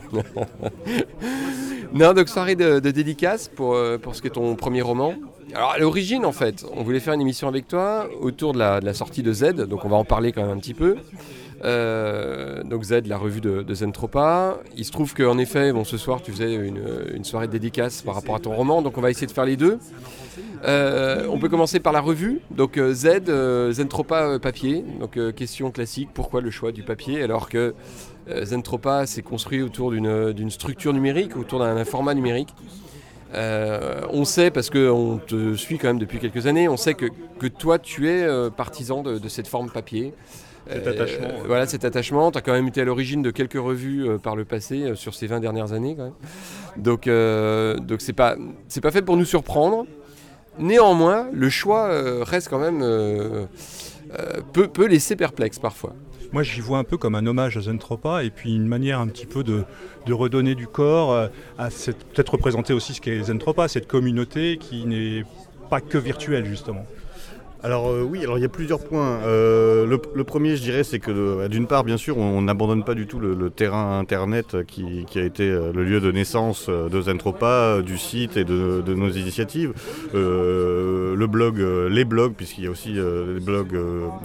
non, 1.93 2.13
donc 2.13 2.29
soirée 2.29 2.55
de, 2.55 2.79
de 2.79 2.91
dédicace 2.93 3.49
pour, 3.49 3.75
euh, 3.75 3.99
pour 3.99 4.15
ce 4.15 4.23
qui 4.23 4.29
est 4.29 4.31
ton 4.31 4.55
premier 4.55 4.83
roman. 4.83 5.15
Alors 5.53 5.73
à 5.73 5.79
l'origine 5.79 6.25
en 6.25 6.33
fait, 6.33 6.65
on 6.77 6.85
voulait 6.85 7.01
faire 7.01 7.15
une 7.15 7.21
émission 7.21 7.49
avec 7.49 7.67
toi 7.67 8.07
autour 8.21 8.53
de 8.53 8.61
la, 8.61 8.79
de 8.79 8.87
la 8.87 8.95
sortie 8.95 9.25
de 9.25 9.33
Z, 9.33 9.67
donc 9.67 9.85
on 9.85 9.89
va 9.89 9.97
en 9.97 10.05
parler 10.05 10.31
quand 10.31 10.43
même 10.43 10.57
un 10.57 10.61
petit 10.61 10.75
peu. 10.75 10.97
Euh, 11.63 12.63
donc 12.65 12.85
Z, 12.85 13.07
la 13.07 13.17
revue 13.17 13.41
de, 13.41 13.75
Zentropa. 13.75 14.59
Il 14.77 14.85
se 14.85 14.91
trouve 14.91 15.15
qu'en 15.15 15.39
effet, 15.39 15.73
bon, 15.73 15.85
ce 15.85 15.97
soir 15.97 16.23
tu 16.23 16.33
faisais 16.33 16.55
une, 16.55 17.25
soirée 17.25 17.47
de 17.47 17.53
dédicace 17.53 18.03
par 18.03 18.15
rapport 18.15 18.35
à 18.35 18.41
ton 18.41 18.55
roman, 18.55 18.83
donc 18.83 18.99
on 18.99 19.01
va 19.01 19.11
essayer 19.11 19.27
de 19.27 19.33
faire 19.33 19.45
les 19.45 19.57
deux. 19.57 19.79
Euh, 20.65 21.27
on 21.31 21.39
peut 21.39 21.49
commencer 21.49 21.81
par 21.81 21.93
la 21.93 22.01
revue. 22.01 22.41
Donc 22.51 22.77
euh, 22.77 22.93
Z, 22.93 23.73
Zentropa 23.73 24.39
papier. 24.39 24.85
Donc 25.01 25.19
question 25.35 25.71
classique, 25.71 26.11
pourquoi 26.13 26.41
le 26.41 26.51
choix 26.51 26.73
du 26.73 26.83
papier 26.83 27.23
alors 27.23 27.49
que 27.49 27.75
Zentropa 28.43 29.07
s'est 29.07 29.23
construit 29.23 29.63
autour 29.63 29.91
d'une 29.91 30.51
structure 30.51 30.93
numérique, 30.93 31.37
autour 31.37 31.61
d'un 31.61 31.85
format 31.85 32.15
numérique? 32.15 32.55
On 33.33 34.25
sait, 34.25 34.51
parce 34.51 34.71
qu'on 34.71 35.21
te 35.27 35.55
suit 35.55 35.79
quand 35.79 35.89
même 35.89 35.99
depuis 35.99 36.19
quelques 36.19 36.47
années, 36.47 36.69
on 36.69 36.77
sait 36.77 36.95
que, 36.95 37.07
que 37.39 37.47
toi 37.47 37.79
tu 37.79 38.09
es 38.09 38.27
partisan 38.57 39.03
de 39.03 39.29
cette 39.29 39.49
forme 39.49 39.71
papier. 39.71 40.15
Cet 40.71 40.87
attachement, 40.87 41.27
ouais. 41.29 41.43
Voilà, 41.47 41.67
cet 41.67 41.85
attachement. 41.85 42.31
Tu 42.31 42.39
as 42.39 42.41
quand 42.41 42.53
même 42.53 42.69
été 42.69 42.81
à 42.81 42.85
l'origine 42.85 43.23
de 43.23 43.31
quelques 43.31 43.55
revues 43.61 44.09
euh, 44.09 44.19
par 44.19 44.35
le 44.37 44.45
passé, 44.45 44.83
euh, 44.83 44.95
sur 44.95 45.15
ces 45.15 45.27
20 45.27 45.41
dernières 45.41 45.73
années 45.73 45.95
quand 45.97 46.05
même. 46.05 46.15
Donc, 46.83 47.07
euh, 47.07 47.77
donc 47.77 48.01
c'est 48.01 48.13
pas, 48.15 48.37
c'est 48.69 48.81
pas 48.81 48.91
fait 48.91 49.03
pour 49.03 49.17
nous 49.17 49.25
surprendre. 49.27 49.87
Néanmoins, 50.59 51.29
le 51.33 51.49
choix 51.51 51.89
euh, 51.91 52.23
reste 52.25 52.49
quand 52.49 52.59
même. 52.61 52.81
euh, 52.83 53.47
euh, 54.19 54.41
peut, 54.53 54.69
peut 54.69 54.87
laisser 54.87 55.17
perplexe 55.17 55.59
parfois. 55.59 55.93
Moi, 56.33 56.43
j'y 56.43 56.61
vois 56.61 56.79
un 56.79 56.85
peu 56.85 56.97
comme 56.97 57.15
un 57.15 57.27
hommage 57.27 57.57
à 57.57 57.61
Zentropa 57.63 58.23
et 58.25 58.31
puis 58.31 58.55
une 58.55 58.67
manière 58.67 59.01
un 59.01 59.07
petit 59.09 59.27
peu 59.27 59.43
de, 59.45 59.65
de 60.07 60.13
redonner 60.13 60.55
du 60.55 60.67
corps 60.67 61.13
euh, 61.13 61.29
à 61.59 61.71
cette, 61.71 62.05
peut-être 62.05 62.31
représenter 62.31 62.73
aussi 62.73 62.95
ce 62.95 63.01
qu'est 63.01 63.23
Zentropa, 63.23 63.67
cette 63.69 63.87
communauté 63.87 64.59
qui 64.59 64.85
n'est 64.85 65.25
pas 65.71 65.81
que 65.81 65.99
virtuelle 65.99 66.45
justement. 66.45 66.85
Alors 67.65 67.89
euh, 67.89 68.03
oui, 68.03 68.23
alors 68.23 68.37
il 68.37 68.43
y 68.43 68.45
a 68.45 68.49
plusieurs 68.51 68.79
points. 68.85 69.21
Euh, 69.25 69.87
le, 69.87 69.99
le 70.15 70.25
premier, 70.25 70.55
je 70.55 70.61
dirais, 70.63 70.85
c'est 70.85 70.99
que 70.99 71.11
euh, 71.11 71.49
d'une 71.49 71.67
part, 71.67 71.83
bien 71.83 71.97
sûr, 71.97 72.19
on 72.19 72.43
n'abandonne 72.43 72.85
pas 72.85 72.93
du 72.95 73.07
tout 73.07 73.19
le, 73.19 73.33
le 73.33 73.49
terrain 73.49 73.99
Internet 73.99 74.59
qui, 74.67 75.07
qui 75.07 75.19
a 75.19 75.25
été 75.25 75.49
euh, 75.49 75.73
le 75.73 75.83
lieu 75.83 75.99
de 75.99 76.13
naissance 76.13 76.67
euh, 76.69 76.91
de 76.91 77.01
Zentropa, 77.01 77.81
du 77.81 77.97
site 77.97 78.37
et 78.37 78.45
de, 78.45 78.83
de 78.85 78.95
nos 78.95 79.09
initiatives. 79.09 79.73
Euh, 80.15 81.17
le 81.17 81.27
blog, 81.27 81.59
les 81.91 82.05
blogs, 82.05 82.35
puisqu'il 82.35 82.65
y 82.65 82.67
a 82.67 82.71
aussi 82.71 82.93
des 82.93 83.41
blogs 83.41 83.79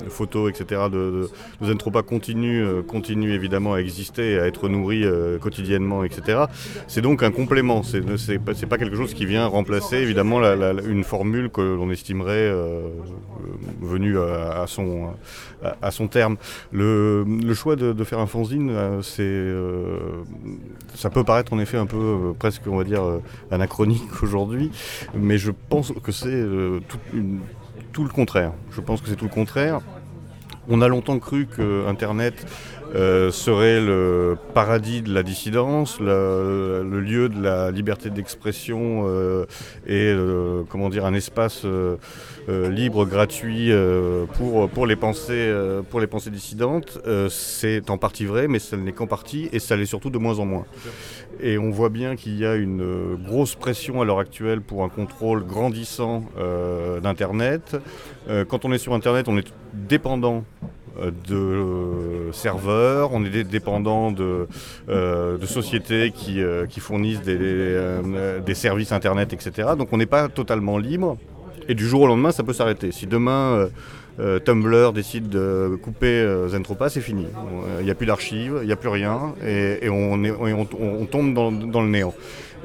photos, 0.10 0.50
etc. 0.52 0.82
de, 0.92 1.30
de, 1.62 1.66
Zentropa 1.66 2.02
continuent, 2.02 2.66
euh, 2.66 2.82
continuent 2.82 3.32
évidemment 3.34 3.74
à 3.76 3.80
exister, 3.80 4.38
à 4.38 4.48
être 4.48 4.68
nourris 4.68 5.06
euh, 5.06 5.38
quotidiennement, 5.38 6.04
etc. 6.04 6.40
C'est 6.88 7.02
donc 7.02 7.24
un 7.24 7.32
complément. 7.32 7.84
C'est 7.84 8.02
pas, 8.40 8.52
pas 8.68 8.78
quelque 8.78 8.98
chose 8.98 9.14
qui 9.14 9.26
vient 9.26 9.46
remplacer 9.48 9.96
évidemment 9.98 10.40
la- 10.42 10.58
la- 10.58 10.74
une 10.84 11.06
formule 11.06 11.50
que 11.50 11.62
l'on 11.62 11.90
estimerait 11.90 12.52
euh, 13.40 13.86
venue 13.86 14.18
à, 14.18 14.66
son, 14.68 15.14
à, 15.82 15.92
son 15.92 16.08
terme. 16.08 16.38
Le, 16.72 17.24
le 17.24 17.54
choix 17.54 17.76
de, 17.76 18.04
faire 18.04 18.20
un 18.20 18.28
fanzine, 18.28 18.70
euh, 18.72 19.02
c'est, 19.02 19.22
euh, 19.22 20.24
ça 20.96 21.10
peut 21.10 21.24
paraître 21.24 21.54
en 21.54 21.60
effet 21.60 21.78
un 21.78 21.86
peu 21.86 22.34
presque, 22.38 22.64
on 22.68 22.78
va 22.78 22.84
dire, 22.84 23.04
anachronique 23.52 24.04
aujourd'hui, 24.24 24.72
mais 25.14 25.38
je 25.38 25.52
pense 25.70 25.94
que 26.04 26.12
c'est 26.12 26.44
tout, 26.88 27.00
tout 27.92 28.04
le 28.04 28.10
contraire. 28.10 28.54
Je 28.72 28.82
pense 28.82 29.02
que 29.02 29.08
c'est 29.08 29.16
tout 29.16 29.26
le 29.26 29.32
contraire. 29.32 29.82
On 30.68 30.82
a 30.82 30.88
longtemps 30.88 31.18
cru 31.18 31.48
que 31.48 31.88
Internet 31.88 32.46
euh, 32.96 33.30
serait 33.30 33.80
le 33.80 34.36
paradis 34.56 35.04
de 35.04 35.14
la 35.14 35.22
dissidence, 35.22 36.00
le, 36.00 36.82
lieu 37.00 37.30
de 37.30 37.42
la 37.42 37.70
liberté 37.70 38.10
d'expression 38.10 39.04
euh, 39.06 39.46
et 39.86 40.12
euh, 40.12 40.64
comment 40.70 40.90
dire 40.90 41.06
un 41.06 41.14
espace 41.14 41.66
libre, 42.48 43.06
gratuit 43.06 43.72
pour 44.34 44.70
pour 44.70 44.88
les 44.88 44.96
pensées 44.96 45.54
pour 45.90 46.00
les 46.00 46.08
pensées 46.08 46.32
dissidentes. 46.32 47.00
C'est 47.30 47.90
en 47.92 47.98
partie 47.98 48.26
vrai, 48.26 48.48
mais 48.48 48.60
ça 48.60 48.76
n'est 48.76 48.92
qu'en 48.92 49.08
partie 49.08 49.50
et 49.52 49.60
ça 49.60 49.76
l'est 49.76 49.86
surtout 49.86 50.10
de 50.10 50.18
moins 50.18 50.40
en 50.40 50.46
moins. 50.46 50.66
Et 51.42 51.58
on 51.58 51.70
voit 51.70 51.90
bien 51.90 52.16
qu'il 52.16 52.38
y 52.38 52.46
a 52.46 52.56
une 52.56 53.16
grosse 53.24 53.54
pression 53.54 54.02
à 54.02 54.06
l'heure 54.06 54.20
actuelle 54.20 54.62
pour 54.62 54.84
un 54.84 54.90
contrôle 54.90 55.46
grandissant 55.46 56.24
d'Internet. 57.04 57.78
Quand 58.48 58.66
on 58.66 58.72
est 58.72 58.80
sur 58.80 58.94
Internet, 58.94 59.28
on 59.28 59.38
est 59.38 59.54
dépendant 59.74 60.44
de 61.28 61.36
euh, 61.36 62.32
serveurs, 62.32 63.12
on 63.14 63.24
est 63.24 63.30
dé- 63.30 63.44
dépendant 63.44 64.12
de, 64.12 64.48
euh, 64.90 65.38
de 65.38 65.46
sociétés 65.46 66.12
qui, 66.12 66.42
euh, 66.42 66.66
fournissent 66.80 67.22
des, 67.22 68.56
services 68.56 68.92
Internet, 68.92 69.34
etc. 69.34 69.70
Donc 69.78 69.90
on 69.92 69.98
n'est 69.98 70.06
pas 70.06 70.28
totalement 70.28 70.78
libre. 70.78 71.18
Et 71.68 71.76
du 71.76 71.88
jour 71.88 72.02
au 72.02 72.08
lendemain, 72.08 72.32
ça 72.32 72.44
peut 72.44 72.54
s'arrêter. 72.54 72.92
Si 72.92 73.06
demain 73.06 73.70
Tumblr 74.44 74.92
décide 74.92 75.30
de 75.30 75.78
couper 75.82 76.28
Zentropa, 76.48 76.90
c'est 76.90 77.02
fini. 77.02 77.28
Il 77.80 77.86
n'y 77.86 77.92
a 77.92 77.96
plus 77.96 78.08
d'archives, 78.08 78.60
il 78.62 78.66
n'y 78.66 78.74
a 78.74 78.76
plus 78.76 78.90
rien, 78.90 79.36
et, 79.46 79.88
on, 79.90 81.06
tombe 81.06 81.34
dans 81.34 81.82
le 81.82 81.90
néant. 81.90 82.14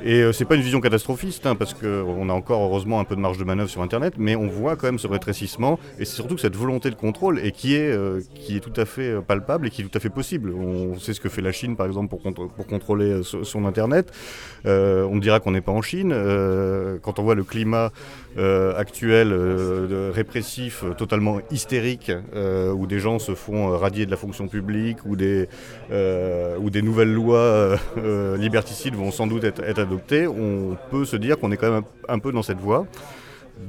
Et 0.07 0.21
euh, 0.21 0.33
c'est 0.33 0.45
pas 0.45 0.55
une 0.55 0.61
vision 0.61 0.83
catastrophiste, 0.83 1.47
hein, 1.47 1.55
parce 1.55 1.73
qu'on 1.73 2.29
a 2.29 2.33
encore 2.35 2.63
heureusement 2.63 3.01
un 3.01 3.05
peu 3.05 3.17
de 3.17 3.21
marge 3.23 3.39
de 3.39 3.45
manœuvre 3.45 3.71
sur 3.71 3.81
Internet, 3.81 4.15
mais 4.19 4.37
on 4.37 4.49
voit 4.49 4.77
quand 4.77 4.87
même 4.87 4.99
ce 4.99 5.07
rétrécissement, 5.07 5.79
et 5.99 6.05
c'est 6.05 6.15
surtout 6.15 6.37
cette 6.37 6.55
volonté 6.57 6.91
de 6.91 6.95
contrôle, 6.95 7.41
et 7.43 7.53
qui 7.53 7.75
est, 7.75 7.91
euh, 7.91 8.21
qui 8.35 8.59
est 8.59 8.61
tout 8.61 8.79
à 8.79 8.85
fait 8.85 9.09
euh, 9.13 9.21
palpable 9.23 9.67
et 9.67 9.71
qui 9.71 9.81
est 9.81 9.85
tout 9.87 9.97
à 9.97 10.01
fait 10.01 10.11
possible. 10.11 10.53
On 10.53 10.99
sait 10.99 11.15
ce 11.15 11.21
que 11.23 11.31
fait 11.31 11.41
la 11.41 11.53
Chine, 11.53 11.75
par 11.75 11.87
exemple, 11.87 12.11
pour, 12.11 12.21
pour 12.21 12.67
contrôler 12.67 13.07
euh, 13.07 13.23
so- 13.23 13.45
son 13.45 13.65
Internet. 13.65 14.13
On 14.67 15.17
dira 15.19 15.41
qu'on 15.41 15.53
n'est 15.53 15.63
pas 15.63 15.73
en 15.73 15.83
Chine. 15.83 16.11
Quand 17.03 17.19
on 17.19 17.23
voit 17.23 17.35
le 17.35 17.45
climat 17.45 17.91
euh, 18.37 18.77
actuel 18.77 19.33
euh, 19.33 20.11
répressif, 20.13 20.83
euh, 20.83 20.93
totalement 20.95 21.39
hystérique, 21.53 22.11
où 22.75 22.87
des 22.87 22.99
gens 22.99 23.19
se 23.19 23.35
font 23.35 23.77
radier 23.77 24.07
de 24.07 24.11
la 24.11 24.17
fonction 24.17 24.49
publique, 24.49 24.99
où 25.07 25.15
des, 25.17 25.49
nouvelles 26.83 27.13
lois 27.13 27.77
liberticides 28.37 28.95
vont 28.95 29.11
sans 29.11 29.27
doute 29.27 29.45
être, 29.45 29.79
adoptées, 29.79 30.27
on 30.27 30.77
peut 30.91 31.05
se 31.05 31.17
dire 31.17 31.39
qu'on 31.39 31.53
est 31.53 31.57
quand 31.57 31.71
même 31.71 31.85
un 32.09 32.19
peu 32.19 32.33
dans 32.33 32.43
cette 32.43 32.59
voie. 32.59 32.87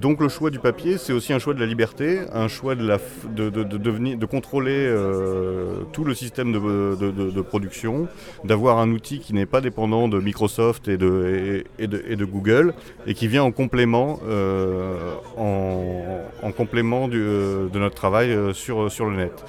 Donc 0.02 0.20
le 0.20 0.30
choix 0.30 0.50
du 0.50 0.60
papier, 0.60 0.98
c'est 0.98 1.14
aussi 1.14 1.32
un 1.32 1.40
choix 1.40 1.54
de 1.54 1.60
la 1.60 1.68
liberté, 1.68 2.20
un 2.34 2.48
choix 2.48 2.74
de, 2.76 2.86
la, 2.86 2.98
de, 3.36 3.50
de, 3.50 3.64
de, 3.64 3.78
devenir- 3.78 4.18
de 4.18 4.26
contrôler 4.26 4.74
euh, 4.76 5.84
tout 5.94 6.04
le 6.04 6.16
système 6.16 6.52
de, 6.52 7.42
production, 7.42 8.08
d'avoir 8.44 8.80
un 8.80 8.90
outil 8.92 9.20
qui 9.20 9.34
n'est 9.34 9.46
pas 9.46 9.62
dépendant 9.62 10.08
de 10.08 10.20
Microsoft 10.20 10.88
et 10.88 10.98
de, 10.98 11.64
et, 11.78 12.16
Google, 12.18 12.74
et 13.06 13.14
qui 13.14 13.28
vient 13.28 13.44
en 13.44 13.52
complément, 13.52 14.20
euh, 14.28 15.14
en, 15.38 16.20
en 16.42 16.52
complément 16.52 17.08
euh, 17.14 17.70
de 17.70 17.80
notre 17.80 17.96
travail 17.96 18.36
sur, 18.54 18.92
sur 18.92 19.06
le 19.06 19.18
net. 19.18 19.46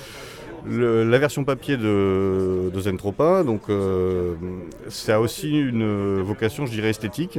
La 0.68 1.18
version 1.18 1.44
papier 1.44 1.76
de, 1.76 2.70
de 2.74 2.80
Zentropa, 2.80 3.44
donc, 3.44 3.62
ça 4.88 5.16
a 5.16 5.20
aussi 5.20 5.56
une 5.58 6.20
vocation, 6.22 6.66
je 6.66 6.72
dirais, 6.72 6.90
esthétique. 6.90 7.38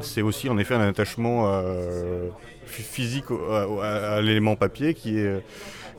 C'est 0.00 0.22
aussi 0.22 0.48
en 0.48 0.58
effet 0.58 0.74
un 0.74 0.88
attachement 0.88 1.44
euh, 1.46 2.28
phy- 2.66 2.82
physique 2.82 3.24
à, 3.82 4.20
l'élément 4.20 4.56
papier 4.56 4.94
qui 4.94 5.18
est, 5.18 5.42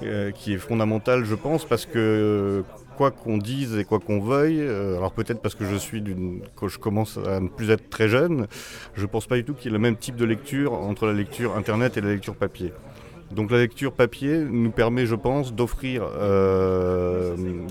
euh, 0.03 0.31
qui 0.31 0.53
est 0.53 0.57
fondamental, 0.57 1.23
je 1.25 1.35
pense, 1.35 1.65
parce 1.65 1.85
que 1.85 2.63
quoi 2.97 3.11
qu'on 3.11 3.37
dise 3.37 3.77
et 3.77 3.83
quoi 3.83 3.99
qu'on 3.99 4.19
veuille, 4.19 4.61
euh, 4.61 4.97
alors 4.97 5.11
peut-être 5.11 5.41
parce 5.41 5.55
que 5.55 5.65
je 5.65 5.75
suis 5.75 6.01
d'une, 6.01 6.41
je 6.65 6.77
commence 6.77 7.17
à 7.17 7.39
ne 7.39 7.49
plus 7.49 7.69
être 7.69 7.89
très 7.89 8.07
jeune, 8.07 8.47
je 8.95 9.05
pense 9.05 9.27
pas 9.27 9.35
du 9.35 9.43
tout 9.43 9.53
qu'il 9.53 9.65
y 9.65 9.69
ait 9.69 9.77
le 9.77 9.81
même 9.81 9.97
type 9.97 10.15
de 10.15 10.25
lecture 10.25 10.73
entre 10.73 11.05
la 11.05 11.13
lecture 11.13 11.57
internet 11.57 11.97
et 11.97 12.01
la 12.01 12.09
lecture 12.09 12.35
papier. 12.35 12.73
Donc 13.31 13.51
la 13.51 13.57
lecture 13.57 13.91
papier 13.91 14.37
nous 14.37 14.71
permet, 14.71 15.05
je 15.05 15.15
pense, 15.15 15.53
d'offrir 15.53 16.03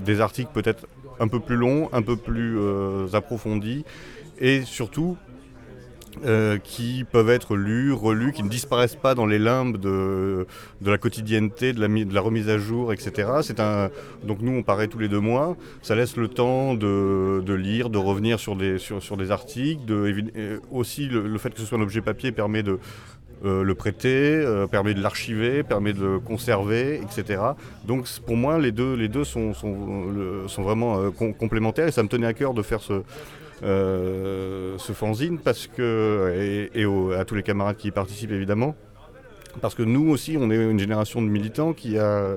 des 0.05 0.21
articles 0.21 0.51
peut-être 0.53 0.85
un 1.19 1.27
peu 1.27 1.39
plus 1.39 1.55
longs, 1.55 1.89
un 1.93 2.01
peu 2.01 2.17
plus 2.17 2.59
approfondis, 3.13 3.85
et 4.39 4.61
surtout 4.63 5.17
euh, 6.23 6.57
qui 6.57 7.03
peuvent 7.11 7.29
être 7.29 7.55
lus, 7.55 7.91
relus, 7.91 8.31
qui 8.31 8.43
ne 8.43 8.49
disparaissent 8.49 8.95
pas 8.95 9.15
dans 9.15 9.25
les 9.25 9.39
limbes 9.39 9.77
de, 9.77 10.47
la 10.85 10.97
quotidienneté, 10.97 11.73
de 11.73 12.13
la, 12.13 12.21
remise 12.21 12.49
à 12.49 12.57
jour, 12.57 12.93
etc. 12.93 13.29
Un, 13.59 13.89
donc 14.23 14.39
nous, 14.41 14.53
on 14.53 14.63
paraît 14.63 14.87
tous 14.87 14.99
les 14.99 15.07
deux 15.07 15.19
mois. 15.19 15.57
Ça 15.81 15.95
laisse 15.95 16.15
le 16.15 16.27
temps 16.27 16.73
de, 16.73 17.53
lire, 17.53 17.89
de 17.89 17.97
revenir 17.97 18.39
sur 18.39 18.55
des, 18.55 18.77
articles. 19.31 19.81
Aussi, 20.71 21.07
le, 21.07 21.37
fait 21.37 21.53
que 21.53 21.59
ce 21.59 21.65
soit 21.65 21.77
un 21.77 21.81
objet 21.81 22.01
papier 22.01 22.31
permet 22.31 22.63
de 22.63 22.79
euh, 23.43 23.63
le 23.63 23.75
prêter, 23.75 24.07
euh, 24.07 24.65
permet 24.67 24.93
de 24.93 25.01
l'archiver, 25.01 25.63
permet 25.63 25.93
de 25.93 26.01
le 26.01 26.19
conserver, 26.19 27.01
etc. 27.01 27.41
Donc 27.85 28.07
pour 28.25 28.37
moi, 28.37 28.57
les 28.57 28.71
deux, 28.71 29.23
sont, 29.25 29.51
vraiment 30.57 31.11
com- 31.11 31.33
complémentaires 31.33 31.87
et 31.87 31.91
ça 31.91 32.03
me 32.03 32.07
tenait 32.07 32.27
à 32.27 32.33
cœur 32.33 32.53
de 32.53 32.61
faire 32.61 32.81
ce, 32.81 33.03
ce 33.61 34.91
fanzine 34.93 35.39
parce 35.39 35.67
que, 35.67 36.69
et, 36.73 36.85
à 37.17 37.25
tous 37.25 37.35
les 37.35 37.43
camarades 37.43 37.77
qui 37.77 37.89
y 37.89 37.91
participent 37.91 38.31
évidemment, 38.31 38.75
parce 39.61 39.75
que 39.75 39.83
nous 39.83 40.09
aussi, 40.09 40.37
on 40.39 40.51
est 40.51 40.55
une 40.55 40.79
génération 40.79 41.21
de 41.21 41.27
militants 41.27 41.73
qui 41.73 41.97
a 41.97 42.35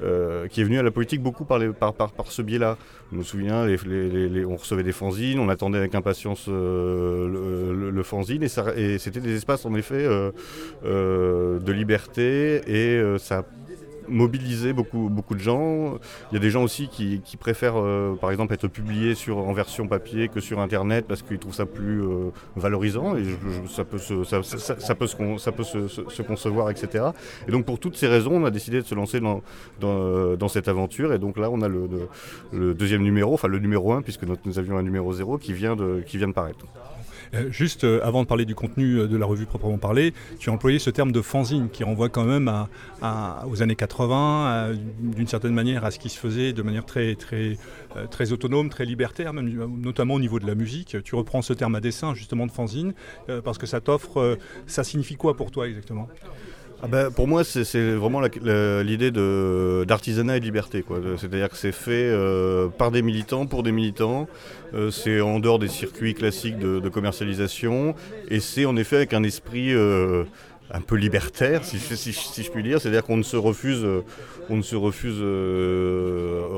euh, 0.00 0.46
qui 0.46 0.60
est 0.60 0.64
venu 0.64 0.78
à 0.78 0.84
la 0.84 0.92
politique 0.92 1.20
beaucoup 1.20 1.44
par, 1.44 1.58
par, 1.74 2.12
par, 2.12 2.30
ce 2.30 2.40
biais-là. 2.40 2.78
Je 3.10 3.18
me 3.18 3.24
souviens, 3.24 3.66
les, 3.66 4.44
on 4.44 4.54
recevait 4.54 4.84
des 4.84 4.92
fanzines, 4.92 5.40
on 5.40 5.48
attendait 5.48 5.78
avec 5.78 5.92
impatience 5.96 6.44
euh, 6.48 7.90
le, 7.90 8.02
fanzine, 8.04 8.44
et, 8.44 8.98
c'était 8.98 9.20
des 9.20 9.34
espaces 9.34 9.66
en 9.66 9.74
effet 9.74 10.06
euh, 10.06 11.58
de 11.58 11.72
liberté, 11.72 12.62
et 12.68 13.18
ça 13.18 13.44
mobiliser 14.08 14.72
beaucoup, 14.72 15.08
beaucoup 15.08 15.34
de 15.34 15.40
gens. 15.40 15.98
Il 16.30 16.34
y 16.34 16.36
a 16.36 16.40
des 16.40 16.50
gens 16.50 16.62
aussi 16.62 16.88
qui, 16.88 17.20
préfèrent, 17.38 17.78
euh, 17.78 18.14
par 18.20 18.30
exemple, 18.30 18.54
être 18.54 18.68
publiés 18.68 19.14
sur, 19.14 19.38
en 19.38 19.52
version 19.52 19.86
papier 19.86 20.28
que 20.28 20.40
sur 20.40 20.60
Internet 20.60 21.06
parce 21.08 21.22
qu'ils 21.22 21.38
trouvent 21.38 21.54
ça 21.54 21.66
plus 21.66 22.02
euh, 22.02 22.30
valorisant 22.56 23.16
et 23.16 23.24
ça 23.68 23.84
peut, 23.84 23.98
se, 23.98 24.24
ça, 24.24 24.38
peut, 24.94 25.06
ça 25.06 25.52
peut 25.52 25.64
se, 25.64 26.22
concevoir, 26.22 26.70
etc. 26.70 27.04
Et 27.46 27.52
donc, 27.52 27.64
pour 27.64 27.78
toutes 27.78 27.96
ces 27.96 28.08
raisons, 28.08 28.32
on 28.32 28.44
a 28.44 28.50
décidé 28.50 28.80
de 28.80 28.86
se 28.86 28.94
lancer 28.94 29.20
dans, 29.20 29.42
dans, 29.80 30.48
cette 30.48 30.68
aventure. 30.68 31.12
Et 31.12 31.18
donc 31.18 31.38
là, 31.38 31.50
on 31.50 31.62
a 31.62 31.68
le, 31.68 31.88
le, 32.52 32.74
deuxième 32.74 33.02
numéro, 33.02 33.34
enfin 33.34 33.48
le 33.48 33.58
numéro 33.58 33.92
1, 33.92 34.02
puisque 34.02 34.24
nous 34.44 34.58
avions 34.58 34.78
un 34.78 34.82
numéro 34.82 35.12
0 35.12 35.38
qui 35.38 35.52
vient 35.52 35.76
de, 35.76 36.02
qui 36.06 36.18
vient 36.18 36.28
de 36.28 36.32
paraître. 36.32 36.64
Euh, 37.34 37.50
juste 37.50 37.84
euh, 37.84 38.00
avant 38.02 38.22
de 38.22 38.28
parler 38.28 38.44
du 38.44 38.54
contenu 38.54 38.96
euh, 38.96 39.06
de 39.06 39.16
la 39.16 39.26
revue 39.26 39.46
proprement 39.46 39.78
parlée, 39.78 40.14
tu 40.38 40.50
as 40.50 40.52
employé 40.52 40.78
ce 40.78 40.90
terme 40.90 41.12
de 41.12 41.20
fanzine 41.20 41.68
qui 41.70 41.84
renvoie 41.84 42.08
quand 42.08 42.24
même 42.24 42.50
aux 43.46 43.62
années 43.62 43.76
80, 43.76 44.72
d'une 45.00 45.26
certaine 45.26 45.52
manière 45.52 45.84
à 45.84 45.90
ce 45.90 45.98
qui 45.98 46.08
se 46.08 46.18
faisait 46.18 46.52
de 46.52 46.62
manière 46.62 46.84
très, 46.84 47.14
très, 47.14 47.56
très 48.10 48.32
autonome, 48.32 48.68
très 48.68 48.84
libertaire, 48.84 49.32
notamment 49.32 50.14
au 50.14 50.20
niveau 50.20 50.38
de 50.38 50.46
la 50.46 50.54
musique. 50.54 50.96
Tu 51.04 51.14
reprends 51.14 51.42
ce 51.42 51.52
terme 51.52 51.74
à 51.74 51.80
dessin 51.80 52.14
justement 52.14 52.46
de 52.46 52.52
fanzine 52.52 52.94
parce 53.44 53.58
que 53.58 53.66
ça 53.66 53.80
t'offre, 53.80 54.38
ça 54.66 54.84
signifie 54.84 55.16
quoi 55.16 55.36
pour 55.36 55.50
toi 55.50 55.68
exactement? 55.68 56.08
Ah 56.80 56.86
ben, 56.86 57.10
pour 57.10 57.26
moi, 57.26 57.42
c'est 57.42 57.94
vraiment 57.94 58.20
l'idée 58.20 59.10
d'artisanat 59.10 60.36
et 60.36 60.40
de 60.40 60.44
liberté. 60.44 60.84
C'est-à-dire 61.16 61.48
que 61.48 61.56
c'est 61.56 61.72
fait 61.72 62.08
euh, 62.08 62.68
par 62.68 62.92
des 62.92 63.02
militants, 63.02 63.46
pour 63.46 63.64
des 63.64 63.72
militants. 63.72 64.28
Euh, 64.74 64.92
c'est 64.92 65.20
en 65.20 65.40
dehors 65.40 65.58
des 65.58 65.66
circuits 65.66 66.14
classiques 66.14 66.58
de, 66.58 66.88
commercialisation. 66.88 67.96
Et 68.30 68.38
c'est 68.38 68.64
en 68.64 68.76
effet 68.76 68.94
avec 68.94 69.12
un 69.12 69.24
esprit 69.24 69.72
euh, 69.72 70.22
un 70.70 70.80
peu 70.80 70.94
libertaire, 70.94 71.64
si, 71.64 71.78
je 71.78 72.50
puis 72.50 72.62
dire. 72.62 72.80
C'est-à-dire 72.80 73.02
qu'on 73.02 73.16
ne 73.16 73.24
se 73.24 73.36
refuse, 73.36 73.84
on 74.48 74.56
ne 74.56 74.62
se 74.62 74.76
refuse 74.76 75.20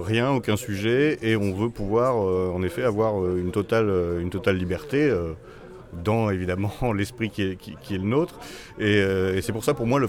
rien, 0.07 0.33
aucun 0.33 0.57
sujet. 0.57 1.19
Et 1.23 1.35
on 1.35 1.55
veut 1.55 1.71
pouvoir, 1.71 2.17
en 2.17 2.63
effet, 2.63 2.83
avoir 2.83 3.27
une 3.37 3.53
totale, 3.53 3.91
une 4.21 4.29
totale 4.29 4.59
liberté 4.59 5.11
dans 5.93 6.31
évidemment 6.31 6.73
l'esprit 6.95 7.31
qui 7.31 7.43
est, 7.43 7.57
qui, 7.57 7.95
est, 7.95 7.99
le 7.99 8.05
nôtre. 8.05 8.39
Euh, 8.81 9.37
et, 9.37 9.43
c'est 9.43 9.53
pour 9.53 9.65
ça, 9.65 9.75
pour 9.75 9.87
moi, 9.87 9.99
le, 9.99 10.07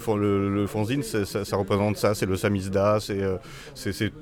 le, 0.48 0.66
fanzine, 0.66 1.02
ça, 1.02 1.56
représente 1.56 1.96
ça, 1.96 2.14
c'est 2.14 2.26
le 2.26 2.36
samizda, 2.36 2.98
euh, 3.10 3.38
c'est 3.74 3.92
ces 3.92 4.12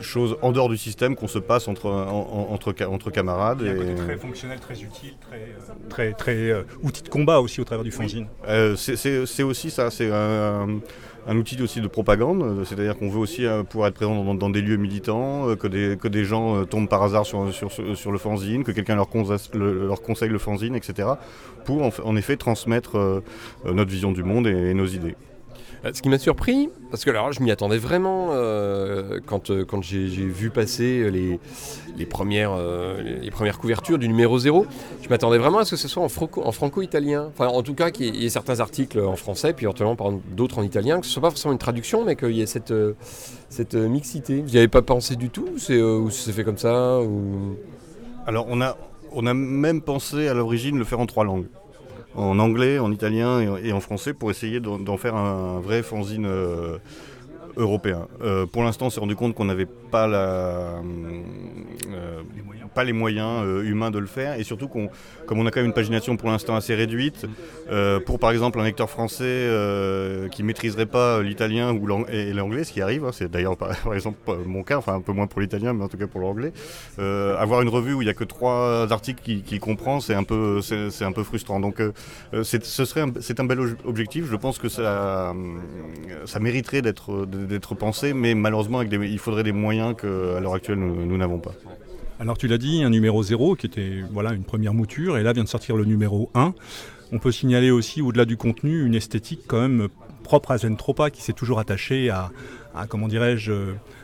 choses 0.00 0.36
en 0.42 0.52
dehors 0.52 0.68
du 0.68 0.76
système 0.76 1.16
qu'on 1.16 1.26
se 1.26 1.40
passe 1.40 1.66
entre, 1.66 1.90
entre, 1.90 2.74
entre 2.86 3.10
camarades. 3.10 3.58
Il 3.62 3.66
y 3.66 3.70
a 3.70 3.72
un 3.72 3.76
côté 3.76 3.94
très 3.94 4.16
fonctionnel, 4.16 4.60
très 4.60 4.80
utile, 4.80 5.14
très, 5.20 5.36
euh, 5.36 5.88
très, 5.88 6.12
très 6.12 6.64
outil 6.82 7.02
de 7.02 7.08
combat 7.08 7.40
aussi 7.40 7.60
au 7.60 7.64
travers 7.64 7.84
du 7.84 7.90
fanzine. 7.90 8.28
c'est 8.76 9.42
aussi 9.42 9.70
ça, 9.70 9.90
c'est 9.90 10.10
un 10.12 10.80
un 11.26 11.36
outil 11.36 11.60
aussi 11.60 11.80
de 11.80 11.88
propagande, 11.88 12.42
euh, 12.42 12.64
c'est-à-dire 12.64 12.96
qu'on 12.96 13.08
veut 13.08 13.18
aussi 13.18 13.44
euh, 13.44 13.62
pouvoir 13.62 13.88
être 13.88 13.94
présent 13.94 14.34
dans, 14.34 14.50
des 14.50 14.62
lieux 14.62 14.76
militants, 14.76 15.48
euh, 15.48 15.56
que, 15.56 15.66
des, 15.66 15.96
que 15.96 16.08
des 16.08 16.24
gens 16.24 16.64
tombent 16.64 16.88
par 16.88 17.02
hasard 17.02 17.26
sur, 17.26 17.52
sur, 17.52 18.12
le 18.12 18.18
fanzine, 18.18 18.64
que 18.64 18.72
quelqu'un 18.72 18.94
leur, 18.94 19.08
leur, 19.54 20.02
conseille 20.02 20.28
le 20.28 20.38
fanzine, 20.38 20.74
etc., 20.76 21.08
pour 21.64 21.82
en, 22.04 22.16
effet 22.16 22.36
transmettre 22.36 23.22
notre 23.64 23.90
vision 23.90 24.12
du 24.12 24.22
monde 24.22 24.46
et 24.46 24.72
nos 24.72 24.86
idées. 24.86 25.16
Euh, 25.84 25.90
ce 25.92 26.02
qui 26.02 26.08
m'a 26.08 26.18
surpris, 26.18 26.68
parce 26.90 27.04
que 27.04 27.10
alors, 27.10 27.32
je 27.32 27.42
m'y 27.42 27.50
attendais 27.50 27.78
vraiment 27.78 28.28
euh, 28.30 29.20
quand, 29.26 29.50
euh, 29.50 29.64
quand 29.64 29.82
j'ai 29.82 30.06
vu 30.06 30.50
passer 30.50 31.10
les, 31.10 31.38
les, 31.96 32.06
premières, 32.06 32.56
les 32.98 33.30
premières 33.30 33.58
couvertures 33.58 33.98
du 33.98 34.08
numéro 34.08 34.38
0, 34.38 34.66
je 35.02 35.08
m'attendais 35.08 35.38
vraiment 35.38 35.58
à 35.58 35.64
ce 35.64 35.72
que 35.72 35.76
ce 35.76 35.88
soit 35.88 36.02
en, 36.02 36.52
franco-italien. 36.52 37.28
Enfin, 37.28 37.48
en 37.48 37.62
tout 37.62 37.74
cas, 37.74 37.90
qu'il 37.90 38.16
y 38.16 38.26
ait 38.26 38.30
certains 38.30 38.60
articles 38.60 39.00
en 39.00 39.16
français, 39.16 39.52
puis 39.52 39.64
éventuellement 39.64 39.96
d'autres 40.32 40.58
en 40.58 40.62
italien, 40.62 41.00
que 41.00 41.06
ce 41.06 41.12
soit 41.12 41.22
pas 41.22 41.30
forcément 41.30 41.52
une 41.52 41.58
traduction, 41.58 42.04
mais 42.04 42.16
qu'il 42.16 42.32
y 42.32 42.40
ait 42.40 42.46
cette, 42.46 42.74
cette 43.48 43.74
mixité. 43.74 44.40
Vous 44.40 44.50
n'y 44.50 44.58
avez 44.58 44.68
pas 44.68 44.82
pensé 44.82 45.16
du 45.16 45.30
tout 45.30 45.46
Ou 45.54 46.10
c'est 46.10 46.32
fait 46.32 46.44
comme 46.44 46.58
ça. 46.58 47.00
Alors, 48.26 48.46
on 48.48 48.60
a, 48.60 48.76
on 49.12 49.26
a 49.26 49.34
même 49.34 49.80
pensé 49.82 50.28
à 50.28 50.34
l'origine 50.34 50.78
le 50.78 50.84
faire 50.84 51.00
en 51.00 51.06
trois 51.06 51.24
langues 51.24 51.46
en 52.16 52.38
anglais, 52.38 52.78
en 52.78 52.90
italien 52.90 53.56
et, 53.62 53.72
en 53.72 53.80
français 53.80 54.14
pour 54.14 54.30
essayer 54.30 54.60
d'en 54.60 54.96
faire 54.96 55.14
un, 55.16 55.60
vrai 55.60 55.82
fanzine 55.82 56.26
euh, 56.26 56.78
européen. 57.56 58.08
Euh, 58.22 58.46
pour 58.46 58.62
l'instant, 58.64 58.86
on 58.86 58.90
s'est 58.90 59.00
rendu 59.00 59.16
compte 59.16 59.34
qu'on 59.34 59.44
n'avait 59.44 59.66
pas 59.66 60.06
la, 60.06 60.80
euh, 61.90 62.22
pas 62.76 62.84
les 62.84 62.92
moyens 62.92 63.42
euh, 63.42 63.64
humains 63.64 63.90
de 63.90 63.98
le 63.98 64.06
faire 64.06 64.38
et 64.38 64.44
surtout 64.44 64.68
qu'on, 64.68 64.90
comme 65.26 65.38
on 65.38 65.46
a 65.46 65.50
quand 65.50 65.60
même 65.60 65.68
une 65.68 65.72
pagination 65.72 66.18
pour 66.18 66.28
l'instant 66.28 66.54
assez 66.54 66.74
réduite, 66.74 67.24
euh, 67.70 68.00
pour 68.00 68.18
par 68.18 68.30
exemple 68.32 68.60
un 68.60 68.64
lecteur 68.64 68.90
français 68.90 69.24
euh, 69.24 70.28
qui 70.28 70.42
maîtriserait 70.42 70.84
pas 70.84 71.22
l'italien 71.22 71.72
ou 71.72 71.86
et 72.10 72.34
l'anglais, 72.34 72.64
ce 72.64 72.72
qui 72.72 72.82
arrive, 72.82 73.06
hein, 73.06 73.12
c'est 73.12 73.30
d'ailleurs 73.30 73.56
par, 73.56 73.70
exemple 73.94 74.18
mon 74.44 74.62
cas, 74.62 74.76
enfin 74.76 74.94
un 74.94 75.00
peu 75.00 75.12
moins 75.12 75.26
pour 75.26 75.40
l'italien, 75.40 75.72
mais 75.72 75.84
en 75.84 75.88
tout 75.88 75.96
cas 75.96 76.06
pour 76.06 76.20
l'anglais, 76.20 76.52
avoir 76.98 77.62
une 77.62 77.70
revue 77.70 77.94
où 77.94 78.02
il 78.02 78.04
n'y 78.04 78.10
a 78.10 78.14
que 78.14 78.24
trois 78.24 78.92
articles 78.92 79.22
qu'il 79.22 79.42
qui 79.42 79.58
comprend, 79.58 80.00
c'est 80.00 80.14
un 80.14 80.24
peu, 80.24 80.60
c'est, 80.60 81.04
un 81.04 81.12
peu 81.12 81.22
frustrant. 81.22 81.60
Donc 81.60 81.80
c'est, 82.42 82.62
ce 82.62 82.84
serait, 82.84 83.04
c'est 83.20 83.40
un 83.40 83.44
bel 83.44 83.60
objectif. 83.84 84.26
Je 84.30 84.36
pense 84.36 84.58
que 84.58 84.68
ça, 84.68 85.34
ça 86.26 86.40
mériterait 86.40 86.82
d'être, 86.82 87.24
d'être 87.24 87.74
pensé, 87.74 88.12
mais 88.12 88.34
malheureusement 88.34 88.80
avec 88.80 88.92
il 88.92 89.18
faudrait 89.18 89.44
des 89.44 89.52
moyens 89.52 89.94
qu'à 89.96 90.40
l'heure 90.40 90.54
actuelle 90.54 90.78
nous 90.78 91.16
n'avons 91.16 91.38
pas. 91.38 91.52
Alors 92.18 92.38
tu 92.38 92.48
l'as 92.48 92.58
dit, 92.58 92.82
un 92.82 92.90
numéro 92.90 93.22
0 93.22 93.56
qui 93.56 93.66
était 93.66 94.02
voilà, 94.10 94.32
une 94.32 94.44
première 94.44 94.72
mouture, 94.72 95.18
et 95.18 95.22
là 95.22 95.32
vient 95.32 95.44
de 95.44 95.48
sortir 95.48 95.76
le 95.76 95.84
numéro 95.84 96.30
1. 96.34 96.54
On 97.12 97.18
peut 97.18 97.30
signaler 97.30 97.70
aussi, 97.70 98.00
au-delà 98.00 98.24
du 98.24 98.36
contenu, 98.36 98.84
une 98.86 98.94
esthétique 98.94 99.42
quand 99.46 99.60
même 99.60 99.88
propre 100.24 100.50
à 100.50 100.58
Zentropa 100.58 101.10
qui 101.10 101.22
s'est 101.22 101.34
toujours 101.34 101.58
attaché 101.58 102.10
à, 102.10 102.30
comment 102.88 103.06
dirais-je, 103.06 103.52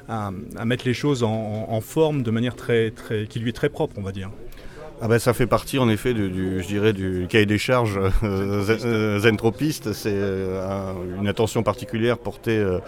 à, 0.08 0.30
mettre 0.64 0.84
les 0.86 0.94
choses 0.94 1.22
en, 1.22 1.80
forme 1.80 2.22
de 2.22 2.30
manière 2.30 2.54
très, 2.54 2.90
très, 2.90 3.26
qui 3.26 3.40
lui 3.40 3.48
est 3.48 3.54
très 3.54 3.70
propre, 3.70 3.94
on 3.98 4.02
va 4.02 4.12
dire. 4.12 4.30
Ah 5.00 5.08
ben, 5.08 5.18
ça 5.18 5.32
fait 5.32 5.48
partie 5.48 5.80
en 5.80 5.88
effet 5.88 6.14
du, 6.14 6.62
je 6.62 6.66
dirais, 6.66 6.92
du 6.92 7.26
cahier 7.28 7.46
des 7.46 7.58
charges 7.58 7.98
euh, 8.22 9.18
zentropiste. 9.18 9.92
C'est 9.94 10.12
euh, 10.14 10.92
une 11.18 11.26
attention 11.26 11.64
particulière 11.64 12.18
portée 12.18 12.56
euh, 12.56 12.78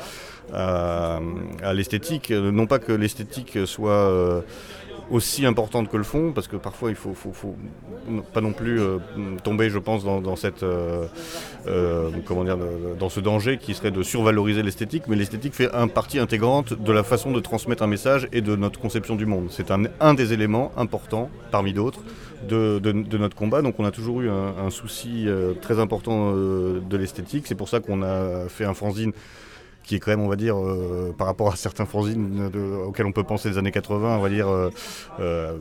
à, 0.53 1.19
à 1.61 1.73
l'esthétique. 1.73 2.31
Non 2.31 2.67
pas 2.67 2.79
que 2.79 2.93
l'esthétique 2.93 3.67
soit 3.67 4.45
aussi 5.11 5.47
importante 5.47 5.89
que 5.91 5.97
le 5.97 6.03
fond, 6.03 6.33
parce 6.33 6.49
que 6.49 6.57
parfois 6.57 6.91
il 6.91 6.97
faut, 6.97 7.15
faut, 7.15 7.57
pas 8.33 8.41
non 8.41 8.53
plus 8.53 8.81
euh, 8.81 8.99
tomber, 9.43 9.71
je 9.71 9.79
pense, 9.79 10.05
dans, 10.05 10.37
cette, 10.37 10.63
euh, 10.63 11.07
euh, 11.67 12.11
comment 12.25 12.45
dire, 12.45 12.59
dans 12.99 13.09
ce 13.09 13.21
danger 13.21 13.59
qui 13.59 13.75
serait 13.75 13.91
de 13.91 14.03
survaloriser 14.03 14.63
l'esthétique, 14.63 15.05
mais 15.09 15.17
l'esthétique 15.17 15.55
fait 15.55 15.73
un 15.75 15.89
partie 15.89 16.19
intégrante 16.19 16.73
de 16.75 16.93
la 16.93 17.03
façon 17.03 17.33
de 17.33 17.41
transmettre 17.41 17.83
un 17.83 17.87
message 17.87 18.29
et 18.33 18.41
de 18.41 18.57
notre 18.57 18.81
conception 18.81 19.17
du 19.17 19.27
monde. 19.27 19.49
C'est 19.51 19.71
un, 19.71 19.85
un 20.01 20.15
des 20.15 20.33
éléments 20.33 20.73
importants, 20.77 21.31
parmi 21.51 21.73
d'autres, 21.73 22.01
de, 22.49 22.79
de, 22.79 23.19
notre 23.19 23.37
combat. 23.37 23.63
Donc 23.63 23.77
on 23.79 23.85
a 23.85 23.91
toujours 23.91 24.21
eu 24.21 24.29
un, 24.29 24.55
un 24.67 24.71
souci 24.71 25.27
très 25.63 25.79
important 25.79 26.33
de 26.33 26.97
l'esthétique. 26.97 27.47
C'est 27.47 27.55
pour 27.55 27.69
ça 27.69 27.81
qu'on 27.81 28.03
a 28.03 28.49
fait 28.49 28.65
un 28.65 28.75
fanzine 28.75 29.13
qui 29.85 29.97
est 29.97 30.01
quand 30.01 30.11
même, 30.11 30.21
on 30.21 30.29
va 30.29 30.37
dire, 30.37 30.57
euh, 30.57 31.15
par 31.17 31.27
rapport 31.27 31.53
à 31.53 31.57
certains 31.57 31.85
fanzines 31.85 32.51
auxquels 32.87 33.07
on 33.07 33.13
peut 33.13 33.23
penser 33.23 33.51
les 33.51 33.59
années 33.59 33.71
80, 33.71 34.17
on 34.17 34.21
va 34.21 34.29
dire, 34.29 34.49
euh, 34.49 34.71
euh, 35.21 35.57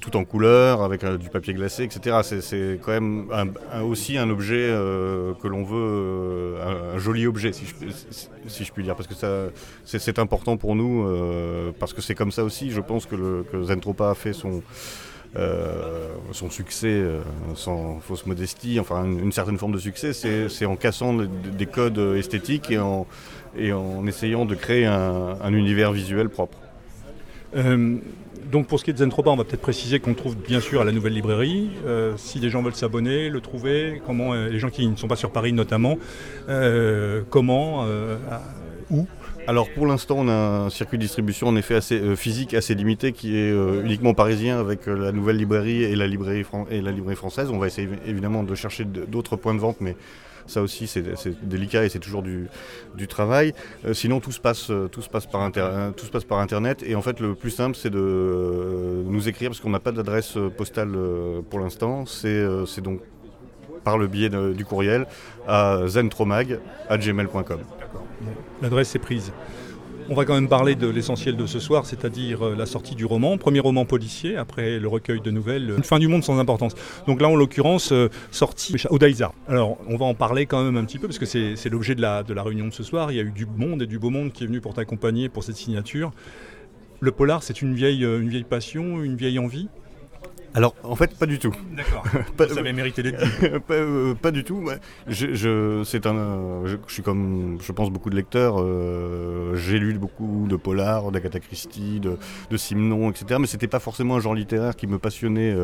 tout 0.00 0.16
en 0.16 0.24
couleur, 0.24 0.82
avec 0.82 1.04
du 1.04 1.30
papier 1.30 1.54
glacé, 1.54 1.84
etc. 1.84 2.18
C'est 2.22 2.80
quand 2.82 2.92
même 2.92 3.28
aussi 3.84 4.18
un 4.18 4.28
objet 4.28 4.68
que 5.40 5.48
l'on 5.48 5.62
veut, 5.62 6.56
un, 6.94 6.98
joli 6.98 7.26
objet, 7.26 7.52
si 7.52 7.64
je, 7.66 7.74
si 8.48 8.64
je, 8.64 8.72
puis 8.72 8.82
dire, 8.82 8.96
parce 8.96 9.08
que 9.08 9.14
c'est 9.84 10.18
important 10.18 10.56
pour 10.56 10.74
nous, 10.74 11.06
parce 11.78 11.92
que 11.92 12.02
c'est 12.02 12.14
comme 12.14 12.32
ça 12.32 12.44
aussi, 12.44 12.70
je 12.70 12.80
pense, 12.80 13.06
que, 13.06 13.14
le, 13.14 13.44
que 13.50 13.62
Zentropa 13.62 14.10
a 14.10 14.14
fait 14.14 14.32
son 14.32 14.52
euh, 14.52 14.60
son 15.34 16.50
succès, 16.50 16.88
euh, 16.88 17.20
sans 17.54 18.00
fausse 18.00 18.26
modestie, 18.26 18.78
enfin 18.80 19.04
une, 19.04 19.32
certaine 19.32 19.58
forme 19.58 19.72
de 19.72 19.78
succès, 19.78 20.12
c'est 20.12 20.66
en 20.66 20.76
cassant 20.76 21.14
des 21.14 21.66
codes 21.66 21.98
esthétiques 22.16 22.70
et 22.70 22.78
en, 22.78 23.06
essayant 24.06 24.44
de 24.44 24.54
créer 24.54 24.86
un, 24.86 25.52
univers 25.52 25.92
visuel 25.92 26.28
propre. 26.28 26.58
Euh, 27.56 27.96
donc 28.50 28.66
pour 28.66 28.78
ce 28.78 28.84
qui 28.84 28.90
est 28.90 28.94
de 28.94 28.98
Zentropa, 28.98 29.30
on 29.30 29.36
va 29.36 29.44
peut-être 29.44 29.62
préciser 29.62 30.00
qu'on 30.00 30.14
trouve 30.14 30.36
bien 30.36 30.60
sûr 30.60 30.80
à 30.80 30.84
la 30.84 30.92
nouvelle 30.92 31.14
librairie. 31.14 31.70
si 32.16 32.38
des 32.38 32.50
gens 32.50 32.62
veulent 32.62 32.74
s'abonner, 32.74 33.30
le 33.30 33.40
trouver, 33.40 34.02
comment 34.06 34.34
les 34.34 34.58
gens 34.58 34.68
qui 34.68 34.86
ne 34.86 34.96
sont 34.96 35.08
pas 35.08 35.16
sur 35.16 35.30
Paris 35.30 35.52
notamment, 35.52 35.96
comment, 37.30 37.86
où 38.90 39.06
alors 39.48 39.68
pour 39.70 39.86
l'instant, 39.86 40.16
on 40.18 40.28
a 40.28 40.32
un 40.32 40.70
circuit 40.70 40.98
de 40.98 41.02
distribution 41.02 41.48
en 41.48 41.56
effet 41.56 41.74
assez 41.74 41.98
euh, 41.98 42.14
physique, 42.14 42.54
assez 42.54 42.74
limité, 42.74 43.12
qui 43.12 43.36
est 43.36 43.50
euh, 43.50 43.82
uniquement 43.84 44.14
parisien 44.14 44.60
avec 44.60 44.86
euh, 44.86 44.96
la 44.96 45.10
nouvelle 45.10 45.36
librairie 45.36 45.82
et 45.82 45.96
la 45.96 46.06
librairie, 46.06 46.44
française. 46.44 47.50
On 47.50 47.58
va 47.58 47.66
essayer 47.66 47.88
évidemment 48.06 48.44
de 48.44 48.54
chercher 48.54 48.84
d'autres 48.84 49.36
points 49.36 49.54
de 49.54 49.58
vente, 49.58 49.80
mais 49.80 49.96
Ça 50.46 50.60
aussi, 50.60 50.86
c'est 50.86 51.04
délicat 51.42 51.84
et 51.84 51.88
c'est 51.88 52.00
toujours 52.00 52.22
du, 52.22 52.48
travail. 53.08 53.52
sinon, 53.92 54.20
tout 54.20 54.32
se, 54.32 54.40
passe, 54.40 54.72
tout 54.90 55.02
se 55.02 55.08
passe 55.08 55.26
par 55.26 56.40
Internet. 56.40 56.82
Et 56.84 56.94
en 56.94 57.02
fait, 57.02 57.20
le 57.20 57.34
plus 57.34 57.50
simple, 57.50 57.76
c'est 57.76 57.90
de 57.90 59.04
nous 59.06 59.28
écrire, 59.28 59.50
parce 59.50 59.60
qu'on 59.60 59.70
n'a 59.70 59.80
pas 59.80 59.92
d'adresse 59.92 60.36
postale 60.56 60.90
pour 61.48 61.60
l'instant. 61.60 62.06
C'est 62.06 62.80
donc 62.80 63.00
par 63.84 63.98
le 63.98 64.08
biais 64.08 64.30
du 64.30 64.64
courriel 64.64 65.06
à 65.46 65.86
zentromag.gmail.com. 65.86 67.81
L'adresse 68.60 68.94
est 68.94 69.00
prise. 69.00 69.32
On 70.08 70.14
va 70.14 70.24
quand 70.24 70.34
même 70.34 70.48
parler 70.48 70.74
de 70.74 70.88
l'essentiel 70.88 71.36
de 71.36 71.46
ce 71.46 71.60
soir, 71.60 71.86
c'est-à-dire 71.86 72.46
euh, 72.46 72.56
la 72.56 72.66
sortie 72.66 72.94
du 72.94 73.04
roman, 73.04 73.38
premier 73.38 73.60
roman 73.60 73.84
policier, 73.84 74.36
après 74.36 74.78
le 74.78 74.88
recueil 74.88 75.20
de 75.20 75.30
nouvelles, 75.30 75.72
Une 75.76 75.84
fin 75.84 75.98
du 75.98 76.08
monde 76.08 76.24
sans 76.24 76.38
importance. 76.38 76.74
Donc 77.06 77.20
là, 77.20 77.28
en 77.28 77.36
l'occurrence, 77.36 77.92
euh, 77.92 78.08
sortie 78.30 78.74
au 78.90 78.98
Daïsa. 78.98 79.32
Alors, 79.48 79.78
on 79.88 79.96
va 79.96 80.04
en 80.04 80.14
parler 80.14 80.46
quand 80.46 80.62
même 80.64 80.76
un 80.76 80.84
petit 80.84 80.98
peu, 80.98 81.06
parce 81.06 81.18
que 81.18 81.26
c'est 81.26 81.68
l'objet 81.70 81.94
de 81.94 82.02
la, 82.02 82.42
réunion 82.42 82.66
de 82.66 82.72
ce 82.72 82.82
soir. 82.82 83.12
Il 83.12 83.16
y 83.16 83.20
a 83.20 83.22
eu 83.22 83.30
du 83.30 83.46
monde 83.46 83.82
et 83.82 83.86
du 83.86 83.98
beau 83.98 84.10
monde 84.10 84.32
qui 84.32 84.42
est 84.44 84.46
venu 84.46 84.60
pour 84.60 84.74
t'accompagner 84.74 85.28
pour 85.28 85.44
cette 85.44 85.56
signature. 85.56 86.12
Le 87.00 87.12
polar, 87.12 87.42
c'est 87.42 87.62
euh, 87.62 87.66
une 88.20 88.28
vieille 88.28 88.44
passion, 88.44 89.02
une 89.02 89.16
vieille 89.16 89.38
envie? 89.38 89.68
Alors, 90.54 90.74
en 90.82 90.94
fait, 90.96 91.16
pas 91.16 91.24
du 91.24 91.38
tout. 91.38 91.54
D'accord. 91.74 92.04
Ça 92.48 92.60
avait 92.60 92.74
mérité 92.74 93.02
d'être 93.02 93.58
pas, 93.66 93.74
euh, 93.74 94.14
pas, 94.14 94.30
du 94.30 94.44
tout. 94.44 94.62
Je, 95.06 95.32
je 95.34 95.82
c'est 95.84 96.06
un, 96.06 96.62
je, 96.66 96.76
suis 96.88 97.02
comme, 97.02 97.58
je 97.62 97.72
pense, 97.72 97.90
beaucoup 97.90 98.10
de 98.10 98.16
lecteurs. 98.16 98.56
Euh, 98.60 99.54
j'ai 99.56 99.78
lu 99.78 99.94
beaucoup 99.94 100.46
de 100.48 100.56
polars, 100.56 101.10
d'Agatha 101.10 101.40
Christie, 101.40 102.00
de, 102.00 102.18
de 102.50 102.56
Simon, 102.58 103.10
etc. 103.10 103.36
Mais 103.40 103.46
c'était 103.46 103.66
pas 103.66 103.78
forcément 103.78 104.16
un 104.16 104.20
genre 104.20 104.34
littéraire 104.34 104.76
qui 104.76 104.86
me 104.86 104.98
passionnait 104.98 105.54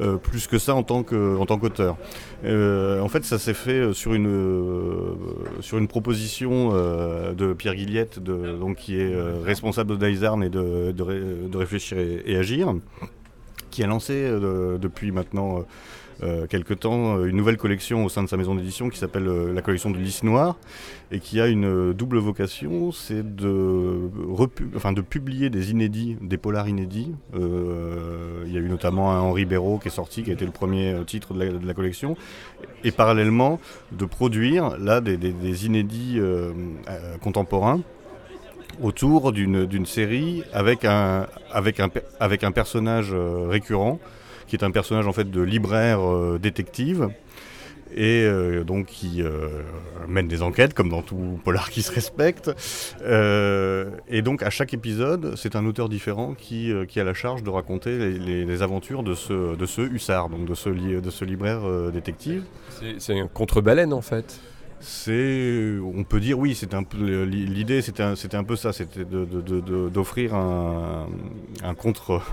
euh, 0.00 0.16
plus 0.16 0.46
que 0.46 0.58
ça 0.58 0.76
en 0.76 0.84
tant 0.84 1.02
que, 1.02 1.36
en 1.36 1.46
tant 1.46 1.58
qu'auteur. 1.58 1.96
en 2.44 3.08
fait, 3.08 3.24
ça 3.24 3.38
s'est 3.38 3.54
fait 3.54 3.92
sur 3.92 4.14
une, 4.14 5.16
sur 5.60 5.78
une 5.78 5.88
proposition 5.88 6.70
de 6.70 7.52
Pierre 7.54 7.74
Guillette, 7.74 8.22
de, 8.22 8.56
donc 8.56 8.76
qui 8.76 9.00
est 9.00 9.12
responsable 9.44 9.98
de 9.98 10.10
et 10.10 10.48
de, 10.48 10.92
de, 10.92 11.56
réfléchir 11.56 11.98
et 11.98 12.36
agir 12.36 12.74
qui 13.70 13.82
a 13.82 13.86
lancé 13.86 14.12
euh, 14.14 14.78
depuis 14.78 15.12
maintenant 15.12 15.58
euh, 15.58 15.62
euh, 16.22 16.46
quelques 16.46 16.80
temps 16.80 17.24
une 17.24 17.36
nouvelle 17.36 17.56
collection 17.56 18.04
au 18.04 18.10
sein 18.10 18.22
de 18.22 18.28
sa 18.28 18.36
maison 18.36 18.54
d'édition 18.54 18.90
qui 18.90 18.98
s'appelle 18.98 19.24
la 19.24 19.62
collection 19.62 19.90
de 19.90 19.96
Lys 19.96 20.22
Noir 20.22 20.58
et 21.12 21.18
qui 21.18 21.40
a 21.40 21.46
une 21.46 21.94
double 21.94 22.18
vocation, 22.18 22.92
c'est 22.92 23.36
de, 23.36 24.10
enfin, 24.76 24.92
de 24.92 25.00
publier 25.00 25.48
des 25.48 25.70
inédits, 25.70 26.18
des 26.20 26.36
polars 26.36 26.68
inédits. 26.68 27.14
il 27.32 28.52
y 28.52 28.56
a 28.56 28.60
eu 28.60 28.68
notamment 28.68 29.12
un 29.12 29.20
Henri 29.20 29.46
Béraud 29.46 29.78
qui 29.78 29.88
est 29.88 29.92
sorti, 29.92 30.22
qui 30.22 30.28
a 30.30 30.34
été 30.34 30.44
le 30.44 30.52
premier 30.52 30.94
titre 31.06 31.32
de 31.32 31.66
la, 31.66 31.72
collection, 31.72 32.18
et 32.84 32.90
parallèlement 32.90 33.58
de 33.92 34.04
produire 34.04 34.76
là 34.76 35.00
des, 35.00 35.16
des 35.16 35.66
inédits 35.66 36.20
contemporains 37.22 37.80
autour 38.82 39.32
d'une 39.32 39.86
série 39.86 40.42
avec 40.52 40.84
un, 40.84 41.26
avec, 41.52 41.80
un, 41.80 41.88
avec 42.18 42.44
un 42.44 42.52
personnage 42.52 43.10
euh, 43.12 43.46
récurrent, 43.48 43.98
qui 44.46 44.56
est 44.56 44.64
un 44.64 44.70
personnage 44.70 45.06
en 45.06 45.12
fait 45.12 45.30
de 45.30 45.40
libraire 45.40 46.00
euh, 46.00 46.38
détective, 46.40 47.08
et 47.92 48.22
euh, 48.22 48.62
donc 48.62 48.86
qui 48.86 49.22
mène 50.06 50.28
des 50.28 50.42
enquêtes 50.42 50.74
comme 50.74 50.88
dans 50.88 51.02
tout 51.02 51.40
polar 51.44 51.70
qui 51.70 51.82
se 51.82 51.90
respecte. 51.92 52.50
et 53.04 54.22
donc 54.22 54.42
à 54.42 54.50
chaque 54.50 54.74
épisode, 54.74 55.34
c'est 55.36 55.56
un 55.56 55.66
auteur 55.66 55.88
différent 55.88 56.34
qui, 56.34 56.72
qui, 56.88 57.00
a 57.00 57.04
la 57.04 57.14
charge 57.14 57.42
de 57.42 57.50
raconter 57.50 57.98
les, 57.98 58.62
aventures 58.62 59.02
de 59.02 59.14
ce, 59.14 59.56
de 59.56 59.66
ce 59.66 59.82
hussard, 59.82 60.28
donc 60.28 60.46
de 60.46 60.54
ce, 60.54 60.68
de 60.68 61.10
ce 61.10 61.24
libraire 61.24 61.62
détective. 61.92 62.44
C'est 62.98 63.18
un 63.18 63.26
contre-baleine 63.26 63.92
en 63.92 64.02
fait 64.02 64.40
c'est, 64.80 65.76
on 65.82 66.04
peut 66.04 66.20
dire, 66.20 66.38
oui, 66.38 66.54
c'était 66.54 66.74
un 66.74 66.82
peu 66.82 66.96
l'idée, 67.24 67.82
c'était 67.82 68.02
un, 68.02 68.44
peu 68.44 68.56
ça, 68.56 68.72
c'était 68.72 69.04
d'offrir 69.04 70.34
un, 70.34 71.06
un, 71.62 71.74
contre, 71.74 72.22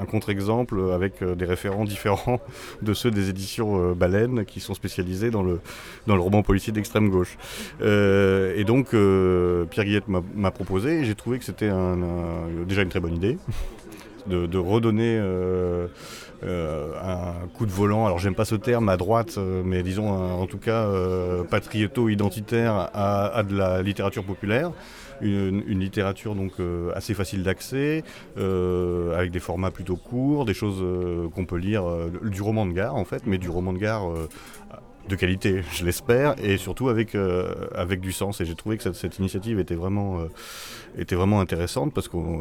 un, 0.00 0.04
contre-exemple 0.06 0.80
avec 0.92 1.22
euh, 1.22 1.34
des 1.34 1.44
référents 1.44 1.84
différents 1.84 2.40
de 2.80 2.94
ceux 2.94 3.10
des 3.10 3.28
éditions 3.28 3.90
euh, 3.90 3.94
Baleine 3.94 4.46
qui 4.46 4.60
sont 4.60 4.72
spécialisés 4.72 5.30
dans 5.30 5.42
le, 5.42 5.60
dans 6.06 6.14
le 6.14 6.22
roman 6.22 6.42
policier 6.42 6.72
d'extrême 6.72 7.10
gauche. 7.10 7.36
Euh, 7.82 8.54
et 8.56 8.64
donc, 8.64 8.90
Pierre 8.90 9.84
Guillette 9.84 10.08
m'a 10.08 10.50
proposé, 10.50 11.00
et 11.00 11.04
j'ai 11.04 11.14
trouvé 11.14 11.38
que 11.38 11.44
c'était 11.44 11.70
déjà 12.66 12.82
une 12.82 12.88
très 12.88 13.00
bonne 13.00 13.14
idée 13.14 13.36
de, 14.26 14.58
redonner. 14.58 15.16
Euh, 15.18 15.86
un 16.42 17.48
coup 17.54 17.66
de 17.66 17.70
volant, 17.70 18.06
alors 18.06 18.18
j'aime 18.18 18.34
pas 18.34 18.44
ce 18.44 18.54
terme 18.54 18.88
à 18.88 18.96
droite, 18.96 19.34
euh, 19.38 19.62
mais 19.64 19.82
disons 19.82 20.08
en 20.08 20.46
tout 20.46 20.58
cas 20.58 20.84
euh, 20.86 21.44
patrioto-identitaire 21.44 22.90
à, 22.94 23.42
de 23.42 23.56
la 23.56 23.82
littérature 23.82 24.24
populaire. 24.24 24.72
Une, 25.22 25.60
littérature 25.78 26.34
donc 26.34 26.52
assez 26.94 27.12
facile 27.12 27.42
d'accès, 27.42 28.04
avec 28.38 29.30
des 29.30 29.38
formats 29.38 29.70
plutôt 29.70 29.96
courts, 29.96 30.46
des 30.46 30.54
choses 30.54 30.82
qu'on 31.34 31.44
peut 31.44 31.58
lire, 31.58 31.84
du 32.24 32.40
roman 32.40 32.64
de 32.64 32.72
gare 32.72 32.96
en 32.96 33.04
fait, 33.04 33.24
mais 33.26 33.36
du 33.36 33.50
roman 33.50 33.74
de 33.74 33.78
gare 33.78 34.08
de 35.10 35.16
qualité, 35.16 35.62
je 35.74 35.84
l'espère, 35.84 36.36
et 36.42 36.56
surtout 36.56 36.88
avec 36.88 37.10
du 38.00 38.12
sens. 38.12 38.40
Et 38.40 38.46
j'ai 38.46 38.54
trouvé 38.54 38.78
que 38.78 38.92
cette, 38.94 39.18
initiative 39.18 39.60
était 39.60 39.74
vraiment, 39.74 40.20
était 40.98 41.14
vraiment 41.14 41.40
intéressante 41.40 41.92
parce 41.94 42.08
qu'on 42.08 42.40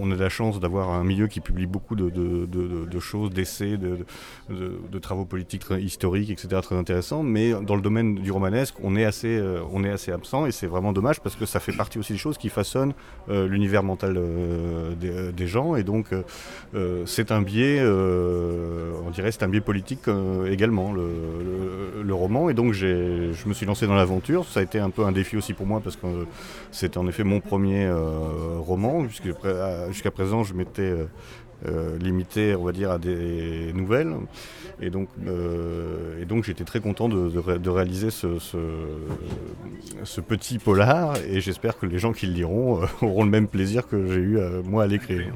on, 0.00 0.10
a 0.10 0.14
la 0.14 0.28
chance 0.28 0.60
d'avoir 0.60 0.90
un 0.90 1.04
milieu 1.04 1.26
qui 1.26 1.40
publie 1.40 1.66
beaucoup 1.66 1.96
de, 1.96 3.00
choses, 3.00 3.30
d'essais, 3.30 3.76
de, 3.76 4.98
travaux 4.98 5.24
politiques 5.24 5.64
historiques, 5.78 6.30
etc. 6.30 6.60
très 6.62 6.76
intéressants. 6.76 7.22
Mais 7.22 7.52
dans 7.52 7.76
le 7.76 7.82
domaine 7.82 8.16
du 8.16 8.30
romanesque, 8.30 8.74
on 8.82 8.96
est 8.96 9.04
assez, 9.04 9.36
euh, 9.36 9.60
on 9.72 9.84
est 9.84 9.90
assez 9.90 10.12
absent 10.12 10.46
et 10.46 10.52
c'est 10.52 10.66
vraiment 10.66 10.92
dommage 10.92 11.20
parce 11.20 11.36
que 11.36 11.46
ça 11.46 11.60
fait 11.60 11.72
partie 11.72 11.98
aussi 11.98 12.12
des 12.12 12.18
choses 12.18 12.38
qui 12.38 12.48
façonnent 12.48 12.92
euh, 13.28 13.46
l'univers 13.46 13.82
mental 13.82 14.16
euh, 14.16 15.32
des, 15.32 15.46
gens. 15.46 15.76
Et 15.76 15.84
donc, 15.84 16.08
c'est 17.04 17.30
un 17.30 17.42
biais, 17.42 17.80
on 17.82 19.10
dirait, 19.10 19.30
c'est 19.30 19.44
un 19.44 19.48
biais 19.48 19.60
politique 19.60 20.08
également, 20.46 20.92
le, 20.92 22.14
roman. 22.14 22.48
Et 22.48 22.54
donc, 22.54 22.72
je 22.72 23.46
me 23.46 23.52
suis 23.52 23.66
lancé 23.66 23.86
dans 23.86 23.94
l'aventure. 23.94 24.44
Ça 24.46 24.60
a 24.60 24.62
été 24.62 24.78
un 24.78 24.90
peu 24.90 25.04
un 25.04 25.12
défi 25.12 25.36
aussi 25.36 25.52
pour 25.52 25.66
moi 25.66 25.80
parce 25.82 25.96
que 25.96 26.06
c'est 26.70 26.96
en 26.96 27.06
effet 27.06 27.24
mon 27.24 27.40
premier 27.46 27.84
euh, 27.84 28.58
roman, 28.58 29.04
puisque 29.04 29.28
jusqu'à 29.88 30.10
présent 30.10 30.42
je 30.42 30.54
m'étais 30.54 30.82
euh, 30.82 31.06
euh, 31.66 31.96
limité, 31.98 32.54
on 32.54 32.64
va 32.64 32.72
dire, 32.72 32.90
à 32.90 32.98
des 32.98 33.72
nouvelles. 33.72 34.14
Et 34.80 34.90
donc, 34.90 35.08
j'étais 36.44 36.64
très 36.64 36.80
content 36.80 37.08
de, 37.08 37.68
réaliser 37.68 38.10
ce, 38.10 38.38
ce, 38.38 40.20
petit 40.20 40.58
polar, 40.58 41.16
et 41.26 41.40
j'espère 41.40 41.78
que 41.78 41.86
les 41.86 41.98
gens 41.98 42.12
qui 42.12 42.26
le 42.26 42.34
liront 42.34 42.80
auront 43.00 43.24
le 43.24 43.30
même 43.30 43.48
plaisir 43.48 43.88
que 43.88 44.06
j'ai 44.06 44.20
eu 44.20 44.38
moi 44.64 44.84
à 44.84 44.86
l'écrire. 44.86 45.32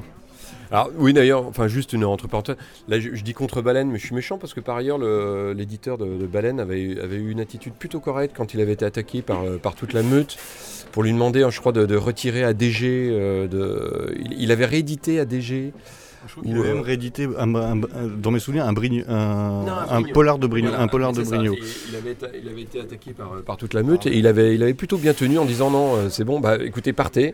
Alors 0.71 0.89
oui 0.97 1.13
d'ailleurs, 1.13 1.45
enfin 1.45 1.67
juste 1.67 1.93
une 1.93 2.05
entre 2.05 2.27
parenthèses, 2.27 2.55
là 2.87 2.99
je, 2.99 3.09
dis 3.21 3.33
contre 3.33 3.61
Baleine 3.61 3.89
mais 3.89 3.99
je 3.99 4.05
suis 4.05 4.15
méchant 4.15 4.37
parce 4.37 4.53
que 4.53 4.61
par 4.61 4.77
ailleurs 4.77 4.97
l'éditeur 5.53 5.97
de, 5.97 6.25
Baleine 6.25 6.59
avait, 6.59 6.99
avait, 6.99 7.17
eu 7.17 7.31
une 7.31 7.41
attitude 7.41 7.73
plutôt 7.73 7.99
correcte 7.99 8.35
quand 8.35 8.53
il 8.53 8.61
avait 8.61 8.73
été 8.73 8.85
attaqué 8.85 9.21
par, 9.21 9.43
par 9.61 9.75
toute 9.75 9.93
la 9.93 10.03
meute 10.03 10.37
pour 10.91 11.03
lui 11.03 11.11
demander, 11.11 11.47
je 11.49 11.59
crois, 11.59 11.71
de, 11.71 11.95
retirer 11.95 12.43
ADG. 12.43 12.83
Euh, 12.83 13.47
de, 13.47 14.13
il, 14.37 14.51
avait 14.51 14.65
réédité 14.65 15.19
ADG. 15.19 15.73
Il 16.43 16.55
a 16.55 16.61
même 16.61 16.81
réédité, 16.81 17.27
dans 17.27 18.31
mes 18.31 18.39
souvenirs, 18.39 18.65
un, 18.65 18.75
un, 18.77 20.03
polar 20.13 20.37
de 20.37 20.45
Brignot. 20.45 20.71
un 20.77 20.87
polar 20.87 21.13
de 21.13 21.23
Brignot. 21.23 21.55
Il, 21.89 21.95
avait 21.95 22.61
été, 22.61 22.79
attaqué 22.79 23.13
par, 23.13 23.57
toute 23.57 23.73
la 23.73 23.81
meute 23.81 24.05
et 24.05 24.15
il 24.15 24.27
avait, 24.27 24.53
il 24.53 24.61
avait 24.61 24.75
plutôt 24.75 24.97
bien 24.97 25.13
tenu 25.13 25.39
en 25.39 25.45
disant 25.45 25.71
non, 25.71 25.95
euh, 25.95 26.09
c'est 26.09 26.23
bon, 26.23 26.39
bah 26.39 26.57
écoutez, 26.63 26.93
partez 26.93 27.33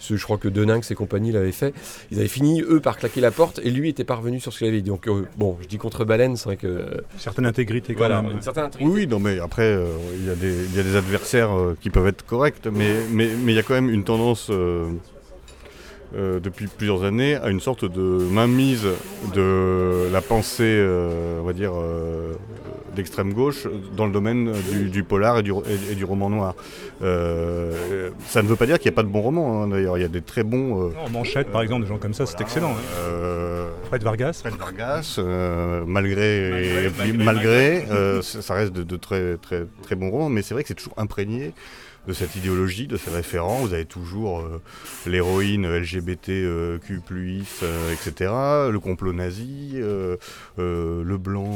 je 0.00 0.22
crois 0.22 0.38
que 0.38 0.48
Deninx 0.48 0.90
et 0.90 0.94
compagnie 0.94 1.32
l'avaient 1.32 1.52
fait. 1.52 1.74
Ils 2.10 2.18
avaient 2.18 2.28
fini, 2.28 2.62
eux, 2.62 2.80
par 2.80 2.96
claquer 2.96 3.20
la 3.20 3.30
porte 3.30 3.60
et 3.62 3.70
lui 3.70 3.88
était 3.88 4.04
parvenu 4.04 4.40
sur 4.40 4.52
ce 4.52 4.58
qu'il 4.58 4.68
avait 4.68 4.80
dit. 4.80 4.90
Donc, 4.90 5.08
euh, 5.08 5.26
bon, 5.36 5.56
je 5.62 5.68
dis 5.68 5.78
contre 5.78 6.04
Baleine, 6.04 6.36
c'est 6.36 6.44
vrai 6.44 6.56
que. 6.56 6.66
Une 6.66 7.18
certaine 7.18 7.46
intégrité, 7.46 7.94
quand 7.94 8.08
même. 8.08 8.40
Oui, 8.80 9.06
non, 9.06 9.18
mais 9.18 9.38
après, 9.38 9.62
euh, 9.62 9.86
il 10.16 10.26
y, 10.26 10.30
a 10.30 10.82
des 10.82 10.96
adversaires 10.96 11.56
euh, 11.56 11.76
qui 11.80 11.90
peuvent 11.90 12.06
être 12.06 12.24
corrects, 12.24 12.66
mais 12.72 12.94
il 13.12 13.52
y 13.52 13.58
a 13.58 13.62
quand 13.62 13.74
même 13.74 13.90
une 13.90 14.04
tendance. 14.04 14.50
Depuis 16.12 16.66
plusieurs 16.66 17.04
années 17.04 17.36
à 17.36 17.50
une 17.50 17.60
sorte 17.60 17.84
de 17.84 18.00
mainmise 18.00 18.86
de 19.34 20.08
la 20.12 20.20
pensée, 20.20 20.84
on 21.40 21.44
va 21.44 21.52
dire, 21.52 21.72
d'extrême 22.94 23.32
gauche 23.32 23.66
dans 23.96 24.06
le 24.06 24.12
domaine 24.12 24.52
du, 24.90 25.04
polar 25.04 25.38
et 25.38 25.42
du, 25.42 25.52
et, 25.90 25.94
du, 25.94 26.04
roman 26.04 26.30
noir. 26.30 26.54
Euh, 27.02 28.10
ça 28.26 28.42
ne 28.42 28.48
veut 28.48 28.56
pas 28.56 28.66
dire 28.66 28.78
qu'il 28.78 28.90
n'y 28.90 28.94
a 28.94 28.96
pas 28.96 29.02
de 29.02 29.08
bons 29.08 29.22
romans, 29.22 29.62
hein, 29.62 29.68
d'ailleurs. 29.68 29.98
Il 29.98 30.02
y 30.02 30.04
a 30.04 30.08
des 30.08 30.22
très 30.22 30.42
bons. 30.42 30.88
Euh, 30.88 30.90
Manchette, 31.10 31.50
par 31.50 31.62
exemple, 31.62 31.82
des 31.82 31.88
gens 31.88 31.98
comme 31.98 32.14
ça, 32.14 32.26
c'est 32.26 32.40
excellent. 32.40 32.72
Hein. 32.72 32.98
Euh, 32.98 33.68
Fred 33.84 34.02
Vargas. 34.02 34.40
Fred 34.44 34.56
Vargas, 34.56 35.18
malgré, 35.86 36.90
malgré, 37.16 37.86
ça 38.22 38.54
reste 38.54 38.72
de, 38.72 38.96
très, 38.96 39.36
très, 39.36 39.66
très 39.82 39.94
bons 39.96 40.10
romans, 40.10 40.28
mais 40.28 40.42
c'est 40.42 40.54
vrai 40.54 40.62
que 40.62 40.68
c'est 40.68 40.74
toujours 40.74 40.94
imprégné 40.96 41.52
de 42.10 42.14
cette 42.14 42.34
idéologie, 42.34 42.88
de 42.88 42.96
ces 42.96 43.10
référents. 43.10 43.60
Vous 43.60 43.72
avez 43.72 43.84
toujours 43.84 44.44
l'héroïne 45.06 45.66
LGBTQ+, 45.66 47.00
etc., 47.92 48.32
le 48.70 48.78
complot 48.78 49.12
nazi, 49.12 49.76
le 49.76 51.16
blanc 51.16 51.54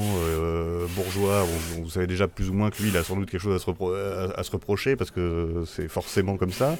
bourgeois. 0.95 1.45
vous 1.77 1.91
savez 1.91 2.07
déjà 2.07 2.29
plus 2.29 2.51
ou 2.51 2.53
moins 2.53 2.71
que 2.71 2.81
lui, 2.83 2.91
il 2.91 2.97
a 2.97 3.03
sans 3.03 3.17
doute 3.17 3.29
quelque 3.29 3.41
chose 3.41 3.57
à 3.57 4.43
se, 4.45 4.51
reprocher 4.51 4.95
parce 4.95 5.11
que 5.11 5.65
c'est 5.67 5.89
forcément 5.89 6.37
comme 6.37 6.53
ça. 6.53 6.77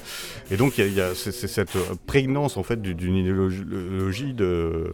Et 0.49 0.55
donc 0.55 0.77
il 0.77 0.93
y 0.93 1.01
a, 1.01 1.13
cette 1.13 1.77
prégnance 2.05 2.55
en 2.55 2.63
fait 2.63 2.81
d'une 2.81 3.15
idéologie 3.15 4.33
de 4.33 4.93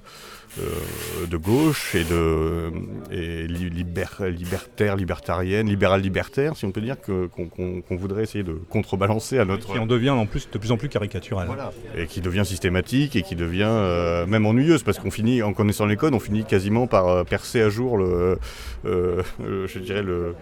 euh, 0.59 1.27
de 1.27 1.37
gauche 1.37 1.95
et 1.95 2.03
de 2.03 2.71
et 3.09 3.47
libertaire, 3.47 4.95
libertarienne, 4.97 5.67
libéral 5.67 6.01
libertaire, 6.01 6.57
si 6.57 6.65
on 6.65 6.71
peut 6.71 6.81
dire, 6.81 6.97
qu'on 6.99 7.95
voudrait 7.95 8.23
essayer 8.23 8.43
de 8.43 8.59
contrebalancer 8.69 9.39
à 9.39 9.45
notre. 9.45 9.71
Qui 9.71 9.79
en 9.79 9.85
devient 9.85 10.09
en 10.09 10.25
plus 10.25 10.49
de 10.51 10.57
plus 10.57 10.71
en 10.71 10.77
plus 10.77 10.89
caricatural. 10.89 11.47
Et 11.95 12.05
qui 12.05 12.19
devient 12.19 12.45
systématique 12.45 13.15
et 13.15 13.21
qui 13.21 13.35
devient 13.35 13.63
euh, 13.69 14.25
même 14.25 14.45
ennuyeuse 14.45 14.83
parce 14.83 14.99
qu'on 14.99 15.11
finit, 15.11 15.41
en 15.41 15.53
connaissant 15.53 15.85
les 15.85 15.95
codes, 15.95 16.13
on 16.13 16.19
finit 16.19 16.43
quasiment 16.43 16.85
par 16.85 17.07
euh, 17.07 17.23
percer 17.23 17.61
à 17.61 17.69
jour 17.69 17.97
le, 17.97 18.37
je 18.83 19.79
dirais 19.79 20.03
le, 20.03 20.35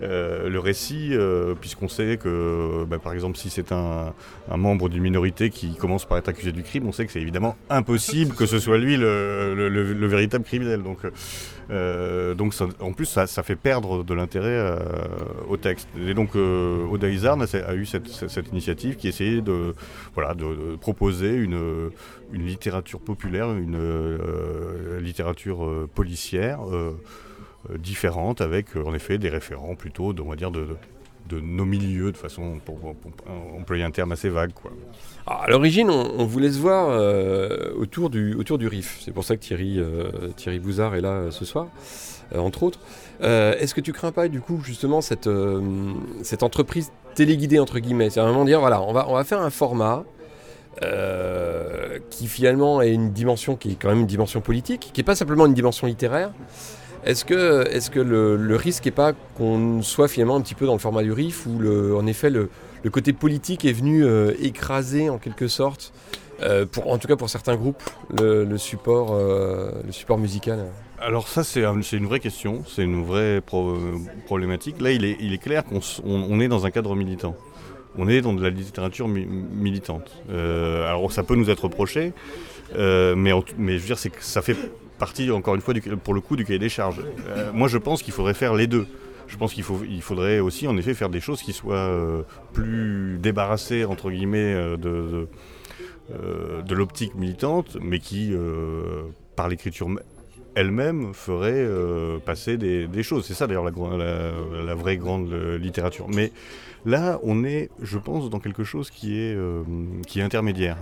le 0.00 0.58
récit, 0.58 1.16
puisqu'on 1.60 1.88
sait 1.88 2.18
que, 2.18 2.84
bah, 2.84 2.98
par 2.98 3.14
exemple, 3.14 3.38
si 3.38 3.48
c'est 3.48 3.72
un, 3.72 4.12
un 4.50 4.56
membre 4.56 4.88
d'une 4.88 5.02
minorité 5.02 5.48
qui 5.48 5.74
commence 5.76 6.04
par 6.04 6.18
être 6.18 6.28
accusé 6.28 6.52
du 6.52 6.62
crime, 6.62 6.86
on 6.86 6.92
sait 6.92 7.06
que 7.06 7.12
c'est 7.12 7.20
évidemment 7.20 7.56
impossible 7.70 8.34
que 8.34 8.46
ce 8.46 8.58
soit 8.58 8.78
lui 8.78 8.96
le 8.96 9.53
le, 9.54 10.06
véritable 10.06 10.44
criminel. 10.44 10.82
Donc, 10.82 10.98
euh, 11.70 12.34
donc 12.34 12.54
en 12.80 12.92
plus, 12.92 13.06
ça, 13.06 13.26
fait 13.42 13.56
perdre 13.56 14.04
de 14.04 14.14
l'intérêt 14.14 14.48
euh, 14.48 14.78
au 15.48 15.56
texte. 15.56 15.88
Et 15.98 16.14
donc, 16.14 16.36
euh, 16.36 16.86
a, 17.02 17.74
eu 17.74 17.86
cette, 17.86 18.48
initiative 18.50 18.96
qui 18.96 19.08
essayait 19.08 19.40
de, 19.40 19.74
voilà, 20.14 20.34
de, 20.34 20.76
proposer 20.76 21.34
une, 21.34 21.90
littérature 22.32 23.00
populaire, 23.00 23.50
une 23.52 24.18
littérature 25.00 25.88
policière 25.94 26.60
différente 27.78 28.40
avec 28.40 28.76
en 28.76 28.92
effet 28.94 29.18
des 29.18 29.28
référents 29.28 29.76
plutôt, 29.76 30.12
de, 30.12 30.34
dire, 30.34 30.50
de 30.50 31.40
nos 31.40 31.64
milieux, 31.64 32.12
de 32.12 32.16
façon, 32.16 32.58
pour, 32.64 32.96
employer 33.56 33.84
un 33.84 33.90
terme 33.90 34.12
assez 34.12 34.28
vague. 34.28 34.52
Quoi. 34.52 34.72
À 35.26 35.46
l'origine, 35.48 35.90
on, 35.90 36.26
voulait 36.26 36.52
se 36.52 36.58
voir 36.58 36.88
euh, 36.90 37.72
autour, 37.78 38.10
du, 38.10 38.34
autour 38.34 38.58
du 38.58 38.68
RIF. 38.68 39.00
C'est 39.02 39.12
pour 39.12 39.24
ça 39.24 39.36
que 39.36 39.40
Thierry, 39.40 39.78
euh, 39.78 40.10
Thierry 40.36 40.58
Bouzard 40.58 40.94
est 40.94 41.00
là 41.00 41.12
euh, 41.12 41.30
ce 41.30 41.44
soir, 41.46 41.68
entre 42.36 42.62
autres. 42.62 42.78
Est-ce 43.20 43.74
que 43.74 43.80
tu 43.80 43.92
crains 43.92 44.12
pas, 44.12 44.28
du 44.28 44.40
coup, 44.40 44.60
justement, 44.62 45.00
cette, 45.00 45.30
cette 46.22 46.42
entreprise 46.42 46.92
téléguidée, 47.14 47.58
entre 47.58 47.78
guillemets? 47.78 48.10
C'est 48.10 48.20
moment 48.20 48.44
dire, 48.44 48.60
voilà, 48.60 48.82
on 48.82 48.92
va, 48.92 49.06
on 49.08 49.14
va 49.14 49.24
faire 49.24 49.40
un 49.40 49.50
format 49.50 50.04
qui 52.10 52.26
finalement 52.26 52.82
est 52.82 52.92
une 52.92 53.12
dimension 53.12 53.56
qui 53.56 53.72
est 53.72 53.76
quand 53.76 53.88
même 53.88 54.00
une 54.00 54.06
dimension 54.06 54.40
politique, 54.42 54.90
qui 54.92 55.00
n'est 55.00 55.04
pas 55.04 55.14
simplement 55.14 55.46
une 55.46 55.54
dimension 55.54 55.86
littéraire. 55.86 56.32
Est-ce 57.04 57.24
que, 57.24 57.66
est 57.70 57.88
que 57.88 58.00
le, 58.00 58.56
risque 58.56 58.84
n'est 58.84 58.90
pas 58.90 59.12
qu'on 59.36 59.80
soit 59.80 60.08
finalement 60.08 60.36
un 60.36 60.40
petit 60.40 60.54
peu 60.54 60.66
dans 60.66 60.72
le 60.72 60.78
format 60.78 61.02
du 61.02 61.12
RIF 61.12 61.46
où 61.46 61.60
en 61.96 62.06
effet 62.06 62.28
le, 62.28 62.50
côté 62.90 63.12
politique 63.12 63.64
est 63.64 63.72
venu 63.72 64.04
euh, 64.04 64.34
écraser 64.40 65.08
en 65.08 65.18
quelque 65.18 65.48
sorte, 65.48 65.92
euh, 66.42 66.66
en 66.84 66.98
tout 66.98 67.08
cas 67.08 67.16
pour 67.16 67.30
certains 67.30 67.56
groupes, 67.56 67.82
le, 68.18 68.56
support, 68.58 69.12
euh, 69.12 69.70
le 69.84 69.92
support 69.92 70.18
musical 70.18 70.66
alors 71.00 71.28
ça 71.28 71.44
c'est 71.44 71.60
une 71.92 72.06
vraie 72.06 72.20
question, 72.20 72.62
c'est 72.66 72.82
une 72.82 73.04
vraie 73.04 73.42
problématique. 74.24 74.80
Là 74.80 74.90
il 74.90 75.04
est, 75.04 75.38
clair 75.38 75.62
qu'on 75.64 76.40
est 76.40 76.48
dans 76.48 76.64
un 76.64 76.70
cadre 76.70 76.94
militant. 76.96 77.36
On 77.98 78.08
est 78.08 78.22
dans 78.22 78.32
de 78.32 78.42
la 78.42 78.48
littérature 78.48 79.06
militante. 79.06 80.10
alors 80.30 81.12
ça 81.12 81.22
peut 81.22 81.34
nous 81.34 81.50
être 81.50 81.64
reproché, 81.64 82.14
mais, 82.74 83.30
je 83.32 83.62
veux 83.62 83.78
dire 83.80 83.98
c'est 83.98 84.08
que 84.08 84.22
ça 84.24 84.40
fait 84.40 84.56
partie, 84.98 85.30
encore 85.30 85.56
une 85.56 85.60
fois, 85.60 85.74
du, 85.74 85.82
pour 85.82 86.14
le 86.14 86.22
coup, 86.22 86.36
du 86.36 86.46
cahier 86.46 86.58
des 86.58 86.70
charges. 86.70 87.02
Moi, 87.52 87.68
je 87.68 87.76
pense 87.76 88.02
qu'il 88.02 88.14
faudrait 88.14 88.32
faire 88.32 88.54
les 88.54 88.68
deux. 88.68 88.86
Je 89.26 89.36
pense 89.36 89.54
qu'il 89.54 89.64
il 89.88 90.02
faudrait 90.02 90.38
aussi, 90.40 90.66
en 90.66 90.76
effet, 90.76 90.94
faire 90.94 91.08
des 91.08 91.20
choses 91.20 91.42
qui 91.42 91.52
soient 91.52 91.76
euh, 91.76 92.22
plus 92.52 93.18
débarrassées, 93.18 93.84
entre 93.84 94.10
guillemets, 94.10 94.54
euh, 94.54 94.76
de, 94.76 95.28
de, 96.62 96.74
l'optique 96.74 97.14
militante, 97.14 97.78
mais 97.80 97.98
qui, 97.98 98.34
par 99.36 99.48
l'écriture 99.48 99.88
elle-même, 100.54 101.14
ferait 101.14 101.66
passer 102.26 102.56
des, 102.58 103.02
choses. 103.02 103.24
C'est 103.24 103.34
ça, 103.34 103.46
d'ailleurs, 103.46 103.64
la, 103.64 104.32
la, 104.64 104.74
vraie 104.74 104.98
grande 104.98 105.32
littérature. 105.32 106.06
Mais 106.08 106.30
là, 106.84 107.18
on 107.22 107.44
est, 107.44 107.70
je 107.80 107.98
pense, 107.98 108.28
dans 108.28 108.40
quelque 108.40 108.64
chose 108.64 108.90
qui 108.90 109.18
est, 109.18 109.36
qui 110.06 110.20
est 110.20 110.22
intermédiaire. 110.22 110.76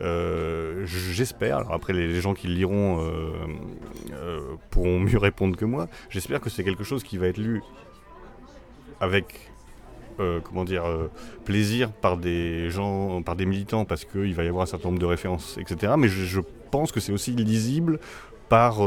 Euh, 0.00 0.86
j'espère, 0.86 1.58
alors 1.58 1.72
après 1.72 1.92
les, 1.92 2.20
gens 2.20 2.34
qui 2.34 2.46
le 2.46 2.54
liront 2.54 3.00
euh, 3.00 3.32
euh, 4.12 4.40
pourront 4.70 5.00
mieux 5.00 5.18
répondre 5.18 5.56
que 5.56 5.64
moi, 5.64 5.88
j'espère 6.08 6.40
que 6.40 6.50
c'est 6.50 6.64
quelque 6.64 6.84
chose 6.84 7.02
qui 7.02 7.18
va 7.18 7.26
être 7.26 7.38
lu 7.38 7.62
avec 9.00 9.50
comment 10.42 10.64
dire, 10.64 10.82
plaisir 11.44 11.92
par 11.92 12.16
des 12.16 12.70
gens, 12.70 13.22
par 13.22 13.36
des 13.36 13.46
militants, 13.46 13.84
parce 13.84 14.04
qu'il 14.04 14.34
va 14.34 14.42
y 14.42 14.48
avoir 14.48 14.64
un 14.64 14.66
certain 14.66 14.88
nombre 14.88 14.98
de 14.98 15.06
références, 15.06 15.56
etc. 15.58 15.92
Mais 15.96 16.08
je, 16.08 16.40
pense 16.72 16.90
que 16.90 16.98
c'est 16.98 17.12
aussi 17.12 17.30
lisible 17.30 18.00
par, 18.48 18.78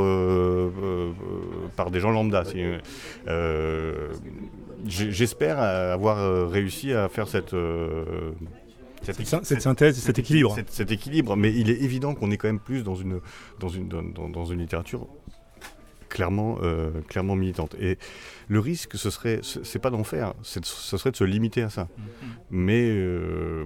par 1.78 1.90
des 1.90 2.02
gens 2.02 2.12
lambda. 2.12 2.44
J'espère 4.86 5.60
avoir 5.60 6.52
réussi 6.52 6.92
à 6.92 7.08
faire 7.08 7.30
cette 7.30 7.56
cette, 9.02 9.62
synthèse, 9.62 9.98
cet 9.98 10.20
équilibre. 10.20 10.56
Cet, 10.68 10.92
équilibre, 10.92 11.36
mais 11.36 11.54
il 11.54 11.70
est 11.70 11.82
évident 11.82 12.14
qu'on 12.14 12.32
est 12.32 12.38
quand 12.38 12.48
même 12.48 12.60
plus 12.60 12.84
dans 12.84 12.96
une, 12.96 13.20
dans 13.60 13.70
une, 13.70 13.88
dans, 13.88 14.46
une 14.46 14.60
littérature 14.60 15.08
clairement, 16.10 16.58
euh, 16.62 16.92
clairement 17.08 17.36
militante. 17.36 17.76
Et 17.80 17.98
le 18.48 18.60
risque, 18.60 18.98
ce 18.98 19.10
serait, 19.10 19.40
c'est 19.42 19.80
pas 19.80 19.90
d'en 19.90 20.04
faire, 20.04 20.34
ce 20.44 20.62
serait 20.98 21.12
de 21.12 21.16
se 21.16 21.24
limiter 21.24 21.62
à 21.62 21.70
ça. 21.70 21.84
Mm-hmm. 21.84 22.26
Mais 22.52 22.90
euh, 22.90 23.66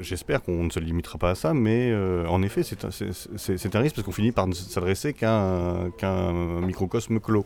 j'espère 0.00 0.42
qu'on 0.42 0.64
ne 0.64 0.70
se 0.70 0.80
limitera 0.80 1.18
pas 1.18 1.30
à 1.30 1.34
ça, 1.34 1.52
mais 1.52 1.90
euh, 1.90 2.26
en 2.26 2.42
effet, 2.42 2.62
c'est 2.62 2.84
un, 2.84 2.88
un, 2.88 3.80
risque 3.80 3.96
parce 3.96 4.06
qu'on 4.06 4.12
finit 4.12 4.32
par 4.32 4.46
ne 4.46 4.54
s'adresser 4.54 5.12
qu'à 5.12 5.32
un, 5.32 6.60
microcosme 6.60 7.18
clos. 7.20 7.44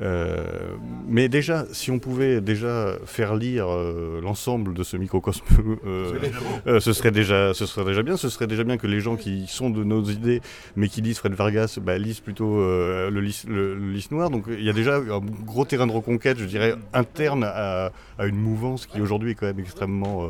Euh, 0.00 0.76
mais 1.08 1.28
déjà, 1.28 1.66
si 1.72 1.90
on 1.90 1.98
pouvait 1.98 2.40
déjà 2.40 2.96
faire 3.04 3.34
lire 3.34 3.66
euh, 3.68 4.20
l'ensemble 4.22 4.74
de 4.74 4.82
ce 4.84 4.96
microcosme, 4.96 5.44
euh, 5.86 6.80
ce, 6.80 6.92
serait 6.92 7.10
déjà, 7.10 7.52
ce 7.54 7.66
serait 7.66 7.84
déjà 7.84 8.02
bien. 8.02 8.16
Ce 8.16 8.28
serait 8.28 8.46
déjà 8.46 8.64
bien 8.64 8.76
que 8.76 8.86
les 8.86 9.00
gens 9.00 9.16
qui 9.16 9.46
sont 9.48 9.70
de 9.70 9.82
nos 9.84 10.04
idées, 10.04 10.40
mais 10.76 10.88
qui 10.88 11.00
lisent 11.00 11.18
Fred 11.18 11.32
Vargas, 11.32 11.78
bah, 11.82 11.98
lisent 11.98 12.20
plutôt 12.20 12.58
le, 12.58 13.20
lys, 13.20 13.44
le, 13.48 13.76
noir. 14.10 14.30
Donc 14.30 14.44
il 14.48 14.62
y 14.62 14.70
a 14.70 14.72
déjà 14.72 14.96
un 14.96 15.20
gros 15.44 15.64
terrain 15.64 15.86
de 15.86 15.92
reconquête, 15.92 16.38
je 16.38 16.44
dirais, 16.44 16.74
interne 16.92 17.44
à, 17.44 17.90
une 18.20 18.36
mouvance 18.36 18.86
qui 18.86 19.00
aujourd'hui 19.00 19.32
est 19.32 19.34
quand 19.34 19.46
même 19.46 19.60
extrêmement 19.60 20.28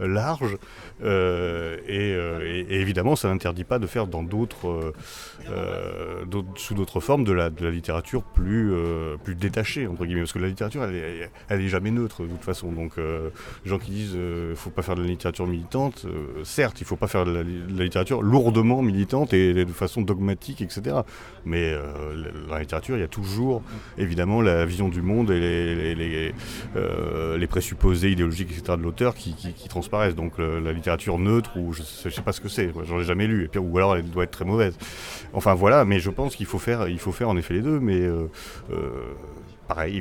large. 0.00 0.56
Et, 1.02 2.16
évidemment, 2.70 3.16
ça 3.16 3.28
n'interdit 3.28 3.64
pas 3.64 3.78
de 3.78 3.86
faire 3.86 4.06
dans 4.06 4.22
d'autres, 4.22 4.92
sous 6.56 6.74
d'autres 6.74 7.00
formes 7.00 7.24
de 7.24 7.32
la, 7.32 7.50
de 7.50 7.64
la 7.64 7.70
littérature 7.70 8.22
plus 8.22 8.72
euh, 8.98 9.16
plus 9.16 9.34
détaché 9.34 9.86
entre 9.86 10.04
guillemets 10.04 10.22
parce 10.22 10.32
que 10.32 10.38
la 10.38 10.48
littérature 10.48 10.82
elle 10.84 11.60
est, 11.60 11.68
jamais 11.68 11.90
neutre 11.90 12.22
de 12.22 12.28
toute 12.28 12.44
façon. 12.44 12.72
Donc 12.72 12.92
euh, 12.98 13.30
les 13.64 13.70
gens 13.70 13.78
qui 13.78 13.90
disent 13.90 14.14
ne 14.14 14.20
euh, 14.20 14.54
faut 14.54 14.70
pas 14.70 14.82
faire 14.82 14.94
de 14.94 15.02
la 15.02 15.08
littérature 15.08 15.46
militante 15.46 16.06
certes 16.44 16.80
il 16.80 16.86
faut 16.86 16.96
pas 16.96 17.06
faire 17.06 17.24
de 17.24 17.32
la, 17.32 17.42
littérature 17.42 18.22
lourdement 18.22 18.82
militante 18.82 19.32
et, 19.32 19.64
de 19.64 19.72
façon 19.72 20.02
dogmatique 20.02 20.62
etc 20.62 20.96
mais 21.44 21.74
dans 22.46 22.54
la 22.54 22.60
littérature 22.60 22.96
il 22.96 23.00
y 23.00 23.04
a 23.04 23.08
toujours 23.08 23.62
évidemment 23.96 24.40
la 24.40 24.64
vision 24.64 24.88
du 24.88 25.02
monde 25.02 25.30
et 25.30 25.94
les, 25.94 27.46
présupposés 27.46 28.10
idéologiques 28.10 28.50
etc 28.50 28.76
de 28.76 28.82
l'auteur 28.82 29.14
qui, 29.14 29.34
transparaissent. 29.68 30.14
Donc 30.14 30.38
la 30.38 30.72
littérature 30.72 31.18
neutre 31.18 31.56
ou 31.56 31.72
je 31.72 31.82
sais, 31.82 32.10
sais 32.10 32.22
pas 32.22 32.32
ce 32.32 32.40
que 32.40 32.48
c'est 32.48 32.72
j'en 32.84 33.00
ai 33.00 33.04
jamais 33.04 33.26
lu. 33.26 33.44
Et 33.44 33.48
puis, 33.48 33.60
ou 33.60 33.76
alors 33.76 33.96
elle 33.96 34.10
doit 34.10 34.24
être 34.24 34.30
très 34.30 34.44
mauvaise. 34.44 34.76
Enfin 35.32 35.54
voilà 35.54 35.84
mais 35.84 36.00
je 36.00 36.10
pense 36.10 36.36
qu'il 36.36 36.46
faut 36.46 36.58
faire 36.58 36.88
il 36.88 36.98
faut 36.98 37.12
faire 37.12 37.28
en 37.28 37.36
effet 37.36 37.54
les 37.54 37.62
deux. 37.62 37.80
Mais 37.80 38.08
pareil, 39.66 40.00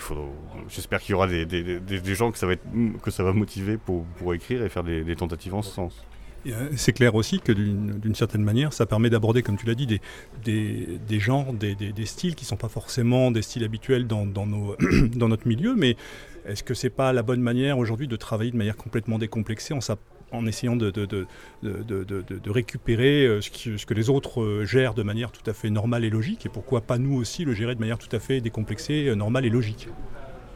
j'espère 0.70 1.00
qu'il 1.02 1.12
y 1.12 1.16
aura 1.16 1.28
des, 1.28 2.16
gens 2.16 2.32
que 2.32 2.38
ça 2.38 2.48
va, 2.48 2.54
être, 2.54 2.64
que 3.04 3.12
ça 3.12 3.24
va 3.24 3.34
motiver 3.34 3.78
pour, 3.78 4.34
écrire 4.34 4.64
et 4.64 4.70
faire 4.70 4.84
des, 4.84 5.16
tentatives 5.16 5.54
en 5.54 5.62
ce 5.62 5.72
sens. 5.74 6.04
Euh, 6.46 6.70
c'est 6.78 6.94
clair 6.94 7.16
aussi 7.16 7.40
que 7.40 7.52
d'une 7.52 8.16
certaine 8.16 8.44
manière, 8.44 8.72
ça 8.72 8.86
permet 8.86 9.10
d'aborder, 9.10 9.44
comme 9.44 9.58
tu 9.58 9.66
l'as 9.66 9.76
dit, 9.76 10.00
des, 10.44 11.20
genres, 11.20 11.54
des, 11.54 12.06
styles 12.06 12.36
qui 12.36 12.46
ne 12.46 12.48
sont 12.48 12.58
pas 12.58 12.70
forcément 12.70 13.32
des 13.32 13.42
styles 13.42 13.64
habituels 13.64 14.08
dans 14.08 15.28
notre 15.28 15.48
milieu, 15.48 15.76
mais 15.76 15.98
est-ce 16.46 16.64
que 16.64 16.74
c'est 16.74 16.90
pas 16.90 17.12
la 17.12 17.24
bonne 17.24 17.42
manière 17.42 17.78
aujourd'hui 17.78 18.08
de 18.08 18.16
travailler 18.16 18.52
de 18.52 18.58
manière 18.58 18.78
complètement 18.78 19.18
décomplexée 19.18 19.74
en, 19.74 19.80
en 20.32 20.46
essayant 20.46 20.76
de, 20.76 20.92
récupérer 22.48 23.40
ce, 23.42 23.78
ce, 23.78 23.86
que 23.86 23.94
les 23.94 24.10
autres 24.10 24.42
euh, 24.42 24.66
gèrent 24.66 24.94
de 24.94 25.04
manière 25.04 25.32
tout 25.32 25.48
à 25.50 25.54
fait 25.54 25.70
normale 25.70 26.04
et 26.04 26.10
logique, 26.10 26.46
et 26.46 26.50
pourquoi 26.50 26.82
pas 26.82 26.98
nous 26.98 27.16
aussi 27.16 27.46
le 27.46 27.54
gérer 27.54 27.76
de 27.76 27.80
manière 27.80 27.98
tout 27.98 28.14
à 28.16 28.20
fait 28.20 28.42
décomplexée, 28.42 29.08
euh, 29.08 29.16
normale 29.16 29.46
et 29.46 29.50
logique 29.50 29.90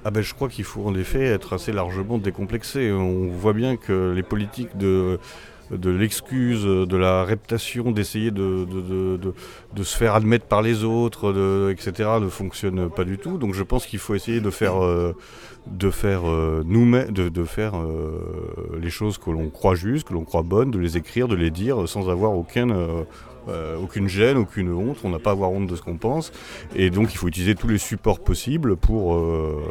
ah 0.04 0.10
ben, 0.10 0.22
je 0.22 0.34
crois 0.34 0.50
qu'il 0.50 0.64
faut 0.64 0.84
en 0.84 0.96
effet 0.96 1.24
être 1.26 1.54
assez 1.54 1.72
largement 1.72 2.18
décomplexé. 2.18 2.92
On 2.92 3.28
voit 3.28 3.54
bien 3.54 3.78
que 3.78 4.12
les 4.16 4.24
politiques 4.24 4.76
de, 4.76 5.20
de 5.72 5.90
l'excuse, 5.90 6.64
de 6.64 6.98
la 6.98 7.24
réputation, 7.24 7.92
d'essayer 7.92 8.32
de, 8.32 8.66
de, 8.66 9.84
se 9.84 9.98
faire 9.98 10.16
admettre 10.16 10.46
par 10.46 10.62
les 10.62 10.84
autres, 10.84 11.72
etc., 11.72 12.10
ne 12.22 12.28
fonctionnent 12.28 12.90
pas 12.90 13.04
du 13.04 13.18
tout. 13.18 13.38
Donc 13.38 13.54
je 13.54 13.64
pense 13.64 13.86
qu'il 13.86 14.00
faut 14.00 14.16
essayer 14.16 14.42
de 14.42 14.50
faire, 14.50 14.84
euh, 14.84 15.16
de 15.68 15.90
faire, 15.90 16.30
euh, 16.30 16.64
nous 16.66 16.92
de, 16.92 17.30
de 17.30 17.44
faire 17.44 17.78
euh, 17.78 18.78
les 18.80 18.90
choses 18.90 19.18
que 19.18 19.30
l'on 19.30 19.50
croit 19.50 19.76
justes, 19.76 20.08
que 20.08 20.14
l'on 20.14 20.24
croit 20.24 20.44
bonnes, 20.44 20.72
de 20.72 20.80
les 20.80 20.98
écrire, 20.98 21.28
de 21.28 21.36
les 21.36 21.52
dire 21.52 21.88
sans 21.88 22.10
avoir 22.10 22.34
aucun 22.34 22.70
euh, 23.48 23.78
aucune 23.78 24.08
gêne, 24.08 24.38
aucune 24.38 24.72
honte, 24.72 24.98
on 25.04 25.10
n'a 25.10 25.20
pas 25.20 25.32
à 25.32 25.34
avoir 25.34 25.52
honte 25.52 25.68
de 25.68 25.76
ce 25.76 25.82
qu'on 25.82 25.98
pense. 25.98 26.32
Et 26.76 26.90
donc 26.90 27.14
il 27.14 27.18
faut 27.18 27.28
utiliser 27.28 27.56
tous 27.56 27.68
les 27.68 27.80
supports 27.80 28.20
possibles 28.20 28.76
pour, 28.76 29.16
euh, 29.16 29.62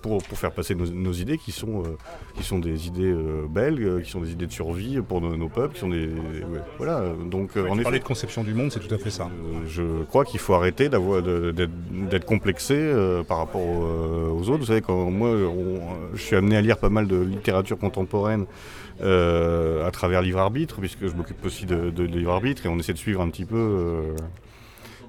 pour, 0.00 0.22
pour, 0.22 0.38
faire 0.38 0.52
passer 0.52 0.74
nos, 0.74 1.12
idées 1.12 1.36
qui 1.36 1.52
sont, 1.52 1.82
euh, 1.82 1.96
qui 2.34 2.44
sont 2.44 2.58
des 2.58 2.86
idées 2.86 3.14
belles, 3.50 4.02
qui 4.02 4.10
sont 4.10 4.20
des 4.20 4.32
idées 4.32 4.46
de 4.46 4.52
survie 4.52 5.00
pour 5.00 5.20
nos, 5.20 5.48
peuples, 5.48 5.74
qui 5.74 5.80
sont 5.80 5.88
des. 5.88 6.08
voilà, 6.78 7.02
donc 7.30 7.56
en 7.56 7.78
effet. 7.78 7.98
De 7.98 8.04
conception 8.04 8.44
du 8.44 8.54
monde, 8.54 8.70
c'est 8.70 8.80
tout 8.80 8.94
à 8.94 8.98
fait 8.98 9.10
ça. 9.10 9.28
je 9.66 10.04
crois 10.04 10.24
qu'il 10.24 10.40
faut 10.40 10.54
arrêter 10.54 10.88
d'être 10.88 12.24
complexé 12.24 12.92
par 13.26 13.38
rapport 13.38 13.60
aux, 13.60 14.48
autres. 14.48 14.58
Vous 14.58 14.66
savez, 14.66 14.80
quand 14.80 15.10
moi 15.10 15.30
je 16.14 16.22
suis 16.22 16.36
amené 16.36 16.56
à 16.56 16.60
lire 16.60 16.78
pas 16.78 16.90
mal 16.90 17.06
de 17.06 17.16
littérature 17.16 17.78
contemporaine. 17.78 18.46
À 19.00 19.90
travers 19.92 20.22
Livre 20.22 20.38
Arbitre, 20.38 20.76
puisque 20.80 21.06
je 21.06 21.14
m'occupe 21.14 21.44
aussi 21.44 21.66
de, 21.66 21.90
de, 21.90 22.04
Livre 22.04 22.32
Arbitre, 22.32 22.66
et 22.66 22.68
on 22.68 22.77
essaie 22.78 22.92
de 22.92 22.98
suivre 22.98 23.20
un 23.20 23.28
petit 23.28 23.44
peu 23.44 23.56
euh, 23.56 24.16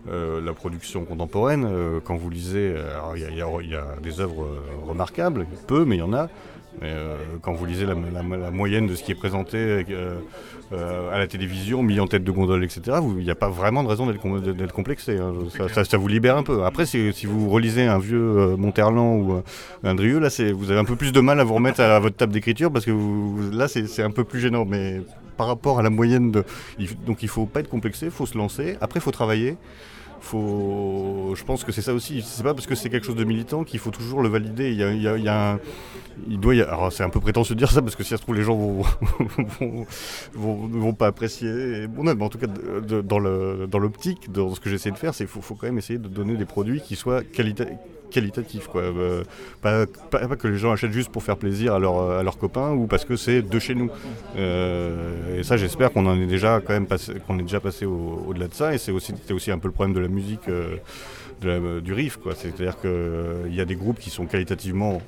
euh, 0.10 0.42
la 0.42 0.54
production 0.54 1.06
contemporaine. 1.06 1.68
quand 2.04 2.16
vous 2.16 2.30
lisez, 2.30 2.76
il 3.16 3.38
y, 3.38 3.76
a 3.76 3.86
des 4.02 4.20
œuvres 4.20 4.48
remarquables, 4.86 5.46
peu, 5.68 5.86
mais 5.86 5.98
il 5.98 6.00
y 6.00 6.04
en 6.04 6.14
a. 6.14 6.30
Mais 6.82 6.94
quand 7.42 7.52
vous 7.52 7.66
lisez 7.66 7.86
la, 7.86 8.52
moyenne 8.52 8.88
de 8.88 8.96
ce 8.96 9.04
qui 9.04 9.12
est 9.12 9.16
présenté 9.16 9.84
à 10.72 11.18
la 11.18 11.28
télévision, 11.28 11.84
mis 11.84 12.00
en 12.00 12.08
tête 12.08 12.24
de 12.24 12.32
gondole, 12.32 12.64
etc., 12.64 13.00
il 13.18 13.24
n'y 13.24 13.32
a 13.32 13.36
pas 13.36 13.50
vraiment 13.50 13.84
de 13.84 13.90
raison 13.90 14.08
d'être 14.08 14.74
complexé. 14.74 15.18
Hein. 15.18 15.34
Ça, 15.84 15.98
vous 15.98 16.08
libère 16.08 16.38
un 16.38 16.44
peu. 16.44 16.64
Après, 16.64 16.86
si, 16.86 17.26
vous 17.26 17.50
relisez 17.50 17.86
un 17.86 18.00
vieux 18.00 18.56
Monterland 18.56 19.22
ou 19.22 19.42
un 19.84 19.96
Drieux, 19.96 20.20
là, 20.20 20.30
vous 20.54 20.72
avez 20.72 20.80
un 20.80 20.86
peu 20.86 20.96
plus 20.96 21.12
de 21.12 21.20
mal 21.20 21.40
à 21.42 21.44
vous 21.44 21.56
remettre 21.56 21.82
à, 21.82 22.00
votre 22.00 22.16
table 22.16 22.32
d'écriture 22.32 22.72
parce 22.72 22.86
que 22.86 22.92
là, 23.52 23.68
c'est 23.68 24.04
un 24.04 24.12
peu 24.12 24.24
plus 24.24 24.40
gênant. 24.40 24.64
Mais 24.66 25.02
par 25.40 25.48
rapport 25.48 25.80
à 25.80 25.84
la 25.84 25.90
moyenne, 25.90 26.32
de, 26.32 26.44
donc 27.08 27.24
il 27.24 27.30
faut 27.30 27.46
pas 27.46 27.62
être 27.62 27.70
complexé, 27.70 28.08
il 28.08 28.12
faut 28.12 28.26
se 28.26 28.38
lancer. 28.38 28.76
Après, 28.82 29.00
il 29.00 29.02
faut 29.02 29.12
travailler 29.12 29.56
faut, 30.22 31.34
je 31.34 31.46
pense 31.46 31.64
que 31.64 31.72
c'est 31.72 31.82
ça 31.82 31.94
aussi. 31.94 32.22
C'est 32.22 32.44
pas 32.44 32.54
parce 32.54 32.68
que 32.68 32.76
c'est 32.76 32.90
quelque 32.90 33.06
chose 33.06 33.16
de 33.16 33.24
militant 33.24 33.64
qu'il 33.64 33.80
faut 33.80 33.90
toujours 33.90 34.22
le 34.22 34.28
valider. 34.28 34.70
Il 34.70 34.76
y 34.76 34.84
a, 34.84 34.92
il 34.92 35.24
y 35.24 35.30
a, 35.30 35.54
un, 35.54 35.60
il 36.28 36.42
doit 36.42 36.56
y 36.56 36.62
alors 36.62 36.92
c'est 36.92 37.04
un 37.04 37.10
peu 37.10 37.22
prétentieux 37.22 37.56
de 37.56 37.60
dire 37.60 37.72
ça 37.72 37.82
parce 37.82 37.96
que 37.96 38.04
si 38.04 38.10
ça 38.10 38.18
se 38.18 38.22
trouve 38.22 38.36
les 38.36 38.44
gens 38.44 38.58
vont 38.58 38.84
vont, 40.34 40.94
pas 40.94 41.08
apprécier. 41.08 41.88
Bon, 41.88 42.06
en 42.06 42.30
tout 42.30 42.38
cas 42.38 42.48
dans 42.48 43.20
le 43.20 43.66
dans 43.72 43.80
l'optique, 43.80 44.30
dans 44.30 44.54
ce 44.54 44.60
que 44.60 44.70
j'essaie 44.70 44.92
de 44.92 44.98
faire, 44.98 45.14
c'est 45.14 45.26
faut, 45.26 45.42
faut 45.42 45.56
quand 45.56 45.68
même 45.68 45.78
essayer 45.78 46.00
de 46.00 46.10
donner 46.10 46.36
des 46.36 46.46
produits 46.46 46.82
qui 46.82 46.98
soient 46.98 47.24
qualitatifs 47.24 47.78
qualitatif. 48.10 48.68
Quoi. 48.68 48.82
Euh, 48.82 49.24
pas, 49.62 49.86
pas, 50.10 50.36
que 50.36 50.48
les 50.48 50.58
gens 50.58 50.72
achètent 50.72 50.92
juste 50.92 51.12
pour 51.12 51.24
faire 51.24 51.38
plaisir 51.38 51.74
à, 51.74 51.80
leur, 51.80 52.12
à 52.12 52.24
leurs 52.24 52.38
copains 52.38 52.72
ou 52.72 52.88
parce 52.88 53.06
que 53.06 53.16
c'est 53.16 53.42
de 53.42 53.60
chez 53.60 53.76
nous. 53.76 53.90
Euh, 54.38 55.40
et 55.40 55.44
ça, 55.44 55.58
j'espère 55.58 55.92
qu'on 55.92 56.06
en 56.06 56.20
est 56.20 56.28
déjà 56.28 56.62
quand 56.66 56.74
même 56.74 56.88
passé, 56.88 57.14
qu'on 57.26 57.40
est 57.40 57.44
déjà 57.44 57.60
passé 57.60 57.86
au-delà 57.86 58.48
de 58.48 58.54
ça. 58.54 58.74
Et 58.74 58.78
c'est 58.78 58.92
aussi, 58.92 59.14
aussi 59.32 59.52
un 59.52 59.60
peu 59.60 59.68
le 59.68 59.74
problème 59.74 59.96
de 59.96 60.02
la 60.02 60.08
musique, 60.08 60.48
euh, 60.50 60.78
du 61.82 61.94
riff. 61.94 62.20
C'est-à-dire 62.36 62.80
qu'il 62.82 63.54
y 63.54 63.62
a 63.62 63.66
des 63.66 63.76
groupes 63.76 64.00
qui 64.00 64.10
sont 64.10 64.26
qualitativement 64.26 65.02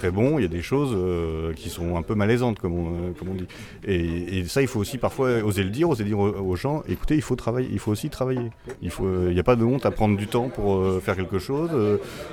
très 0.00 0.10
bon, 0.10 0.38
il 0.38 0.42
y 0.42 0.44
a 0.46 0.48
des 0.48 0.62
choses 0.62 0.92
euh, 0.94 1.52
qui 1.52 1.68
sont 1.68 1.98
un 1.98 2.00
peu 2.00 2.14
malaisantes, 2.14 2.58
comme 2.58 2.72
on, 2.72 2.88
euh, 3.10 3.34
dit. 3.34 3.46
Et, 3.86 4.44
ça, 4.46 4.62
il 4.62 4.68
faut 4.68 4.80
aussi 4.80 4.96
parfois 4.96 5.42
oser 5.44 5.62
le 5.62 5.68
dire, 5.68 5.90
oser 5.90 6.04
dire 6.04 6.18
aux, 6.18 6.56
gens, 6.56 6.82
écoutez, 6.88 7.16
il 7.16 7.22
faut 7.22 7.36
travailler, 7.36 7.68
il 7.70 7.78
faut 7.78 7.90
aussi 7.90 8.08
travailler. 8.08 8.50
Il 8.80 8.90
n'y 9.34 9.38
a 9.38 9.42
pas 9.42 9.56
de 9.56 9.64
honte 9.64 9.84
à 9.84 9.90
prendre 9.90 10.16
du 10.16 10.26
temps 10.26 10.48
pour 10.48 10.76
euh, 10.76 11.00
faire 11.04 11.16
quelque 11.16 11.38
chose. 11.38 11.70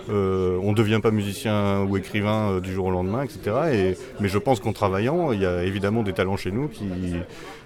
on 0.07 0.71
ne 0.71 0.75
devient 0.75 1.01
pas 1.03 1.11
musicien 1.11 1.83
ou 1.83 1.97
écrivain 1.97 2.61
du 2.61 2.71
jour 2.71 2.85
au 2.85 2.91
lendemain, 2.91 3.23
etc. 3.23 3.39
Et, 3.73 3.97
mais 4.21 4.29
je 4.29 4.37
pense 4.37 4.61
qu'en 4.61 4.71
travaillant, 4.71 5.33
il 5.33 5.41
y 5.41 5.45
a 5.45 5.63
évidemment 5.65 6.03
des 6.03 6.13
talents 6.13 6.37
chez 6.37 6.51
nous 6.51 6.69
qui, 6.69 6.87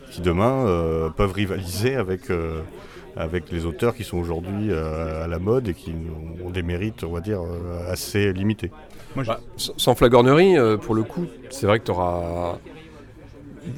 qui 0.10 0.22
demain 0.22 0.66
peuvent 1.16 1.34
rivaliser 1.34 1.96
avec 1.96 2.22
avec 3.18 3.52
les 3.52 3.66
auteurs 3.66 3.94
qui 3.94 4.06
sont 4.06 4.18
aujourd'hui 4.18 4.74
à 4.74 5.28
la 5.28 5.38
mode 5.38 5.68
et 5.68 5.74
qui 5.74 5.94
ont 6.44 6.50
des 6.50 6.64
mérites, 6.64 7.04
on 7.04 7.12
va 7.12 7.20
dire, 7.20 7.42
assez 7.88 8.34
limités. 8.34 8.72
Bah, 9.16 9.40
sans 9.58 9.96
flagornerie, 9.96 10.58
euh, 10.58 10.78
pour 10.78 10.96
le 10.96 11.04
coup, 11.04 11.26
c'est 11.50 11.66
vrai 11.66 11.80
que 11.80 11.86
tu 11.86 11.92
auras. 11.92 12.58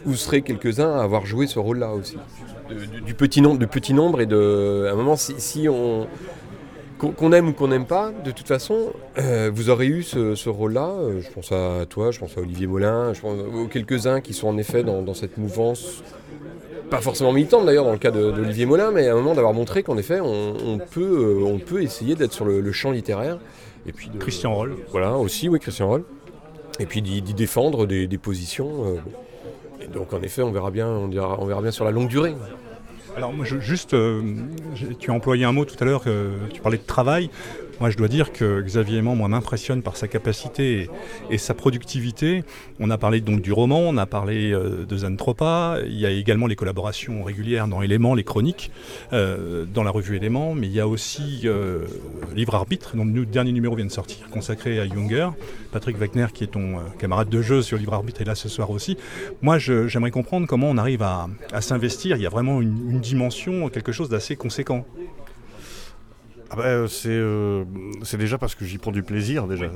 Vous 0.06 0.16
serez 0.16 0.42
quelques-uns 0.42 0.94
à 0.94 1.04
avoir 1.04 1.26
joué 1.26 1.48
ce 1.48 1.60
rôle-là 1.60 1.94
aussi. 1.94 2.18
du, 3.06 3.14
petit 3.14 3.42
nombre, 3.42 3.60
du 3.60 3.68
petit 3.68 3.94
nombre 3.94 4.22
et 4.22 4.26
de. 4.26 4.86
À 4.88 4.94
un 4.94 4.96
moment, 4.96 5.16
si, 5.16 5.68
on. 5.70 6.08
Qu'on 7.00 7.34
aime 7.34 7.50
ou 7.50 7.54
qu'on 7.54 7.68
n'aime 7.68 7.86
pas, 7.86 8.14
de 8.24 8.32
toute 8.32 8.48
façon, 8.48 8.94
euh, 9.18 9.52
vous 9.54 9.70
aurez 9.70 9.88
eu 9.88 10.04
ce, 10.04 10.48
rôle-là. 10.48 10.88
Euh, 10.88 11.20
je 11.20 11.30
pense 11.32 11.52
à 11.52 11.86
toi, 11.90 12.12
je 12.12 12.20
pense 12.20 12.38
à 12.38 12.42
Olivier 12.42 12.66
Molin, 12.66 13.12
je 13.14 13.20
pense 13.20 13.38
aux 13.54 13.68
quelques-uns 13.68 14.22
qui 14.22 14.34
sont 14.34 14.48
en 14.48 14.58
effet 14.58 14.84
dans, 14.84 15.14
cette 15.14 15.38
mouvance 15.38 16.02
pas 16.90 17.02
forcément 17.02 17.34
militante 17.34 17.66
d'ailleurs 17.66 17.86
dans 17.86 17.92
le 17.92 17.98
cas 17.98 18.12
d'Olivier 18.12 18.68
Molin, 18.68 18.92
mais 18.92 19.08
à 19.08 19.14
un 19.14 19.16
moment 19.16 19.34
d'avoir 19.34 19.54
montré 19.54 19.82
qu'en 19.82 19.98
effet 19.98 20.20
on, 20.22 20.78
peut, 20.78 21.42
on 21.44 21.58
peut 21.58 21.82
essayer 21.82 22.14
d'être 22.14 22.34
sur 22.34 22.46
le, 22.46 22.72
champ 22.72 22.92
littéraire 22.92 23.40
et 23.86 23.92
puis 23.92 24.10
Christian 24.20 24.54
Roll. 24.54 24.76
Voilà, 24.92 25.18
aussi, 25.18 25.50
oui, 25.50 25.60
Christian 25.60 25.88
Roll. 25.88 26.04
Et 26.80 26.86
puis 26.86 27.02
d'y 27.02 27.22
défendre 27.22 27.86
des, 27.86 28.18
positions. 28.18 28.86
Euh, 28.86 28.98
et 29.82 29.88
donc 29.88 30.14
en 30.14 30.22
effet, 30.22 30.42
on 30.42 30.52
verra 30.52 30.72
bien, 30.72 30.88
on, 30.88 31.06
on 31.06 31.46
verra 31.46 31.62
bien 31.62 31.72
sur 31.72 31.86
la 31.86 31.92
longue 31.92 32.08
durée. 32.08 32.36
Alors 33.16 33.32
moi, 33.32 33.46
je, 33.46 33.60
juste, 33.60 33.94
euh, 33.94 34.22
tu 34.98 35.12
as 35.12 35.14
employé 35.14 35.46
un 35.46 35.52
mot 35.52 35.66
tout 35.66 35.76
à 35.80 35.86
l'heure, 35.86 36.04
tu 36.52 36.62
parlais 36.62 36.80
de 36.80 36.84
travail. 36.84 37.30
Moi, 37.84 37.90
je 37.90 37.98
dois 37.98 38.08
dire 38.08 38.32
que 38.32 38.62
Xavier 38.62 39.00
Aimant, 39.00 39.14
moi, 39.14 39.28
m'impressionne 39.28 39.82
par 39.82 39.98
sa 39.98 40.08
capacité 40.08 40.90
et, 41.30 41.38
sa 41.38 41.54
productivité. 41.54 42.46
On 42.80 42.90
a 42.90 42.98
parlé 42.98 43.20
donc 43.20 43.42
du 43.42 43.52
roman, 43.52 43.82
on 43.82 43.98
a 43.98 44.06
parlé 44.06 44.54
euh, 44.54 44.86
de 44.86 44.98
Zantropa. 45.00 45.80
Il 45.86 46.00
y 46.00 46.06
a 46.06 46.10
également 46.10 46.48
les 46.48 46.56
collaborations 46.56 47.26
régulières 47.26 47.68
dans 47.68 47.82
Éléments, 47.82 48.16
les 48.16 48.24
chroniques, 48.24 48.72
euh, 49.12 49.66
dans 49.66 49.84
la 49.84 49.92
revue 49.92 50.16
Éléments. 50.16 50.56
Mais 50.56 50.68
il 50.68 50.72
y 50.72 50.80
a 50.80 50.88
aussi 50.88 51.42
euh, 51.44 51.80
Livre 52.34 52.56
Arbitre, 52.56 52.96
dont 52.96 53.04
le 53.04 53.26
dernier 53.26 53.52
numéro 53.52 53.76
vient 53.76 53.84
de 53.84 53.92
sortir, 53.92 54.30
consacré 54.30 54.80
à 54.80 54.88
Junger. 54.88 55.32
Patrick 55.74 55.98
Wagner, 55.98 56.28
qui 56.34 56.46
est 56.46 56.54
ton 56.54 56.78
camarade 57.00 57.28
de 57.28 57.42
jeu 57.42 57.62
sur 57.62 57.78
Livre 57.78 57.96
Arbitre, 57.96 58.22
est 58.22 58.26
là 58.26 58.36
ce 58.36 58.48
soir 58.48 58.72
aussi. 58.72 58.96
Moi, 59.42 59.58
j'aimerais 59.58 60.12
comprendre 60.12 60.48
comment 60.48 60.70
on 60.70 60.78
arrive 60.78 61.02
à, 61.02 61.28
s'investir. 61.60 62.16
Il 62.16 62.24
y 62.24 62.28
a 62.28 62.30
vraiment 62.30 62.62
une 62.62 63.02
dimension, 63.02 63.68
quelque 63.68 63.92
chose 63.92 64.08
d'assez 64.08 64.38
conséquent. 64.38 64.86
Ah 66.54 66.56
bah, 66.56 66.64
euh, 66.66 66.88
euh, 67.08 67.64
c'est 68.04 68.18
déjà 68.18 68.38
parce 68.38 68.54
que 68.54 68.64
j'y 68.64 68.78
prends 68.78 68.92
du 68.92 69.02
plaisir 69.02 69.48
déjà. 69.48 69.72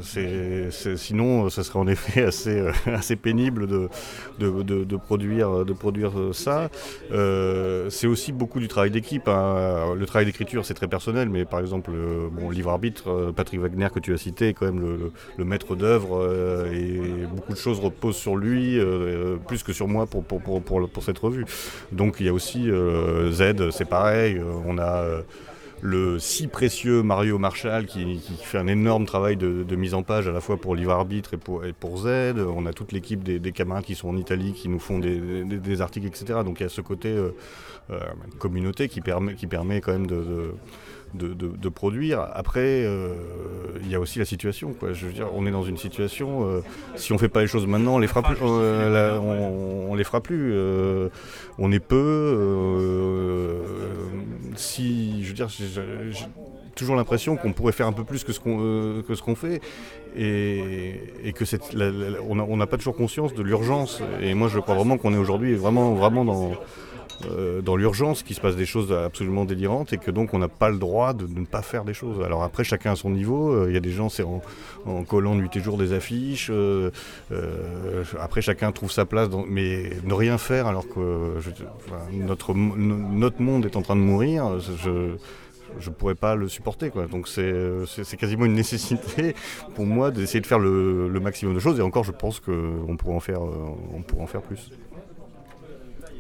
sinon, 0.96 1.46
euh, 1.46 1.50
ça 1.50 1.64
serait 1.64 1.80
en 1.80 1.88
effet 1.88 2.24
assez, 2.28 2.64
assez 2.86 3.16
pénible 3.16 3.66
de, 3.66 3.90
de, 4.38 4.96
produire, 4.96 5.66
de 5.66 5.74
produire 5.74 6.12
ça. 6.34 6.70
c'est 7.10 8.08
aussi 8.08 8.32
beaucoup 8.32 8.60
du 8.60 8.68
travail 8.68 8.92
d'équipe. 8.92 9.28
Hein. 9.28 9.96
Le 9.98 10.06
travail 10.06 10.28
d'écriture, 10.28 10.66
c'est 10.66 10.76
très 10.76 10.88
personnel, 10.88 11.30
mais 11.30 11.46
par 11.46 11.62
exemple, 11.62 11.92
bon, 12.32 12.52
livre 12.52 12.70
arbitre, 12.70 13.34
Patrick 13.36 13.60
Wagner 13.60 13.88
que 13.92 14.00
tu 14.00 14.14
as 14.14 14.18
cité 14.18 14.50
est 14.50 14.54
quand 14.54 14.68
même 14.68 15.12
le, 15.38 15.46
maître 15.46 15.76
d'œuvre 15.76 16.30
et 16.72 17.26
beaucoup 17.34 17.54
de 17.54 17.58
choses 17.58 17.80
reposent 17.80 18.18
sur 18.18 18.36
lui, 18.36 18.80
plus 19.48 19.64
que 19.64 19.74
sur 19.74 19.88
moi 19.88 20.06
pour, 20.06 20.24
pour, 20.24 20.42
pour, 20.42 20.62
pour, 20.62 21.04
cette 21.04 21.18
revue. 21.18 21.46
Donc 21.92 22.18
il 22.20 22.28
y 22.28 22.30
a 22.30 22.34
aussi 22.34 22.70
Z, 22.70 23.72
c'est 23.72 23.90
pareil. 23.90 24.40
On 24.68 24.78
a 24.78 25.24
le 25.82 26.20
si 26.20 26.48
précieux 26.48 27.04
Mario 27.04 27.38
Marshall 27.38 27.86
qui, 27.86 28.20
fait 28.42 28.58
un 28.58 28.68
énorme 28.68 29.06
travail 29.06 29.38
de, 29.38 29.76
mise 29.76 29.94
en 29.94 30.04
page 30.04 30.28
à 30.28 30.32
la 30.32 30.42
fois 30.42 30.58
pour 30.58 30.76
Livre 30.76 30.92
Arbitre 30.92 31.36
et 31.36 31.38
pour, 31.38 31.64
pour 31.80 31.98
Z. 32.00 32.36
On 32.38 32.66
a 32.66 32.74
toute 32.74 32.92
l'équipe 32.92 33.24
des, 33.24 33.52
camarades 33.52 33.86
qui 33.86 33.96
sont 33.96 34.10
en 34.10 34.18
Italie 34.18 34.54
qui 34.54 34.70
nous 34.70 34.80
font 34.80 35.00
des, 35.00 35.82
articles, 35.82 36.08
etc. 36.08 36.40
Donc 36.44 36.60
il 36.60 36.64
y 36.64 36.66
a 36.66 36.70
ce 36.70 36.82
côté 36.82 37.10
euh, 37.10 37.36
euh, 37.92 38.00
communauté 38.40 38.90
qui 38.90 39.02
permet, 39.02 39.36
qui 39.36 39.48
permet 39.48 39.82
quand 39.82 39.92
même 39.92 40.08
de 40.08 40.18
de, 40.18 40.54
produire. 41.70 42.28
Après, 42.34 42.84
euh, 42.86 43.14
il 43.82 43.90
y 43.90 43.96
a 43.96 44.00
aussi 44.00 44.20
la 44.20 44.26
situation. 44.26 44.76
On 45.34 45.46
est 45.46 45.52
dans 45.52 45.64
une 45.64 45.78
situation, 45.78 46.48
euh, 46.48 46.62
si 46.96 47.14
on 47.14 47.18
fait 47.18 47.30
pas 47.30 47.42
les 47.42 47.48
choses 47.48 47.68
maintenant, 47.68 47.96
on 47.96 48.00
les 48.00 48.08
fera 48.08 48.22
plus. 48.22 48.38
Euh, 48.42 49.18
on, 49.20 49.96
les 49.96 50.04
fera 50.04 50.22
plus. 50.22 50.54
on 51.58 51.72
est 51.72 51.80
peu. 51.80 53.64
si, 54.56 55.24
je 55.24 55.28
veux 55.28 55.34
dire, 55.34 55.50
j'ai 55.50 56.26
toujours 56.76 56.96
l'impression 56.96 57.38
qu'on 57.38 57.54
pourrait 57.54 57.74
faire 57.74 57.88
un 57.88 57.94
peu 57.94 58.04
plus 58.04 58.24
que 58.24 58.32
ce 58.32 58.40
qu'on 58.40 59.36
fait 59.36 59.62
et, 60.16 60.94
et 61.24 61.34
que 61.34 61.44
on 62.30 62.58
n'a 62.58 62.68
pas 62.68 62.78
toujours 62.78 62.96
conscience 62.96 63.34
de 63.34 63.44
l'urgence. 63.44 64.02
Et 64.22 64.34
moi, 64.34 64.48
je 64.48 64.60
crois 64.60 64.76
vraiment 64.76 64.98
qu'on 64.98 65.14
est 65.14 65.18
aujourd'hui 65.18 65.56
vraiment 65.56 65.94
vraiment 65.94 66.26
dans 66.26 66.52
euh, 67.26 67.62
dans 67.62 67.76
l'urgence 67.76 68.24
qu'il 68.24 68.36
se 68.36 68.42
passe 68.42 68.56
des 68.56 68.66
choses 68.66 68.92
absolument 68.94 69.46
délirantes 69.46 69.94
et 69.94 69.98
que 69.98 70.12
donc 70.12 70.34
on 70.34 70.40
n'a 70.40 70.48
pas 70.48 70.70
le 70.70 70.78
droit 70.78 71.14
de, 71.14 71.28
ne 71.28 71.46
pas 71.46 71.62
faire 71.62 71.84
des 71.84 71.94
choses. 71.94 72.24
Alors 72.24 72.44
après, 72.44 72.64
chacun 72.64 72.92
à 72.92 72.96
son 72.96 73.10
niveau. 73.10 73.52
Euh, 73.52 73.66
il 73.70 73.74
y 73.74 73.78
a 73.78 73.82
des 73.82 73.92
gens, 73.92 74.10
c'est 74.10 74.24
en, 74.24 74.42
collant 75.04 75.36
nuit 75.36 75.50
et 75.56 75.60
jour 75.60 75.78
des 75.78 75.94
affiches. 75.94 76.52
après, 78.20 78.42
chacun 78.42 78.72
trouve 78.72 78.92
sa 78.92 79.06
place. 79.06 79.30
mais 79.48 79.92
ne 80.04 80.14
rien 80.14 80.38
faire 80.38 80.68
alors 80.68 80.88
que 80.88 81.36
notre, 82.14 82.54
notre 82.54 83.42
monde 83.42 83.66
est 83.66 83.76
en 83.76 83.82
train 83.82 83.96
de 83.96 84.02
mourir, 84.02 84.60
je 84.60 85.18
je 85.80 85.90
ne 85.90 85.96
pourrais 85.96 86.16
pas 86.16 86.36
le 86.36 86.48
supporter. 86.48 86.92
Donc 87.10 87.28
c'est 87.28 88.18
quasiment 88.18 88.46
une 88.46 88.54
nécessité 88.54 89.36
pour 89.76 89.86
moi 89.86 90.12
d'essayer 90.12 90.42
de 90.42 90.48
faire 90.48 90.60
le, 90.60 91.20
maximum 91.20 91.56
de 91.56 91.60
choses. 91.60 91.80
Et 91.80 91.82
encore, 91.82 92.04
je 92.04 92.12
pense 92.12 92.40
qu'on 92.40 92.98
pourrait, 92.98 93.36
en 93.36 93.78
on 94.18 94.24
en 94.24 94.28
faire 94.28 94.42
plus. 94.42 94.72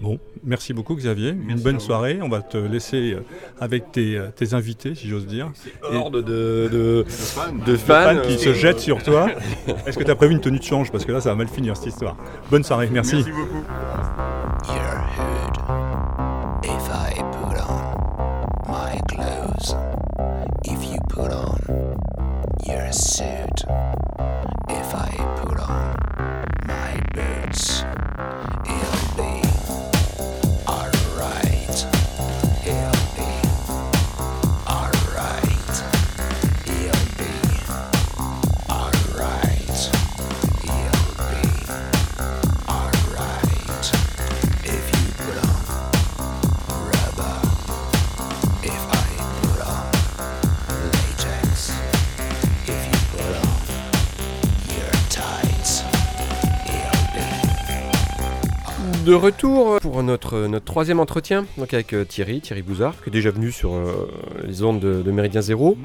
Bon, 0.02 0.20
merci 0.43 0.74
beaucoup 0.74 0.95
Xavier. 0.95 1.30
Une 1.30 1.60
bonne 1.60 1.80
soirée. 1.80 2.20
On 2.22 2.30
va 2.30 2.41
te 2.41 2.58
laisser 2.58 3.14
euh, 3.14 3.24
avec 3.60 3.91
tes, 3.91 4.16
euh, 4.16 4.28
tes 4.36 4.54
invités, 4.54 4.95
si 4.95 5.08
j'ose 5.08 5.26
dire. 5.26 5.52
Horde 5.84 6.24
de, 6.24 6.70
de, 6.72 7.06
de, 7.66 7.76
fans, 7.76 8.22
qui 8.24 8.38
se 8.38 8.54
jettent 8.54 8.80
sur 8.80 9.02
toi. 9.02 9.30
Est-ce 9.86 9.98
que 9.98 10.04
tu 10.04 10.12
as 10.12 10.16
prévu 10.16 10.34
une 10.34 10.41
tenue 10.41 10.60
de 10.60 10.64
change? 10.64 10.91
Parce 10.91 11.06
que 11.06 11.12
là, 11.12 11.22
ça 11.22 11.30
va 11.30 11.36
mal 11.36 11.48
finir 11.48 11.76
cette 11.76 11.88
histoire. 11.88 12.16
Bonne 12.52 12.64
soirée, 12.64 12.89
merci. 12.91 13.16
Merci 13.16 13.32
beaucoup. 13.32 13.64
De 59.08 59.14
retour 59.14 59.80
pour 59.80 60.03
notre, 60.03 60.47
notre 60.47 60.66
troisième 60.66 60.99
entretien 60.99 61.45
donc 61.58 61.74
avec 61.74 61.93
euh, 61.93 62.03
Thierry, 62.03 62.41
Thierry 62.41 62.62
Bouzard, 62.62 63.01
qui 63.01 63.10
est 63.10 63.14
déjà 63.14 63.32
venu 63.32 63.53
sur 63.53 63.74
euh, 63.74 64.12
les 64.45 64.64
ondes 64.64 64.82
de, 64.82 65.12
Méridien 65.12 65.39
Zéro. 65.39 65.78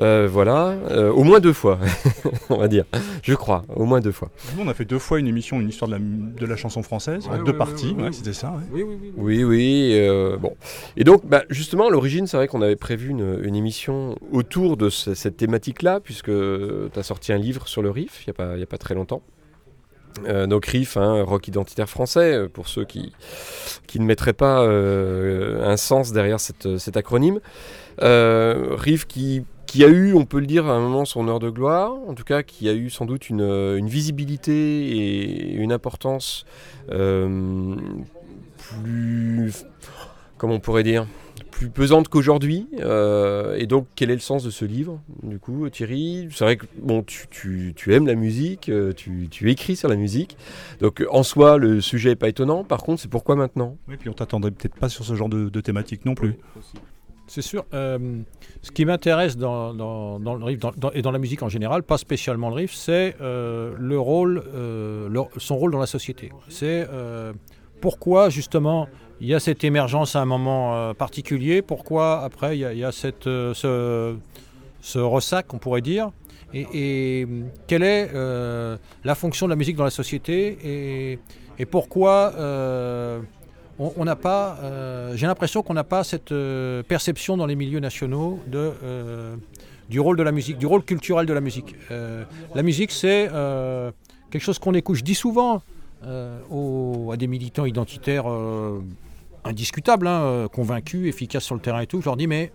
Euh, 0.00 0.26
voilà, 0.30 0.76
au 1.12 1.24
moins 1.24 1.40
deux 1.40 1.52
fois, 1.52 1.78
on 2.48 2.56
va 2.56 2.68
dire, 2.68 2.84
je 3.22 3.34
crois, 3.34 3.64
au 3.74 3.84
moins 3.84 4.00
deux 4.00 4.12
fois. 4.12 4.30
on 4.58 4.66
a 4.66 4.72
fait 4.72 4.86
deux 4.86 4.98
fois 4.98 5.18
une 5.18 5.26
émission, 5.26 5.60
une 5.60 5.68
histoire 5.68 5.90
de 5.90 5.96
la, 5.96 6.00
de 6.00 6.46
la 6.46 6.56
chanson 6.56 6.82
française, 6.82 7.28
deux 7.44 7.56
parties, 7.56 7.94
c'était 8.12 8.32
ça. 8.32 8.54
Oui, 8.72 8.82
oui, 8.82 8.96
oui. 9.16 9.44
Oui, 9.44 10.38
bon. 10.40 10.54
Et 10.96 11.04
donc, 11.04 11.26
bah, 11.26 11.42
justement, 11.50 11.88
à 11.88 11.90
l'origine, 11.90 12.26
c'est 12.26 12.38
vrai 12.38 12.48
qu'on 12.48 12.62
avait 12.62 12.76
prévu 12.76 13.10
une, 13.10 13.40
une, 13.42 13.56
émission 13.56 14.16
autour 14.32 14.78
de 14.78 14.88
cette 14.88 15.36
thématique-là, 15.36 16.00
puisque 16.00 16.30
tu 16.30 16.98
as 16.98 17.02
sorti 17.02 17.32
un 17.32 17.38
livre 17.38 17.68
sur 17.68 17.82
le 17.82 17.90
riff, 17.90 18.24
il 18.26 18.32
n'y 18.32 18.60
a, 18.60 18.62
a, 18.62 18.66
pas 18.66 18.78
très 18.78 18.94
longtemps. 18.94 19.22
Euh, 20.26 20.46
donc 20.46 20.66
RIF, 20.66 20.96
hein, 20.96 21.22
rock 21.22 21.48
identitaire 21.48 21.88
français, 21.88 22.34
euh, 22.34 22.48
pour 22.48 22.68
ceux 22.68 22.84
qui, 22.84 23.12
ne 23.94 24.04
mettraient 24.04 24.32
pas 24.32 24.62
euh, 24.62 25.64
un 25.64 25.76
sens 25.76 26.12
derrière 26.12 26.40
cet 26.40 26.96
acronyme. 26.96 27.40
RIF 28.00 29.06
qui, 29.06 29.44
qui, 29.66 29.84
a 29.84 29.88
eu, 29.88 30.14
on 30.14 30.24
peut 30.24 30.40
le 30.40 30.46
dire, 30.46 30.66
à 30.66 30.72
un 30.72 30.80
moment 30.80 31.04
son 31.04 31.28
heure 31.28 31.40
de 31.40 31.50
gloire, 31.50 31.92
en 32.06 32.14
tout 32.14 32.24
cas 32.24 32.42
qui 32.42 32.68
a 32.68 32.72
eu 32.72 32.90
sans 32.90 33.06
doute 33.06 33.28
une, 33.28 33.42
une 33.42 33.88
visibilité 33.88 34.52
et 34.52 35.54
une 35.54 35.72
importance 35.72 36.44
plus... 36.88 37.76
comment 40.36 40.54
on 40.54 40.60
pourrait 40.60 40.82
dire? 40.82 41.06
Plus 41.50 41.68
pesante 41.68 42.08
qu'aujourd'hui. 42.08 42.66
Euh, 42.80 43.56
et 43.56 43.66
donc, 43.66 43.86
quel 43.96 44.10
est 44.10 44.14
le 44.14 44.20
sens 44.20 44.42
de 44.44 44.50
ce 44.50 44.64
livre, 44.64 45.00
du 45.22 45.38
coup, 45.38 45.68
Thierry? 45.68 46.28
C'est 46.30 46.44
vrai 46.44 46.56
que 46.56 46.66
bon, 46.80 47.02
tu, 47.02 47.74
aimes 47.88 48.06
la 48.06 48.14
musique, 48.14 48.68
euh, 48.68 48.92
tu, 48.92 49.50
écris 49.50 49.76
sur 49.76 49.88
la 49.88 49.96
musique. 49.96 50.36
Donc, 50.80 51.04
en 51.10 51.22
soi, 51.22 51.58
le 51.58 51.80
sujet 51.80 52.10
n'est 52.10 52.16
pas 52.16 52.28
étonnant. 52.28 52.64
Par 52.64 52.82
contre, 52.82 53.02
c'est 53.02 53.10
pourquoi 53.10 53.36
maintenant? 53.36 53.76
Oui, 53.88 53.96
puis 53.98 54.08
on 54.08 54.12
t'attendrait 54.12 54.50
peut-être 54.50 54.76
pas 54.76 54.88
sur 54.88 55.04
ce 55.04 55.14
genre 55.14 55.28
de, 55.28 55.60
thématique 55.60 56.04
non 56.04 56.14
plus. 56.14 56.36
C'est 57.26 57.42
sûr. 57.42 57.66
Euh, 57.74 57.98
ce 58.62 58.70
qui 58.70 58.84
m'intéresse 58.84 59.36
dans, 59.36 59.72
le 59.72 60.44
riff 60.44 60.60
et 60.94 61.02
dans 61.02 61.10
la 61.10 61.18
musique 61.18 61.42
en 61.42 61.48
général, 61.48 61.82
pas 61.82 61.98
spécialement 61.98 62.48
le 62.48 62.54
riff, 62.54 62.74
c'est 62.74 63.16
le 63.20 63.96
rôle, 63.98 64.42
son 65.36 65.56
rôle 65.56 65.72
dans 65.72 65.80
la 65.80 65.86
société. 65.86 66.30
C'est 66.48 66.86
pourquoi 67.80 68.30
justement 68.30 68.88
il 69.20 69.26
y 69.26 69.34
a 69.34 69.40
cette 69.40 69.64
émergence 69.64 70.16
à 70.16 70.20
un 70.20 70.24
moment 70.24 70.76
euh, 70.76 70.94
particulier. 70.94 71.62
Pourquoi 71.62 72.22
après 72.22 72.56
il 72.56 72.60
y 72.60 72.84
a, 72.84 72.90
euh, 73.26 74.18
ce, 74.82 74.98
ressac, 74.98 75.52
on 75.54 75.58
pourrait 75.58 75.80
dire? 75.80 76.10
Et, 76.54 77.26
quelle 77.66 77.82
est 77.82 78.10
euh, 78.14 78.76
la 79.04 79.14
fonction 79.14 79.46
de 79.46 79.50
la 79.50 79.56
musique 79.56 79.76
dans 79.76 79.84
la 79.84 79.90
société? 79.90 81.18
Et, 81.58 81.66
pourquoi 81.66 82.32
on 83.78 84.04
n'a 84.04 84.16
pas, 84.16 84.58
j'ai 85.14 85.26
l'impression 85.26 85.62
qu'on 85.62 85.74
n'a 85.74 85.84
pas 85.84 86.04
cette 86.04 86.32
perception 86.86 87.36
dans 87.36 87.46
les 87.46 87.56
milieux 87.56 87.80
nationaux 87.80 88.38
du 89.88 90.00
rôle 90.00 90.16
de 90.16 90.22
la 90.22 90.30
musique, 90.30 90.58
du 90.58 90.66
rôle 90.66 90.84
culturel 90.84 91.26
de 91.26 91.32
la 91.32 91.40
musique. 91.40 91.74
la 91.90 92.62
musique, 92.62 92.92
c'est 92.92 93.28
quelque 94.30 94.42
chose 94.42 94.60
qu'on 94.60 94.74
écoute. 94.74 94.96
Je 94.96 95.04
dis 95.04 95.16
souvent 95.16 95.62
à 96.04 97.16
des 97.16 97.26
militants 97.26 97.66
identitaires 97.66 98.26
indiscutable, 99.48 100.06
hein, 100.06 100.22
euh, 100.22 100.48
convaincu, 100.48 101.08
efficace 101.08 101.44
sur 101.44 101.54
le 101.54 101.60
terrain 101.60 101.80
et 101.80 101.86
tout. 101.86 102.00
Je 102.00 102.04
leur 102.04 102.16
dis, 102.16 102.26
mais 102.26 102.52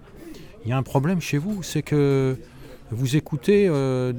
il 0.64 0.70
y 0.70 0.72
a 0.72 0.78
un 0.78 0.84
problème 0.84 1.20
chez 1.20 1.38
vous, 1.38 1.64
c'est 1.64 1.82
que 1.82 2.38
vous 2.92 3.16
écoutez 3.16 3.68
euh, 3.68 4.14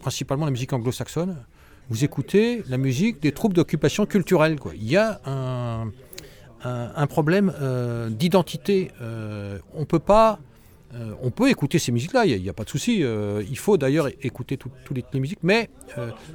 principalement 0.00 0.44
la 0.44 0.50
musique 0.50 0.72
anglo-saxonne, 0.72 1.36
vous 1.90 2.04
écoutez 2.04 2.62
la 2.68 2.78
musique 2.78 3.20
des 3.20 3.32
troupes 3.32 3.54
d'occupation 3.54 4.06
culturelle. 4.06 4.56
Il 4.74 4.88
y 4.88 4.96
a 4.96 5.20
un, 5.26 5.90
un, 6.62 7.06
problème 7.06 7.52
euh, 7.60 8.10
d'identité. 8.10 8.90
on 9.74 9.84
peut 9.86 9.98
pas. 9.98 10.38
on 11.22 11.30
peut 11.30 11.48
écouter 11.48 11.78
ces 11.78 11.92
musiques-là, 11.92 12.26
il 12.26 12.42
n'y 12.42 12.48
a, 12.48 12.52
pas 12.52 12.64
de 12.64 12.68
souci. 12.68 13.02
il 13.50 13.58
faut 13.58 13.78
d'ailleurs 13.78 14.08
écouter 14.22 14.58
toutes 14.58 15.12
les, 15.12 15.20
musiques, 15.20 15.42
mais 15.42 15.70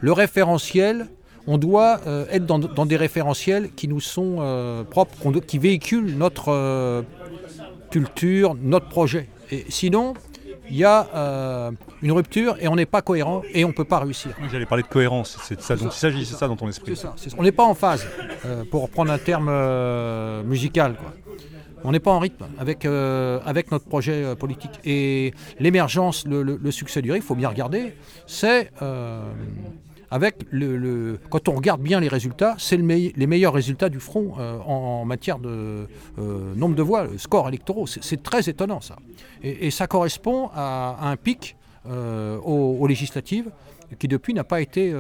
le 0.02 0.12
référentiel 0.12 1.08
on 1.48 1.58
doit 1.58 2.00
euh, 2.08 2.26
être 2.32 2.46
dans, 2.46 2.86
des 2.86 2.98
référentiels 2.98 3.72
qui 3.76 3.88
nous 3.88 4.00
sont 4.00 4.38
euh, 4.40 4.84
propres, 4.84 5.32
qui 5.42 5.58
véhiculent 5.58 6.16
notre 6.16 6.50
euh, 6.50 7.02
culture, 7.92 8.56
notre 8.62 8.88
projet. 8.88 9.28
Et 9.52 9.66
sinon, 9.70 10.14
il 10.70 10.78
y 10.78 10.86
a 10.86 11.72
une 12.02 12.12
rupture 12.12 12.56
et 12.60 12.68
on 12.68 12.76
n'est 12.76 12.86
pas 12.86 13.02
cohérent 13.02 13.44
et 13.54 13.66
on 13.66 13.70
ne 13.70 13.74
peut 13.74 13.84
pas 13.84 14.00
réussir. 14.00 14.32
J'allais 14.52 14.66
parler 14.66 14.84
de 14.84 14.88
cohérence, 14.88 15.38
c'est 15.44 15.62
ça 15.62 15.76
dont 15.76 15.86
il 15.86 15.92
s'agit, 15.92 16.26
c'est 16.26 16.36
ça 16.36 16.48
dans 16.48 16.56
ton 16.56 16.70
esprit. 16.70 16.96
Ça, 16.96 17.14
on 17.38 17.44
n'est 17.44 17.52
pas 17.52 17.66
en 17.66 17.76
phase, 17.76 18.08
pour 18.72 18.84
reprendre 18.84 19.12
un 19.12 19.18
terme 19.18 19.52
musical. 20.44 20.96
On 21.84 21.92
n'est 21.92 22.00
pas 22.00 22.12
en 22.12 22.20
rythme 22.20 22.46
avec, 22.58 22.86
avec 22.86 23.72
notre 23.72 23.86
projet 23.86 24.36
politique. 24.38 24.72
Et 24.86 25.34
l'émergence, 25.60 26.26
le, 26.26 26.72
succès 26.72 27.02
du 27.02 27.12
RIF, 27.12 27.24
il 27.24 27.28
faut 27.28 27.36
bien 27.36 27.50
regarder, 27.50 27.94
c'est 28.26 28.72
avec 30.14 30.36
le, 30.52 31.18
quand 31.32 31.50
on 31.50 31.54
regarde 31.54 31.82
bien 31.82 32.00
les 32.00 32.08
résultats, 32.08 32.54
c'est 32.60 32.78
le 32.78 32.84
les 32.84 33.28
meilleurs 33.28 33.54
résultats 33.54 33.90
du 33.90 34.00
front 34.00 34.36
euh, 34.38 34.60
en, 34.60 35.06
matière 35.06 35.40
de 35.40 35.88
euh, 36.20 36.54
nombre 36.56 36.76
de 36.76 36.84
voix, 36.84 37.08
score 37.18 37.48
électoraux. 37.48 37.88
C'est 37.88 38.22
très 38.22 38.48
étonnant 38.48 38.80
ça. 38.80 38.98
Et, 39.42 39.72
ça 39.72 39.88
correspond 39.88 40.52
à, 40.54 41.10
un 41.10 41.16
pic 41.16 41.56
euh, 41.90 42.38
aux, 42.38 42.86
législatives 42.86 43.50
qui 43.98 44.08
depuis 44.08 44.36
n'a 44.36 44.44
pas 44.44 44.62
été 44.62 44.94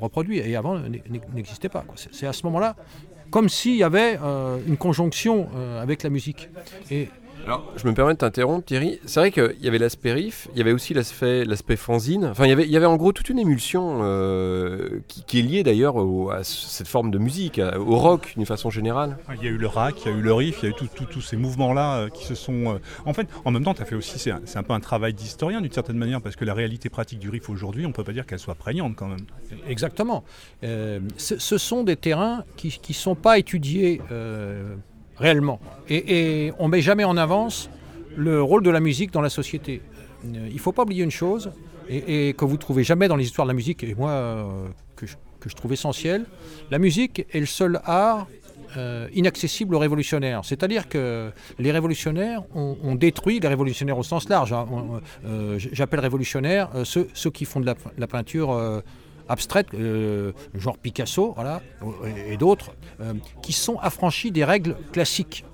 reproduit 0.00 0.38
et 0.38 0.56
avant 0.56 0.78
n'existait 1.34 1.68
pas. 1.68 1.84
C'est 2.10 2.26
à 2.26 2.32
ce 2.32 2.42
moment-là 2.46 2.76
comme 3.30 3.50
s'il 3.50 3.76
y 3.76 3.82
avait 3.82 4.18
une 4.66 4.78
conjonction 4.78 5.48
avec 5.82 6.02
la 6.02 6.08
musique. 6.10 6.48
Alors, 7.46 7.64
je 7.76 7.86
me 7.86 7.94
permets 7.94 8.14
de 8.14 8.18
t'interrompre, 8.18 8.64
Thierry. 8.64 8.98
C'est 9.06 9.20
vrai 9.20 9.30
qu'il 9.30 9.54
y 9.60 9.68
avait 9.68 9.78
l'aspect 9.78 10.12
riff, 10.12 10.48
il 10.52 10.58
y 10.58 10.60
avait 10.60 10.72
aussi 10.72 10.94
l'aspect, 10.94 11.44
l'aspect 11.44 11.76
fanzine. 11.76 12.24
Enfin, 12.24 12.44
il 12.44 12.48
y, 12.48 12.52
avait, 12.52 12.64
il 12.64 12.70
y 12.72 12.76
avait 12.76 12.86
en 12.86 12.96
gros 12.96 13.12
toute 13.12 13.28
une 13.28 13.38
émulsion 13.38 14.00
euh, 14.02 14.98
qui, 15.06 15.22
qui 15.22 15.38
est 15.38 15.42
liée 15.42 15.62
d'ailleurs 15.62 15.94
au- 15.94 16.30
à 16.30 16.42
cette 16.42 16.88
forme 16.88 17.12
de 17.12 17.18
musique, 17.18 17.60
au 17.78 17.96
rock 17.98 18.32
d'une 18.36 18.46
façon 18.46 18.68
générale. 18.68 19.16
Il 19.38 19.44
y 19.44 19.46
a 19.46 19.50
eu 19.52 19.58
le 19.58 19.68
rack, 19.68 19.94
il 20.04 20.10
y 20.10 20.14
a 20.14 20.16
eu 20.18 20.22
le 20.22 20.32
riff, 20.34 20.58
il 20.64 20.70
y 20.70 20.72
a 20.72 20.76
eu 20.76 21.06
tous 21.08 21.20
ces 21.20 21.36
mouvements-là 21.36 21.98
euh, 21.98 22.08
qui 22.08 22.24
se 22.24 22.34
sont. 22.34 22.74
euh, 22.74 22.78
En 23.04 23.12
fait, 23.14 23.28
en 23.44 23.52
même 23.52 23.62
temps, 23.62 23.74
tu 23.74 23.82
as 23.82 23.84
fait 23.84 23.94
aussi, 23.94 24.18
c'est 24.18 24.32
un, 24.32 24.40
c'est 24.44 24.58
un 24.58 24.64
peu 24.64 24.72
un 24.72 24.80
travail 24.80 25.14
d'historien 25.14 25.60
d'une 25.60 25.70
certaine 25.70 25.98
manière, 25.98 26.20
parce 26.20 26.34
que 26.34 26.44
la 26.44 26.54
réalité 26.54 26.88
pratique 26.88 27.20
du 27.20 27.30
riff 27.30 27.48
aujourd'hui, 27.48 27.86
on 27.86 27.92
peut 27.92 28.02
pas 28.02 28.12
dire 28.12 28.26
qu'elle 28.26 28.40
soit 28.40 28.56
prégnante 28.56 28.96
quand 28.96 29.06
même. 29.06 29.24
Exactement. 29.68 30.24
Euh, 30.64 30.98
ce 31.16 31.38
ce 31.38 31.58
sont 31.58 31.84
des 31.84 31.94
terrains 31.96 32.42
qui 32.56 32.76
ne 32.88 32.92
sont 32.94 33.14
pas 33.14 33.38
étudiés 33.38 34.00
euh, 34.10 34.74
réellement. 35.18 35.60
Et, 35.88 36.52
on 36.58 36.66
ne 36.66 36.72
met 36.72 36.82
jamais 36.82 37.04
en 37.04 37.16
avance 37.16 37.70
le 38.16 38.42
rôle 38.42 38.62
de 38.62 38.70
la 38.70 38.80
musique 38.80 39.12
dans 39.12 39.20
la 39.20 39.30
société. 39.30 39.82
Euh, 40.24 40.46
il 40.48 40.54
ne 40.54 40.58
faut 40.58 40.72
pas 40.72 40.82
oublier 40.82 41.04
une 41.04 41.10
chose, 41.10 41.52
et, 41.88 42.34
que 42.36 42.44
vous 42.44 42.56
trouvez 42.56 42.82
jamais 42.82 43.08
dans 43.08 43.16
les 43.16 43.24
histoires 43.24 43.46
de 43.46 43.50
la 43.50 43.54
musique, 43.54 43.84
et 43.84 43.94
moi, 43.94 44.10
euh, 44.10 44.68
que, 44.96 45.06
je, 45.06 45.54
trouve 45.54 45.72
essentiel, 45.72 46.26
la 46.70 46.78
musique 46.78 47.24
est 47.32 47.38
le 47.38 47.46
seul 47.46 47.80
art 47.84 48.26
euh, 48.76 49.08
inaccessible 49.14 49.76
aux 49.76 49.78
révolutionnaires. 49.78 50.40
C'est-à-dire 50.44 50.88
que 50.88 51.30
les 51.58 51.70
révolutionnaires 51.70 52.42
ont, 52.54 52.96
détruit, 52.96 53.38
les 53.38 53.46
révolutionnaires 53.46 53.96
au 53.96 54.02
sens 54.02 54.28
large, 54.28 54.52
hein, 54.52 54.66
j'appelle 55.56 56.00
révolutionnaires 56.00 56.70
ceux, 56.84 57.30
qui 57.32 57.44
font 57.44 57.60
de 57.60 57.72
la 57.96 58.06
peinture 58.08 58.82
euh, 59.26 59.32
abstraite, 59.32 59.68
euh, 59.74 60.32
genre 60.54 60.78
Picasso, 60.78 61.32
voilà, 61.34 61.62
et, 62.28 62.36
d'autres, 62.36 62.72
euh, 63.00 63.14
qui 63.42 63.52
sont 63.52 63.78
affranchis 63.78 64.30
des 64.30 64.44
règles 64.44 64.76
classiques. 64.92 65.44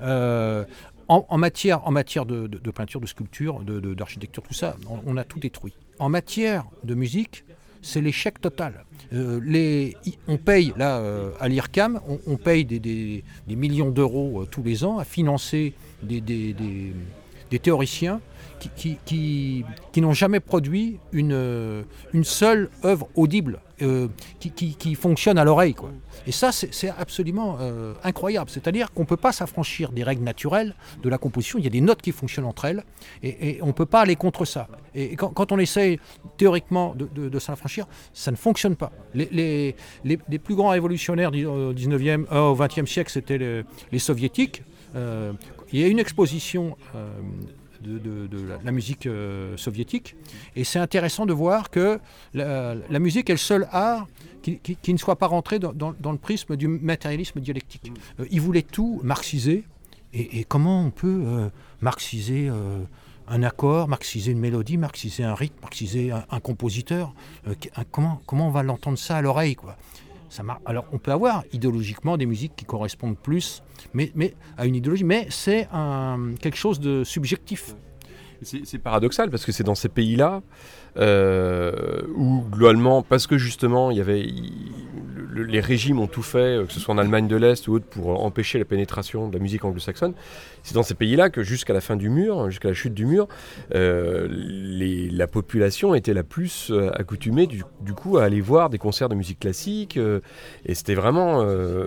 Euh, 0.00 0.64
en, 1.08 1.38
matière, 1.38 1.80
de, 2.26 2.70
peinture, 2.70 3.00
de 3.00 3.06
sculpture, 3.06 3.60
d'architecture, 3.60 4.42
tout 4.42 4.52
ça, 4.52 4.76
on, 5.06 5.16
a 5.16 5.24
tout 5.24 5.38
détruit. 5.38 5.72
En 5.98 6.10
matière 6.10 6.66
de 6.84 6.94
musique, 6.94 7.44
c'est 7.80 8.02
l'échec 8.02 8.38
total. 8.42 8.84
On 9.10 10.36
paye, 10.36 10.74
là, 10.76 11.02
à 11.40 11.48
l'IRCAM, 11.48 11.98
on, 12.26 12.36
paye 12.36 12.66
des, 12.66 13.24
millions 13.48 13.90
d'euros 13.90 14.44
tous 14.50 14.62
les 14.62 14.84
ans 14.84 14.98
à 14.98 15.04
financer 15.04 15.72
des- 16.02 16.22
des- 17.50 17.58
théoriciens 17.58 18.20
qui, 18.60 18.96
qui- 19.04 19.64
qui- 19.92 20.00
n'ont 20.00 20.12
jamais 20.12 20.40
produit 20.40 20.98
une, 21.12 21.32
euh, 21.32 21.82
une 22.12 22.24
seule 22.24 22.70
œuvre 22.84 23.08
audible 23.14 23.60
euh, 23.82 24.08
qui, 24.40 24.94
fonctionne 24.96 25.38
à 25.38 25.44
l'oreille. 25.44 25.74
quoi. 25.74 25.90
Et 26.26 26.32
ça, 26.32 26.50
c'est 26.50 26.74
c'est 26.74 26.90
absolument 26.90 27.56
euh, 27.60 27.94
incroyable. 28.02 28.50
C'est-à-dire 28.50 28.90
qu'on 28.92 29.02
ne 29.02 29.06
peut 29.06 29.16
pas 29.16 29.30
s'affranchir 29.32 29.92
des 29.92 30.02
règles 30.02 30.24
naturelles 30.24 30.74
de 31.04 31.08
la 31.08 31.18
composition. 31.18 31.58
Il 31.60 31.64
y 31.64 31.68
a 31.68 31.70
des 31.70 31.80
notes 31.80 32.02
qui 32.02 32.10
fonctionnent 32.10 32.44
entre 32.46 32.64
elles 32.64 32.82
et, 33.22 33.60
on 33.62 33.68
ne 33.68 33.72
peut 33.72 33.86
pas 33.86 34.00
aller 34.00 34.16
contre 34.16 34.44
ça. 34.44 34.66
Et 34.96 35.14
quand, 35.14 35.28
quand 35.28 35.52
on 35.52 35.58
essaye 35.60 36.00
théoriquement 36.36 36.94
de, 36.96 37.08
de, 37.14 37.28
de 37.28 37.38
s'affranchir, 37.38 37.86
ça 38.12 38.32
ne 38.32 38.36
fonctionne 38.36 38.74
pas. 38.74 38.90
Les, 39.14 39.28
les- 39.30 39.76
les- 40.04 40.18
les 40.28 40.38
plus 40.40 40.56
grands 40.56 40.70
révolutionnaires 40.70 41.30
du- 41.30 41.46
au 41.46 41.72
19e, 41.72 42.26
euh, 42.32 42.48
au 42.50 42.54
20e 42.56 42.86
siècle, 42.86 43.10
c'était 43.12 43.38
le- 43.38 43.64
les 43.92 43.98
soviétiques. 44.00 44.62
Euh, 44.96 45.32
il 45.72 45.80
y 45.80 45.84
a 45.84 45.88
une 45.88 45.98
exposition 45.98 46.76
euh, 46.94 47.10
de, 47.82 48.28
la, 48.64 48.72
musique 48.72 49.06
euh, 49.06 49.56
soviétique. 49.56 50.16
Et 50.56 50.64
c'est 50.64 50.78
intéressant 50.78 51.26
de 51.26 51.32
voir 51.32 51.70
que 51.70 52.00
la, 52.34 52.98
musique 52.98 53.30
est 53.30 53.34
le 53.34 53.38
seul 53.38 53.68
art 53.70 54.06
qui, 54.42 54.92
ne 54.92 54.98
soit 54.98 55.16
pas 55.16 55.26
rentré 55.26 55.58
dans, 55.58 55.72
le 56.12 56.18
prisme 56.18 56.56
du 56.56 56.68
matérialisme 56.68 57.40
dialectique. 57.40 57.92
Ils 58.30 58.40
voulaient 58.40 58.62
tout 58.62 59.00
marxiser. 59.02 59.64
Et, 60.14 60.44
comment 60.44 60.84
on 60.84 60.90
peut 60.90 61.50
marxiser 61.82 62.50
un 63.28 63.42
accord, 63.42 63.88
marxiser 63.88 64.32
une 64.32 64.38
mélodie, 64.38 64.78
marxiser 64.78 65.22
un 65.22 65.34
rythme, 65.34 65.60
marxiser 65.60 66.12
un, 66.12 66.40
compositeur? 66.40 67.12
Comment, 67.90 68.22
comment 68.24 68.48
on 68.48 68.50
va 68.50 68.62
l'entendre 68.62 68.96
ça 68.96 69.18
à 69.18 69.22
l'oreille 69.22 69.54
quoi? 69.54 69.76
Alors 70.66 70.86
on 70.92 70.98
peut 70.98 71.12
avoir 71.12 71.44
idéologiquement 71.52 72.16
des 72.16 72.26
musiques 72.26 72.54
qui 72.56 72.64
correspondent 72.64 73.18
plus 73.18 73.62
mais, 73.94 74.12
à 74.56 74.66
une 74.66 74.74
idéologie, 74.74 75.04
mais 75.04 75.26
c'est 75.30 75.68
quelque 76.40 76.56
chose 76.56 76.80
de 76.80 77.04
subjectif. 77.04 77.74
C'est 78.42 78.78
paradoxal 78.78 79.30
parce 79.30 79.44
que 79.44 79.52
c'est 79.52 79.64
dans 79.64 79.74
ces 79.74 79.88
pays-là 79.88 80.42
euh, 80.96 82.02
où 82.14 82.44
globalement, 82.50 83.02
parce 83.02 83.26
que 83.26 83.38
justement, 83.38 83.90
il 83.90 83.98
y 83.98 84.00
avait, 84.00 84.26
les 85.46 85.60
régimes 85.60 85.98
ont 86.00 86.06
tout 86.06 86.22
fait, 86.22 86.58
euh, 86.58 86.66
que 86.66 86.72
ce 86.72 86.80
soit 86.80 86.94
en 86.94 86.98
Allemagne 86.98 87.28
de 87.28 87.36
l'Est 87.36 87.68
ou 87.68 87.74
autre, 87.74 87.86
pour 87.86 88.24
empêcher 88.24 88.58
la 88.58 88.64
pénétration 88.64 89.28
de 89.28 89.34
la 89.34 89.42
musique 89.42 89.64
anglo-saxonne. 89.64 90.14
C'est 90.62 90.74
dans 90.74 90.82
ces 90.82 90.94
pays-là 90.94 91.30
que 91.30 91.42
jusqu'à 91.42 91.72
la 91.72 91.80
fin 91.80 91.96
du 91.96 92.08
mur, 92.08 92.50
jusqu'à 92.50 92.68
la 92.68 92.74
chute 92.74 92.94
du 92.94 93.06
mur, 93.06 93.28
euh, 93.74 94.28
la 94.30 95.26
population 95.26 95.94
était 95.94 96.14
la 96.14 96.24
plus 96.24 96.70
euh, 96.70 96.90
accoutumée 96.94 97.46
du, 97.46 97.62
coup 97.94 98.18
à 98.18 98.24
aller 98.24 98.40
voir 98.40 98.70
des 98.70 98.78
concerts 98.78 99.08
de 99.08 99.14
musique 99.14 99.40
classique. 99.40 99.98
et 100.66 100.74
c'était 100.74 100.94
vraiment, 100.94 101.44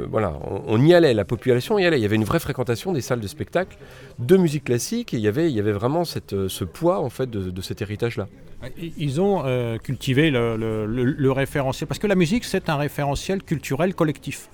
voilà, 0.09 0.33
on, 0.67 0.83
y 0.83 0.93
allait, 0.93 1.13
la 1.13 1.25
population 1.25 1.77
y 1.77 1.85
allait. 1.85 1.99
Il 1.99 2.01
y 2.01 2.05
avait 2.05 2.15
une 2.15 2.23
vraie 2.23 2.39
fréquentation 2.39 2.91
des 2.91 3.01
salles 3.01 3.19
de 3.19 3.27
spectacle 3.27 3.77
de 4.19 4.35
musique 4.35 4.65
classique 4.65 5.13
et 5.13 5.17
il 5.17 5.23
y 5.23 5.27
avait, 5.27 5.49
il 5.49 5.55
y 5.55 5.59
avait 5.59 5.71
vraiment 5.71 6.03
ce 6.03 6.63
poids 6.63 6.99
en 6.99 7.09
fait 7.09 7.29
de 7.29 7.61
cet 7.61 7.81
héritage-là. 7.81 8.27
Ils- 8.97 9.19
ont 9.19 9.43
euh, 9.45 9.77
cultivé 9.77 10.29
le, 10.29 11.31
référentiel, 11.31 11.87
parce 11.87 11.99
que 11.99 12.07
la 12.07 12.15
musique, 12.15 12.43
c'est 12.43 12.69
un 12.69 12.77
référentiel 12.77 13.43
culturel 13.43 13.95
collectif. 13.95 14.49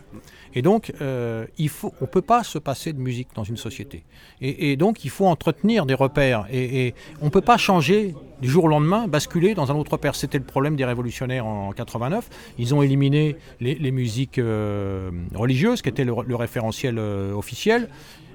Et 0.53 0.61
donc, 0.61 0.93
euh, 1.01 1.45
il 1.57 1.69
faut, 1.69 1.93
on 2.01 2.05
ne 2.05 2.09
peut 2.09 2.21
pas 2.21 2.43
se 2.43 2.57
passer 2.57 2.93
de 2.93 2.99
musique 2.99 3.27
dans 3.35 3.43
une 3.43 3.57
société. 3.57 4.03
Et, 4.41 4.75
donc, 4.77 5.03
il 5.03 5.09
faut 5.09 5.25
entretenir 5.25 5.85
des 5.85 5.93
repères. 5.93 6.45
Et, 6.51 6.95
on 7.21 7.25
ne 7.25 7.29
peut 7.29 7.41
pas 7.41 7.57
changer 7.57 8.15
du 8.41 8.49
jour 8.49 8.63
au 8.65 8.67
lendemain, 8.67 9.07
basculer 9.07 9.53
dans 9.53 9.71
un 9.71 9.75
autre 9.75 9.91
repère. 9.91 10.15
C'était 10.15 10.37
le 10.37 10.45
problème 10.45 10.75
des 10.75 10.85
révolutionnaires 10.85 11.45
en 11.45 11.71
89. 11.73 12.29
Ils 12.57 12.73
ont 12.73 12.81
éliminé 12.81 13.35
les, 13.59 13.91
musiques 13.91 14.39
euh, 14.39 15.11
religieuses, 15.35 15.81
qui 15.81 15.89
étaient 15.89 16.05
le, 16.05 16.35
référentiel 16.35 16.97
officiel. 16.97 17.89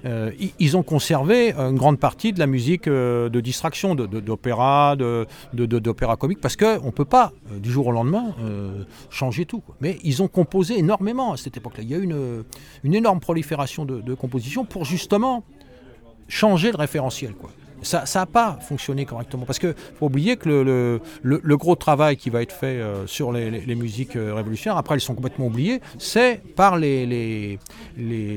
Euh, 0.04 0.32
ils- 0.58 0.76
ont 0.76 0.82
conservé 0.82 1.52
une 1.52 1.76
grande 1.76 1.98
partie 1.98 2.32
de 2.32 2.38
la 2.38 2.46
musique 2.46 2.88
euh, 2.88 3.28
de 3.28 3.40
distraction, 3.40 3.94
d'opéra, 3.94 4.96
de, 4.96 5.26
d'opéra 5.52 6.16
comique, 6.16 6.40
parce 6.40 6.56
qu'on 6.56 6.86
ne 6.86 6.90
peut 6.90 7.04
pas, 7.04 7.32
euh, 7.52 7.58
du 7.58 7.70
jour 7.70 7.86
au 7.86 7.92
lendemain, 7.92 8.34
euh, 8.40 8.84
changer 9.10 9.44
tout. 9.46 9.62
Mais 9.80 9.98
ils 10.02 10.22
ont 10.22 10.28
composé 10.28 10.78
énormément 10.78 11.32
à 11.32 11.36
cette 11.36 11.56
époque-là. 11.56 11.82
Il 11.84 11.90
y 11.90 11.94
a 11.94 11.98
eu 11.98 12.02
une, 12.04 12.44
une 12.84 12.94
énorme 12.94 13.20
prolifération 13.20 13.84
de, 13.84 14.00
de 14.00 14.14
compositions 14.14 14.64
pour 14.64 14.84
justement 14.84 15.44
changer 16.28 16.72
le 16.72 16.78
référentiel. 16.78 17.34
Quoi. 17.34 17.50
Ça 17.82 18.04
n'a 18.14 18.26
pas 18.26 18.58
fonctionné 18.60 19.04
correctement. 19.04 19.44
Parce 19.44 19.58
qu'il 19.58 19.74
faut 19.98 20.06
oublier 20.06 20.36
que 20.36 20.48
le, 21.22 21.56
gros 21.56 21.76
travail 21.76 22.16
qui 22.16 22.30
va 22.30 22.42
être 22.42 22.52
fait 22.52 22.80
euh, 22.80 23.06
sur 23.06 23.32
les, 23.32 23.74
musiques 23.74 24.16
euh, 24.16 24.34
révolutionnaires, 24.34 24.76
après 24.78 24.94
elles 24.94 25.00
sont 25.00 25.14
complètement 25.14 25.46
oubliées, 25.46 25.80
c'est 25.98 26.40
par 26.56 26.76
les, 26.76 27.58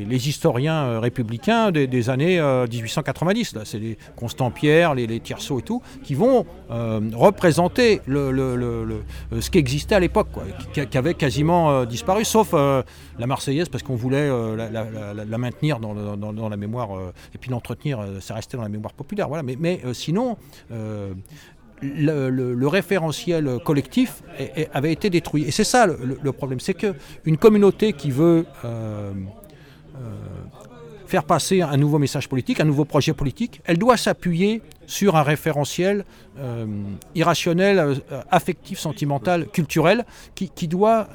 historiens 0.10 0.84
euh, 0.86 1.00
républicains 1.00 1.72
des, 1.72 2.10
années 2.10 2.40
euh, 2.40 2.68
1890. 2.68 3.56
là. 3.56 3.62
C'est 3.66 3.80
les 3.80 3.98
Constant 4.16 4.52
Pierre, 4.52 4.96
les, 4.96 5.20
Tierceau 5.20 5.60
et 5.60 5.62
tout, 5.62 5.82
qui 6.04 6.14
vont 6.14 6.46
représenter 6.70 8.02
ce 8.08 9.50
qui 9.50 9.58
existait 9.58 9.96
à 9.96 10.00
l'époque, 10.00 10.28
qui, 10.74 10.98
avait 10.98 11.14
quasiment 11.14 11.86
disparu, 11.86 12.26
sauf 12.26 12.54
la 12.54 13.28
Marseillaise, 13.28 13.70
parce 13.70 13.84
qu'on 13.84 13.96
voulait 13.96 14.30
la, 14.58 15.38
maintenir 15.38 15.80
dans, 15.80 15.94
dans- 16.18 16.50
la 16.50 16.58
mémoire, 16.58 16.90
et 17.34 17.38
puis 17.38 17.50
l'entretenir, 17.50 18.00
ça 18.20 18.34
restait 18.34 18.58
dans 18.58 18.64
la 18.64 18.70
mémoire 18.70 18.94
populaire. 18.94 19.30
Mais, 19.44 19.82
euh, 19.86 19.94
sinon, 19.94 20.38
euh, 20.72 21.14
le, 21.82 22.68
référentiel 22.68 23.60
collectif 23.64 24.24
avait 24.74 24.92
été 24.92 25.10
détruit. 25.10 25.44
Et 25.44 25.52
c'est 25.52 25.64
ça 25.64 25.86
le, 25.88 26.32
problème, 26.32 26.60
c'est 26.60 26.74
qu'une 26.74 27.38
communauté 27.38 27.94
qui 27.94 28.12
veut... 28.12 28.46
euh, 28.64 29.12
faire 31.08 31.24
passer 31.24 31.62
un 31.62 31.78
nouveau 31.78 32.00
message 32.00 32.28
politique, 32.28 32.60
un 32.60 32.66
nouveau 32.66 32.84
projet 32.84 33.14
politique, 33.14 33.62
elle 33.66 33.78
doit 33.78 33.96
s'appuyer 33.96 34.64
sur 34.88 35.16
un 35.16 35.22
référentiel 35.22 36.04
irrationnel, 37.14 38.02
affectif, 38.32 38.80
sentimental, 38.80 39.46
culturel, 39.46 40.04
qui, 40.34 40.68
doit 40.68 41.08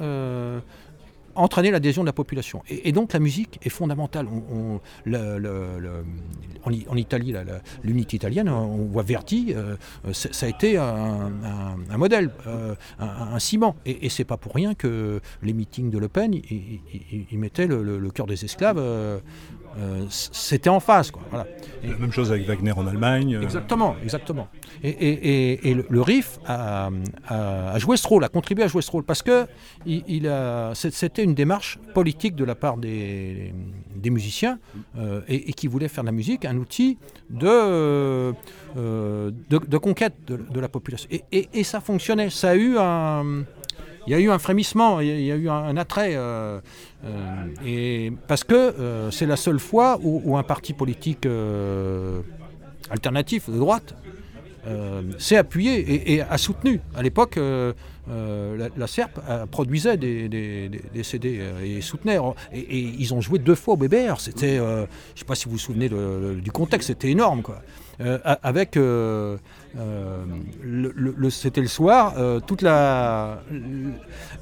entraîner 1.41 1.71
l'adhésion 1.71 2.03
de 2.03 2.07
la 2.07 2.13
population. 2.13 2.63
Et, 2.69 2.93
donc 2.93 3.13
la 3.13 3.21
musique 3.21 3.59
est 3.63 3.69
fondamentale. 3.69 4.27
On- 4.29 4.81
en, 6.65 6.97
Italie, 6.97 7.35
l'unité 7.83 8.17
italienne, 8.17 8.49
on 8.49 8.85
voit 8.87 9.03
Verdi, 9.03 9.55
euh, 9.57 9.77
euh, 10.07 10.13
ça 10.13 10.47
a 10.47 10.49
été 10.49 10.77
un, 10.77 11.31
modèle, 11.97 12.31
euh, 12.47 12.75
un, 12.99 13.39
ciment. 13.39 13.77
Et, 13.87 14.07
et 14.07 14.09
c'est 14.09 14.25
pas 14.25 14.37
pour 14.37 14.55
rien 14.55 14.75
que 14.75 15.21
les 15.43 15.53
meetings 15.53 15.91
de 15.91 15.99
Le 15.99 16.09
Pen, 16.09 16.35
ils 16.35 17.39
mettaient 17.39 17.67
le 17.67 18.11
cœur 18.11 18.27
des 18.27 18.45
esclaves, 18.45 18.79
euh, 19.79 20.05
c'était 20.11 20.69
en 20.71 20.81
face. 20.81 21.11
Quoi, 21.11 21.23
voilà. 21.31 21.47
La 21.85 21.97
même 21.97 22.13
chose 22.13 22.31
avec 22.33 22.47
Wagner 22.47 22.73
en 22.73 22.87
Allemagne. 22.87 23.37
euh, 23.37 23.43
Exactement, 23.43 23.97
exactement. 24.03 24.49
Et, 24.83 24.89
et- 24.89 25.69
et- 25.71 25.75
le, 25.75 25.87
le 25.89 26.01
riff 26.03 26.39
a, 26.47 26.89
a- 27.29 27.71
a 27.73 27.79
joué 27.79 27.97
ce 27.97 28.07
rôle, 28.09 28.25
a 28.25 28.29
contribué 28.29 28.65
à 28.65 28.69
jouer 28.69 28.83
ce 28.83 28.91
rôle, 28.91 29.05
parce 29.05 29.23
que 29.23 29.47
il, 29.87 30.03
il 30.09 30.27
a- 30.29 30.73
c'est- 30.75 30.93
c'était 30.93 31.23
une 31.25 31.35
démarche 31.35 31.79
politique 31.95 32.35
de 32.35 32.45
la 32.45 32.55
part 32.55 32.77
des, 32.79 33.53
des 33.95 34.11
musiciens 34.11 34.59
euh, 34.99 35.21
et, 35.29 35.53
qui 35.53 35.67
voulaient 35.69 35.89
faire 35.89 36.03
de 36.05 36.09
la 36.09 36.13
musique 36.13 36.45
un 36.45 36.57
outil 36.57 36.99
de, 37.31 38.33
de, 38.77 39.77
conquête 39.79 40.15
de, 40.27 40.61
la 40.61 40.69
population. 40.69 41.09
Et, 41.11 41.49
et, 41.53 41.65
ça 41.65 41.81
fonctionnait. 41.81 42.31
Ça 42.31 42.51
a 42.51 42.55
eu 42.57 42.77
un. 42.79 43.45
Il 44.07 44.13
y 44.13 44.15
a 44.15 44.19
eu 44.19 44.31
un 44.31 44.39
frémissement, 44.39 45.01
il 45.01 45.21
y 45.21 45.33
a 45.33 45.37
eu 45.37 45.49
un, 45.49 45.77
attrait, 45.77 46.19
et 47.65 48.13
parce 48.27 48.45
que 48.45 49.09
c'est 49.11 49.27
la 49.27 49.37
seule 49.37 49.59
fois 49.59 49.99
où, 50.03 50.37
un 50.37 50.43
parti 50.43 50.73
politique 50.73 51.27
alternatif 52.91 53.51
de 53.51 53.59
droite 53.59 53.95
s'est 55.19 55.37
appuyé 55.37 56.13
et, 56.15 56.23
a 56.23 56.39
soutenu. 56.39 56.81
À 56.95 57.03
l'époque, 57.03 57.39
euh, 58.11 58.69
la, 58.77 58.87
SERP 58.87 59.21
produisait 59.51 59.97
des, 59.97 60.71
CD 61.03 61.39
euh, 61.41 61.79
et 61.79 61.81
soutenait. 61.81 62.19
Et, 62.53 62.81
ils 62.99 63.15
ont 63.15 63.21
joué 63.21 63.39
deux 63.39 63.55
fois 63.55 63.75
au 63.75 63.77
BBR. 63.77 64.19
C'était, 64.19 64.59
euh, 64.59 64.87
je 65.11 65.15
ne 65.15 65.19
sais 65.19 65.25
pas 65.25 65.35
si 65.35 65.45
vous 65.45 65.53
vous 65.53 65.59
souvenez 65.59 65.89
du 65.89 66.51
contexte, 66.51 66.89
c'était 66.89 67.11
énorme. 67.11 67.43
Quoi. 67.43 67.63
Euh, 68.01 68.19
avec 68.43 68.77
euh, 68.77 69.37
euh, 69.79 70.25
c'était 71.31 71.61
le 71.61 71.69
soir, 71.69 72.15
toute 72.47 72.65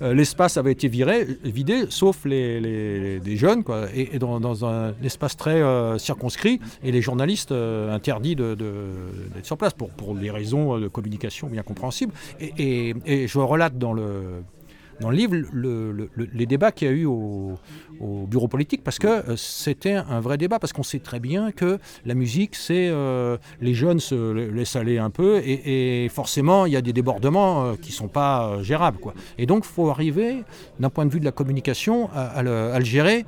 l'espace 0.01 0.57
avait 0.57 0.73
été 0.73 0.89
viré, 0.89 1.27
vidé, 1.45 1.87
sauf 1.91 2.25
les, 2.25 3.37
jeunes, 3.37 3.65
quoi, 3.65 3.87
et, 3.95 4.19
dans, 4.19 4.65
un 4.65 4.95
espace 5.03 5.37
très 5.37 5.63
circonscrit, 5.99 6.61
et 6.83 6.93
les 6.93 7.03
journalistes 7.03 7.53
interdits 7.53 8.37
d'être 8.37 8.65
sur 9.43 9.59
place 9.59 9.75
pour, 9.75 9.91
pour 9.91 10.15
des 10.15 10.31
raisons 10.31 10.79
de 10.79 10.89
communication 10.89 11.49
bien 11.49 11.63
compréhensibles. 11.63 12.13
Et 12.41 12.95
je 13.07 13.39
relate 13.39 13.77
dans 13.77 13.93
le 13.93 14.43
dans 15.01 15.11
le 15.11 15.17
livre 15.17 15.37
les 16.17 16.47
débats 16.47 16.73
qu'il 16.73 16.89
y 16.89 16.91
a 16.91 16.95
eu 16.95 17.05
au, 17.05 17.57
bureau 18.01 18.47
politique 18.47 18.85
parce 18.85 18.99
que 18.99 19.07
euh, 19.09 19.37
c'était 19.37 19.95
un 19.95 20.21
vrai 20.21 20.39
débat 20.39 20.61
parce 20.61 20.73
qu'on 20.73 20.85
sait 20.85 21.01
très 21.01 21.19
bien 21.19 21.51
que 21.51 21.79
la 22.07 22.15
musique 22.15 22.55
c'est 22.55 22.89
euh, 22.89 23.37
les 23.61 23.75
jeunes 23.75 23.99
se 23.99 24.33
laissent 24.33 24.77
aller 24.77 24.99
un 24.99 25.11
peu 25.11 25.41
et, 25.45 26.09
forcément 26.11 26.67
il 26.67 26.73
y 26.73 26.77
a 26.77 26.81
des 26.81 26.93
débordements 26.93 27.65
euh, 27.65 27.75
qui 27.75 27.91
sont 27.91 28.07
pas 28.07 28.63
gérables 28.63 28.99
quoi. 28.99 29.15
Et 29.37 29.47
donc 29.47 29.65
il 29.65 29.73
faut 29.73 29.91
arriver 29.91 30.45
d'un 30.79 30.91
point 30.91 31.07
de 31.07 31.11
vue 31.11 31.21
de 31.21 31.25
la 31.25 31.33
communication 31.33 32.09
à, 32.15 32.43
le, 32.43 32.85
gérer 32.85 33.25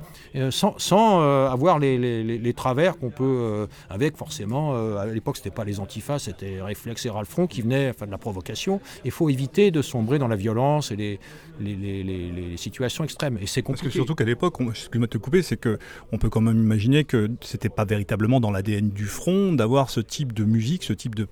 sans, 0.49 1.19
avoir 1.49 1.79
les, 1.79 2.53
travers 2.55 2.97
qu'on 2.97 3.09
peut 3.09 3.67
avec 3.89 4.15
forcément 4.15 4.73
à 4.97 5.05
l'époque 5.05 5.37
c'était 5.37 5.51
pas 5.51 5.65
les 5.65 5.79
antifas 5.79 6.19
c'était 6.19 6.61
réflexe 6.61 7.05
et 7.05 7.09
Ralphron 7.09 7.47
qui 7.47 7.61
venaient 7.61 7.93
faire 7.93 8.07
de 8.07 8.11
la 8.11 8.17
provocation. 8.17 8.79
Il 9.05 9.11
faut 9.11 9.29
éviter 9.29 9.71
de 9.71 9.81
sombrer 9.81 10.19
dans 10.19 10.27
la 10.27 10.35
violence 10.35 10.91
et 10.91 10.95
les 10.95 11.19
les, 11.61 12.57
situations 12.57 13.03
extrêmes. 13.03 13.37
Et 13.41 13.47
c'est 13.47 13.61
compliqué. 13.61 13.85
Parce 13.85 13.93
que 13.93 13.99
surtout 13.99 14.15
qu'à 14.15 14.25
l'époque, 14.25 14.55
excuse-moi 14.69 15.07
de 15.07 15.11
te 15.11 15.17
couper, 15.17 15.41
c'est 15.41 15.57
qu'on 15.57 16.17
peut 16.17 16.29
quand 16.29 16.41
même 16.41 16.59
imaginer 16.59 17.03
que 17.03 17.29
c'était 17.41 17.69
pas 17.69 17.85
véritablement 17.85 18.39
dans 18.39 18.51
l'ADN 18.51 18.89
du 18.89 19.05
front 19.05 19.53
d'avoir 19.53 19.89
ce 19.89 19.99
type 19.99 20.33
de 20.33 20.43
musique, 20.43 20.83
ce 20.83 20.93
type 20.93 21.15
de 21.15 21.27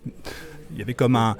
il 0.71 0.77
y 0.77 0.81
avait 0.83 0.93
comme 0.93 1.15
un, 1.15 1.35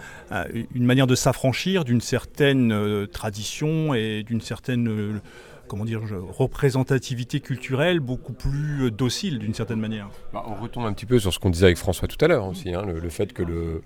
une 0.74 0.86
manière 0.86 1.06
de 1.06 1.14
s'affranchir 1.14 1.84
d'une 1.84 2.02
certaine 2.02 2.72
euh, 2.72 3.06
tradition 3.06 3.94
et 3.94 4.24
d'une 4.24 4.42
certaine 4.42 4.88
euh, 4.88 5.20
comment 5.68 5.86
dire, 5.86 6.02
représentativité 6.30 7.40
culturelle 7.40 8.00
beaucoup 8.00 8.34
plus 8.34 8.86
euh, 8.86 8.92
docile 8.92 9.40
d'une 9.40 9.54
certaine 9.54 9.80
manière. 9.80 10.10
Bah, 10.34 10.44
on 10.48 10.56
retombe 10.56 10.86
un 10.86 10.94
petit 10.94 11.06
peu 11.06 11.20
sur 11.20 11.34
ce 11.34 11.40
qu'on 11.40 11.52
disait 11.52 11.68
avec 11.68 11.78
François 11.78 12.08
tout 12.08 12.18
à 12.26 12.28
l'heure 12.28 12.48
aussi, 12.48 12.74
hein, 12.74 12.84
le, 12.86 13.10
fait 13.10 13.32
que 13.32 13.44
le, 13.44 13.82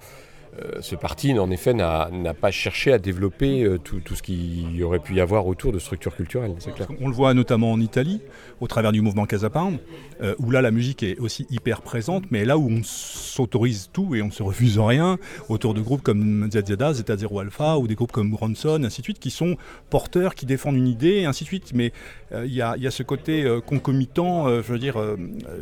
ce 0.81 0.95
parti, 0.95 1.37
en 1.37 1.49
effet, 1.49 1.73
n'a 1.73 2.33
pas 2.39 2.51
cherché 2.51 2.93
à 2.93 2.99
développer 2.99 3.63
euh, 3.63 3.77
tout, 3.77 4.01
ce 4.15 4.21
qu'il 4.21 4.75
y 4.75 4.83
aurait 4.83 4.99
pu 4.99 5.15
y 5.15 5.21
avoir 5.21 5.47
autour 5.47 5.71
de 5.71 5.79
structures 5.79 6.15
culturelles. 6.15 6.55
On 7.01 7.07
le 7.07 7.13
voit 7.13 7.33
notamment 7.33 7.71
en 7.71 7.79
Italie, 7.79 8.21
au 8.59 8.67
travers 8.67 8.91
du 8.91 9.01
mouvement 9.01 9.25
Casapin, 9.25 9.73
euh, 10.21 10.35
où 10.39 10.51
là 10.51 10.61
la 10.61 10.71
musique 10.71 11.03
est 11.03 11.17
aussi 11.19 11.47
hyper 11.49 11.81
présente, 11.81 12.25
mais 12.31 12.45
là 12.45 12.57
où 12.57 12.69
on 12.69 12.81
s'autorise 12.83 13.89
tout 13.91 14.15
et 14.15 14.21
on 14.21 14.27
ne 14.27 14.31
se 14.31 14.43
refuse 14.43 14.79
rien, 14.79 15.17
autour 15.49 15.73
de 15.73 15.81
groupes 15.81 16.01
comme 16.01 16.49
Zazada, 16.51 16.93
Zeta 16.93 17.17
Zero 17.17 17.39
Alpha, 17.39 17.77
ou 17.77 17.87
des 17.87 17.95
groupes 17.95 18.11
comme 18.11 18.31
Bronson, 18.31 18.81
ainsi 18.83 19.01
de 19.01 19.05
suite, 19.05 19.19
qui 19.19 19.31
sont 19.31 19.57
porteurs, 19.89 20.35
qui 20.35 20.45
défendent 20.45 20.77
une 20.77 20.87
idée, 20.87 21.25
ainsi 21.25 21.43
de 21.43 21.49
suite. 21.49 21.71
Mais 21.73 21.91
il 22.45 22.53
y, 22.53 22.61
a 22.61 22.91
ce 22.91 23.03
côté 23.03 23.45
concomitant, 23.65 24.47
je 24.61 24.71
veux 24.71 24.79
dire, 24.79 24.97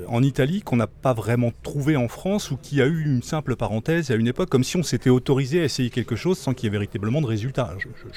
en 0.08 0.24
Italie, 0.24 0.62
qu'on 0.62 0.78
n'a 0.78 0.88
pas 0.88 1.14
vraiment 1.14 1.52
trouvé 1.64 1.96
en 1.96 2.08
France, 2.08 2.52
ou 2.52 2.58
qui 2.58 2.82
a 2.82 2.86
eu 2.86 3.04
une 3.04 3.24
simple 3.24 3.56
parenthèse 3.56 4.12
à 4.12 4.16
une 4.16 4.28
époque, 4.28 4.50
comme 4.50 4.64
si 4.64 4.78
on 4.78 4.84
s'était 4.84 5.10
autorisé 5.10 5.62
à 5.62 5.64
essayer 5.64 5.90
quelque 5.90 6.16
chose 6.16 6.38
sans 6.38 6.54
qu'il 6.54 6.66
y 6.66 6.68
ait 6.68 6.72
véritablement 6.72 7.22
de 7.22 7.28
résultat. 7.28 7.76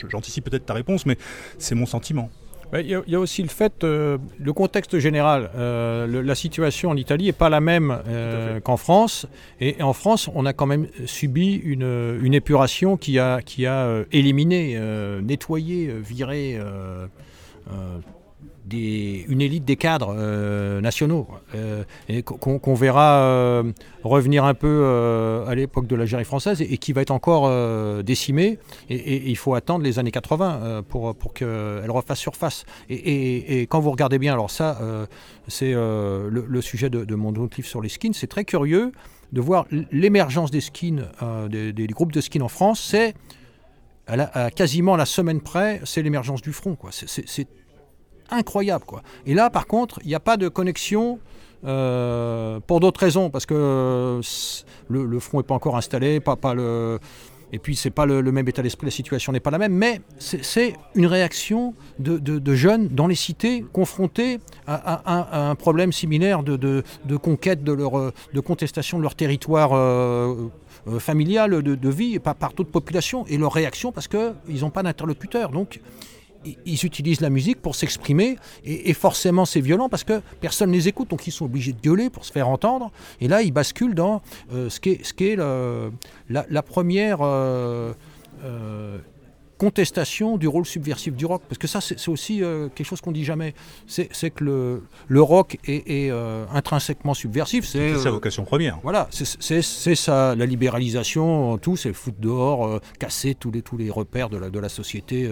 J'anticipe 0.09 0.45
peut-être 0.45 0.67
ta 0.67 0.75
réponse, 0.75 1.07
mais 1.07 1.17
c'est 1.59 1.75
mon 1.75 1.87
sentiment. 1.87 2.31
Il 2.81 2.89
y, 2.89 3.15
a 3.15 3.21
aussi 3.21 3.43
le 3.43 3.49
fait, 3.49 3.85
euh, 3.85 4.19
le 4.39 4.53
contexte 4.53 4.99
général. 4.99 5.51
Euh, 5.55 6.23
la 6.23 6.35
situation 6.35 6.91
en 6.91 6.97
Italie 6.97 7.27
n'est 7.27 7.33
pas 7.33 7.49
la 7.49 7.61
même 7.61 7.97
euh, 8.09 8.59
qu'en 8.59 8.77
France. 8.77 9.27
Et, 9.61 9.81
en 9.81 9.93
France, 9.93 10.29
on 10.35 10.45
a 10.45 10.53
quand 10.53 10.67
même 10.67 10.89
subi 11.07 11.55
une, 11.55 12.19
une 12.21 12.35
épuration 12.35 12.97
qui 12.97 13.19
a, 13.19 13.43
qui 13.43 13.67
a 13.67 14.03
éliminé, 14.11 14.79
nettoyé, 15.23 15.95
viré 16.03 16.59
une 18.73 19.41
élite 19.41 19.65
des 19.65 19.77
cadres 19.77 20.15
euh, 20.17 20.81
nationaux, 20.81 21.29
euh, 21.55 21.85
qu'on 22.23 22.75
verra 22.75 23.19
euh, 23.19 23.73
revenir 24.03 24.45
un 24.45 24.55
peu 24.55 25.45
à 25.47 25.55
l'époque 25.55 25.87
de 25.87 25.97
l'Algérie 25.97 26.25
française 26.25 26.63
et, 26.63 26.79
qui 26.79 26.93
va 26.93 27.03
être 27.03 27.11
encore 27.11 27.51
décimée. 28.03 28.59
Et, 28.89 29.31
il 29.31 29.37
faut 29.37 29.55
attendre 29.55 29.85
les 29.85 29.99
années 29.99 30.11
80 30.11 30.83
pour, 30.89 31.15
pour 31.15 31.35
qu'elle 31.35 31.91
refasse 31.91 32.19
surface. 32.19 32.65
Et, 32.89 33.63
quand 33.63 33.81
vous 33.81 33.91
regardez 33.91 34.19
bien, 34.19 34.33
alors 34.33 34.51
ça, 34.51 34.79
c'est 35.49 35.73
le, 35.73 36.61
sujet 36.61 36.91
de, 36.91 37.15
mon 37.15 37.35
autre 37.35 37.57
livre 37.57 37.69
sur 37.69 37.83
les 37.83 37.89
skins, 37.89 38.15
c'est 38.15 38.27
très 38.27 38.45
curieux 38.45 38.93
de 39.33 39.41
voir 39.41 39.67
l'émergence 39.91 40.51
des 40.51 40.61
skins, 40.61 41.07
des, 41.51 41.87
groupes 41.89 42.13
de 42.13 42.21
skins 42.21 42.43
en 42.43 42.49
France, 42.49 42.81
c'est 42.81 43.15
quasiment 44.55 44.97
la 44.97 45.07
semaine 45.07 45.41
près, 45.41 45.81
c'est 45.85 46.03
l'émergence 46.03 46.43
du 46.43 46.53
front. 46.53 46.77
C'est 46.91 47.47
incroyable. 48.31 48.85
Quoi. 48.85 49.03
Et 49.27 49.35
là, 49.35 49.51
par 49.51 49.67
contre, 49.67 49.99
il 50.03 50.09
n'y 50.09 50.15
a 50.15 50.21
pas 50.21 50.37
de 50.37 50.49
connexion 50.49 51.19
euh, 51.67 52.61
pour 52.67 52.81
d'autres 52.81 53.01
raisons, 53.01 53.31
parce 53.31 53.47
que 53.47 54.21
le, 54.89 55.19
front 55.19 55.39
n'est 55.39 55.45
pas 55.45 55.55
encore 55.55 55.77
installé, 55.77 56.21
pas, 56.21 56.37
le... 56.55 56.99
Et 57.53 57.59
puis, 57.59 57.77
c'est 57.77 57.91
pas 57.91 58.05
le, 58.05 58.21
même 58.33 58.47
état 58.49 58.63
d'esprit, 58.63 58.87
la 58.87 58.91
situation 58.91 59.33
n'est 59.33 59.41
pas 59.41 59.51
la 59.51 59.59
même, 59.59 59.73
mais 59.73 60.01
c'est 60.19 60.75
une 60.95 61.07
réaction 61.07 61.75
de, 61.99 62.55
jeunes 62.55 62.89
dans 62.89 63.07
les 63.07 63.15
cités 63.15 63.65
confrontés 63.73 64.41
à, 64.67 65.51
un 65.51 65.55
problème 65.55 65.93
similaire 65.93 66.43
de, 66.43 66.83
conquête, 67.17 67.65
de, 67.65 67.73
leur, 67.73 67.93
de 68.33 68.41
contestation 68.41 68.99
de 68.99 69.03
leur 69.03 69.15
territoire 69.15 69.71
euh, 69.73 70.51
euh, 70.87 70.99
familial, 70.99 71.63
de, 71.63 71.89
vie, 71.89 72.19
par, 72.19 72.35
par 72.35 72.53
toute 72.53 72.71
population, 72.71 73.25
et 73.27 73.39
leur 73.39 73.53
réaction 73.53 73.91
parce 73.91 74.09
qu'ils 74.09 74.61
n'ont 74.61 74.71
pas 74.71 74.83
d'interlocuteur. 74.83 75.51
Donc, 75.51 75.81
ils 76.65 76.85
utilisent 76.85 77.21
la 77.21 77.31
musique 77.31 77.61
pour 77.61 77.75
s'exprimer 77.75 78.37
et, 78.65 78.93
forcément 78.95 79.45
c'est 79.45 79.61
violent 79.61 79.89
parce 79.89 80.05
que 80.05 80.21
personne 80.41 80.71
ne 80.71 80.75
les 80.75 80.89
écoute. 80.89 81.11
Donc 81.11 81.27
ils 81.27 81.33
sont 81.33 81.45
obligés 81.45 81.73
de 81.73 81.81
gueuler 81.81 82.11
pour 82.11 82.25
se 82.25 82.33
faire 82.33 82.49
entendre. 82.49 82.91
Et 83.21 83.29
là 83.29 83.43
ils 83.43 83.53
basculent 83.53 83.95
dans 83.95 84.23
euh, 84.53 84.71
ce 84.71 84.81
qu'est 84.81 85.01
ce 85.05 85.91
la, 86.29 86.63
première 86.63 87.19
euh, 87.23 87.93
euh, 88.45 88.99
contestation 89.65 90.37
du 90.37 90.47
rôle 90.47 90.67
subversif 90.67 91.15
du 91.15 91.25
rock. 91.25 91.43
Parce 91.49 91.59
que 91.59 91.67
ça, 91.67 91.81
c'est 91.81 92.09
aussi 92.09 92.43
euh, 92.43 92.69
quelque 92.75 92.87
chose 92.87 93.01
qu'on 93.01 93.13
dit 93.13 93.25
jamais. 93.25 93.55
C'est 93.87 94.31
que 94.31 94.45
le, 94.45 94.83
le 95.09 95.23
rock 95.23 95.57
est, 95.67 96.11
euh, 96.11 96.45
intrinsèquement 96.53 97.15
subversif. 97.15 97.67
C'est 97.67 97.97
sa 97.97 98.09
euh, 98.09 98.13
vocation 98.13 98.45
première. 98.45 98.79
Voilà, 98.83 99.09
c'est 99.11 99.95
ça, 99.95 100.35
la 100.35 100.45
libéralisation, 100.45 101.57
tout, 101.59 101.77
c'est 101.77 101.95
foutre 101.95 102.21
dehors, 102.21 102.81
casser 102.99 103.35
tous 103.35 103.51
les, 103.51 103.63
tous 103.63 103.79
les 103.79 103.91
repères 103.91 104.29
de 104.29 104.37
la, 104.37 104.51
de 104.51 104.59
la 104.59 104.69
société 104.69 105.31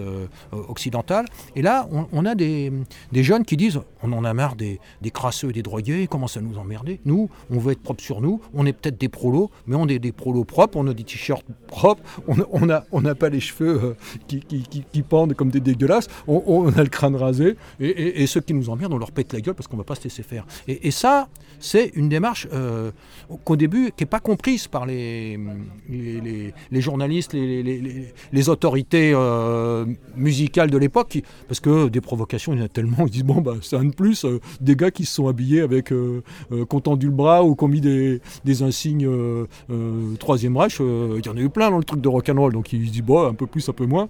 occidentale. 0.52 1.26
Et 1.54 1.62
là, 1.62 1.86
on, 2.12 2.24
a 2.24 2.34
des, 2.34 2.72
des, 3.12 3.22
jeunes 3.22 3.44
qui 3.44 3.56
disent 3.56 3.80
on 4.02 4.12
en 4.12 4.24
a 4.24 4.32
marre 4.32 4.56
des, 4.56 4.80
des 5.02 5.10
crasseux 5.10 5.50
et 5.50 5.52
des 5.52 5.62
drogués, 5.62 6.02
ils 6.02 6.08
commencent 6.08 6.38
à 6.38 6.40
nous 6.40 6.58
emmerder? 6.58 7.00
Nous, 7.04 7.28
on 7.50 7.58
veut 7.58 7.72
être 7.72 7.82
propre 7.82 8.02
sur 8.02 8.20
nous, 8.20 8.40
on 8.54 8.64
est 8.64 8.72
peut-être 8.72 8.98
des 8.98 9.08
prolos, 9.08 9.50
mais 9.66 9.76
on 9.76 9.88
est 9.88 9.98
des 9.98 10.12
prolos 10.12 10.44
propres, 10.44 10.78
on 10.78 10.86
a 10.86 10.94
des 10.94 11.04
t-shirts 11.04 11.46
propres, 11.66 12.02
on 12.26 12.66
n'a 12.66 12.84
on 12.92 13.02
pas 13.14 13.28
les 13.28 13.40
cheveux 13.40 13.96
qui, 14.26 15.02
pendent 15.02 15.34
comme 15.34 15.50
des 15.50 15.60
dégueulasses, 15.60 16.08
on, 16.26 16.68
a 16.68 16.82
le 16.82 16.88
crâne 16.88 17.16
rasé, 17.16 17.56
et, 17.80 18.26
ceux 18.26 18.40
qui 18.40 18.54
nous 18.54 18.70
emmerdent, 18.70 18.94
on 18.94 18.98
leur 18.98 19.12
pète 19.12 19.32
la 19.32 19.40
gueule 19.40 19.54
parce 19.54 19.66
qu'on 19.66 19.76
ne 19.76 19.82
va 19.82 19.84
pas 19.84 19.94
se 19.94 20.04
laisser 20.04 20.22
faire. 20.22 20.46
Et, 20.68 20.90
ça, 20.90 21.28
c'est 21.58 21.92
une 21.94 22.08
démarche 22.08 22.46
euh, 22.52 22.90
qu'au 23.44 23.56
début, 23.56 23.92
qui 23.96 24.02
n'est 24.02 24.08
pas 24.08 24.20
comprise 24.20 24.66
par 24.68 24.86
les, 24.86 25.38
journalistes, 26.72 27.34
les, 27.34 28.48
autorités 28.48 29.12
euh, 29.14 29.86
musicales 30.16 30.70
de 30.70 30.78
l'époque, 30.78 31.20
parce 31.48 31.60
que 31.60 31.88
des 31.88 32.00
provocations, 32.00 32.52
il 32.52 32.58
y 32.58 32.62
en 32.62 32.64
a 32.64 32.68
tellement, 32.68 33.06
ils 33.06 33.10
disent, 33.10 33.24
bon, 33.24 33.40
bah, 33.40 33.54
c'est 33.62 33.76
un 33.76 33.84
de 33.84 33.94
plus, 33.94 34.24
euh, 34.24 34.40
des 34.60 34.76
gars 34.76 34.90
qui 34.90 35.04
se 35.04 35.14
sont 35.14 35.28
habillés 35.28 35.60
avec, 35.60 35.92
euh, 35.92 36.22
tendu 36.82 37.06
le 37.06 37.12
bras 37.12 37.44
ou 37.44 37.54
qui 37.54 37.64
ont 37.64 37.68
mis 37.68 37.80
des, 37.80 38.20
insignes 38.62 39.08
Troisième 40.18 40.56
Reich, 40.56 40.78
il 40.80 41.24
y 41.24 41.28
en 41.28 41.36
a 41.36 41.40
eu 41.40 41.48
plein 41.48 41.70
dans 41.70 41.78
le 41.78 41.84
truc 41.84 42.00
de 42.00 42.08
rock'n'roll, 42.08 42.52
donc 42.52 42.72
ils 42.72 42.90
disent, 42.90 43.02
bon, 43.02 43.26
un 43.26 43.34
peu 43.34 43.46
plus, 43.46 43.68
un 43.68 43.72
peu 43.72 43.86
moins 43.86 44.01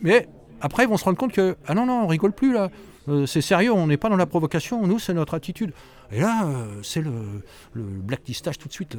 mais 0.00 0.28
après, 0.60 0.84
ils 0.84 0.88
vont 0.88 0.96
se 0.96 1.04
rendre 1.04 1.18
compte 1.18 1.32
que, 1.32 1.56
ah 1.66 1.74
non, 1.74 1.86
non, 1.86 2.04
on 2.04 2.06
rigole 2.06 2.32
plus 2.32 2.52
là. 2.52 2.70
euh, 3.08 3.26
c'est 3.26 3.40
sérieux, 3.40 3.72
on 3.72 3.86
n'est 3.86 3.96
pas 3.96 4.08
dans 4.08 4.16
la 4.16 4.26
provocation, 4.26 4.86
nous, 4.86 4.98
c'est 4.98 5.14
notre 5.14 5.34
attitude. 5.34 5.72
Et 6.12 6.20
là, 6.20 6.44
euh, 6.44 6.80
c'est 6.82 7.00
le, 7.00 7.42
blacklistage 7.74 8.58
tout 8.58 8.68
de 8.68 8.72
suite, 8.72 8.96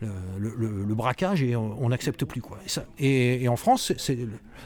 le, 0.00 0.94
braquage, 0.94 1.42
et 1.42 1.56
on 1.56 1.88
n'accepte 1.88 2.24
plus. 2.24 2.40
Quoi. 2.40 2.58
Et, 2.98 3.48
en 3.48 3.56
France, 3.56 3.92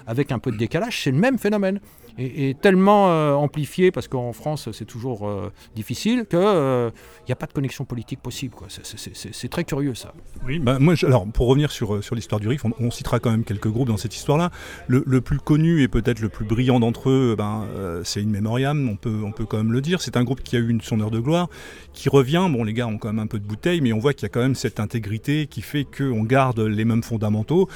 avec 0.07 0.33
un 0.33 0.39
peu 0.39 0.53
de 0.53 0.57
décalage, 0.57 1.03
c'est 1.03 1.11
le 1.11 1.19
même 1.19 1.39
phénomène. 1.39 1.81
Et 2.19 2.55
tellement 2.55 3.11
euh, 3.11 3.35
amplifié, 3.35 3.91
parce 3.91 4.09
qu'en 4.09 4.33
France, 4.33 4.71
c'est 4.73 4.87
toujours 4.87 5.29
euh, 5.29 5.53
difficile, 5.75 6.25
qu'il 6.25 6.39
n'y 6.39 7.33
a 7.33 7.37
pas 7.37 7.47
de 7.47 7.53
connexion 7.53 7.85
politique 7.85 8.21
possible. 8.23 8.55
C'est- 8.69 9.49
très 9.49 9.65
curieux, 9.65 9.95
ça. 9.95 10.13
Oui, 10.47 10.59
bah, 10.59 10.79
moi, 10.79 10.95
alors 11.05 11.27
pour 11.27 11.47
revenir 11.47 11.71
sur, 11.71 11.97
euh, 11.97 12.03
sur 12.03 12.15
l'histoire 12.15 12.41
du 12.41 12.49
riff, 12.49 12.65
on, 12.65 12.91
citera 12.91 13.21
quand 13.21 13.31
même 13.31 13.45
quelques 13.45 13.69
groupes 13.69 13.89
dans 13.89 13.97
cette 13.97 14.17
histoire-là. 14.17 14.51
Le, 14.89 15.21
plus 15.21 15.39
connu 15.39 15.83
et 15.83 15.89
peut-être 15.89 16.21
le 16.21 16.29
plus 16.29 16.45
brillant 16.45 16.81
d'entre 16.81 17.11
eux, 17.11 17.35
ben, 17.37 17.67
euh, 17.75 18.03
c'est 18.05 18.21
In 18.23 18.27
Memoriam, 18.27 18.89
on 18.89 18.97
peut, 18.97 19.23
on 19.25 19.33
peut 19.33 19.45
quand 19.45 19.59
même 19.59 19.73
le 19.73 19.81
dire. 19.81 20.01
C'est 20.01 20.17
un 20.17 20.25
groupe 20.25 20.43
qui 20.43 20.57
a 20.57 20.59
eu 20.59 20.69
une, 20.69 20.81
son 20.81 21.01
heure 21.01 21.11
de 21.11 21.21
gloire, 21.21 21.49
qui 21.93 22.09
revient. 22.09 22.49
Bon, 22.51 22.65
les 22.65 22.73
gars 22.73 22.87
ont 22.87 22.99
quand 22.99 23.09
même 23.09 23.19
un 23.19 23.27
peu 23.27 23.39
de 23.39 23.47
bouteille, 23.47 23.81
mais 23.81 23.93
on 23.93 23.99
voit 23.99 24.15
qu'il 24.15 24.23
y 24.23 24.27
a 24.27 24.31
quand 24.31 24.41
même 24.41 24.55
cette 24.55 24.81
intégrité 24.81 25.47
qui 25.47 25.61
fait 25.63 25.85
qu'on 25.85 26.23
garde 26.23 26.61
les 26.61 26.85
mêmes 26.85 27.03
fondamentaux. 27.03 27.69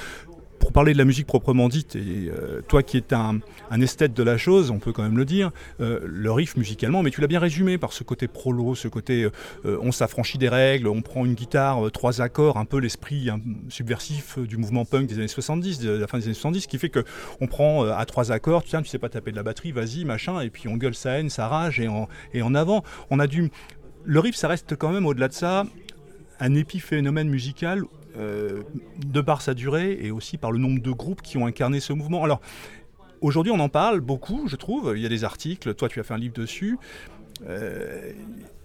Pour 0.60 0.72
parler 0.72 0.92
de 0.92 0.98
la 0.98 1.04
musique 1.04 1.26
proprement 1.26 1.68
dite, 1.68 1.96
et 1.96 2.30
euh, 2.30 2.60
toi 2.68 2.82
qui 2.82 2.98
es 2.98 3.14
un, 3.14 3.40
esthète 3.80 4.12
de 4.12 4.22
la 4.22 4.36
chose, 4.36 4.70
on 4.70 4.78
peut 4.78 4.92
quand 4.92 5.02
même 5.02 5.16
le 5.16 5.24
dire, 5.24 5.50
euh, 5.80 6.00
le 6.04 6.30
riff 6.30 6.56
musicalement, 6.56 7.02
mais 7.02 7.10
tu 7.10 7.20
l'as 7.20 7.26
bien 7.26 7.40
résumé 7.40 7.78
par 7.78 7.92
ce 7.92 8.04
côté 8.04 8.28
prolo, 8.28 8.74
ce 8.74 8.86
côté 8.86 9.24
euh, 9.64 9.78
on 9.82 9.90
s'affranchit 9.90 10.38
des 10.38 10.50
règles, 10.50 10.86
on 10.86 11.00
prend 11.00 11.24
une 11.24 11.34
guitare, 11.34 11.90
trois 11.90 12.20
accords, 12.20 12.58
un 12.58 12.66
peu 12.66 12.78
l'esprit 12.78 13.30
subversif 13.68 14.38
du 14.38 14.58
mouvement 14.58 14.84
punk 14.84 15.08
des 15.08 15.16
années 15.16 15.28
70, 15.28 15.80
de 15.80 15.90
la 15.90 16.06
fin 16.06 16.18
des 16.18 16.26
années 16.26 16.34
70, 16.34 16.66
qui 16.66 16.78
fait 16.78 16.90
que 16.90 17.04
on 17.40 17.46
prend 17.46 17.84
à 17.84 18.04
trois 18.04 18.30
accords, 18.30 18.62
tiens, 18.62 18.82
tu 18.82 18.88
sais 18.88 18.98
pas 18.98 19.08
taper 19.08 19.32
de 19.32 19.36
la 19.36 19.42
batterie, 19.42 19.72
vas-y, 19.72 20.04
machin, 20.04 20.40
et 20.40 20.50
puis 20.50 20.68
on 20.68 20.76
gueule 20.76 20.94
sa 20.94 21.18
haine, 21.18 21.30
sa 21.30 21.48
rage, 21.48 21.80
et 21.80 21.88
en, 21.88 22.06
en 22.40 22.54
avant. 22.54 22.84
On 23.10 23.18
a. 23.18 23.26
Le 24.04 24.18
riff, 24.18 24.34
ça 24.34 24.48
reste 24.48 24.76
quand 24.76 24.90
même 24.90 25.06
au-delà 25.06 25.28
de 25.28 25.32
ça 25.32 25.64
un 26.40 26.54
épiphénomène 26.54 27.28
musical 27.28 27.84
euh, 28.16 28.62
de 29.06 29.20
par 29.20 29.42
sa 29.42 29.54
durée 29.54 29.98
et 30.00 30.10
aussi 30.10 30.36
par 30.36 30.52
le 30.52 30.58
nombre 30.58 30.80
de 30.80 30.90
groupes 30.90 31.22
qui 31.22 31.36
ont 31.38 31.46
incarné 31.46 31.80
ce 31.80 31.92
mouvement. 31.92 32.24
Alors, 32.24 32.40
aujourd'hui, 33.20 33.52
on 33.52 33.60
en 33.60 33.68
parle 33.68 34.00
beaucoup, 34.00 34.48
je 34.48 34.56
trouve. 34.56 34.92
Il 34.96 35.02
y 35.02 35.06
a 35.06 35.08
des 35.08 35.24
articles, 35.24 35.74
toi, 35.74 35.88
tu 35.88 36.00
as 36.00 36.02
fait 36.02 36.14
un 36.14 36.18
livre 36.18 36.34
dessus. 36.34 36.78
Euh, 37.48 38.12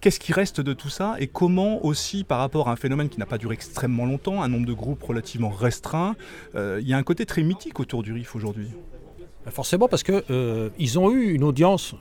Qu'est-ce 0.02 0.20
qui 0.20 0.34
reste 0.34 0.62
de 0.62 0.74
tout 0.74 0.90
ça 0.90 1.16
et 1.18 1.26
comment 1.26 1.84
aussi 1.84 2.24
par 2.24 2.38
rapport 2.38 2.70
à 2.70 2.72
un 2.72 2.76
phénomène 2.76 3.10
qui 3.10 3.20
n'a 3.20 3.26
pas 3.26 3.40
duré 3.40 3.56
extrêmement 3.56 4.06
longtemps, 4.06 4.44
un 4.44 4.48
nombre 4.48 4.68
de 4.68 4.74
groupes 4.74 5.02
relativement 5.02 5.50
restreint, 5.50 6.16
euh, 6.54 6.78
il 6.80 6.88
y 6.88 6.94
a 6.94 6.98
un 6.98 7.02
côté 7.02 7.26
très 7.26 7.42
mythique 7.42 7.80
autour 7.80 8.04
du 8.04 8.14
riff 8.14 8.36
aujourd'hui? 8.36 8.68
Forcément 9.48 9.88
parce 9.88 10.04
que 10.04 10.24
euh, 10.30 10.70
ils 10.78 11.00
ont 11.00 11.12
eu 11.12 11.34
une 11.34 11.44
audience 11.44 11.96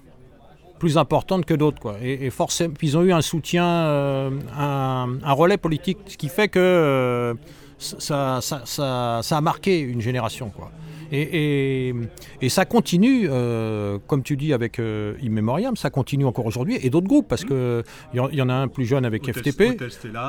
plus 0.85 0.99
importante 0.99 1.47
que 1.47 1.55
d'autres. 1.55 1.97
Et, 2.03 2.29
forcément, 2.29 2.75
ils 2.83 2.95
ont 2.99 3.03
eu 3.03 3.13
un 3.13 3.23
soutien, 3.23 3.65
euh, 3.65 4.31
un, 4.55 5.33
relais 5.33 5.57
politique, 5.57 5.97
ce 6.07 6.19
qui 6.19 6.29
fait 6.29 6.49
que 6.49 6.59
euh, 6.59 7.35
ça, 7.79 8.41
ça, 8.43 8.63
ça, 8.67 9.21
ça 9.23 9.37
a 9.39 9.41
marqué 9.41 9.81
une 9.81 10.03
génération, 10.03 10.51
quoi. 10.51 10.71
Et, 11.13 11.89
et- 11.89 11.95
et 12.43 12.49
ça 12.49 12.65
continue, 12.65 13.29
euh, 13.31 13.99
comme 14.07 14.23
tu 14.23 14.37
dis 14.37 14.53
avec 14.53 14.79
euh, 14.79 15.15
In 15.25 15.31
Memoriam, 15.31 15.77
ça 15.77 15.91
continue 15.91 16.25
encore 16.27 16.47
aujourd'hui, 16.47 16.79
et 16.83 16.91
d'autres 16.91 17.07
groupes, 17.09 17.29
parce 17.29 17.45
que 17.45 17.83
il 18.13 18.17
y, 18.17 18.21
en- 18.21 18.29
il 18.29 18.37
y 18.37 18.43
en 18.43 18.49
a 18.49 18.55
un 18.55 18.69
plus 18.69 18.85
jeune 18.85 19.05
avec 19.05 19.23
FTP. 19.33 19.77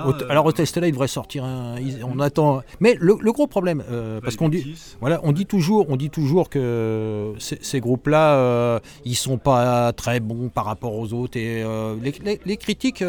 Hôtel- 0.07 0.27
alors 0.29 0.45
Hotel 0.45 0.65
Stella, 0.67 0.87
il 0.87 0.91
devrait 0.91 1.07
sortir 1.07 1.43
un. 1.43 1.75
il- 1.79 2.03
on 2.03 2.19
attend. 2.19 2.61
Mais 2.79 2.95
le, 2.99 3.15
le 3.19 3.31
gros 3.31 3.47
problème, 3.47 3.83
euh, 3.91 4.19
parce 4.21 4.35
qu'on 4.35 4.49
dit, 4.49 4.75
voilà, 5.01 5.19
on 5.23 5.31
dit 5.31 5.45
toujours, 5.45 5.87
on 5.89 5.95
dit 5.95 6.09
toujours 6.09 6.49
que 6.49 7.33
ces, 7.39 7.79
groupes-là, 7.79 8.35
euh, 8.35 8.79
ils 9.05 9.15
sont 9.15 9.37
pas 9.37 9.91
très 9.93 10.19
bons 10.19 10.49
par 10.49 10.65
rapport 10.65 10.95
aux 10.95 11.13
autres 11.13 11.37
et 11.37 11.63
euh, 11.63 11.95
les, 12.01 12.13
les- 12.23 12.39
les 12.45 12.57
critiques. 12.57 13.01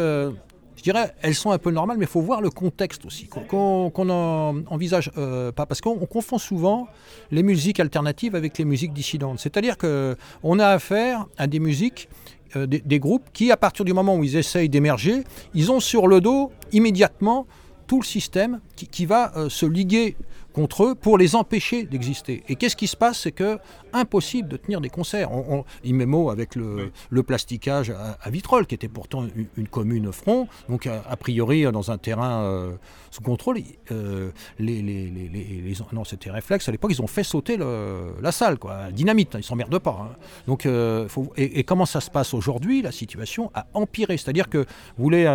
Je 0.77 0.83
dirais, 0.83 1.13
elles 1.21 1.35
sont 1.35 1.51
un 1.51 1.57
peu 1.57 1.71
normales, 1.71 1.97
mais 1.97 2.05
il 2.05 2.09
faut 2.09 2.21
voir 2.21 2.39
le 2.39 2.49
contexte 2.49 3.03
aussi, 3.05 3.25
qu'on 3.27 3.41
qu'on- 3.41 3.89
qu'on 3.89 4.09
en 4.09 4.63
envisage 4.67 5.11
euh, 5.17 5.51
pas, 5.51 5.65
parce 5.65 5.81
qu'on 5.81 5.97
on 5.99 6.05
confond 6.05 6.37
souvent 6.37 6.87
les 7.31 7.43
musiques 7.43 7.79
alternatives 7.79 8.35
avec 8.35 8.57
les 8.57 8.65
musiques 8.65 8.93
dissidentes. 8.93 9.39
C'est-à-dire 9.39 9.77
que 9.77 10.15
on 10.43 10.59
a 10.59 10.67
affaire 10.67 11.25
à 11.37 11.47
des 11.47 11.59
musiques, 11.59 12.07
euh, 12.55 12.65
des, 12.67 12.99
groupes 12.99 13.25
qui, 13.33 13.51
à 13.51 13.57
partir 13.57 13.83
du 13.85 13.91
moment 13.93 14.15
où 14.15 14.23
ils 14.23 14.37
essayent 14.37 14.69
d'émerger, 14.69 15.23
ils 15.53 15.71
ont 15.71 15.79
sur 15.81 16.07
le 16.07 16.21
dos 16.21 16.51
immédiatement 16.71 17.45
tout 17.87 17.99
le 17.99 18.05
système 18.05 18.59
qui, 18.75 18.87
qui 18.87 19.05
va 19.05 19.33
euh, 19.35 19.49
se 19.49 19.65
liguer 19.65 20.15
contre 20.57 20.83
eux 20.85 20.95
pour 20.95 21.19
les 21.19 21.35
empêcher 21.35 21.83
d'exister. 21.83 22.43
Et 22.49 22.55
qu'est-ce 22.55 22.75
qui 22.75 22.87
se 22.87 22.97
passe? 22.97 23.19
C'est 23.19 23.31
que 23.31 23.59
impossible 23.93 24.49
de 24.49 24.57
tenir 24.57 24.81
des 24.81 24.89
concerts. 24.89 25.31
On, 25.31 25.59
on, 25.59 26.29
avec 26.29 26.55
le, 26.55 26.91
le 27.09 27.23
plasticage 27.23 27.89
à, 27.91 28.17
à 28.21 28.29
Vitrolles, 28.29 28.65
qui 28.65 28.75
était 28.75 28.87
pourtant 28.87 29.25
une, 29.35 29.45
une 29.55 29.67
commune 29.67 30.11
front, 30.11 30.47
donc 30.67 30.87
a, 30.87 31.03
a 31.07 31.15
priori 31.15 31.63
dans 31.71 31.91
un 31.91 31.97
terrain 31.97 32.41
euh, 32.41 32.71
sous 33.11 33.21
contrôle, 33.21 33.59
euh, 33.91 34.31
les, 34.59 34.81
les, 34.81 35.09
les, 35.09 35.27
les- 35.29 35.61
les- 35.61 35.77
non 35.93 36.03
c'était 36.03 36.31
réflexe 36.31 36.67
à 36.69 36.71
l'époque, 36.71 36.91
ils 36.93 37.01
ont 37.01 37.07
fait 37.07 37.23
sauter 37.23 37.55
le- 37.57 38.13
la 38.21 38.31
salle, 38.31 38.57
quoi, 38.57 38.91
dynamite, 38.91 39.35
hein, 39.35 39.39
ils 39.39 39.43
s'emmerdent 39.43 39.79
pas. 39.79 39.97
hein. 40.01 40.15
Donc, 40.47 40.65
euh, 40.65 41.07
faut- 41.07 41.31
et, 41.37 41.59
et 41.59 41.63
comment 41.63 41.85
ça 41.85 42.01
se 42.01 42.09
passe 42.09 42.33
aujourd'hui? 42.33 42.81
La 42.81 42.91
situation 42.91 43.51
a 43.53 43.67
empiré, 43.73 44.17
c'est-à-dire 44.17 44.49
que 44.49 44.59
vous 44.59 45.03
voulez 45.07 45.25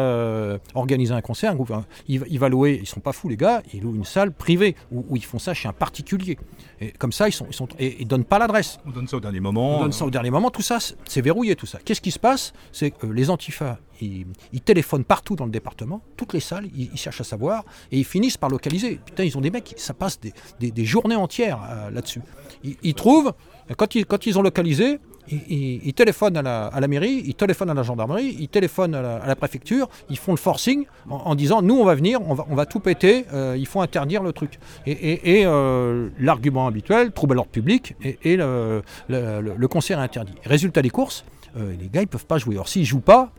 organiser 0.74 1.14
un 1.14 1.20
concert, 1.20 1.52
un 1.52 1.54
groupe, 1.54 1.70
hein, 1.70 1.84
il, 2.08 2.20
va- 2.20 2.26
il 2.28 2.38
va 2.38 2.48
louer, 2.48 2.78
ils 2.82 2.86
sont 2.86 3.00
pas 3.00 3.12
fous 3.12 3.28
les 3.28 3.36
gars, 3.36 3.62
ils 3.72 3.80
louent 3.82 3.94
une 3.94 4.04
salle 4.04 4.32
privée 4.32 4.74
où, 4.90 5.04
où 5.12 5.16
ils 5.16 5.24
font 5.24 5.38
ça 5.38 5.52
chez 5.52 5.68
un 5.68 5.72
particulier. 5.74 6.38
Et 6.80 6.90
comme 6.92 7.12
ça, 7.12 7.28
ils 7.28 7.32
sont, 7.32 7.46
ils 7.48 7.54
sont 7.54 7.68
et 7.78 8.00
ils 8.00 8.06
donnent 8.08 8.24
pas 8.24 8.38
l'adresse. 8.38 8.78
On 8.86 8.90
donne 8.90 9.06
ça 9.06 9.18
au 9.18 9.20
dernier 9.20 9.40
moment. 9.40 9.76
On 9.78 9.82
donne 9.82 9.92
ça 9.92 10.06
au 10.06 10.10
dernier 10.10 10.30
moment, 10.30 10.50
tout 10.50 10.62
ça, 10.62 10.78
c'est- 10.80 11.20
verrouillé 11.20 11.54
tout 11.54 11.66
ça. 11.66 11.78
Qu'est-ce 11.84 12.00
qui 12.00 12.10
se 12.10 12.18
passe? 12.18 12.52
C'est 12.72 12.90
que 12.92 13.06
euh, 13.06 13.12
les 13.12 13.28
antifas, 13.30 13.78
ils, 14.00 14.26
ils 14.52 14.60
téléphonent 14.62 15.04
partout 15.04 15.36
dans 15.36 15.44
le 15.44 15.50
département, 15.50 16.00
toutes 16.16 16.32
les 16.32 16.40
salles, 16.40 16.68
ils, 16.74 16.90
ils 16.92 16.98
cherchent 16.98 17.20
à 17.20 17.24
savoir, 17.24 17.64
et 17.92 17.98
ils 17.98 18.04
finissent 18.04 18.38
par 18.38 18.48
localiser. 18.50 18.98
Putain, 19.04 19.24
ils 19.24 19.36
ont 19.36 19.40
des 19.42 19.50
mecs, 19.50 19.74
ça 19.76 19.92
passe 19.94 20.18
des, 20.18 20.32
des- 20.58 20.70
des 20.70 20.84
journées 20.86 21.14
entières 21.16 21.60
euh, 21.70 21.90
là-dessus. 21.90 22.22
Ils, 22.64 22.76
ils 22.82 22.94
trouvent, 22.94 23.32
quand 23.76 23.94
ils, 23.94 24.06
quand 24.06 24.26
ils 24.26 24.38
ont 24.38 24.42
localisé, 24.42 24.98
ils, 25.28 25.92
téléphonent 25.94 26.36
à 26.36 26.42
la, 26.42 26.66
à 26.66 26.80
la 26.80 26.88
mairie, 26.88 27.22
ils 27.24 27.34
téléphonent 27.34 27.70
à 27.70 27.74
la 27.74 27.82
gendarmerie, 27.84 28.36
ils 28.40 28.48
téléphonent 28.48 28.94
à 28.94 29.24
la, 29.24 29.36
préfecture, 29.36 29.88
ils 30.10 30.18
font 30.18 30.32
le 30.32 30.36
forcing 30.38 30.84
en, 31.08 31.34
disant 31.34 31.62
nous 31.62 31.76
on 31.76 31.84
va 31.84 31.94
venir, 31.94 32.20
on 32.28 32.34
va, 32.34 32.44
on 32.50 32.54
va 32.56 32.66
tout 32.66 32.80
péter, 32.80 33.24
euh, 33.32 33.54
il 33.56 33.66
faut 33.66 33.80
interdire 33.80 34.22
le 34.22 34.32
truc. 34.32 34.58
Et, 34.86 35.38
et- 35.40 35.46
euh, 35.46 36.08
l'argument 36.18 36.66
habituel, 36.66 37.12
trouble 37.12 37.34
à 37.34 37.36
l'ordre 37.36 37.50
public, 37.50 37.94
et, 38.02 38.36
le, 38.36 38.82
le- 39.08 39.68
concert 39.68 40.00
est 40.00 40.02
interdit. 40.02 40.34
Résultat 40.44 40.82
des 40.82 40.90
courses, 40.90 41.24
euh, 41.56 41.72
les 41.80 41.88
gars 41.88 42.02
ils 42.02 42.08
peuvent 42.08 42.26
pas 42.26 42.38
jouer. 42.38 42.58
Or 42.58 42.68
s'ils 42.68 42.84
jouent 42.84 43.00
pas, 43.00 43.30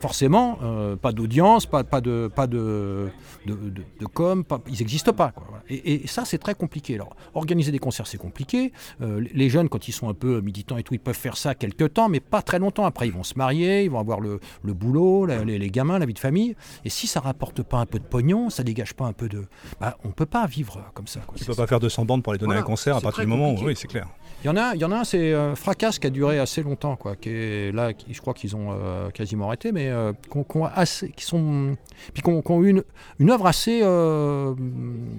forcément, 0.00 0.58
euh, 0.62 0.96
pas 0.96 1.12
d'audience, 1.12 1.66
pas, 1.66 1.84
pas, 1.84 2.00
de, 2.00 2.30
pas 2.34 2.46
de, 2.46 3.08
de, 3.46 3.54
de- 3.54 3.82
de 4.00 4.06
com, 4.06 4.44
pas- 4.44 4.60
ils 4.68 4.78
n'existent 4.78 5.12
pas. 5.12 5.30
quoi, 5.32 5.46
et, 5.68 6.04
et 6.04 6.06
ça, 6.06 6.24
c'est 6.24 6.38
très 6.38 6.54
compliqué. 6.54 6.94
Alors, 6.94 7.16
organiser 7.34 7.72
des 7.72 7.78
concerts, 7.78 8.06
c'est 8.06 8.18
compliqué. 8.18 8.72
Euh, 9.00 9.24
les 9.32 9.48
jeunes, 9.48 9.68
quand 9.68 9.88
ils 9.88 9.92
sont 9.92 10.08
un 10.08 10.14
peu 10.14 10.40
militants 10.40 10.76
et 10.76 10.82
tout, 10.82 10.94
ils 10.94 11.00
peuvent 11.00 11.14
faire 11.16 11.36
ça 11.36 11.54
quelques 11.54 11.94
temps, 11.94 12.08
mais 12.08 12.20
pas 12.20 12.42
très 12.42 12.58
longtemps. 12.58 12.84
Après, 12.84 13.06
ils 13.08 13.12
vont 13.12 13.22
se 13.22 13.34
marier, 13.36 13.84
ils 13.84 13.90
vont 13.90 13.98
avoir 14.00 14.20
le, 14.20 14.40
le 14.62 14.72
boulot, 14.74 15.26
la- 15.26 15.44
les, 15.44 15.58
les 15.58 15.70
gamins, 15.70 15.98
la 15.98 16.06
vie 16.06 16.14
de 16.14 16.18
famille. 16.18 16.54
Et 16.84 16.90
si 16.90 17.06
ça 17.06 17.20
rapporte 17.20 17.62
pas 17.62 17.78
un 17.78 17.86
peu 17.86 17.98
de 17.98 18.04
pognon, 18.04 18.50
ça 18.50 18.62
dégage 18.62 18.94
pas 18.94 19.04
un 19.06 19.12
peu 19.12 19.28
de... 19.28 19.44
Bah, 19.80 19.96
on 20.04 20.10
peut 20.10 20.26
pas 20.26 20.46
vivre 20.46 20.82
comme 20.94 21.06
ça. 21.06 21.20
quoi. 21.26 21.36
Tu 21.38 21.44
peux 21.44 21.54
pas 21.54 21.66
faire 21.66 21.80
200 21.80 22.04
bandes 22.04 22.22
pour 22.22 22.32
aller 22.32 22.38
donner 22.38 22.48
Voilà, 22.50 22.60
un 22.60 22.64
concert 22.64 22.96
à 22.96 23.00
partir 23.00 23.22
du 23.24 23.30
moment 23.30 23.52
où. 23.52 23.64
Oui, 23.64 23.74
c'est 23.76 23.88
clair. 23.88 24.06
Il 24.42 24.46
y 24.48 24.50
en 24.50 24.56
a, 24.56 24.74
il 24.74 24.80
y 24.80 24.84
en 24.84 24.92
a 24.92 24.96
un, 24.98 25.04
c'est 25.04 25.32
euh, 25.32 25.54
Fracas 25.54 25.92
qui 25.98 26.06
a 26.06 26.10
duré 26.10 26.38
assez 26.38 26.62
longtemps, 26.62 26.96
quoi, 26.96 27.16
qui 27.16 27.30
est 27.30 27.72
là, 27.72 27.94
qui- 27.94 28.12
je 28.12 28.20
crois 28.20 28.34
qu'ils 28.34 28.54
ont 28.54 28.68
euh, 28.72 29.08
quasiment 29.10 29.46
arrêté, 29.46 29.72
mais 29.72 29.83
euh, 29.90 30.12
qu'on- 30.30 30.44
qu'on 30.44 30.64
a 30.64 30.68
assez, 30.74 31.10
qui 31.10 31.24
sont, 31.24 31.76
puis 32.12 32.22
qu'on 32.22 32.42
qu'on 32.42 32.62
eu 32.62 32.68
une, 32.70 32.82
une 33.18 33.30
œuvre 33.30 33.46
assez 33.46 33.80
euh, 33.82 34.54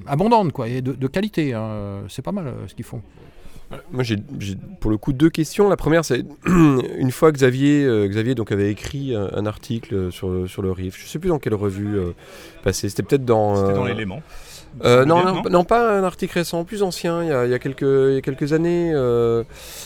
abondante, 0.08 0.52
quoi, 0.52 0.68
et 0.68 0.82
de, 0.82 0.92
de 0.94 1.08
qualité. 1.08 1.54
hein. 1.54 2.02
C'est 2.10 2.22
pas 2.24 2.32
mal 2.32 2.48
euh, 2.48 2.68
ce 2.68 2.76
qu'ils 2.76 2.86
font. 2.86 3.02
Moi, 3.92 4.04
j'ai 4.04 4.18
pour 4.80 4.92
le 4.92 4.98
coup 4.98 5.12
deux 5.12 5.32
questions. 5.32 5.68
La 5.70 5.76
première, 5.76 6.06
c'est 6.06 6.24
une 6.46 7.12
fois 7.12 7.32
Xavier, 7.32 7.84
euh, 7.84 8.08
Xavier 8.08 8.36
donc 8.36 8.52
avait 8.52 8.70
écrit 8.72 9.16
un, 9.16 9.28
un 9.34 9.46
article 9.48 10.12
sur 10.12 10.30
le, 10.30 10.48
sur 10.48 10.62
le 10.62 10.72
riff. 10.72 11.02
Je 11.04 11.08
sais 11.08 11.18
plus 11.18 11.30
dans 11.30 11.40
quelle 11.40 11.56
revue 11.56 11.98
euh, 11.98 12.12
passé. 12.64 12.90
C'était 12.90 13.02
peut-être 13.04 13.26
dans. 13.26 13.56
C'était 13.56 13.74
dans 13.74 13.86
euh, 13.86 13.90
l'élément. 13.90 14.22
Euh, 14.84 15.06
non, 15.06 15.24
non, 15.24 15.42
non, 15.50 15.64
pas 15.64 15.98
un 15.98 16.04
article 16.04 16.34
récent, 16.34 16.66
plus 16.66 16.84
ancien, 16.84 17.24
il 17.24 17.30
y 17.30 17.32
a, 17.32 17.46
il 17.46 17.52
y 17.52 17.54
a 17.54 17.60
quelques, 17.60 17.82
il 17.82 18.16
y 18.16 18.18
a 18.18 18.22
quelques 18.22 18.52
années, 18.52 18.92
euh, 18.94 19.44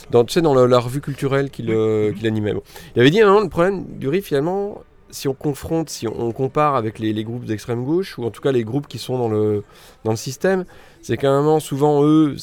dans, 0.09 0.23
tu 0.23 0.33
sais, 0.33 0.41
dans 0.41 0.55
la, 0.55 0.65
la 0.65 0.79
revue 0.79 1.01
culturelle 1.01 1.51
qu'il 1.51 1.67
qu'il 2.15 2.25
animait. 2.25 2.53
Bon. 2.53 2.63
Il 2.95 3.01
avait 3.01 3.11
dit, 3.11 3.19
non, 3.19 3.41
le 3.41 3.49
problème 3.49 3.85
du 3.85 4.07
riff, 4.07 4.25
finalement, 4.25 4.81
si 5.11 5.27
on 5.27 5.33
confronte, 5.33 5.89
si 5.89 6.07
on, 6.07 6.19
on 6.19 6.31
compare 6.31 6.75
avec 6.75 6.97
les, 6.97 7.13
les 7.13 7.23
groupes 7.23 7.45
d'extrême 7.45 7.83
gauche, 7.83 8.17
ou 8.17 8.23
en 8.23 8.31
tout 8.31 8.41
cas 8.41 8.51
les 8.51 8.63
groupes 8.63 8.87
qui 8.87 8.97
sont 8.97 9.17
dans 9.17 9.29
le, 9.29 9.63
dans 10.05 10.11
le 10.11 10.17
système, 10.17 10.65
c'est 11.01 11.17
qu'à 11.17 11.29
un 11.29 11.41
moment, 11.41 11.59
souvent, 11.59 12.03
eux, 12.03 12.35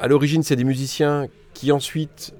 à 0.00 0.08
l'origine, 0.08 0.42
c'est 0.42 0.56
des 0.56 0.64
musiciens 0.64 1.28
qui 1.54 1.70
ensuite 1.70 2.34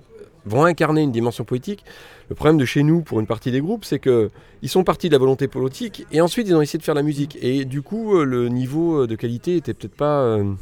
vont 0.45 0.65
incarner 0.65 1.03
une 1.03 1.13
dimension 1.13 1.45
politique. 1.45 1.85
Le 2.33 2.35
problème 2.35 2.57
de 2.57 2.65
chez 2.65 2.83
nous, 2.83 3.03
pour 3.03 3.21
une 3.21 3.27
partie 3.27 3.51
des 3.51 3.61
groupes, 3.61 3.85
c'est 3.85 3.99
que 3.99 4.31
ils 4.63 4.71
sont 4.71 4.85
partis 4.85 5.09
de 5.09 5.13
la 5.13 5.19
volonté 5.19 5.49
politique 5.49 6.07
et 6.13 6.23
ensuite 6.23 6.49
ils 6.49 6.55
ont 6.55 6.63
essayé 6.63 6.79
de 6.79 6.83
faire 6.83 6.95
la 6.95 7.03
musique. 7.03 7.37
Et 7.43 7.67
du 7.67 7.83
coup, 7.83 8.17
euh, 8.17 8.25
le 8.25 8.49
niveau 8.49 9.03
euh, 9.03 9.07
de 9.07 9.17
qualité 9.17 9.57
était 9.57 9.75
peut-être 9.75 9.95
pas 9.95 10.23
euh, 10.23 10.55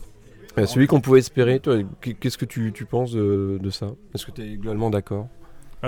celui 0.67 0.89
qu'on 0.89 1.01
pouvait 1.01 1.21
espérer. 1.21 1.63
Qu'est-ce 2.19 2.39
que 2.39 2.45
tu, 2.45 2.73
tu 2.73 2.87
penses 2.87 3.13
de, 3.13 3.61
de 3.63 3.71
ça? 3.71 3.93
Est-ce 4.17 4.27
que 4.27 4.33
tu 4.33 4.43
es 4.43 4.57
globalement 4.57 4.91
d'accord? 4.91 5.29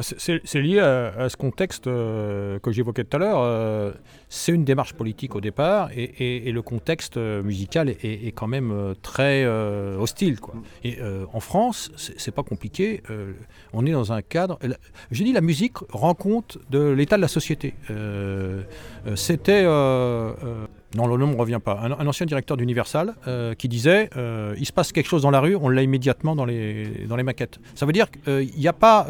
C'est 0.01 0.61
lié 0.61 0.79
à, 0.79 1.29
ce 1.29 1.37
contexte 1.37 1.87
euh, 1.87 2.59
que 2.61 2.73
j'évoquais 2.73 3.05
tout 3.05 3.17
à 3.17 3.21
l'heure. 3.21 3.41
Euh, 3.41 3.93
c'est 4.31 4.53
une 4.53 4.65
démarche 4.65 4.95
politique 4.95 5.35
au 5.35 5.41
départ 5.41 5.91
et, 5.95 6.51
le 6.51 6.63
contexte 6.63 7.17
euh, 7.17 7.43
musical 7.43 7.91
est, 7.91 8.33
quand 8.35 8.47
même 8.47 8.95
très 9.03 9.47
hostile. 9.47 10.39
Et 10.85 10.99
en 11.33 11.41
France, 11.41 11.91
c'est 11.97 12.35
pas 12.35 12.43
compliqué. 12.43 13.03
on 13.73 13.85
est 13.85 13.93
dans 13.93 14.13
un 14.13 14.23
cadre. 14.23 14.59
J'ai 15.11 15.25
dit 15.25 15.33
la 15.33 15.41
musique 15.41 15.77
rend 15.91 16.15
compte 16.15 16.59
de 16.71 16.91
l'état 16.91 17.17
de 17.17 17.23
la 17.23 17.29
société. 17.29 17.75
C'était. 19.15 19.67
Non, 20.95 21.07
le 21.07 21.17
nom 21.17 21.29
ne 21.29 21.37
revient 21.37 21.61
pas. 21.65 21.81
Un, 21.83 22.07
ancien 22.07 22.27
directeur 22.27 22.57
d'Universal 22.57 23.15
qui 23.59 23.69
disait 23.69 24.11
il 24.59 24.67
se 24.67 24.73
passe 24.73 24.93
quelque 24.93 25.09
chose 25.09 25.23
dans 25.23 25.31
la 25.31 25.41
rue, 25.41 25.57
on 25.57 25.69
l'a 25.69 25.83
immédiatement 25.83 26.37
dans 26.37 26.45
les, 26.45 27.07
dans 27.09 27.17
les 27.17 27.23
maquettes. 27.23 27.59
Ça 27.75 27.87
veut 27.87 27.93
dire 27.93 28.11
qu'il 28.11 28.51
n'y 28.57 28.69
a 28.69 28.73
pas 28.73 29.07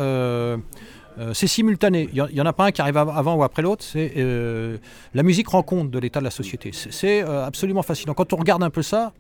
euh, 1.19 1.35
c'est 1.35 1.47
simultané. 1.47 2.09
Il 2.13 2.27
n'y 2.33 2.41
en 2.41 2.47
a 2.47 2.53
pas 2.53 2.67
un 2.67 2.71
qui 2.71 2.81
arrive 2.81 2.97
avant 2.97 3.35
ou 3.35 3.43
après 3.43 3.63
l'autre. 3.63 3.85
C'est 3.85 4.13
euh, 4.17 4.79
la 5.15 5.23
musique 5.23 5.49
rend 5.49 5.63
compte 5.63 5.91
de 5.91 5.99
l'état 5.99 6.21
de 6.21 6.25
la 6.25 6.31
société. 6.31 6.71
C'est 6.73 7.23
euh, 7.23 7.45
absolument 7.45 7.83
fascinant. 7.83 8.15
Quand 8.15 8.33
on 8.33 8.37
regarde 8.37 8.63
un 8.63 8.71
peu 8.71 8.83
ça, 8.83 9.13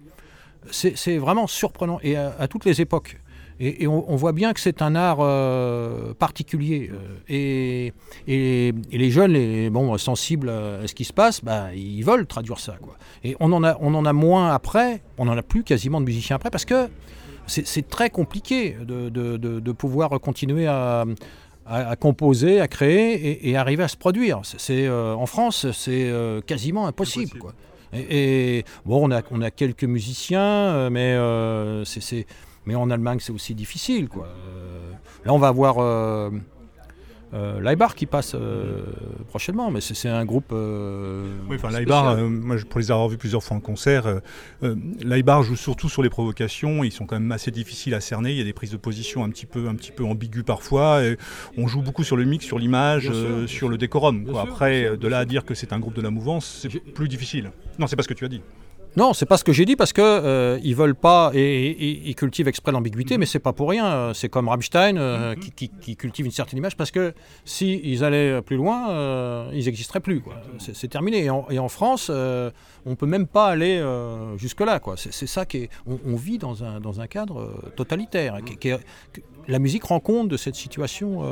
c'est 0.70 1.18
vraiment 1.18 1.46
surprenant 1.46 1.98
et 2.02 2.16
à, 2.16 2.46
toutes 2.48 2.64
les 2.64 2.80
époques. 2.80 3.18
Et, 3.64 3.86
on, 3.86 4.16
voit 4.16 4.32
bien 4.32 4.52
que 4.52 4.60
c'est 4.60 4.82
un 4.82 4.96
art 4.96 5.18
particulier. 6.16 6.90
Et, 7.28 7.92
les 8.26 9.10
jeunes, 9.10 9.32
les, 9.32 9.70
bon, 9.70 9.96
sensibles 9.98 10.48
à 10.48 10.86
ce 10.86 10.94
qui 10.94 11.04
se 11.04 11.12
passe, 11.12 11.44
bah, 11.44 11.72
ils 11.74 12.02
veulent 12.02 12.26
traduire 12.26 12.58
ça. 12.58 12.74
Quoi. 12.82 12.96
Et 13.22 13.36
on 13.38 13.52
en, 13.52 13.62
a, 13.62 13.76
on 13.80 13.94
en 13.94 14.04
a 14.04 14.12
moins 14.12 14.52
après, 14.52 15.02
on 15.16 15.26
n'en 15.26 15.36
a 15.36 15.42
plus 15.42 15.62
quasiment 15.62 16.00
de 16.00 16.06
musiciens 16.06 16.36
après, 16.36 16.50
parce 16.50 16.64
que 16.64 16.88
c'est 17.46 17.88
très 17.88 18.10
compliqué 18.10 18.76
de, 18.80 19.08
de 19.08 19.72
pouvoir 19.72 20.10
continuer 20.20 20.66
à, 20.66 21.04
à, 21.66 21.96
composer, 21.96 22.60
à 22.60 22.68
créer 22.68 23.48
et, 23.48 23.56
arriver 23.56 23.84
à 23.84 23.88
se 23.88 23.96
produire. 23.96 24.40
C'est 24.44 24.86
euh, 24.86 25.14
en 25.14 25.26
France, 25.26 25.70
c'est 25.72 26.10
euh, 26.10 26.40
quasiment 26.40 26.86
impossible. 26.86 27.38
Quoi. 27.38 27.52
Et, 27.92 28.64
bon, 28.84 29.08
on 29.08 29.10
a, 29.10 29.22
on 29.30 29.42
a 29.42 29.50
quelques 29.50 29.84
musiciens, 29.84 30.40
euh, 30.40 30.90
mais 30.90 31.84
c'est 31.84 32.26
mais 32.66 32.74
en 32.74 32.90
Allemagne 32.90 33.18
c'est 33.20 33.32
aussi 33.32 33.54
difficile. 33.54 34.08
Quoi. 34.08 34.28
là, 35.24 35.32
on 35.32 35.38
va 35.38 35.48
avoir 35.48 35.78
euh, 37.34 37.62
Laibar 37.62 37.94
qui 37.94 38.04
passe 38.04 38.34
euh, 38.34 38.82
prochainement, 39.28 39.70
mais 39.70 39.80
c'est 39.80 40.08
un 40.08 40.24
groupe. 40.26 40.50
Euh, 40.52 41.34
oui, 41.48 41.56
enfin 41.56 41.70
Laibar, 41.70 42.18
moi 42.18 42.56
pour 42.68 42.78
les 42.78 42.90
avoir 42.90 43.08
vus 43.08 43.16
plusieurs 43.16 43.42
fois 43.42 43.56
en 43.56 43.60
concert, 43.60 44.20
Laibar 45.00 45.42
joue 45.42 45.56
surtout 45.56 45.88
sur 45.88 46.02
les 46.02 46.10
provocations. 46.10 46.84
Ils 46.84 46.92
sont 46.92 47.06
quand 47.06 47.18
même 47.18 47.32
assez 47.32 47.50
difficiles 47.50 47.94
à 47.94 48.00
cerner. 48.00 48.32
Il 48.32 48.36
y 48.36 48.40
a 48.42 48.44
des 48.44 48.52
prises 48.52 48.72
de 48.72 48.76
position 48.76 49.24
un 49.24 49.30
petit 49.30 49.46
peu, 49.46 49.68
un 49.68 49.74
petit 49.74 49.92
peu 49.92 50.04
ambiguës 50.04 50.44
parfois. 50.44 51.04
Et 51.04 51.16
on 51.56 51.68
joue 51.68 51.80
beaucoup 51.80 52.04
sur 52.04 52.16
le 52.16 52.24
mix, 52.24 52.44
sur 52.44 52.58
l'image, 52.58 53.10
sur 53.46 53.68
le 53.70 53.78
décorum. 53.78 54.26
Après, 54.38 54.96
de 54.96 55.08
là 55.08 55.20
à 55.20 55.24
dire 55.24 55.44
que 55.46 55.54
c'est 55.54 55.72
un 55.72 55.78
groupe 55.78 55.94
de 55.94 56.02
la 56.02 56.10
mouvance, 56.10 56.60
c'est 56.62 56.68
plus 56.68 57.08
difficile. 57.08 57.50
Non, 57.78 57.86
c'est 57.86 57.96
pas 57.96 58.02
ce 58.02 58.08
que 58.08 58.14
tu 58.14 58.26
as 58.26 58.28
dit. 58.28 58.42
Non, 58.96 59.14
c'est 59.14 59.26
pas 59.26 59.38
ce 59.38 59.44
que 59.44 59.52
j'ai 59.52 59.64
dit 59.64 59.74
parce 59.74 59.92
que 59.92 60.02
euh, 60.02 60.58
ils 60.62 60.76
veulent 60.76 60.94
pas 60.94 61.30
et, 61.34 62.08
ils 62.08 62.14
cultivent 62.14 62.48
exprès 62.48 62.72
l'ambiguïté, 62.72 63.16
mais 63.16 63.24
c'est 63.24 63.38
pas 63.38 63.52
pour 63.52 63.70
rien. 63.70 64.12
C'est 64.14 64.28
comme 64.28 64.48
Rammstein 64.48 64.98
euh, 64.98 65.34
mhm. 65.34 65.70
qui, 65.80 65.96
cultive 65.96 66.26
une 66.26 66.32
certaine 66.32 66.58
image 66.58 66.76
parce 66.76 66.90
que 66.90 67.14
si 67.44 67.80
ils 67.84 68.04
allaient 68.04 68.42
plus 68.42 68.56
loin, 68.56 68.90
euh, 68.90 69.50
ils 69.54 69.64
n'existeraient 69.64 70.00
plus. 70.00 70.22
C'est 70.58 70.88
terminé. 70.88 71.24
Et 71.50 71.58
en, 71.58 71.68
France, 71.68 72.10
on 72.10 72.94
peut 72.96 73.06
même 73.06 73.26
pas 73.26 73.46
aller 73.46 73.82
jusque 74.36 74.60
là. 74.60 74.80
C'est 74.96 75.26
ça 75.26 75.46
qui 75.46 75.58
est. 75.58 75.70
On, 75.86 76.16
vit 76.16 76.38
dans 76.38 76.62
un, 76.62 76.80
dans 76.80 77.00
un 77.00 77.06
cadre 77.06 77.72
totalitaire. 77.76 78.38
La 79.48 79.58
musique 79.58 79.84
rend 79.84 80.00
compte 80.00 80.28
de 80.28 80.36
cette 80.36 80.54
situation 80.54 81.22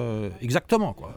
exactement. 0.41 0.93
Quoi. 0.93 1.15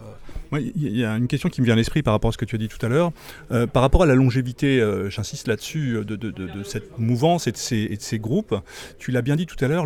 Il 0.59 0.95
y 0.95 1.05
a 1.05 1.15
une 1.15 1.27
question 1.27 1.49
qui 1.49 1.61
me 1.61 1.65
vient 1.65 1.73
à 1.73 1.77
l'esprit 1.77 2.03
par 2.03 2.13
rapport 2.13 2.29
à 2.29 2.31
ce 2.31 2.37
que 2.37 2.45
tu 2.45 2.55
as 2.55 2.59
dit 2.59 2.67
tout 2.67 2.83
à 2.85 2.89
l'heure. 2.89 3.11
Euh, 3.51 3.67
par 3.67 3.81
rapport 3.81 4.03
à 4.03 4.05
la 4.05 4.15
longévité, 4.15 4.79
euh, 4.79 5.09
j'insiste 5.09 5.47
là-dessus, 5.47 5.97
euh, 5.97 6.03
de, 6.03 6.63
cette 6.63 6.97
mouvance 6.99 7.47
et 7.47 7.51
de 7.51 7.57
ces, 7.57 8.19
groupes, 8.19 8.55
tu 8.99 9.11
l'as 9.11 9.21
bien 9.21 9.35
dit 9.35 9.45
tout 9.45 9.63
à 9.63 9.67
l'heure, 9.67 9.85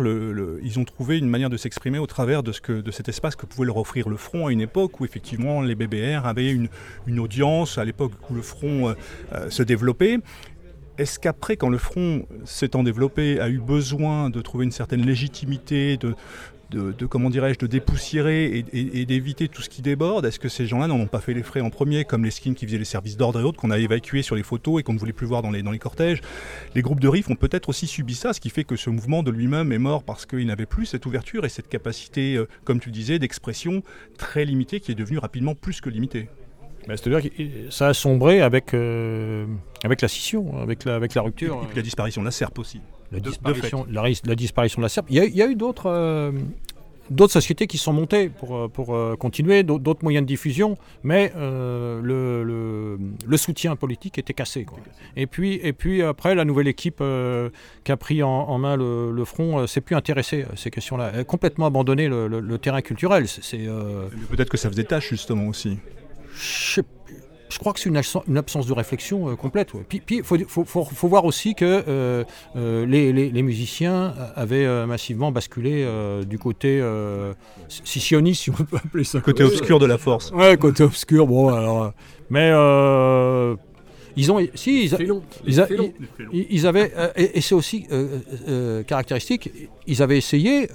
ils 0.62 0.78
ont 0.78 0.84
trouvé 0.84 1.18
une 1.18 1.28
manière 1.28 1.50
de 1.50 1.56
s'exprimer 1.56 1.98
au 1.98 2.06
travers 2.06 2.42
de, 2.42 2.52
ce 2.52 2.60
que, 2.60 2.82
cet 2.90 3.08
espace 3.08 3.36
que 3.36 3.46
pouvait 3.46 3.66
leur 3.66 3.76
offrir 3.76 4.08
le 4.08 4.16
front 4.16 4.46
à 4.46 4.52
une 4.52 4.60
époque 4.60 5.00
où 5.00 5.04
effectivement 5.04 5.62
les 5.62 5.74
BBR 5.74 6.26
avaient 6.26 6.50
une 6.50 7.20
audience, 7.20 7.78
à 7.78 7.84
l'époque 7.84 8.12
où 8.30 8.34
le 8.34 8.42
front 8.42 8.94
se 9.48 9.62
développait. 9.62 10.18
Est-ce 10.98 11.20
qu'après, 11.20 11.56
quand 11.56 11.68
le 11.68 11.78
front 11.78 12.26
s'étant 12.44 12.82
développé, 12.82 13.38
a 13.38 13.48
eu 13.48 13.58
besoin 13.58 14.30
de 14.30 14.40
trouver 14.40 14.64
une 14.64 14.72
certaine 14.72 15.06
légitimité, 15.06 15.96
de, 15.96 16.16
comment 17.06 17.30
dirais-je, 17.30 17.58
de 17.60 17.68
dépoussiérer 17.68 18.64
et, 18.72 19.06
d'éviter 19.06 19.46
tout 19.46 19.62
ce 19.62 19.68
qui 19.68 19.80
déborde 19.80 20.26
Est-ce 20.26 20.40
que 20.40 20.48
ces 20.48 20.66
gens-là 20.66 20.88
n'en 20.88 20.98
ont 20.98 21.06
pas 21.06 21.20
fait 21.20 21.34
les 21.34 21.44
frais 21.44 21.60
en 21.60 21.70
premier, 21.70 22.04
comme 22.04 22.24
les 22.24 22.32
skins 22.32 22.54
qui 22.54 22.66
faisaient 22.66 22.78
les 22.78 22.84
services 22.84 23.16
d'ordre 23.16 23.40
et 23.40 23.44
autres, 23.44 23.60
qu'on 23.60 23.70
a 23.70 23.78
évacués 23.78 24.22
sur 24.22 24.34
les 24.34 24.42
photos 24.42 24.80
et 24.80 24.82
qu'on 24.82 24.92
ne 24.92 24.98
voulait 24.98 25.12
plus 25.12 25.26
voir 25.26 25.40
dans 25.40 25.52
les, 25.52 25.62
dans 25.62 25.70
les 25.70 25.78
cortèges? 25.78 26.20
Les 26.74 26.82
groupes 26.82 27.00
de 27.00 27.08
riff 27.08 27.30
ont 27.30 27.36
peut-être 27.36 27.68
aussi 27.68 27.86
subi 27.86 28.16
ça, 28.16 28.32
ce 28.32 28.40
qui 28.40 28.50
fait 28.50 28.64
que 28.64 28.74
ce 28.74 28.90
mouvement 28.90 29.22
de 29.22 29.30
lui-même 29.30 29.70
est 29.70 29.78
mort 29.78 30.02
parce 30.02 30.26
qu'il 30.26 30.46
n'avait 30.46 30.66
plus 30.66 30.86
cette 30.86 31.06
ouverture 31.06 31.44
et 31.44 31.48
cette 31.48 31.68
capacité, 31.68 32.34
euh, 32.34 32.48
comme 32.64 32.80
tu 32.80 32.90
disais, 32.90 33.20
d'expression 33.20 33.84
très 34.18 34.44
limitée 34.44 34.80
qui 34.80 34.90
est 34.90 34.96
devenue 34.96 35.18
rapidement 35.18 35.54
plus 35.54 35.80
que 35.80 35.90
limitée. 35.90 36.28
Bah, 36.86 36.96
c'est-à-dire 36.96 37.30
que 37.30 37.70
ça 37.70 37.88
a 37.88 37.94
sombré 37.94 38.40
avec, 38.40 38.72
euh, 38.72 39.46
avec 39.84 40.00
la 40.00 40.08
scission, 40.08 40.58
avec 40.60 40.84
la, 40.84 40.94
avec 40.94 41.14
la 41.14 41.22
rupture. 41.22 41.60
Et 41.62 41.66
puis, 41.66 41.76
la 41.76 41.82
disparition 41.82 42.22
de 42.22 42.26
la 42.26 42.30
SERP 42.30 42.58
aussi. 42.58 42.80
La, 43.12 43.20
disparition, 43.20 43.84
de 43.84 43.94
la, 43.94 44.34
disparition 44.34 44.80
de 44.80 44.84
la 44.84 44.88
SERP. 44.88 45.06
Il 45.10 45.16
y 45.16 45.42
a, 45.42 45.46
eu 45.46 45.54
d'autres 45.54 45.86
euh, 45.86 46.30
d'autres 47.10 47.32
sociétés 47.32 47.66
qui 47.66 47.78
sont 47.78 47.94
montées 47.94 48.28
pour, 48.28 48.56
euh, 48.56 48.68
pour 48.68 48.94
continuer, 49.18 49.62
d'autres 49.62 50.02
moyens 50.02 50.24
de 50.24 50.28
diffusion, 50.28 50.76
mais 51.02 51.32
le, 51.36 52.00
le, 53.26 53.36
soutien 53.36 53.76
politique 53.76 54.18
était 54.18 54.34
cassé. 54.34 54.66
Et, 55.16 55.26
puis, 55.26 55.60
et 55.62 55.72
puis 55.72 56.02
après, 56.02 56.34
la 56.34 56.44
nouvelle 56.44 56.68
équipe 56.68 57.02
qui 57.84 57.92
a 57.92 57.96
pris 57.96 58.22
en, 58.22 58.58
main 58.58 58.76
le, 58.76 59.24
front 59.24 59.66
s'est 59.66 59.80
plus 59.80 59.96
intéressée 59.96 60.44
à 60.50 60.56
ces 60.56 60.70
questions-là. 60.70 61.10
Elle 61.14 61.20
a 61.20 61.24
complètement 61.24 61.66
abandonné 61.66 62.08
le, 62.08 62.58
terrain 62.58 62.82
culturel. 62.82 63.24
Peut-être 63.24 64.50
que 64.50 64.58
ça 64.58 64.70
faisait 64.70 64.84
tâche 64.84 65.08
justement 65.10 65.48
aussi 65.48 65.78
je, 66.38 67.58
crois 67.58 67.72
que 67.72 67.80
c'est 67.80 67.88
une, 67.88 68.36
absence 68.36 68.66
de 68.66 68.72
réflexion 68.72 69.30
euh, 69.30 69.36
complète. 69.36 69.72
Puis 69.88 70.02
il 70.10 70.22
faut, 70.22 70.38
voir 71.08 71.24
aussi 71.24 71.54
que 71.54 71.64
euh, 71.64 72.24
euh, 72.56 72.86
les, 72.86 73.42
musiciens 73.42 74.14
avaient 74.36 74.86
massivement 74.86 75.32
basculé 75.32 75.86
du 76.26 76.38
côté 76.38 76.82
scissionniste, 77.68 78.42
si 78.42 78.50
on 78.50 78.54
peut 78.54 78.76
appeler 78.76 79.04
ça. 79.04 79.20
Côté 79.20 79.44
obscur 79.44 79.78
de 79.78 79.86
la 79.86 79.98
force. 79.98 80.30
Ouais, 80.32 80.56
côté 80.56 80.82
obscur, 80.84 81.26
bon, 81.26 81.48
alors. 81.48 81.92
Mais. 82.30 82.52
Ils 84.16 84.32
ont, 84.32 84.44
si, 84.54 84.86
ils, 84.86 85.60
avaient, 86.64 86.92
et, 87.14 87.40
c'est 87.40 87.54
aussi 87.54 87.86
caractéristique, 88.88 89.48
ils 89.86 90.02
avaient 90.02 90.18
essayé, 90.18 90.66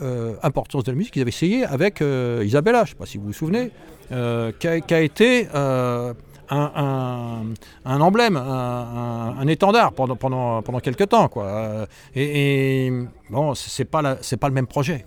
importance 0.41 0.85
de 0.85 0.91
la 0.91 0.95
musique, 0.95 1.18
ils 1.18 1.22
avaient 1.22 1.30
essayé 1.30 1.65
avec 1.65 2.02
Isabella, 2.02 2.85
je 2.85 2.91
ne 2.91 2.94
sais 2.94 2.95
pas 2.95 3.06
si 3.06 3.18
vous 3.18 3.26
vous 3.26 3.34
souvenez, 3.34 3.72
euh, 4.11 4.51
qui, 4.59 4.67
a, 4.67 5.01
été 5.01 5.47
euh, 5.55 6.13
un, 6.49 7.53
emblème, 7.85 8.38
un, 8.38 9.47
étendard 9.47 9.93
pendant, 9.93 10.15
pendant, 10.15 10.61
pendant 10.61 10.80
quelques 10.80 11.09
temps. 11.09 11.27
Quoi. 11.30 11.45
Euh, 11.45 11.85
et, 12.15 12.91
bon, 13.30 13.53
c'est 13.55 13.85
pas, 13.85 14.17
c'est 14.21 14.38
pas 14.38 14.49
le 14.49 14.53
même 14.53 14.67
projet. 14.67 15.05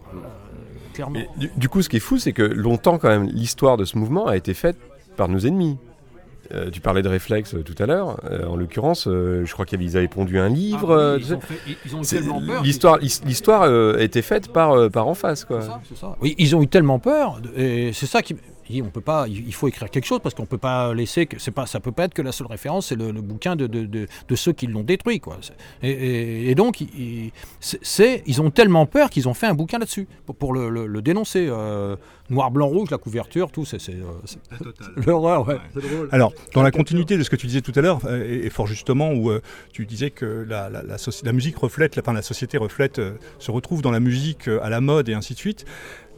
clairement. 0.95 1.21
du, 1.57 1.69
coup, 1.69 1.83
ce 1.83 1.89
qui 1.89 1.97
est 1.97 2.01
fou, 2.01 2.19
c'est 2.19 2.33
que 2.33 2.43
longtemps, 2.43 2.99
quand 2.99 3.09
même, 3.09 3.27
l'histoire 3.27 3.77
de 3.77 3.85
ce 3.85 3.99
mouvement 3.99 4.27
a 4.27 4.37
été 4.37 4.55
faite 4.55 4.79
par 5.17 5.29
nos 5.29 5.39
ennemis. 5.39 5.79
tu 6.73 6.81
parlais 6.81 7.03
de 7.03 7.09
réflexe 7.09 7.55
tout 7.65 7.75
à 7.79 7.87
l'heure. 7.87 8.19
en 8.49 8.57
l'occurrence, 8.57 9.05
je 9.07 9.53
crois 9.53 9.67
qu'ils 9.67 9.97
avaient 9.97 10.09
pondu 10.09 10.39
un 10.39 10.49
livre. 10.49 11.19
L'histoire, 12.63 12.99
l'histoire 12.99 13.63
a 13.63 14.03
été 14.03 14.23
faite 14.23 14.53
par, 14.53 14.91
par 14.91 15.07
en 15.07 15.15
face, 15.15 15.45
quoi. 15.45 15.61
Ça, 15.61 16.17
Oui, 16.21 16.35
ils 16.39 16.57
ont 16.57 16.63
eu 16.63 16.69
tellement 16.69 16.99
peur, 16.99 17.41
et 17.57 17.93
c'est 17.93 18.07
ça 18.07 18.23
qui 18.23 18.37
on 18.83 18.91
peut 18.91 19.01
pas, 19.01 19.27
il 19.29 19.55
faut 19.55 19.69
écrire 19.69 19.91
quelque 19.91 20.07
chose 20.07 20.21
parce 20.23 20.35
qu'on 20.35 20.47
peut 20.47 20.59
pas 20.59 20.93
laisser 20.95 21.27
que 21.27 21.39
c'est 21.39 21.51
pas, 21.51 21.67
ça 21.67 21.81
peut 21.81 21.93
pas 21.93 22.05
être 22.05 22.15
que 22.15 22.23
la 22.23 22.33
seule 22.33 22.47
référence, 22.49 22.87
c'est 22.87 22.97
le, 22.97 23.13
bouquin 23.13 23.57
de, 23.57 23.67
de, 23.67 24.37
ceux 24.37 24.53
qui 24.53 24.67
l'ont 24.67 24.83
détruit, 24.83 25.21
quoi. 25.21 25.39
Et, 25.83 26.55
donc, 26.55 26.83
c'est, 27.61 28.23
ils 28.27 28.43
ont 28.43 28.51
tellement 28.51 28.87
peur 28.87 29.11
qu'ils 29.11 29.29
ont 29.29 29.35
fait 29.35 29.47
un 29.47 29.55
bouquin 29.55 29.79
là-dessus 29.79 30.09
pour, 30.39 30.53
le, 30.53 31.01
dénoncer. 31.03 31.47
Euh, 31.49 31.97
noir, 32.29 32.51
blanc, 32.51 32.67
rouge, 32.67 32.91
la 32.91 32.99
couverture, 32.99 33.53
tout, 33.53 33.65
c'est, 33.65 33.79
euh, 33.89 34.73
l'horreur. 35.07 35.47
Ouais. 35.47 35.59
Alors, 36.11 36.33
dans 36.55 36.63
la 36.63 36.73
continuité 36.73 37.17
de 37.17 37.23
ce 37.23 37.31
que 37.31 37.37
tu 37.37 37.47
disais 37.47 37.61
tout 37.61 37.73
à 37.77 37.81
l'heure, 37.81 38.01
euh, 38.07 38.45
et, 38.45 38.51
fort 38.51 38.67
justement, 38.67 39.13
où 39.13 39.31
tu 39.73 39.87
disais 39.87 40.11
que 40.11 40.45
la, 40.49 40.69
la, 40.69 41.33
musique 41.33 41.57
reflète, 41.57 41.95
la, 41.95 42.03
enfin, 42.03 42.13
la 42.13 42.23
société 42.23 42.59
reflète, 42.59 43.01
se 43.39 43.51
retrouve 43.51 43.81
dans 43.81 43.93
la 43.93 44.01
musique 44.01 44.49
à 44.49 44.71
la 44.71 44.81
mode 44.81 45.09
et 45.09 45.15
ainsi 45.15 45.35
de 45.35 45.39
suite. 45.39 45.65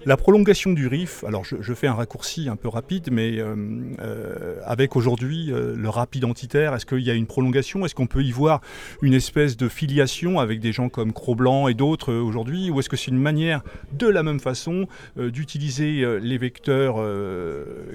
La 0.06 0.16
prolongation 0.16 0.72
du 0.72 0.86
riff, 0.86 1.24
alors 1.24 1.44
je, 1.44 1.74
fais 1.74 1.88
un 1.88 1.94
raccourci 1.94 2.48
un 2.48 2.56
peu 2.56 2.68
rapide, 2.68 3.08
mais 3.10 3.38
euh, 3.38 3.56
euh, 4.00 4.60
avec 4.64 4.94
aujourd'hui 4.94 5.52
euh, 5.52 5.74
le 5.76 5.88
rap 5.88 6.14
identitaire, 6.14 6.74
est-ce 6.74 6.86
qu'il 6.86 7.00
y 7.00 7.10
a 7.10 7.14
une 7.14 7.26
prolongation? 7.26 7.84
Est-ce 7.84 7.96
qu'on 7.96 8.06
peut 8.06 8.22
y 8.22 8.30
voir 8.30 8.60
une 9.02 9.12
espèce 9.12 9.56
de 9.56 9.68
filiation 9.68 10.38
avec 10.38 10.60
des 10.60 10.72
gens 10.72 10.88
comme 10.88 11.12
Cro-Blanc 11.12 11.66
et 11.66 11.74
d'autres 11.74 12.14
aujourd'hui? 12.14 12.70
Ou 12.70 12.78
est-ce 12.78 12.88
que 12.88 12.96
c'est 12.96 13.10
une 13.10 13.18
manière, 13.18 13.62
de 13.92 14.06
la 14.06 14.22
même 14.22 14.40
façon, 14.40 14.86
d'utiliser 15.16 16.20
les 16.20 16.38
vecteurs 16.38 16.96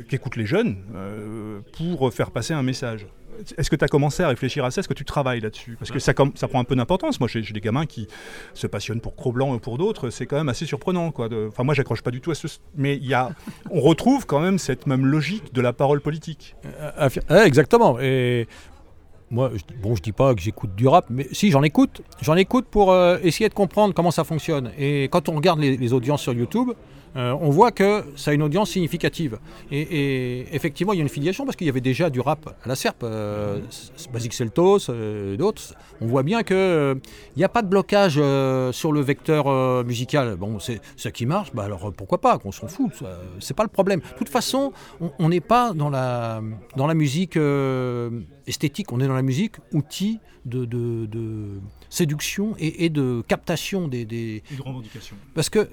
qu'écoutent 0.10 0.36
les 0.36 0.46
jeunes 0.46 0.78
pour 1.78 2.14
faire 2.14 2.32
passer 2.32 2.54
un 2.54 2.64
message? 2.64 3.08
Est-ce 3.58 3.70
que 3.70 3.76
tu 3.76 3.86
as 3.86 3.88
commencé 3.88 4.24
à 4.24 4.28
réfléchir 4.28 4.66
à 4.66 4.72
ça? 4.72 4.80
Est-ce 4.80 4.88
que 4.88 4.94
tu 4.94 5.06
travailles 5.06 5.40
là-dessus? 5.40 5.76
Parce 5.78 5.92
que 5.92 6.00
ça, 6.00 6.14
prend 6.14 6.60
un 6.60 6.64
peu 6.64 6.76
d'importance. 6.76 7.20
Moi, 7.20 7.30
j'ai 7.30 7.42
des 7.42 7.62
gamins 7.62 7.86
qui 7.86 8.08
se 8.54 8.68
passionnent 8.68 9.02
pour 9.02 9.16
Cro-Blanc 9.16 9.54
ou 9.54 9.60
pour 9.60 9.78
d'autres. 9.78 10.10
C'est 10.10 10.26
quand 10.26 10.38
même 10.38 10.50
assez 10.50 10.66
surprenant. 10.66 11.12
Quoi, 11.12 11.30
Enfin, 11.48 11.64
moi, 11.64 11.74
j'accroche 11.74 12.02
pas 12.02 12.12
du 12.12 12.22
tout 12.22 12.32
à 12.32 12.36
ce. 12.36 12.48
Mais 12.76 12.98
y 12.98 13.14
a... 13.14 13.32
on 13.72 13.82
retrouve 13.82 14.26
quand 14.26 14.40
même 14.40 14.60
cette 14.60 14.88
même 14.88 15.06
logique 15.06 15.54
de 15.54 15.62
la 15.62 15.74
parole 15.74 16.02
politique. 16.02 16.56
Euh, 16.66 17.44
exactement. 17.44 18.00
Et 18.00 18.48
moi, 19.30 19.52
bon, 19.82 19.96
je 19.96 20.02
dis 20.02 20.12
pas 20.12 20.34
que 20.36 20.42
j'écoute 20.42 20.76
du 20.76 20.88
rap, 20.88 21.06
mais 21.10 21.28
si, 21.32 21.52
j'en 21.52 21.64
écoute. 21.64 22.02
J'en 22.22 22.36
écoute 22.36 22.66
pour 22.70 22.92
euh, 22.92 23.18
essayer 23.24 23.50
de 23.50 23.54
comprendre 23.54 23.94
comment 23.94 24.12
ça 24.12 24.24
fonctionne. 24.24 24.72
Et 24.78 25.06
quand 25.06 25.30
on 25.30 25.36
regarde 25.36 25.60
les 25.60 25.94
audiences 25.94 26.22
sur 26.22 26.34
YouTube, 26.34 26.70
euh, 27.16 27.36
on 27.40 27.50
voit 27.50 27.72
que 27.72 28.04
ça 28.16 28.32
a 28.32 28.34
une 28.34 28.42
audience 28.42 28.72
significative. 28.72 29.40
Et, 29.72 30.46
effectivement, 30.52 30.94
il 30.94 30.98
y 30.98 31.00
a 31.00 31.04
une 31.04 31.10
filiation 31.10 31.46
parce 31.46 31.56
qu'il 31.56 31.68
y 31.68 31.70
avait 31.70 31.82
déjà 31.82 32.10
du 32.10 32.20
rap 32.20 32.56
à 32.64 32.68
la 32.68 32.76
SERP, 32.76 33.04
euh, 33.04 33.60
Basic 34.12 34.34
Celtos 34.34 34.90
euh, 34.90 35.34
et 35.34 35.38
d'autres. 35.38 35.76
On 36.02 36.08
voit 36.08 36.24
bien 36.24 36.44
qu'il 36.44 37.00
n'y 37.38 37.44
a 37.44 37.50
pas 37.50 37.62
de 37.62 37.68
blocage 37.68 38.14
sur 38.74 38.92
le 38.92 39.02
vecteur 39.02 39.84
musical. 39.86 40.36
Bon, 40.36 40.60
c'est 40.60 40.82
ça 40.98 41.12
qui 41.12 41.26
marche, 41.26 41.54
bah 41.54 41.64
alors 41.64 41.94
pourquoi 41.94 42.20
pas, 42.20 42.38
qu'on 42.38 42.52
s'en 42.52 42.68
fout, 42.68 42.92
c'est 43.40 43.54
pas 43.54 43.64
le 43.64 43.70
problème. 43.70 44.00
De 44.00 44.18
toute 44.18 44.30
façon, 44.30 44.74
on 45.20 45.30
n'est 45.30 45.40
pas 45.40 45.74
dans 45.74 45.90
la, 45.90 46.42
dans 46.76 46.88
la 46.88 46.94
musique 46.94 47.38
esthétique, 48.48 48.92
on 48.92 49.00
est 49.00 49.08
dans 49.08 49.14
la 49.14 49.22
musique 49.22 49.56
outil 49.72 50.20
de, 50.46 50.68
séduction 51.90 52.56
et, 52.60 52.90
de 52.90 53.24
captation 53.28 53.88
des, 53.88 54.04
des... 54.04 54.44
Et 54.52 54.56
de 54.56 54.62
revendication. 54.62 55.16
Parce 55.36 55.50
que 55.50 55.70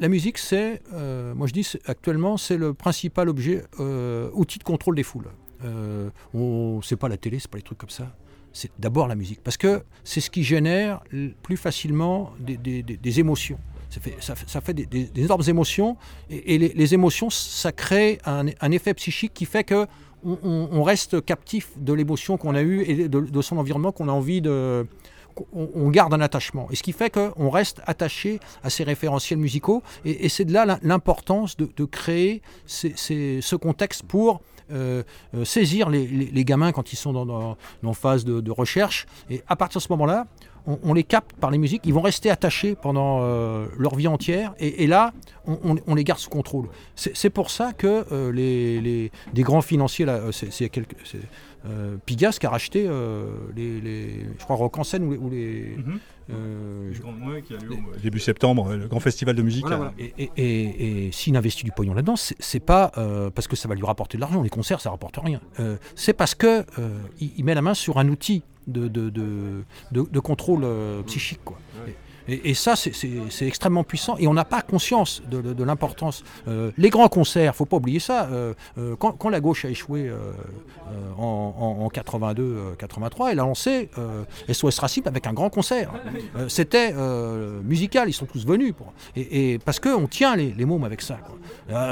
la, 0.00 0.08
musique, 0.08 0.38
c'est, 0.38 0.82
euh, 0.92 1.34
moi 1.34 1.46
je 1.46 1.52
dis 1.52 1.70
actuellement, 1.86 2.36
c'est 2.36 2.56
le 2.56 2.74
principal 2.74 3.28
objet, 3.28 3.64
euh, 3.80 4.30
outil 4.32 4.58
de 4.58 4.64
contrôle 4.64 4.96
des 4.96 5.02
foules. 5.02 5.28
Euh, 5.64 6.10
on, 6.32 6.80
c'est 6.82 6.96
pas 6.96 7.08
la 7.08 7.16
télé, 7.16 7.38
c'est 7.38 7.50
pas 7.50 7.58
les 7.58 7.62
trucs 7.62 7.78
comme 7.78 7.90
ça. 7.90 8.14
C'est 8.52 8.70
d'abord 8.78 9.08
la 9.08 9.16
musique, 9.16 9.40
parce 9.42 9.56
que 9.56 9.82
c'est 10.04 10.20
ce 10.20 10.30
qui 10.30 10.44
génère 10.44 11.02
plus 11.42 11.56
facilement 11.56 12.32
des, 12.38 13.20
émotions. 13.20 13.58
Ça 13.90 14.00
fait, 14.00 14.16
ça, 14.20 14.60
fait 14.60 14.74
des, 14.74 15.10
énormes 15.16 15.42
émotions, 15.48 15.96
et, 16.30 16.58
les, 16.58 16.94
émotions, 16.94 17.30
ça 17.30 17.72
crée 17.72 18.20
un, 18.24 18.70
effet 18.70 18.94
psychique 18.94 19.34
qui 19.34 19.44
fait 19.44 19.64
que 19.64 19.86
on, 20.24 20.82
reste 20.82 21.22
captif 21.24 21.72
de 21.76 21.92
l'émotion 21.92 22.38
qu'on 22.38 22.54
a 22.54 22.62
eue 22.62 22.82
et 22.82 23.08
de 23.08 23.42
son 23.42 23.58
environnement 23.58 23.92
qu'on 23.92 24.08
a 24.08 24.12
envie 24.12 24.40
de, 24.40 24.86
on, 25.52 25.90
garde 25.90 26.14
un 26.14 26.20
attachement. 26.20 26.68
Et 26.70 26.76
ce 26.76 26.82
qui 26.82 26.92
fait 26.92 27.10
qu'on 27.10 27.50
reste 27.50 27.80
attaché 27.86 28.40
à 28.62 28.70
ces 28.70 28.84
référentiels 28.84 29.38
musicaux. 29.38 29.82
Et, 30.04 30.28
c'est 30.28 30.44
de 30.44 30.52
là 30.52 30.78
l'importance 30.82 31.56
de, 31.56 31.84
créer 31.84 32.42
ce 32.66 33.56
contexte 33.56 34.02
pour 34.02 34.40
euh, 34.72 35.02
euh, 35.34 35.44
saisir 35.44 35.90
les, 35.90 36.44
gamins 36.44 36.72
quand 36.72 36.92
ils 36.92 36.96
sont 36.96 37.12
dans, 37.12 37.56
dans, 37.82 37.92
phase 37.92 38.24
de, 38.24 38.50
recherche. 38.50 39.06
Et 39.28 39.42
à 39.46 39.56
partir 39.56 39.78
de 39.78 39.82
ce 39.82 39.92
moment-là, 39.92 40.26
on, 40.66 40.94
les 40.94 41.04
capte 41.04 41.34
par 41.34 41.50
les 41.50 41.58
musiques, 41.58 41.82
ils 41.84 41.92
vont 41.92 42.00
rester 42.00 42.30
attachés 42.30 42.74
pendant 42.74 43.20
euh, 43.20 43.66
leur 43.76 43.94
vie 43.94 44.08
entière, 44.08 44.54
et, 44.58 44.86
là, 44.86 45.12
on, 45.46 45.94
les 45.94 46.04
garde 46.04 46.18
sous 46.18 46.30
contrôle. 46.30 46.68
C'est 46.94 47.28
pour 47.28 47.50
ça 47.50 47.74
que 47.74 48.30
les, 48.30 49.10
grands 49.34 49.60
financiers, 49.60 50.06
c'est 50.32 50.70
euh, 51.66 51.96
Pigas 52.04 52.36
qui 52.38 52.46
a 52.46 52.50
racheté 52.50 52.86
euh, 52.86 53.26
les, 53.56 54.26
je 54.38 54.44
crois 54.44 54.56
Rock 54.56 54.78
en 54.78 54.84
scène 54.84 55.04
ou 55.04 55.30
les, 55.30 55.76
mhm. 55.78 55.98
euh, 56.30 56.92
début 58.02 58.18
septembre, 58.18 58.74
le 58.74 58.86
grand 58.86 59.00
festival 59.00 59.34
de 59.34 59.42
musique. 59.42 59.64
Et, 60.36 61.10
s'il 61.12 61.36
investit 61.36 61.64
du 61.64 61.72
pognon 61.72 61.94
là-dedans, 61.94 62.16
c'est 62.16 62.60
pas 62.60 62.92
parce 63.34 63.48
que 63.48 63.56
ça 63.56 63.68
va 63.68 63.74
lui 63.74 63.84
rapporter 63.84 64.18
de 64.18 64.20
l'argent. 64.20 64.42
Les 64.42 64.50
concerts, 64.50 64.80
ça 64.80 64.90
rapporte 64.90 65.18
rien. 65.22 65.40
c'est 65.94 66.12
parce 66.14 66.34
que 66.34 66.64
il, 67.20 67.44
met 67.44 67.54
la 67.54 67.62
main 67.62 67.74
sur 67.74 67.98
un 67.98 68.08
outil 68.08 68.42
de, 68.66 68.88
de, 68.88 69.10
de, 69.90 70.20
contrôle 70.20 70.66
psychique. 71.06 71.40
Quoi. 71.44 71.58
Et, 72.28 72.54
ça, 72.54 72.74
c'est 72.76 73.46
extrêmement 73.46 73.84
puissant 73.84 74.16
et 74.18 74.26
on 74.26 74.34
n'a 74.34 74.44
pas 74.44 74.62
conscience 74.62 75.22
de, 75.30 75.64
l'importance. 75.64 76.24
Euh, 76.48 76.70
les 76.78 76.90
grands 76.90 77.08
concerts, 77.08 77.54
faut 77.54 77.66
pas 77.66 77.76
oublier 77.76 78.00
ça. 78.00 78.28
Euh, 78.30 78.54
euh, 78.78 78.96
quand, 78.96 79.28
la 79.28 79.40
gauche 79.40 79.64
a 79.64 79.68
échoué 79.68 80.10
en, 81.18 81.88
82-83, 81.92 83.30
elle 83.32 83.40
a 83.40 83.44
lancé 83.44 83.90
SOS 84.50 84.78
Racisme 84.78 85.08
avec 85.08 85.26
un 85.26 85.32
grand 85.32 85.50
concert. 85.50 85.92
C'était 86.48 86.94
musical, 87.62 88.08
ils 88.08 88.14
sont 88.14 88.26
tous 88.26 88.46
venus. 88.46 88.74
Et, 89.16 89.58
parce 89.64 89.80
qu'on 89.80 90.06
tient 90.06 90.36
les, 90.36 90.64
mômes 90.64 90.84
avec 90.84 91.02
ça. 91.02 91.18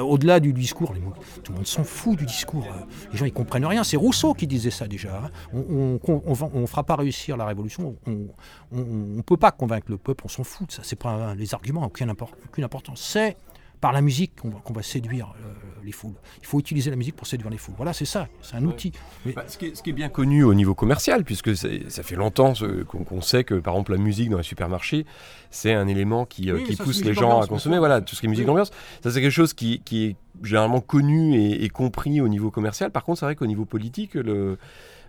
Au-delà 0.03 0.41
du 0.41 0.53
discours, 0.53 0.95
tout 1.43 1.53
le 1.53 1.57
monde 1.59 1.67
s'en 1.67 1.85
fout 1.85 2.19
du 2.19 2.27
discours. 2.27 2.67
Les 3.13 3.19
gens, 3.19 3.27
ils 3.27 3.33
comprennent 3.33 3.67
rien. 3.67 3.85
C'est 3.85 3.97
Rousseau 3.97 4.35
qui 4.35 4.47
disait 4.47 4.71
ça 4.71 4.87
déjà. 4.87 5.25
Hein. 5.25 5.31
On 5.63 6.61
ne 6.61 6.67
fera 6.67 6.85
pas 6.85 6.97
réussir 6.97 7.37
la 7.37 7.47
révolution. 7.47 7.97
On 8.07 8.29
ne 8.73 9.23
peut 9.23 9.37
pas 9.37 9.51
convaincre 9.51 9.87
le 9.91 9.99
peuple 9.99 10.22
on 10.25 10.29
s'en 10.29 10.45
fout 10.45 10.69
de 10.69 10.73
ça. 10.73 10.83
C'est 10.85 10.99
pas 10.99 11.35
les 11.35 11.55
arguments, 11.55 11.85
aucune, 11.85 12.11
aucune 12.11 12.65
importance. 12.65 13.01
C'est 13.01 13.37
par 13.83 13.91
la 13.91 14.01
musique 14.01 14.33
qu'on 14.41 14.73
va, 14.73 14.83
séduire 14.83 15.35
euh, 15.45 15.53
les 15.83 15.91
foules. 15.91 16.15
Il 16.41 16.47
faut 16.47 16.61
utiliser 16.61 16.89
la 16.89 16.95
musique 16.95 17.17
pour 17.17 17.27
séduire 17.27 17.51
les 17.51 17.59
foules. 17.59 17.75
Voilà, 17.77 17.93
c'est 17.93 18.05
ça, 18.05 18.29
c'est 18.41 18.55
un 18.55 18.65
outil. 18.65 18.93
Bah, 19.35 19.43
ce, 19.49 19.59
qui 19.59 19.67
est, 19.67 19.93
bien 19.93 20.09
connu 20.09 20.45
au 20.45 20.55
niveau 20.55 20.77
commercial, 20.77 21.25
puisque 21.25 21.57
ça 21.57 22.03
fait 22.05 22.15
longtemps 22.15 22.53
qu'on 22.87 23.21
sait 23.21 23.43
que, 23.43 23.55
par 23.55 23.75
exemple, 23.75 23.91
la 23.91 23.99
musique 23.99 24.31
dans 24.31 24.37
les 24.37 24.45
supermarchés, 24.45 25.05
c'est 25.51 25.75
un 25.75 25.89
élément 25.89 26.27
qui, 26.27 26.53
euh, 26.53 26.61
pousse 26.79 27.05
les 27.05 27.13
gens 27.13 27.41
à 27.41 27.49
consommer. 27.49 27.79
Voilà, 27.79 28.01
tout 28.01 28.15
ce 28.15 28.21
qui 28.21 28.27
est 28.27 28.31
musique 28.31 28.47
d'ambiance. 28.47 28.71
Ça, 29.03 29.11
c'est 29.11 29.21
quelque 29.21 29.31
chose 29.31 29.53
qui, 29.53 29.83
est 29.91 30.17
généralement 30.45 30.81
connu 30.81 31.35
et, 31.35 31.65
et, 31.65 31.69
compris 31.69 32.21
au 32.21 32.29
niveau 32.29 32.53
commercial. 32.53 32.93
Par 32.93 33.03
contre, 33.03 33.19
c'est 33.19 33.27
vrai 33.27 33.35
qu'au 33.35 33.47
niveau 33.47 33.65
politique, 33.65 34.15
le 34.15 34.59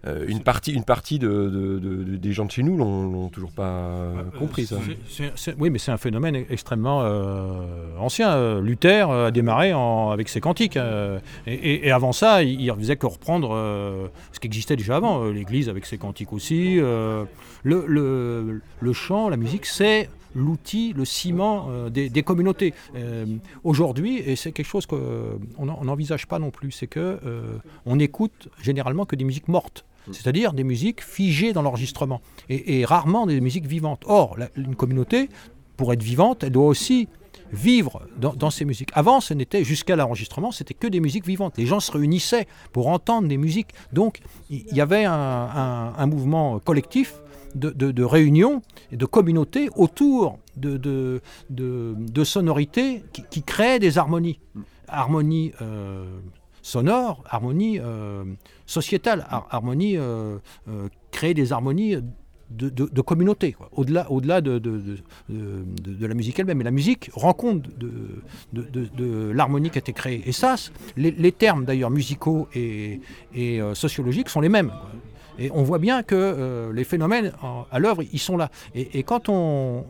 euh, 0.06 0.26
une 0.28 0.42
partie, 0.42 0.74
une 0.74 0.84
partie 0.84 1.18
de, 1.18 1.80
des 2.18 2.34
gens 2.34 2.44
de 2.44 2.52
chez 2.52 2.62
nous 2.62 2.76
l'ont 2.76 3.30
toujours 3.30 3.52
pas 3.52 3.64
euh, 3.64 4.24
compris. 4.38 4.66
Ça. 4.66 4.76
oui, 5.58 5.70
mais 5.70 5.80
c'est 5.80 5.92
un 5.92 5.98
phénomène 5.98 6.36
extrêmement 6.50 7.02
euh, 7.04 7.98
ancien. 7.98 8.60
Luther 8.60 9.10
a 9.10 9.32
démarré 9.32 9.72
avec 9.72 10.28
ses 10.28 10.42
cantiques. 10.42 10.78
Et, 11.48 11.92
avant 11.92 12.12
ça, 12.12 12.44
il, 12.44 12.66
ne 12.66 12.74
faisait 12.74 12.98
que 12.98 13.06
reprendre 13.06 14.10
ce 14.32 14.40
qui 14.40 14.48
existait 14.48 14.76
déjà 14.76 14.98
avant. 14.98 15.26
L'Église 15.30 15.70
avec 15.70 15.86
ses 15.86 15.98
cantiques 15.98 16.34
aussi. 16.34 16.76
Le, 16.76 17.28
le, 17.64 18.94
chant, 18.94 19.30
la 19.30 19.38
musique, 19.38 19.66
c'est 19.66 20.10
l'outil, 20.36 20.94
le 20.98 21.06
ciment 21.06 21.70
des, 21.90 22.24
communautés. 22.24 22.74
Aujourd'hui, 23.64 24.18
et 24.18 24.36
c'est 24.36 24.52
quelque 24.52 24.68
chose 24.68 24.86
qu'on 24.86 25.66
n'envisage 25.66 26.28
pas 26.28 26.40
non 26.40 26.52
plus, 26.52 26.72
c'est 26.72 26.88
que 26.88 27.20
on 27.86 28.00
écoute 28.00 28.50
généralement 28.62 29.06
que 29.06 29.16
des 29.16 29.24
musiques 29.24 29.48
mortes 29.48 29.86
c'est-à-dire 30.12 30.54
des 30.54 30.64
musiques 30.64 31.02
figées 31.02 31.54
dans 31.54 31.62
l'enregistrement, 31.62 32.22
et, 32.50 32.86
rarement 32.86 33.26
des 33.26 33.42
musiques 33.42 33.66
vivantes. 33.66 34.04
Or, 34.06 34.38
une 34.56 34.76
communauté, 34.76 35.30
pour 35.78 35.94
être 35.94 36.04
vivante, 36.04 36.44
elle 36.44 36.52
doit 36.52 36.68
aussi 36.68 37.08
vivre 37.52 38.02
dans, 38.18 38.50
ces 38.50 38.66
musiques. 38.66 38.90
Avant, 38.94 39.22
ce 39.22 39.34
n'était 39.34 39.64
jusqu'à 39.64 39.96
l'enregistrement, 39.96 40.52
c'était 40.52 40.74
que 40.74 40.88
des 40.88 41.00
musiques 41.00 41.26
vivantes. 41.26 41.58
Les 41.58 41.68
gens 41.68 41.80
se 41.80 41.92
réunissaient 41.92 42.48
pour 42.72 42.88
entendre 42.88 43.28
des 43.28 43.38
musiques. 43.38 43.70
Donc, 43.94 44.22
il 44.50 44.76
y, 44.76 44.82
avait 44.82 45.06
un, 45.06 46.06
mouvement 46.08 46.60
collectif 46.60 47.22
de, 47.56 48.04
réunion 48.04 48.62
et 48.92 48.98
de 48.98 49.06
communauté 49.06 49.70
autour 49.76 50.40
de, 50.58 51.22
sonorités 52.24 53.04
qui, 53.30 53.44
créaient 53.44 53.80
des 53.80 53.98
harmonies. 53.98 54.40
Harmonies 54.88 55.54
euh, 55.62 56.06
sonore, 56.64 57.24
harmonie 57.30 57.78
euh, 57.80 58.24
sociétale, 58.66 59.28
harmonie, 59.52 59.98
euh, 59.98 60.38
euh, 60.68 60.88
créer 61.12 61.36
des 61.36 61.54
harmonies 61.54 61.98
de, 62.50 63.02
communauté, 63.02 63.56
au-delà 63.72 64.10
au 64.12 64.22
-delà 64.22 64.42
de, 64.42 66.08
la 66.08 66.14
musique 66.14 66.40
elle-même. 66.40 66.60
Mais 66.60 66.64
la 66.64 66.72
musique 66.72 67.12
rend 67.14 67.34
compte 67.34 67.64
de, 67.78 69.32
l'harmonie 69.32 69.70
qui 69.70 69.78
a 69.78 69.82
été 69.82 69.94
créée. 69.94 70.22
Et 70.26 70.32
ça, 70.32 70.56
les, 70.96 71.32
termes 71.32 71.66
d'ailleurs 71.66 71.92
musicaux 71.92 72.48
et, 72.56 73.02
et 73.36 73.60
sociologiques 73.74 74.30
sont 74.30 74.42
les 74.42 74.50
mêmes. 74.50 74.72
Et 75.40 75.50
on 75.52 75.64
voit 75.64 75.80
bien 75.80 76.04
que 76.04 76.16
euh, 76.16 76.72
les 76.74 76.84
phénomènes 76.84 77.32
à 77.72 77.80
l'œuvre, 77.80 78.04
ils 78.12 78.20
sont 78.20 78.38
là. 78.38 78.50
Et, 78.76 79.04
quand 79.04 79.30
on 79.30 79.84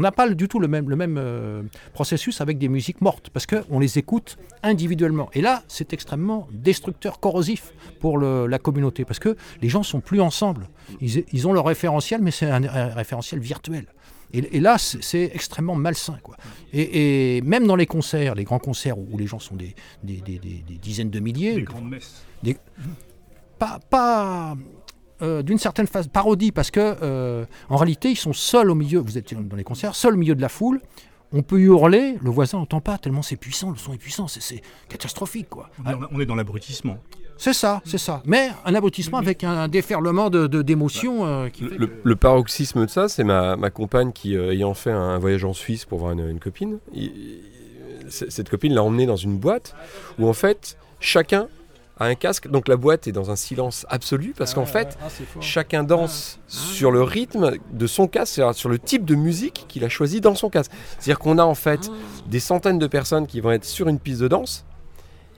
n'a 0.00 0.12
pas 0.12 0.28
du 0.28 0.48
tout 0.48 0.58
le 0.58 0.68
même, 0.68 0.88
le 0.90 0.96
même 0.96 1.16
euh, 1.18 1.62
processus 1.92 2.40
avec 2.40 2.58
des 2.58 2.68
musiques 2.68 3.00
mortes, 3.00 3.30
parce 3.30 3.46
qu'on 3.46 3.78
les 3.78 3.98
écoute 3.98 4.36
individuellement. 4.62 5.28
Et 5.32 5.40
là, 5.42 5.62
c'est 5.68 5.92
extrêmement 5.92 6.48
destructeur, 6.52 7.20
corrosif 7.20 7.72
pour 8.00 8.18
la 8.18 8.58
communauté, 8.58 9.04
parce 9.04 9.18
que 9.18 9.36
les 9.62 9.68
gens 9.68 9.82
sont 9.82 10.00
plus 10.00 10.20
ensemble. 10.20 10.68
Ils, 11.00 11.46
ont 11.46 11.52
leur 11.52 11.66
référentiel, 11.66 12.20
mais 12.22 12.30
c'est 12.30 12.50
un, 12.50 12.60
référentiel 12.88 13.40
virtuel. 13.40 13.86
Et, 14.32 14.56
et 14.56 14.60
là, 14.60 14.76
c'est 14.78 15.30
extrêmement 15.34 15.74
malsain. 15.74 16.18
Quoi. 16.22 16.36
Et, 16.72 17.36
et 17.36 17.40
même 17.42 17.66
dans 17.66 17.76
les 17.76 17.86
concerts, 17.86 18.34
les 18.34 18.44
grands 18.44 18.58
concerts 18.60 18.96
où 18.98 19.16
les 19.18 19.26
gens 19.26 19.38
sont 19.40 19.56
des, 19.56 19.74
des, 20.04 20.20
des- 20.20 20.38
des- 20.38 20.62
des 20.66 20.78
dizaines 20.78 21.10
de 21.10 21.18
milliers, 21.20 21.54
Des 21.54 21.62
grandes 21.62 21.88
messes. 21.90 22.22
pas, 23.58 23.78
pas 23.90 24.56
euh, 25.22 25.42
d'une 25.42 25.58
certaine 25.58 25.86
phase 25.86 26.08
parodie, 26.08 26.52
parce 26.52 26.70
que 26.70 26.96
euh, 27.02 27.44
en 27.68 27.76
réalité, 27.76 28.10
ils 28.10 28.16
sont 28.16 28.32
seuls 28.32 28.70
au 28.70 28.74
milieu, 28.74 28.98
vous 29.00 29.18
êtes 29.18 29.34
dans 29.34 29.56
les 29.56 29.64
concerts, 29.64 29.94
seuls 29.94 30.14
au 30.14 30.18
milieu 30.18 30.34
de 30.34 30.40
la 30.42 30.48
foule. 30.48 30.80
On 31.32 31.42
peut 31.42 31.60
hurler, 31.60 32.16
le 32.22 32.30
voisin 32.30 32.58
n'entend 32.58 32.80
pas, 32.80 32.98
tellement 32.98 33.22
c'est 33.22 33.36
puissant, 33.36 33.70
le 33.70 33.76
son 33.76 33.92
est 33.92 33.98
puissant, 33.98 34.26
c'est- 34.26 34.40
c'est 34.42 34.62
catastrophique. 34.88 35.48
quoi. 35.48 35.70
On 36.12 36.18
est- 36.20 36.26
dans 36.26 36.34
l'abrutissement. 36.34 36.98
C'est 37.36 37.52
ça, 37.54 37.80
c'est 37.84 37.98
ça. 37.98 38.20
Mais 38.26 38.50
un 38.66 38.74
aboutissement 38.74 39.16
avec 39.18 39.44
un 39.44 39.68
déferlement 39.68 40.28
de- 40.28 40.46
de- 40.46 40.60
d'émotions 40.60 41.24
euh, 41.24 41.48
qui 41.48 41.62
Le, 41.62 41.68
fait 41.70 41.78
le- 41.78 41.86
que- 41.86 41.92
le 42.02 42.16
paroxysme 42.16 42.84
de 42.84 42.90
ça, 42.90 43.08
c'est 43.08 43.24
ma, 43.24 43.56
ma 43.56 43.70
compagne 43.70 44.12
qui, 44.12 44.36
euh, 44.36 44.52
ayant 44.52 44.74
fait 44.74 44.90
un, 44.90 45.18
voyage 45.18 45.44
en 45.44 45.52
Suisse 45.54 45.84
pour 45.84 45.98
voir 46.00 46.12
une, 46.12 46.28
une 46.28 46.40
copine, 46.40 46.78
il- 46.92 47.38
cette 48.08 48.48
copine 48.50 48.74
l'a 48.74 48.82
emmenée 48.82 49.06
dans 49.06 49.16
une 49.16 49.38
boîte 49.38 49.74
où 50.18 50.28
en 50.28 50.32
fait 50.32 50.76
chacun 50.98 51.46
un 52.06 52.14
casque, 52.14 52.48
donc 52.48 52.68
la 52.68 52.76
boîte 52.76 53.06
est 53.08 53.12
dans 53.12 53.30
un 53.30 53.36
silence 53.36 53.86
absolu 53.88 54.34
parce 54.36 54.54
qu'en 54.54 54.66
fait 54.66 54.98
Ah, 55.02 55.08
chacun 55.40 55.82
danse 55.82 56.40
sur 56.46 56.90
le 56.90 57.02
rythme 57.02 57.52
de 57.72 57.86
son 57.86 58.06
casque, 58.08 58.40
sur 58.52 58.68
le 58.68 58.78
type 58.78 59.04
de 59.04 59.14
musique 59.14 59.66
qu'il 59.68 59.84
a 59.84 59.88
choisi 59.88 60.20
dans 60.20 60.34
son 60.34 60.50
casque. 60.50 60.72
C'est-à-dire 60.98 61.18
qu'on 61.18 61.38
a 61.38 61.44
en 61.44 61.54
fait 61.54 61.90
des 62.26 62.40
centaines 62.40 62.78
de 62.78 62.86
personnes 62.86 63.26
qui 63.26 63.40
vont 63.40 63.50
être 63.50 63.64
sur 63.64 63.88
une 63.88 63.98
piste 63.98 64.20
de 64.20 64.28
danse 64.28 64.64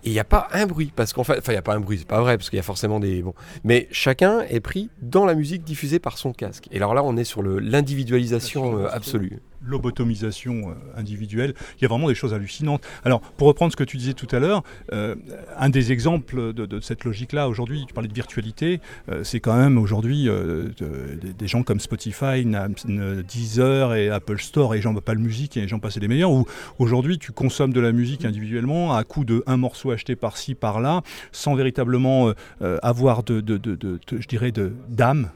et 0.04 0.10
il 0.10 0.12
n'y 0.12 0.18
a 0.18 0.24
pas 0.24 0.48
un 0.52 0.66
bruit 0.66 0.92
parce 0.94 1.12
qu'en 1.12 1.22
fait, 1.22 1.38
enfin 1.38 1.52
il 1.52 1.54
n'y 1.54 1.60
a 1.60 1.62
pas 1.62 1.74
un 1.74 1.80
bruit, 1.80 1.98
c'est 1.98 2.06
pas 2.06 2.20
vrai 2.20 2.36
parce 2.36 2.50
qu'il 2.50 2.56
y 2.56 2.60
a 2.60 2.64
forcément 2.64 2.98
des 2.98 3.22
bon, 3.22 3.34
mais 3.62 3.88
chacun 3.92 4.40
est 4.48 4.60
pris 4.60 4.90
dans 5.00 5.24
la 5.24 5.34
musique 5.34 5.62
diffusée 5.62 6.00
par 6.00 6.18
son 6.18 6.32
casque. 6.32 6.66
Et 6.72 6.78
alors 6.78 6.94
là, 6.94 7.04
on 7.04 7.16
est 7.16 7.24
sur 7.24 7.42
l'individualisation 7.42 8.78
euh, 8.78 8.88
absolue. 8.90 9.40
Lobotomisation 9.64 10.70
euh, 10.70 10.74
individuelle. 11.00 11.54
Il 11.78 11.82
y 11.82 11.84
a 11.84 11.88
vraiment 11.88 12.08
des 12.08 12.14
choses 12.14 12.34
hallucinantes. 12.34 12.82
Alors, 13.04 13.20
pour 13.20 13.48
reprendre 13.48 13.72
ce 13.72 13.76
que 13.76 13.84
tu 13.84 13.96
disais 13.96 14.14
tout 14.14 14.28
à 14.32 14.38
l'heure, 14.38 14.62
euh, 14.92 15.14
un 15.58 15.68
des 15.68 15.92
exemples 15.92 16.52
de, 16.52 16.80
cette 16.80 17.04
logique-là, 17.04 17.48
aujourd'hui, 17.48 17.84
tu 17.86 17.94
parlais 17.94 18.08
de 18.08 18.14
virtualité, 18.14 18.80
euh, 19.10 19.24
c'est 19.24 19.40
quand 19.40 19.56
même 19.56 19.78
aujourd'hui 19.78 20.24
de- 20.24 20.72
des- 21.38 21.46
gens 21.46 21.62
comme 21.62 21.80
Spotify, 21.80 22.46
Deezer 23.28 23.94
et 23.94 24.08
Apple 24.08 24.40
Store 24.40 24.74
et 24.74 24.80
j'en 24.80 24.94
pas 24.94 25.14
le 25.14 25.20
musique 25.20 25.56
et 25.56 25.66
j'en 25.68 25.78
passais 25.80 26.00
les 26.00 26.08
meilleurs, 26.08 26.30
où 26.30 26.46
aujourd'hui 26.78 27.18
tu 27.18 27.32
consommes 27.32 27.72
de 27.72 27.80
la 27.80 27.92
musique 27.92 28.24
individuellement 28.24 28.94
à 28.94 29.04
coup 29.04 29.24
de 29.24 29.42
un 29.46 29.56
morceau 29.56 29.90
acheté 29.90 30.16
par-ci, 30.16 30.54
par-là, 30.54 31.02
sans 31.32 31.54
véritablement 31.54 32.32
avoir 32.82 33.22
de, 33.22 33.42
je 34.10 34.26
dirais, 34.28 34.52
d'âme. 34.88 35.30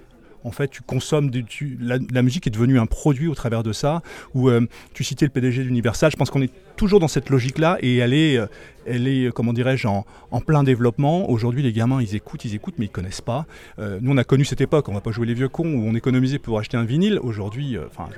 En 0.45 0.51
fait, 0.53 0.69
tu 0.69 0.83
consommes, 0.83 1.31
du- 1.31 1.45
tu- 1.45 1.77
la, 1.81 1.99
la 2.13 2.23
musique 2.23 2.47
est 2.47 2.51
devenue 2.51 2.79
un 2.79 2.87
produit 2.87 3.29
au 3.29 3.35
travers 3.35 3.63
de 3.63 3.73
ça. 3.73 4.03
Où 4.35 4.49
euh, 4.49 4.67
tu 4.95 5.03
citais 5.05 5.25
le 5.27 5.31
PDG 5.31 5.65
d'Universal, 5.65 6.11
je 6.11 6.17
pense 6.17 6.31
qu'on 6.31 6.43
est 6.43 6.53
toujours 6.77 7.01
dans 7.01 7.09
cette 7.09 7.31
logique-là 7.31 7.79
et 7.81 7.97
elle 7.97 8.13
est, 8.13 8.37
euh, 8.39 8.47
elle 8.87 9.09
est, 9.09 9.27
euh, 9.27 9.31
comment 9.33 9.53
dirais-je, 9.53 9.87
en, 9.89 10.05
en 10.31 10.41
plein 10.41 10.63
développement. 10.63 11.29
Aujourd'hui, 11.31 11.63
les 11.63 11.73
gamins, 11.73 12.01
ils 12.03 12.15
écoutent, 12.15 12.45
ils 12.45 12.55
écoutent, 12.55 12.75
mais 12.79 12.85
ils 12.87 12.91
connaissent 12.91 13.21
pas. 13.23 13.47
Euh, 13.79 13.99
nous, 14.01 14.13
on 14.13 14.17
a 14.19 14.25
connu 14.25 14.45
cette 14.45 14.61
époque, 14.61 14.89
on 14.89 14.95
va 14.95 15.01
pas 15.01 15.11
jouer 15.11 15.27
les 15.27 15.35
vieux 15.35 15.49
cons 15.49 15.67
où 15.73 15.85
on 15.89 15.95
économisait 15.95 16.39
pour 16.39 16.59
acheter 16.59 16.77
un 16.77 16.85
vinyle. 16.85 17.19
Aujourd'hui, 17.23 17.77
enfin, 17.87 18.09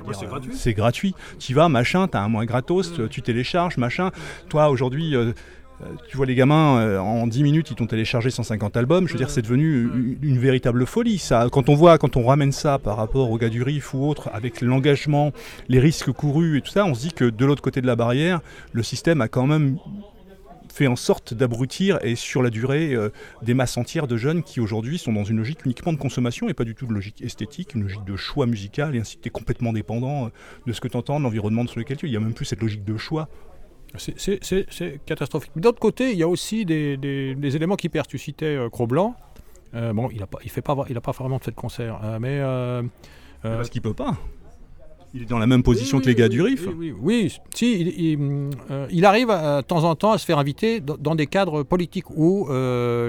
c'est 0.55 0.75
gratuit. 0.75 1.15
Tu 1.39 1.53
y 1.53 1.55
vas, 1.55 1.69
machin, 1.69 2.09
t'as 2.09 2.21
un 2.21 2.29
mois 2.29 2.45
gratos, 2.47 2.93
tu- 2.95 3.09
tu 3.09 3.23
télécharges, 3.23 3.77
machin. 3.79 4.11
Toi, 4.49 4.69
aujourd'hui. 4.71 5.15
Euh, 5.83 5.87
tu 6.09 6.17
vois 6.17 6.27
les 6.27 6.35
gamins, 6.35 6.81
euh, 6.81 6.99
en 6.99 7.27
10 7.27 7.43
minutes, 7.43 7.71
ils 7.71 7.77
t'ont 7.77 7.87
téléchargé 7.87 8.31
150 8.31 8.77
albums. 8.77 9.07
Je 9.07 9.13
veux 9.13 9.19
dire, 9.19 9.31
c'est 9.31 9.43
devenu 9.43 9.85
une, 9.85 10.19
une 10.23 10.39
véritable 10.39 10.87
folie. 10.87 11.19
Ça, 11.19 11.47
quand 11.53 11.69
on 11.69 11.75
voit, 11.75 11.99
quand 11.99 12.17
on 12.17 12.27
ramène 12.27 12.53
ça 12.53 12.79
par 12.79 12.97
rapport 12.97 13.31
aux 13.31 13.39
gars 13.39 13.49
du 13.49 13.63
Riff 13.63 13.95
ou 13.95 14.05
autres, 14.05 14.29
avec 14.33 14.61
l'engagement, 14.61 15.33
les 15.69 15.79
risques 15.79 16.13
courus 16.13 16.59
et 16.59 16.61
tout 16.63 16.71
ça, 16.71 16.85
on 16.85 16.95
se 16.95 17.01
dit 17.01 17.13
que 17.13 17.25
de 17.25 17.47
l'autre 17.47 17.63
côté 17.63 17.81
de 17.81 17.87
la 17.87 17.97
barrière, 17.97 18.41
le 18.73 18.83
système 18.83 19.21
a 19.21 19.29
quand 19.29 19.47
même 19.47 19.79
fait 20.73 20.87
en 20.87 20.97
sorte 20.97 21.35
d'abrutir 21.35 21.99
et 22.03 22.15
sur 22.15 22.43
la 22.43 22.51
durée 22.51 22.95
euh, 22.95 23.11
des 23.43 23.55
masses 23.55 23.77
entières 23.77 24.07
de 24.07 24.17
jeunes 24.17 24.43
qui 24.43 24.61
aujourd'hui 24.61 24.99
sont 24.99 25.13
dans 25.13 25.25
une 25.25 25.39
logique 25.39 25.65
uniquement 25.65 25.93
de 25.93 25.99
consommation 25.99 26.49
et 26.49 26.55
pas 26.55 26.65
du 26.65 26.75
tout 26.75 26.87
de 26.87 26.93
logique 26.93 27.21
esthétique, 27.23 27.75
une 27.75 27.83
logique 27.83 28.05
de 28.05 28.17
choix 28.17 28.47
musical 28.47 28.95
et 28.95 29.01
ainsi 29.01 29.19
tu 29.19 29.27
es 29.29 29.31
complètement 29.31 29.73
dépendant 29.73 30.31
de 30.67 30.73
ce 30.73 30.81
que 30.81 30.87
tu 30.89 30.97
entends, 30.97 31.19
de 31.19 31.25
l'environnement 31.25 31.67
sur 31.67 31.79
lequel 31.81 31.97
tu 31.97 32.07
es. 32.07 32.09
Il 32.09 32.13
n'y 32.13 32.17
a 32.17 32.21
même 32.21 32.35
plus 32.35 32.45
cette 32.45 32.61
logique 32.61 32.85
de 32.85 32.97
choix. 32.97 33.29
C'est- 33.97 35.01
catastrophique. 35.07 35.53
D'autre 35.57 35.79
côté, 35.81 36.13
il 36.13 36.19
y 36.19 36.23
a 36.23 36.29
aussi 36.29 36.65
des, 36.65 36.97
des- 36.97 37.35
des 37.35 37.57
éléments 37.57 37.77
qui 37.77 37.89
perdent. 37.89 38.07
Tu 38.09 38.19
citais 38.19 38.45
euh, 38.57 38.69
Cro-Blanc. 38.69 39.15
Euh, 39.75 39.93
bon, 39.93 40.09
il 40.13 40.21
n'a 40.21 40.27
pas, 40.27 40.39
il 40.45 40.51
fait 40.51 40.63
pas, 40.63 40.77
il 40.89 40.97
a 40.97 41.01
pas 41.01 41.13
vraiment 41.13 41.39
fait 41.39 41.51
de 41.51 41.57
concert, 41.57 42.01
euh, 42.05 42.19
mais 42.21 42.39
euh, 42.41 42.83
euh, 43.45 43.57
Parce 43.57 43.69
qu'il 43.71 43.83
peut 43.83 43.95
pas. 43.95 44.17
Il 45.15 45.23
est 45.23 45.27
dans 45.27 45.39
la 45.39 45.47
même 45.47 45.63
position 45.63 45.99
oui, 45.99 46.05
que 46.05 46.09
les 46.11 46.15
gars 46.15 46.25
oui, 46.25 46.31
du 46.31 46.43
Riff. 46.43 46.69
Oui, 46.77 46.93
oui, 47.01 47.39
si, 47.55 47.81
il, 47.81 47.89
il, 47.89 48.51
il 48.91 49.05
arrive 49.07 49.29
de 49.29 49.63
temps 49.63 49.85
en 49.85 49.95
temps 49.95 50.13
à 50.13 50.19
se 50.19 50.25
faire 50.27 50.39
inviter 50.39 50.81
dans, 50.81 50.97
dans 50.99 51.15
des 51.15 51.27
cadres 51.27 51.63
politiques 51.63 52.11
où 52.11 52.47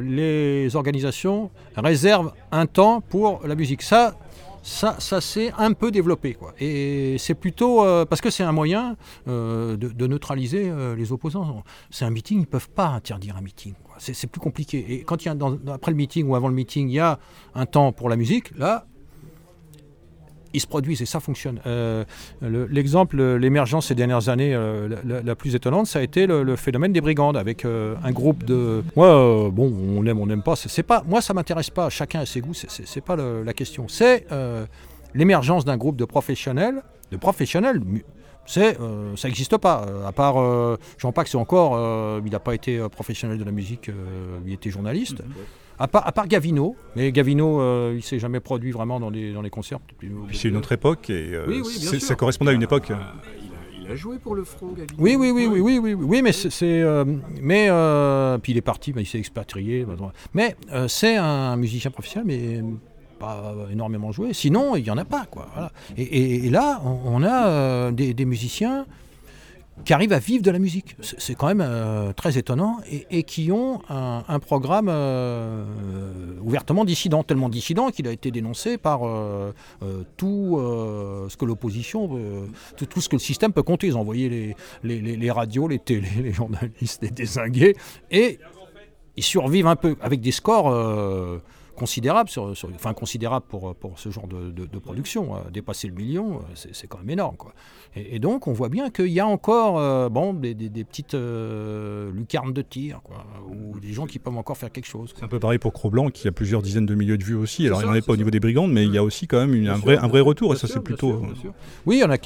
les 0.01 0.75
organisations 0.77 1.49
réservent 1.75 2.31
un 2.53 2.65
temps 2.67 3.01
pour 3.01 3.45
la 3.45 3.55
musique. 3.55 3.81
Ça, 3.81 4.15
ça, 4.63 4.95
ça 4.99 5.21
s'est 5.21 5.51
un 5.57 5.73
peu 5.73 5.91
développé. 5.91 6.33
Quoi. 6.33 6.53
Et 6.59 7.17
c'est 7.17 7.33
plutôt 7.33 7.83
euh, 7.83 8.05
parce 8.05 8.21
que 8.21 8.29
c'est 8.29 8.43
un 8.43 8.51
moyen 8.51 8.95
euh, 9.27 9.77
de, 9.77 10.07
neutraliser 10.07 10.69
euh, 10.69 10.95
les 10.95 11.11
opposants. 11.11 11.63
C'est 11.89 12.05
un 12.05 12.09
meeting, 12.09 12.37
ils 12.37 12.41
ne 12.41 12.45
peuvent 12.45 12.69
pas 12.69 12.87
interdire 12.87 13.37
un 13.37 13.41
meeting. 13.41 13.73
C'est 13.97 14.27
plus 14.27 14.39
compliqué. 14.39 14.93
Et 14.93 15.03
quand 15.03 15.25
il 15.25 15.27
y 15.27 15.29
a, 15.29 15.73
après 15.73 15.91
le 15.91 15.97
meeting 15.97 16.27
ou 16.27 16.35
avant 16.35 16.47
le 16.47 16.53
meeting, 16.53 16.87
il 16.87 16.93
y 16.93 16.99
a 16.99 17.19
un 17.53 17.65
temps 17.65 17.91
pour 17.91 18.07
la 18.07 18.15
musique, 18.15 18.57
là, 18.57 18.85
ils 20.53 20.61
se 20.61 20.67
produisent 20.67 21.01
et 21.01 21.05
ça 21.05 21.19
fonctionne. 21.19 21.59
Euh, 21.65 22.03
le- 22.41 22.65
L'exemple, 22.65 23.19
euh, 23.19 23.37
l'émergence 23.37 23.87
ces 23.87 23.95
dernières 23.95 24.29
années, 24.29 24.53
euh, 24.53 24.87
la, 25.05 25.35
plus 25.35 25.55
étonnante, 25.55 25.87
ça 25.87 25.99
a 25.99 26.01
été 26.01 26.27
le, 26.27 26.55
phénomène 26.55 26.91
des 26.93 27.01
brigandes 27.01 27.37
avec 27.37 27.65
un 27.65 28.11
groupe 28.11 28.43
de. 28.43 28.83
Moi, 28.95 29.49
bon, 29.51 29.73
on 29.97 30.05
aime, 30.05 30.19
on 30.19 30.25
n'aime 30.27 30.43
pas. 30.43 30.55
C'est 30.55 30.83
pas. 30.83 31.03
Moi, 31.07 31.21
ça 31.21 31.33
m'intéresse 31.33 31.69
pas. 31.69 31.89
Chacun 31.89 32.21
a 32.21 32.25
ses 32.25 32.41
goûts. 32.41 32.53
c'est- 32.53 33.01
pas 33.01 33.15
la 33.15 33.53
question. 33.53 33.87
C'est 33.87 34.25
l'émergence 35.13 35.65
d'un 35.65 35.77
groupe 35.77 35.95
de 35.95 36.05
professionnels, 36.05 36.81
de 37.11 37.17
professionnels. 37.17 37.81
ça 38.45 38.61
n'existe 39.27 39.57
pas. 39.57 39.85
à 40.05 40.11
part 40.11 40.37
euh, 40.39 40.77
Jean 40.97 41.11
Pax, 41.11 41.35
encore, 41.35 41.77
il 42.25 42.31
n'a 42.31 42.39
pas 42.39 42.55
été 42.55 42.79
professionnel 42.89 43.37
de 43.37 43.43
la 43.43 43.51
musique. 43.51 43.89
il 44.45 44.53
était 44.53 44.69
journaliste. 44.71 45.21
À 45.79 45.87
part, 45.87 46.05
à 46.05 46.11
part 46.11 46.27
Gavino, 46.27 46.75
mais 46.95 47.11
Gavino, 47.11 47.61
euh, 47.61 47.93
il 47.95 48.03
s'est 48.03 48.19
jamais 48.19 48.39
produit 48.41 48.71
vraiment 48.71 48.99
dans 48.99 49.09
les, 49.09 49.31
dans 49.31 49.41
les 49.41 49.49
concerts. 49.49 49.79
Puis 49.97 50.09
c'est 50.33 50.49
une 50.49 50.57
autre 50.57 50.71
époque 50.73 51.09
et 51.09 51.33
euh, 51.33 51.45
Oui, 51.47 51.61
oui, 51.65 51.99
ça 52.01 52.15
correspondait 52.15 52.51
à 52.51 52.53
une 52.53 52.63
époque. 52.63 52.91
euh, 52.91 52.95
Il 53.81 53.89
a 53.91 53.95
joué 53.95 54.19
pour 54.19 54.35
le 54.35 54.43
front, 54.43 54.67
Gabi. 54.77 54.93
Oui, 54.99 55.15
oui, 55.17 55.31
oui, 55.31 55.47
oui, 55.47 55.59
oui, 55.61 55.79
oui, 55.79 55.93
oui, 55.93 56.05
oui, 56.07 56.21
mais 56.21 56.31
c'est, 56.33 56.81
euh, 56.81 57.05
mais 57.41 57.67
euh, 57.69 58.37
puis 58.37 58.51
il 58.51 58.57
est 58.57 58.61
parti, 58.61 58.91
bah, 58.93 59.01
il 59.01 59.05
s'est 59.07 59.17
expatrié, 59.19 59.85
bah, 59.85 59.95
mais 60.33 60.55
euh, 60.73 60.87
c'est 60.87 61.15
un 61.15 61.55
musicien 61.55 61.89
professionnel, 61.91 62.27
mais 62.27 62.61
pas 63.17 63.53
énormément 63.71 64.11
joué. 64.11 64.33
Sinon, 64.33 64.75
il 64.75 64.85
y 64.85 64.91
en 64.91 64.97
a 64.97 65.05
pas, 65.05 65.25
quoi. 65.25 65.47
voilà. 65.53 65.71
Et, 65.97 66.03
et- 66.03 66.45
et 66.45 66.49
là, 66.49 66.81
on, 66.85 66.99
on 67.21 67.23
a 67.23 67.47
euh, 67.47 67.91
des, 67.91 68.13
des 68.13 68.25
musiciens 68.25 68.85
qui 69.85 69.93
arrivent 69.93 70.13
à 70.13 70.19
vivre 70.19 70.43
de 70.43 70.51
la 70.51 70.59
musique. 70.59 70.95
C'est, 71.01 71.35
quand 71.35 71.47
même 71.47 71.61
euh, 71.61 72.13
très 72.13 72.37
étonnant 72.37 72.77
et, 73.09 73.23
qui 73.23 73.51
ont 73.51 73.81
un, 73.89 74.39
programme 74.39 74.87
euh, 74.89 75.65
ouvertement 76.41 76.85
dissident, 76.85 77.23
tellement 77.23 77.49
dissident 77.49 77.89
qu'il 77.89 78.07
a 78.07 78.11
été 78.11 78.31
dénoncé 78.31 78.77
par 78.77 79.05
euh, 79.05 79.51
tout 80.17 80.57
ce 81.29 81.35
que 81.37 81.45
l'opposition, 81.45 82.09
tout, 82.77 83.01
ce 83.01 83.09
que 83.09 83.15
le 83.15 83.19
système 83.19 83.53
peut 83.53 83.63
compter. 83.63 83.87
Ils 83.87 83.97
ont 83.97 84.01
envoyé 84.01 84.55
les 84.83 85.31
radios, 85.31 85.67
les 85.67 85.79
télés, 85.79 86.09
les 86.23 86.33
journalistes, 86.33 87.01
les 87.01 87.11
désingués, 87.11 87.75
et 88.11 88.39
ils 89.15 89.23
survivent 89.23 89.67
un 89.67 89.75
peu 89.75 89.95
avec 90.01 90.21
des 90.21 90.31
scores 90.31 90.71
euh, 91.87 92.29
sur, 92.29 92.55
sur- 92.57 92.69
enfin 92.75 92.93
considérables 92.93 93.45
pour, 93.47 93.75
pour 93.75 93.99
ce 93.99 94.09
genre 94.09 94.27
de, 94.27 94.51
de- 94.51 94.65
de 94.65 94.79
production. 94.79 95.35
euh, 95.35 95.39
dépasser 95.51 95.87
le 95.87 95.93
million, 95.93 96.37
euh, 96.37 96.41
c'est 96.55 96.75
c'est 96.75 96.87
quand 96.87 96.99
même 96.99 97.09
énorme. 97.09 97.35
Quoi. 97.37 97.53
Et, 97.95 98.15
et 98.15 98.19
donc 98.19 98.47
on 98.47 98.53
voit 98.53 98.69
bien 98.69 98.89
qu'il 98.89 99.07
y 99.07 99.19
a 99.19 99.27
encore 99.27 99.79
euh, 99.79 100.09
bon, 100.09 100.33
des, 100.33 100.53
des- 100.53 100.69
des 100.69 100.83
petites 100.83 101.13
euh, 101.15 102.11
lucarnes 102.11 102.53
de 102.53 102.61
tir, 102.61 103.01
quoi, 103.03 103.25
ou 103.49 103.79
des 103.79 103.93
gens 103.93 104.05
qui 104.05 104.19
peuvent 104.19 104.37
encore 104.37 104.57
faire 104.57 104.71
quelque 104.71 104.87
chose. 104.87 105.13
C'est 105.15 105.23
un 105.23 105.27
peu 105.27 105.39
pareil 105.39 105.59
pour 105.59 105.73
Cro-Blanc 105.73 106.09
qui 106.09 106.27
a 106.27 106.31
plusieurs 106.31 106.61
dizaines 106.61 106.85
de 106.85 106.95
milliers 106.95 107.17
de 107.17 107.23
vues 107.23 107.35
aussi. 107.35 107.65
Alors 107.67 107.81
il 107.81 107.83
n'y 107.85 107.89
en 107.89 107.91
avait 107.93 108.01
pas 108.01 108.13
au 108.13 108.17
niveau 108.17 108.31
des 108.31 108.39
brigandes, 108.39 108.71
mais 108.71 108.85
il 108.85 108.93
y 108.93 108.97
a 108.97 109.03
aussi 109.03 109.27
quand 109.27 109.39
même 109.39 109.53
une- 109.55 109.67
un, 109.69 109.75
sûr, 109.75 109.83
vrai, 109.85 109.97
un 109.97 110.07
vrai 110.07 110.21
retour 110.21 110.53
et 110.53 110.57
sûr, 110.57 110.67
ça 110.67 110.73
c'est 110.73 110.79
bien 110.79 110.83
plutôt. 110.83 111.09
sûr, 111.11 111.19
bien 111.21 111.35
sûr. 111.35 111.53
Oui, 111.85 111.97
il 111.97 111.99
y 111.99 112.03
en 112.03 112.09
a 112.11 112.17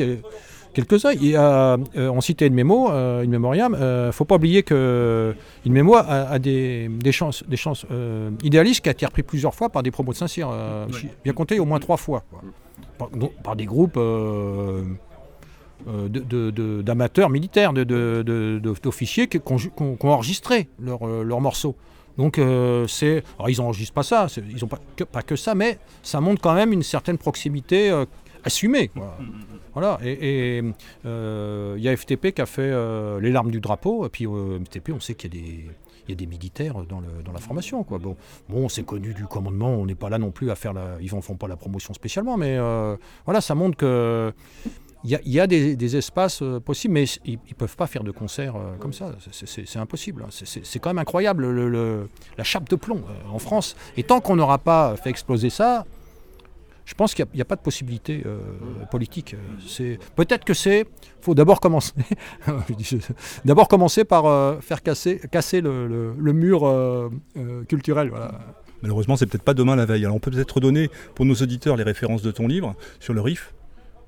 quelques-uns. 0.74 1.14
Euh, 1.22 1.78
on 1.96 2.22
citait 2.22 2.48
une 2.48 2.54
mémo, 2.54 2.92
euh, 2.92 3.24
une 3.24 3.32
mémoriam. 3.32 3.74
Il 3.80 4.08
ne 4.08 4.12
faut 4.12 4.26
pas 4.26 4.36
oublier 4.36 4.64
que 4.64 5.34
une 5.66 5.74
mémo 5.74 5.96
a, 5.96 6.02
a 6.02 6.40
des, 6.40 6.90
des 6.90 7.12
chances, 7.12 7.44
des 7.48 7.58
chances 7.58 7.86
euh, 7.92 8.32
idéalistes 8.44 8.82
qui 8.82 8.90
a 8.90 8.92
été 8.92 9.06
repris 9.06 9.24
plusieurs 9.24 9.54
fois 9.56 9.70
par 9.70 9.84
des 9.84 9.92
promos 9.92 10.12
de 10.12 10.18
Saint-Cyr. 10.18 10.50
euh, 10.52 10.86
bien 11.24 11.34
compté 11.34 11.60
au 11.60 11.66
moins 11.66 11.80
trois 11.80 11.98
fois. 11.98 12.24
quoi. 12.30 12.42
Par, 12.98 13.10
donc, 13.10 13.32
par 13.44 13.56
des 13.56 13.66
groupes. 13.66 13.98
euh, 13.98 14.84
euh, 15.88 16.82
d'amateurs 16.82 17.30
militaires, 17.30 17.74
d'officiers 17.74 19.28
qui, 19.28 19.40
qui 19.40 19.54
ont, 19.54 19.58
qui 19.98 20.08
enregistré 20.08 20.70
leurs 20.80 21.06
euh, 21.06 21.24
leurs 21.24 21.42
morceaux. 21.42 21.76
Donc 22.18 22.38
euh, 22.38 22.88
c'est, 22.88 23.24
ils 23.50 23.58
n'enregistrent 23.58 23.94
pas 23.94 24.04
ça, 24.04 24.28
ils 24.38 24.62
n'ont 24.62 24.68
pas 24.68 24.80
que, 24.96 25.04
pas 25.04 25.24
que 25.24 25.36
ça, 25.36 25.56
mais 25.56 25.80
ça 26.04 26.22
montre 26.22 26.42
quand 26.42 26.54
même 26.54 26.72
une 26.72 26.84
certaine 26.84 27.18
proximité 27.18 27.90
euh, 27.90 28.06
assumé. 28.44 28.88
Quoi. 28.90 29.18
Voilà, 29.74 30.00
et 30.04 30.60
il 30.60 30.74
euh, 31.06 31.76
y 31.80 31.90
a 31.90 31.98
FTP 31.98 32.32
qui 32.32 32.42
a 32.42 32.46
fait 32.46 32.62
euh, 32.62 33.20
les 33.20 33.32
larmes 33.32 33.50
du 33.50 33.60
drapeau, 33.60 34.06
et 34.06 34.10
puis 34.10 34.28
euh, 34.28 34.60
FTP, 34.64 34.92
on 34.94 35.00
sait 35.00 35.16
qu'il 35.16 35.34
y 35.34 35.38
a 35.38 35.42
des 35.42 35.66
il 36.06 36.12
y 36.12 36.14
a 36.16 36.18
des 36.18 36.26
militaires 36.26 36.84
dans, 36.84 37.00
le, 37.00 37.24
dans 37.24 37.32
la 37.32 37.40
formation. 37.40 37.86
Quoi. 37.86 37.98
Bon, 37.98 38.18
bon 38.50 38.68
c'est 38.68 38.84
connu 38.84 39.14
du 39.14 39.26
commandement, 39.26 39.70
on 39.70 39.86
n'est 39.86 39.96
pas 39.96 40.10
là 40.10 40.18
non 40.18 40.32
plus 40.32 40.52
à 40.52 40.56
faire 40.56 40.74
la. 40.74 40.98
Ils 41.00 41.16
ne 41.16 41.22
font 41.22 41.36
pas 41.36 41.48
la 41.48 41.56
promotion 41.56 41.94
spécialement, 41.94 42.36
mais 42.36 42.58
voilà, 43.26 43.42
ça 43.42 43.56
montre 43.56 43.78
que. 43.78 44.34
Il 45.06 45.10
y 45.10 45.16
a, 45.16 45.20
y 45.26 45.40
a 45.42 45.48
des, 45.48 45.76
des, 45.76 45.98
espaces 45.98 46.42
possibles, 46.64 46.94
mais 46.94 47.04
ils 47.26 47.34
ne 47.34 47.56
peuvent 47.56 47.76
pas 47.76 47.88
faire 47.88 48.06
de 48.06 48.12
concerts 48.12 48.56
comme 48.80 48.94
ça. 48.94 49.14
C'est 49.32 49.78
impossible. 49.78 50.24
Hein. 50.24 50.30
C'est 50.32 50.80
quand 50.80 50.90
même 50.90 51.00
incroyable 51.00 51.50
le, 51.50 52.10
la 52.38 52.44
chape 52.46 52.70
de 52.70 52.76
plomb 52.78 53.02
en 53.30 53.40
France. 53.40 53.76
Et 53.98 54.04
tant 54.04 54.22
qu'on 54.22 54.38
n'aura 54.38 54.60
pas 54.60 54.96
fait 54.96 55.10
exploser 55.10 55.50
ça, 55.50 55.86
je 56.86 56.94
pense 56.96 57.14
qu'il 57.14 57.26
n'y 57.34 57.42
a, 57.42 57.46
pas 57.46 57.56
de 57.56 57.62
possibilité 57.62 58.24
euh, 58.26 58.40
politique. 58.92 59.36
C'est 59.66 59.98
peut-être 60.16 60.44
que 60.44 60.54
c'est. 60.54 60.86
faut 61.22 61.36
d'abord 61.36 61.60
commencer. 61.60 61.94
d'abord 63.46 63.68
commencer 63.68 64.04
par 64.04 64.26
euh, 64.26 64.60
faire 64.60 64.84
casser, 64.84 65.22
casser 65.32 65.62
le, 65.62 66.14
mur 66.34 66.66
euh, 66.66 67.10
culturel. 67.68 68.10
Voilà. 68.10 68.40
Malheureusement, 68.82 69.16
c'est 69.16 69.28
peut-être 69.28 69.44
pas 69.44 69.54
demain 69.54 69.76
la 69.76 69.86
veille. 69.86 70.04
Alors, 70.04 70.18
on 70.18 70.20
peut 70.20 70.32
peut-être 70.32 70.56
redonner 70.56 70.90
pour 71.16 71.26
nos 71.26 71.36
auditeurs 71.36 71.78
les 71.78 71.84
références 71.84 72.22
de 72.22 72.32
ton 72.32 72.48
livre 72.48 72.76
sur 73.00 73.14
le 73.14 73.22
RIF. 73.22 73.54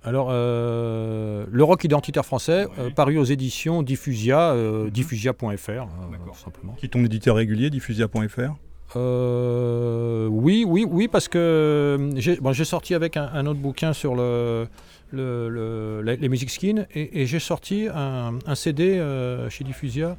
Alors, 0.04 0.30
le 0.32 1.62
rock 1.62 1.84
identitaire 1.84 2.26
français, 2.26 2.68
paru 2.96 3.18
aux 3.18 3.24
éditions 3.24 3.82
Diffusia, 3.82 4.54
diffusia.fr, 4.92 5.88
simplement. 6.36 6.74
Qui 6.74 6.86
est 6.86 6.90
ton 6.90 7.04
éditeur 7.04 7.38
régulier, 7.38 7.72
diffusia.fr 7.72 8.54
euh, 8.96 10.28
oui, 10.28 10.66
oui, 10.68 10.86
oui, 10.88 11.08
parce 11.08 11.28
que 11.28 11.38
euh, 11.38 12.54
j'ai 12.54 12.66
sorti 12.66 12.94
avec 12.96 13.18
un, 13.18 13.46
autre 13.46 13.60
bouquin 13.60 13.94
sur 13.94 14.16
le, 14.16 14.68
les 15.12 16.30
musiques 16.30 16.50
skin 16.50 16.86
et, 16.94 17.26
j'ai 17.26 17.40
sorti 17.40 17.88
un, 17.94 18.56
CD 18.56 18.98
euh, 18.98 19.50
chez 19.50 19.64
Diffusia. 19.64 20.16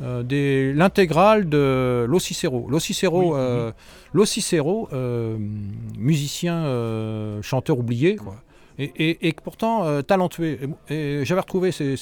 l'intégrale 0.00 1.48
de 1.48 2.06
L'Occicero. 2.08 2.68
L'Occicero, 2.68 3.36
musicien, 5.98 7.40
chanteur 7.42 7.78
oublié, 7.78 8.16
quoi. 8.16 8.36
Et, 8.78 9.28
et, 9.28 9.32
pourtant 9.34 10.02
talentueux. 10.02 10.58
Et, 10.88 11.20
j'avais 11.24 11.40
retrouvé 11.40 11.72
ces, 11.72 11.96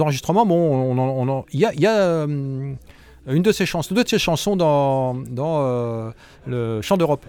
enregistrements. 0.00 0.44
Bon, 0.44 1.44
il 1.52 1.60
y 1.60 1.64
a, 1.64 1.72
y 1.74 1.86
a 1.86 2.26
une 3.26 3.42
de 3.42 3.52
ses 3.52 3.66
chansons, 3.66 3.94
deux 3.94 4.04
de 4.04 4.08
ses 4.08 4.18
chansons 4.18 4.56
dans, 4.56 5.14
dans 5.14 5.62
euh, 5.62 6.10
le 6.46 6.80
Chant 6.82 6.96
d'Europe 6.96 7.24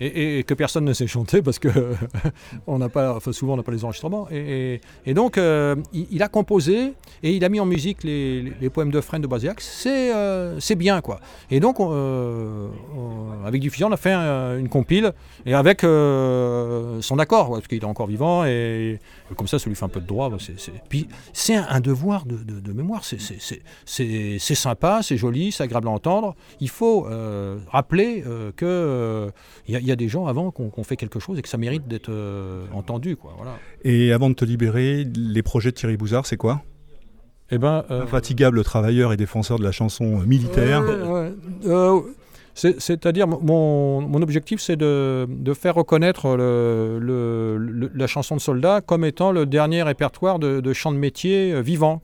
et, 0.00 0.44
que 0.44 0.54
personne 0.54 0.84
ne 0.84 0.92
sait 0.92 1.06
chanter 1.06 1.42
parce 1.42 1.58
que 1.58 1.68
pas, 2.92 3.18
souvent 3.32 3.54
on 3.54 3.56
n'a 3.56 3.62
pas 3.62 3.72
les 3.72 3.84
enregistrements. 3.84 4.28
Et, 4.30 4.80
donc 5.08 5.38
euh, 5.38 5.76
il, 5.92 6.22
a 6.22 6.28
composé 6.28 6.92
et 7.22 7.32
il 7.32 7.44
a 7.44 7.48
mis 7.48 7.60
en 7.60 7.66
musique 7.66 8.04
les, 8.04 8.70
poèmes 8.72 8.90
de 8.90 9.00
Fresne 9.00 9.22
de. 9.22 9.28
C'est 9.58 10.14
euh, 10.14 10.58
c'est 10.60 10.74
bien 10.74 11.00
quoi. 11.00 11.20
Et 11.50 11.60
donc 11.60 11.80
euh, 11.80 12.68
avec 13.44 13.60
Diffusion 13.60 13.88
on 13.88 13.92
a 13.92 13.96
fait 13.96 14.14
une 14.14 14.68
compile 14.68 15.12
et 15.46 15.54
avec 15.54 15.80
son 15.80 17.18
accord 17.18 17.50
parce 17.50 17.66
qu'il 17.66 17.78
est 17.78 17.84
encore 17.84 18.06
vivant 18.06 18.44
et, 18.44 18.98
comme 19.36 19.46
ça 19.46 19.58
ça 19.58 19.68
lui 19.68 19.76
fait 19.76 19.84
un 19.84 19.88
peu 19.88 20.00
de 20.00 20.06
droit. 20.06 20.30
Puis 20.88 21.08
c'est 21.32 21.56
un, 21.56 21.80
devoir 21.80 22.24
de, 22.26 22.72
mémoire. 22.72 23.02
C'est 23.04 24.38
sympa, 24.54 25.00
c'est 25.02 25.16
joli, 25.16 25.52
c'est 25.52 25.62
agréable 25.64 25.88
à 25.88 25.90
entendre. 25.90 26.34
Il 26.60 26.70
faut 26.70 27.06
rappeler 27.70 28.24
que 28.56 29.30
y, 29.68 29.87
a 29.87 29.87
des 29.96 30.08
gens 30.08 30.26
avant 30.26 30.50
qui 30.50 30.62
ont 30.62 30.84
fait 30.84 30.96
quelque 30.96 31.18
chose 31.18 31.38
et 31.38 31.42
que 31.42 31.48
ça 31.48 31.58
mérite 31.58 31.86
d'être 31.88 32.10
euh, 32.10 32.64
entendu. 32.72 33.16
Quoi, 33.16 33.34
voilà. 33.36 33.58
Et 33.84 34.12
avant 34.12 34.30
de 34.30 34.34
te 34.34 34.44
libérer, 34.44 35.04
les 35.04 35.42
projets 35.42 35.70
de 35.70 35.76
Thierry 35.76 35.96
Bouzard, 35.96 36.26
c'est 36.26 36.36
quoi? 36.36 36.62
Eh 37.50 37.58
ben, 37.58 37.84
euh, 37.90 38.02
Infatigable 38.02 38.62
travailleur 38.62 39.12
et 39.12 39.16
défenseur 39.16 39.58
de 39.58 39.64
la 39.64 39.72
chanson 39.72 40.18
militaire. 40.18 40.82
Euh, 42.64 42.74
c'est-à-dire, 42.78 43.26
mon, 43.26 44.22
objectif, 44.22 44.60
c'est 44.60 44.76
de, 44.76 45.26
faire 45.54 45.74
reconnaître 45.74 46.36
la 46.36 48.06
chanson 48.06 48.36
de 48.36 48.40
soldat 48.40 48.80
comme 48.80 49.04
étant 49.04 49.32
le 49.32 49.46
dernier 49.46 49.82
répertoire 49.82 50.38
de, 50.38 50.72
chants 50.72 50.92
de 50.92 50.98
métier 50.98 51.60
vivant. 51.62 52.02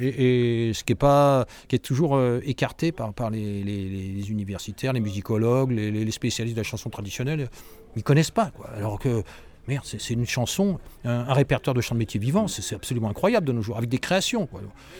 Et, 0.00 0.72
ce 0.74 0.84
qui 0.84 0.92
est, 0.92 1.78
toujours 1.78 2.16
euh, 2.16 2.40
écarté 2.44 2.92
par, 2.92 3.30
les, 3.30 4.30
universitaires, 4.30 4.92
les 4.92 5.00
musicologues, 5.00 5.72
les, 5.72 6.10
spécialistes 6.10 6.56
de 6.56 6.60
la 6.60 6.64
chanson 6.64 6.90
traditionnelle. 6.90 7.48
Ils 7.96 8.02
connaissent 8.02 8.30
pas. 8.30 8.52
Alors 8.76 8.98
que 8.98 9.22
Merde, 9.68 9.84
c'est 9.84 10.14
une 10.14 10.26
chanson, 10.26 10.78
un, 11.04 11.32
répertoire 11.32 11.74
de 11.74 11.80
chants 11.80 11.96
de 11.96 11.98
métier 11.98 12.20
vivant, 12.20 12.46
c'est 12.46 12.74
absolument 12.74 13.10
incroyable 13.10 13.46
de 13.46 13.52
nos 13.52 13.62
jours, 13.62 13.76
avec 13.76 13.90
des 13.90 13.98
créations. 13.98 14.48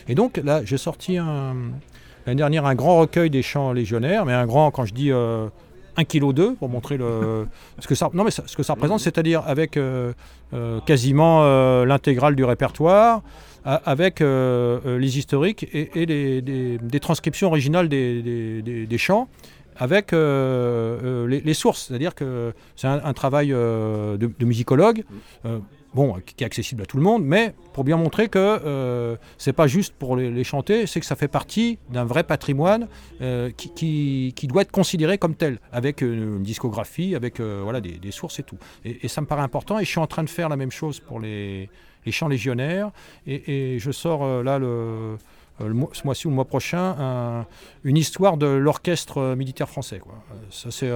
Et 0.08 0.16
donc 0.16 0.38
là, 0.38 0.62
j'ai 0.64 0.78
sorti 0.78 1.18
un, 1.18 1.54
L'année 2.26 2.38
dernière, 2.38 2.66
un 2.66 2.74
grand 2.74 2.98
recueil 2.98 3.30
des 3.30 3.42
chants 3.42 3.72
légionnaires, 3.72 4.26
mais 4.26 4.32
un 4.32 4.46
grand, 4.46 4.70
quand 4.70 4.84
je 4.84 4.92
dis 4.92 5.12
euh, 5.12 5.48
1 5.96 6.04
kg 6.04 6.32
2 6.32 6.54
pour 6.54 6.68
montrer 6.68 6.96
le, 6.96 7.46
ce, 7.78 7.86
que 7.86 7.94
ça, 7.94 8.10
non, 8.12 8.24
mais 8.24 8.30
ce 8.30 8.56
que 8.56 8.62
ça 8.62 8.74
représente, 8.74 9.00
c'est-à-dire 9.00 9.42
avec 9.46 9.76
euh, 9.76 10.12
euh, 10.54 10.80
quasiment 10.80 11.42
euh, 11.42 11.84
l'intégrale 11.84 12.36
du 12.36 12.44
répertoire, 12.44 13.22
avec 13.68 14.20
les 14.20 15.18
historiques 15.18 15.66
et, 15.72 16.06
les, 16.06 16.40
des, 16.40 17.00
transcriptions 17.00 17.48
originales 17.48 17.88
des, 17.88 18.62
des, 18.62 18.98
chants 18.98 19.26
avec 19.76 20.12
les, 20.12 21.54
sources, 21.54 21.88
c'est-à-dire 21.88 22.14
que 22.14 22.52
c'est 22.76 22.86
un, 22.86 23.12
travail 23.12 23.48
de, 23.48 24.16
de, 24.16 24.44
musicologue 24.44 25.02
bon, 25.94 26.16
qui 26.24 26.44
est 26.44 26.46
accessible 26.46 26.82
à 26.82 26.86
tout 26.86 26.96
le 26.96 27.02
monde, 27.02 27.24
mais 27.24 27.54
pour 27.72 27.84
bien 27.84 27.96
montrer 27.96 28.28
que 28.28 28.38
euh, 28.38 29.16
c'est 29.38 29.52
pas 29.52 29.66
juste 29.66 29.94
pour 29.94 30.16
les, 30.16 30.44
chanter, 30.44 30.86
c'est 30.86 31.00
que 31.00 31.06
ça 31.06 31.16
fait 31.16 31.28
partie 31.28 31.78
d'un 31.90 32.04
vrai 32.04 32.22
patrimoine 32.22 32.88
euh, 33.20 33.50
qui, 33.50 34.32
doit 34.44 34.62
être 34.62 34.70
considéré 34.70 35.18
comme 35.18 35.34
tel, 35.34 35.58
avec 35.72 36.02
une, 36.02 36.42
discographie, 36.42 37.14
avec 37.14 37.40
euh, 37.40 37.60
voilà, 37.62 37.80
des, 37.80 38.10
sources 38.10 38.38
et 38.38 38.42
tout. 38.42 38.58
Et, 38.84 39.08
ça 39.08 39.20
me 39.20 39.26
paraît 39.26 39.42
important, 39.42 39.78
et 39.78 39.84
je 39.84 39.90
suis 39.90 39.98
en 39.98 40.06
train 40.06 40.22
de 40.22 40.30
faire 40.30 40.48
la 40.48 40.56
même 40.56 40.70
chose 40.70 41.00
pour 41.00 41.20
les, 41.20 41.68
chants 42.10 42.28
légionnaires, 42.28 42.90
et, 43.26 43.78
je 43.78 43.90
sors 43.90 44.22
euh, 44.24 44.42
là 44.42 44.58
ce 45.60 46.04
mois-ci 46.04 46.26
ou 46.26 46.30
le 46.30 46.36
mois 46.36 46.44
prochain 46.44 47.46
une 47.82 47.96
histoire 47.96 48.36
de 48.36 48.46
l'orchestre 48.46 49.34
militaire 49.34 49.68
français. 49.68 50.02
Ça 50.50 50.70
c'est 50.70 50.90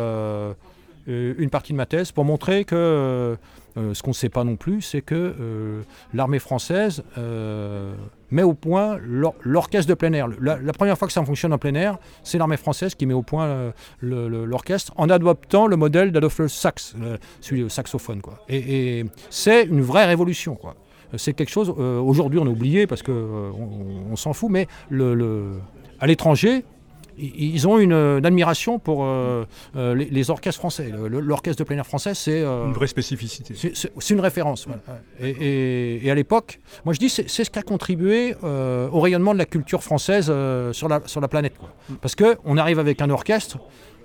une 1.07 1.51
partie 1.51 1.73
de 1.73 1.79
ma 1.79 1.87
thèse 1.87 2.13
pour 2.13 2.27
montrer 2.27 2.65
que 2.67 3.39
euh, 3.77 3.95
ce 3.95 4.03
qu'on 4.03 4.11
ne 4.11 4.15
sait 4.15 4.29
pas 4.29 4.45
non 4.45 4.57
plus, 4.57 4.83
c'est 4.83 5.01
que 5.01 5.15
euh, 5.15 5.83
l'armée 6.13 6.39
française 6.39 7.03
euh, 7.19 7.95
met 8.31 8.43
au 8.43 8.55
point 8.55 8.99
l'orchestre 9.43 9.89
de 9.89 9.95
plein 9.95 10.13
air. 10.13 10.29
La, 10.41 10.73
première 10.73 10.99
fois 10.99 11.07
que 11.07 11.13
ça 11.13 11.25
fonctionne 11.25 11.53
en 11.53 11.59
plein 11.59 11.75
air, 11.75 11.99
c'est 12.23 12.39
l'armée 12.39 12.57
française 12.57 12.95
qui 12.95 13.07
met 13.07 13.15
au 13.15 13.23
point 13.23 13.73
l'orchestre 14.01 14.93
en 14.97 15.09
adoptant 15.09 15.67
le 15.67 15.77
modèle 15.77 16.13
d'Adolphe 16.13 16.47
Sax, 16.47 16.95
celui 17.41 17.65
au 17.65 17.69
saxophone. 17.69 18.21
Quoi. 18.21 18.45
Et, 18.49 19.05
c'est 19.31 19.65
une 19.65 19.83
vraie 19.83 20.07
révolution. 20.07 20.55
Quoi. 20.55 20.77
C'est 21.17 21.33
quelque 21.33 21.51
chose, 21.51 21.71
aujourd'hui 21.71 22.39
on 22.39 22.47
a 22.47 22.51
oublié 22.51 22.87
parce 22.87 23.03
qu'on 23.03 23.13
on, 23.13 24.17
s'en 24.17 24.33
fout, 24.33 24.51
mais 24.51 24.69
à 26.01 26.07
l'étranger, 26.07 26.65
ils 27.21 27.69
ont 27.69 27.79
une, 27.79 27.93
admiration 28.25 28.79
pour 28.79 29.05
euh, 29.05 29.45
euh, 29.77 29.95
les, 29.95 30.31
orchestres 30.31 30.61
français. 30.61 30.93
L'orchestre 31.09 31.63
de 31.63 31.65
plein 31.65 31.77
air 31.77 31.87
français, 31.87 32.15
c'est... 32.15 32.43
Euh, 32.43 32.67
une 32.67 32.73
vraie 32.73 32.87
spécificité. 32.87 33.55
C'est 33.55 34.11
une 34.11 34.21
référence. 34.21 34.67
Et, 35.21 36.11
à 36.11 36.15
l'époque, 36.15 36.61
moi 36.85 36.95
je 36.95 36.99
dis, 36.99 37.09
c'est 37.09 37.29
ce 37.29 37.51
qui 37.51 37.59
a 37.59 37.63
contribué 37.63 38.35
au 38.43 39.01
rayonnement 39.01 39.33
de 39.33 39.39
la 39.39 39.47
culture 39.47 39.83
française 39.83 40.33
sur, 40.73 40.89
la, 40.89 41.01
sur 41.07 41.21
la 41.21 41.29
planète. 41.29 41.57
Quoi. 41.59 41.73
Parce 42.01 42.15
qu'on 42.15 42.57
arrive 42.57 42.79
avec 42.79 43.03
un 43.03 43.11
orchestre, 43.11 43.59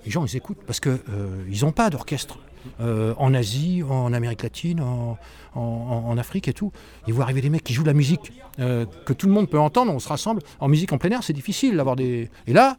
les 0.04 0.10
gens 0.10 0.24
ils 0.24 0.36
écoutent, 0.36 0.62
parce 0.66 0.80
qu'ils 0.80 1.62
n'ont 1.62 1.72
pas 1.72 1.90
d'orchestre. 1.90 2.38
en 2.80 3.34
Asie, 3.34 3.82
en 3.88 4.12
Amérique 4.12 4.42
latine, 4.42 4.80
en, 4.80 5.18
en, 5.54 6.18
Afrique 6.18 6.48
et 6.48 6.52
tout. 6.52 6.72
Ils 7.06 7.14
voient 7.14 7.24
arriver 7.24 7.40
des 7.40 7.50
mecs 7.50 7.64
qui 7.64 7.72
jouent 7.72 7.84
de 7.84 7.88
la 7.88 7.94
musique 7.94 8.32
que 8.58 9.12
tout 9.12 9.26
le 9.26 9.32
monde 9.32 9.48
peut 9.48 9.60
entendre, 9.60 9.92
on 9.92 9.98
se 9.98 10.08
rassemble. 10.08 10.42
En 10.60 10.68
musique 10.68 10.92
en 10.92 10.98
plein 10.98 11.10
air, 11.10 11.22
c'est 11.22 11.32
difficile 11.32 11.76
d'avoir 11.76 11.96
des... 11.96 12.30
Et 12.46 12.52
là, 12.52 12.76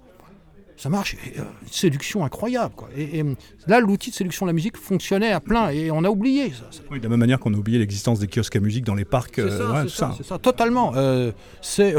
ça 0.78 0.90
marche. 0.90 1.18
Euh, 1.38 1.41
une 1.64 1.68
séduction 1.72 2.24
incroyable. 2.24 2.74
Quoi. 2.76 2.90
Et, 2.95 3.24
là, 3.66 3.80
l'outil 3.80 4.12
de 4.12 4.16
séduction 4.16 4.45
de 4.45 4.52
la 4.52 4.54
musique 4.54 4.78
fonctionnait 4.78 5.32
à 5.32 5.40
plein 5.40 5.70
et 5.70 5.90
on 5.91 6.04
a 6.04 6.10
oublié 6.10 6.52
ça. 6.52 6.70
Oui, 6.91 6.99
de 6.99 7.04
la 7.04 7.10
même 7.10 7.20
manière 7.20 7.40
qu'on 7.40 7.54
a 7.54 7.58
oublié 7.58 7.80
l'existence 7.80 8.20
des 8.20 8.28
kiosques 8.28 8.56
à 8.56 8.60
musique 8.60 8.86
dans 8.86 8.95
les 8.95 9.04
parcs. 9.04 9.36
C'est 9.36 9.41
euh, 9.41 9.88
ça, 9.88 10.16
ça. 10.24 10.38
totalement. 10.38 10.94
Euh, 10.95 11.32
c'est 11.62 11.95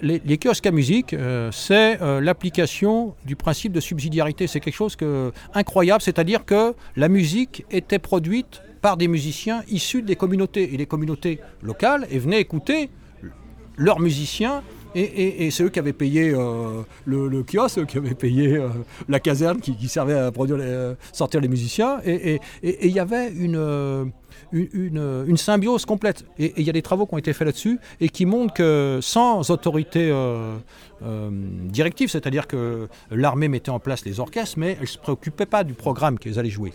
les, 0.00 0.38
kiosques 0.38 0.66
à 0.66 0.70
musique, 0.70 1.14
c'est 1.52 1.98
l'application 2.20 3.14
du 3.26 3.36
principe 3.36 3.72
de 3.72 3.80
subsidiarité. 3.80 4.46
C'est 4.46 4.60
quelque 4.60 4.74
chose 4.74 4.96
que, 4.96 5.32
incroyable, 5.54 6.00
c'est-à-dire 6.00 6.46
que 6.46 6.74
la 6.96 7.08
musique 7.08 7.66
était 7.70 7.98
produite 7.98 8.62
par 8.80 8.96
des 8.96 9.06
musiciens 9.06 9.62
issus 9.68 10.02
des 10.02 10.16
communautés 10.16 10.74
et 10.74 10.76
des 10.76 10.86
communautés 10.86 11.40
locales 11.62 12.06
et 12.10 12.18
venaient 12.18 12.40
écouter 12.40 12.90
leurs 13.76 14.00
musiciens 14.00 14.62
Et, 14.94 15.50
c'est 15.50 15.64
eux 15.64 15.68
qui 15.68 15.78
avaient 15.78 15.92
payé 15.92 16.32
euh, 16.34 16.82
le, 17.06 17.42
kiosque, 17.42 17.78
eux 17.78 17.84
qui 17.84 17.98
avaient 17.98 18.14
payé 18.14 18.56
euh, 18.56 18.68
la 19.08 19.20
caserne 19.20 19.60
qui, 19.60 19.88
servait 19.88 20.18
à 20.18 20.30
produire 20.30 20.58
sortir 21.12 21.40
les 21.40 21.48
musiciens. 21.48 21.98
Et 22.04 22.40
il 22.62 22.90
y 22.90 23.00
avait 23.00 23.30
une, 23.30 24.12
symbiose 25.36 25.84
complète. 25.86 26.24
Et 26.38 26.52
il 26.56 26.64
y 26.64 26.70
a 26.70 26.72
des 26.72 26.82
travaux 26.82 27.06
qui 27.06 27.14
ont 27.14 27.18
été 27.18 27.32
faits 27.32 27.46
là-dessus 27.46 27.78
et 28.00 28.08
qui 28.08 28.26
montrent 28.26 28.54
que 28.54 28.98
sans 29.02 29.50
autorité 29.50 30.10
euh, 30.12 30.58
directive, 31.64 32.10
c'est-à-dire 32.10 32.46
que 32.46 32.88
l'armée 33.10 33.48
mettait 33.48 33.70
en 33.70 33.80
place 33.80 34.04
les 34.04 34.20
orchestres, 34.20 34.58
mais 34.58 34.72
elle 34.72 34.82
ne 34.82 34.86
se 34.86 34.98
préoccupait 34.98 35.46
pas 35.46 35.64
du 35.64 35.74
programme 35.74 36.18
qu'ils 36.18 36.38
allaient 36.38 36.50
jouer. 36.50 36.72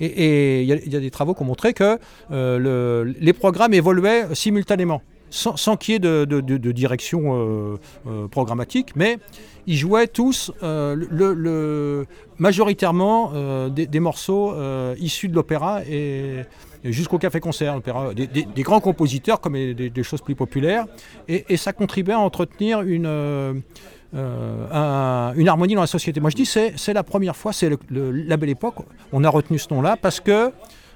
Et 0.00 0.62
il 0.62 0.68
y, 0.68 0.96
a 0.96 1.00
des 1.00 1.10
travaux 1.10 1.34
qui 1.34 1.42
ont 1.42 1.46
montré 1.46 1.72
que 1.72 1.98
les 2.30 3.32
programmes 3.32 3.74
évoluaient 3.74 4.34
simultanément 4.34 5.02
sans, 5.30 5.76
qu'il 5.76 5.92
y 5.92 5.96
ait 5.96 6.00
de, 6.00 6.72
direction 6.72 7.20
euh, 7.34 7.76
euh, 8.06 8.28
programmatique, 8.28 8.96
mais 8.96 9.18
ils 9.66 9.76
jouaient 9.76 10.08
tous 10.08 10.52
euh, 10.62 12.04
majoritairement 12.38 13.32
des, 13.68 14.00
morceaux 14.00 14.54
issus 14.98 15.28
de 15.28 15.34
l'opéra 15.34 15.82
et, 15.84 16.44
jusqu'au 16.84 17.18
café-concert, 17.18 17.80
des, 18.14 18.62
grands 18.62 18.80
compositeurs 18.80 19.40
comme 19.40 19.54
des, 19.54 20.02
choses 20.02 20.22
plus 20.22 20.34
populaires, 20.34 20.86
et, 21.28 21.56
ça 21.56 21.72
contribuait 21.72 22.14
à 22.14 22.20
entretenir 22.20 22.82
une... 22.82 23.62
une 24.12 25.48
harmonie 25.48 25.74
dans 25.74 25.82
la 25.82 25.86
société. 25.86 26.20
Moi 26.20 26.30
je 26.30 26.36
dis 26.36 26.46
c'est 26.46 26.92
la 26.92 27.04
première 27.04 27.36
fois, 27.36 27.52
c'est 27.52 27.70
la 27.90 28.36
belle 28.36 28.50
époque. 28.50 28.76
On 29.12 29.22
a 29.24 29.28
retenu 29.28 29.58
ce 29.58 29.72
nom-là 29.72 29.96
parce 29.96 30.20
que 30.20 30.52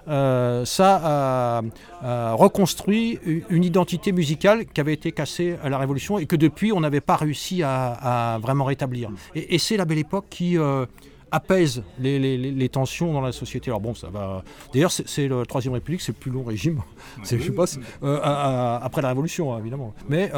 euh, 0.08 0.64
ça 0.64 1.62
a, 2.02 2.32
reconstruit 2.34 3.18
une 3.48 3.64
identité 3.64 4.12
musicale 4.12 4.66
qui 4.66 4.80
avait 4.80 4.92
été 4.92 5.12
cassée 5.12 5.56
à 5.62 5.68
la 5.68 5.78
Révolution 5.78 6.18
et 6.18 6.26
que 6.26 6.36
depuis 6.36 6.72
on 6.72 6.80
n'avait 6.80 7.00
pas 7.00 7.16
réussi 7.16 7.62
à, 7.62 8.38
vraiment 8.42 8.64
rétablir. 8.64 9.10
Et, 9.34 9.58
c'est 9.58 9.76
la 9.76 9.86
belle 9.86 9.98
époque 9.98 10.26
qui 10.28 10.58
euh, 10.58 10.84
apaise 11.30 11.82
les, 11.98 12.68
tensions 12.68 13.12
dans 13.12 13.22
la 13.22 13.32
société. 13.32 13.70
Alors 13.70 13.80
bon, 13.80 13.94
ça 13.94 14.08
va. 14.10 14.44
D'ailleurs, 14.72 14.92
c'est 14.92 15.28
le 15.28 15.46
Troisième 15.46 15.74
République, 15.74 16.02
c'est 16.02 16.12
le 16.12 16.18
plus 16.18 16.30
long 16.30 16.44
régime. 16.44 16.82
je 17.22 17.38
sais 17.38 17.50
pas, 17.50 17.64
euh, 18.02 18.78
après 18.82 19.00
la 19.00 19.08
Révolution, 19.08 19.54
hein, 19.54 19.58
évidemment. 19.60 19.94
Mais 20.08 20.30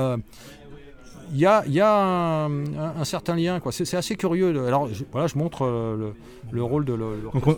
il 1.33 1.39
y 1.39 1.47
a, 1.47 2.45
un, 2.47 3.05
certain 3.05 3.37
lien. 3.37 3.61
C'est 3.71 3.97
assez 3.97 4.17
curieux. 4.17 4.67
Alors 4.67 4.89
je, 4.93 5.05
voilà, 5.13 5.27
je 5.27 5.37
montre 5.37 5.65
euh, 5.65 6.13
le, 6.51 6.63
rôle 6.63 6.85
de... 6.85 6.97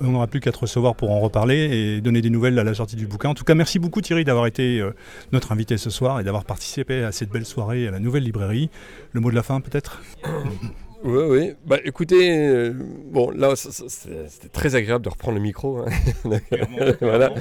on 0.00 0.10
n'aura 0.10 0.26
plus 0.26 0.40
qu'à 0.40 0.52
te 0.52 0.58
recevoir 0.58 0.94
pour 0.94 1.10
en 1.10 1.20
reparler 1.20 1.56
et 1.56 2.00
donner 2.00 2.20
des 2.20 2.30
nouvelles 2.30 2.58
à 2.58 2.64
la 2.64 2.74
sortie 2.74 2.96
du 2.96 3.06
bouquin. 3.06 3.30
En 3.30 3.34
tout 3.34 3.44
cas, 3.44 3.54
merci 3.54 3.78
beaucoup 3.78 4.00
Thierry 4.00 4.24
d'avoir 4.24 4.46
été 4.46 4.80
euh, 4.80 4.94
notre 5.32 5.52
invité 5.52 5.76
ce 5.76 5.90
soir 5.90 6.20
et 6.20 6.24
d'avoir 6.24 6.44
participé 6.44 7.02
à 7.04 7.12
cette 7.12 7.30
belle 7.30 7.46
soirée 7.46 7.86
à 7.86 7.90
la 7.90 8.00
nouvelle 8.00 8.24
librairie. 8.24 8.70
Le 9.12 9.20
mot 9.20 9.30
de 9.30 9.36
la 9.36 9.42
fin 9.42 9.60
peut-être? 9.60 10.02
Oui, 11.04 11.22
oui. 11.28 11.54
Bah, 11.64 11.76
écoutez, 11.84 12.36
euh, 12.36 12.72
bon, 12.74 13.30
là, 13.30 13.54
c'était 13.54 14.48
très 14.48 14.74
agréable 14.74 15.04
de 15.04 15.10
reprendre 15.10 15.36
le 15.36 15.42
micro. 15.42 15.78
Hein. 15.78 15.86
voilà. 17.00 17.32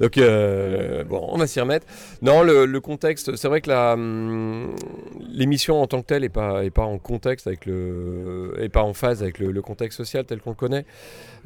Donc, 0.00 0.16
euh, 0.16 1.04
bon, 1.04 1.26
on 1.30 1.36
va 1.36 1.46
s'y 1.46 1.60
remettre. 1.60 1.86
Non, 2.22 2.42
le, 2.42 2.80
contexte, 2.80 3.36
c'est 3.36 3.48
vrai 3.48 3.60
que 3.60 3.70
hum, 3.70 4.74
l'émission 5.28 5.82
en 5.82 5.86
tant 5.86 6.00
que 6.00 6.06
telle 6.06 6.22
n'est 6.22 6.30
pas, 6.30 6.64
est 6.64 6.70
pas 6.70 6.84
en 6.84 6.98
contexte 6.98 7.46
avec 7.46 7.66
le, 7.66 8.54
est 8.58 8.70
pas 8.70 8.82
en 8.82 8.94
phase 8.94 9.22
avec 9.22 9.38
le, 9.38 9.62
contexte 9.62 9.98
social 9.98 10.24
tel 10.24 10.40
qu'on 10.40 10.50
le 10.50 10.56
connaît. 10.56 10.86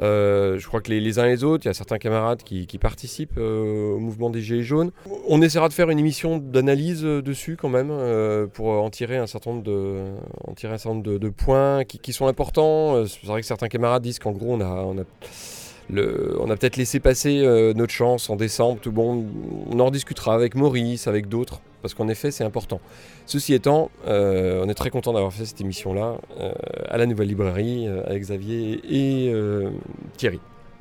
Euh, 0.03 0.59
je 0.59 0.67
crois 0.67 0.81
que 0.81 0.91
les, 0.91 1.19
uns 1.19 1.25
et 1.25 1.31
les 1.31 1.45
autres, 1.45 1.65
il 1.65 1.69
y 1.69 1.71
a 1.71 1.75
certains 1.75 1.99
camarades 1.99 2.43
qui, 2.43 2.67
participent 2.79 3.39
au 3.39 3.99
mouvement 3.99 4.31
des 4.31 4.43
Gilets 4.43 4.63
jaunes. 4.63 4.91
On 5.29 5.41
essaiera 5.41 5.69
de 5.69 5.73
faire 5.73 5.89
une 5.91 5.99
émission 5.99 6.37
d'analyse 6.39 7.03
dessus 7.03 7.57
quand 7.57 7.71
même 7.71 7.91
pour 8.53 8.69
en 8.69 8.91
tirer 8.91 9.17
un 9.17 9.27
certain 9.27 9.53
nombre 9.53 9.63
de, 9.65 11.29
points 11.31 11.85
qui, 11.85 12.13
sont 12.13 12.27
importants. 12.27 12.97
Euh, 12.97 13.07
c'est 13.07 13.27
vrai 13.27 13.41
que 13.41 13.47
certains 13.47 13.69
camarades 13.69 14.03
disent 14.03 14.19
qu'en 14.19 14.33
gros, 14.33 14.55
on 14.55 14.61
a, 14.61 16.57
peut-être 16.57 16.77
laissé 16.77 17.01
passer 17.01 17.41
euh, 17.43 17.73
notre 17.75 17.93
chance 17.93 18.31
en 18.31 18.37
décembre. 18.37 18.81
Tout 18.81 18.93
bon, 18.93 19.27
on 19.71 19.79
en 19.81 19.91
discutera 19.91 20.35
avec 20.35 20.55
Maurice, 20.55 21.07
avec 21.07 21.29
d'autres, 21.29 21.61
parce 21.87 21.95
qu'en 21.95 22.09
effet, 22.09 22.33
c'est 22.33 22.43
important. 22.43 22.81
Ceci 23.27 23.55
étant, 23.55 23.93
euh, 24.09 24.65
on 24.65 24.69
est 24.69 24.75
très 24.75 24.91
content 24.91 25.13
d'avoir 25.13 25.33
fait 25.33 25.45
cette 25.45 25.61
émission-là 25.61 26.17
à 26.89 26.99
la 26.99 27.07
Nouvelle 27.07 27.29
Librairie 27.29 27.87
avec 27.87 28.23
Xavier 28.23 28.81
et 28.89 29.33
Thierry. 30.17 30.41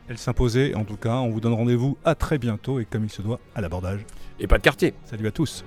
Elle 0.09 0.17
s'imposait, 0.17 0.73
en 0.73 0.83
tout 0.83 0.97
cas. 0.97 1.17
On 1.17 1.29
vous 1.29 1.41
donne 1.41 1.53
rendez-vous 1.53 1.95
à 2.03 2.15
très 2.15 2.39
bientôt 2.39 2.79
et 2.79 2.85
comme 2.85 3.03
il 3.03 3.11
se 3.11 3.21
doit, 3.21 3.39
à 3.55 3.61
l'abordage. 3.61 4.05
Et 4.39 4.47
pas 4.47 4.57
de 4.57 4.63
quartier. 4.63 4.95
Salut 5.05 5.27
à 5.27 5.31
tous. 5.31 5.63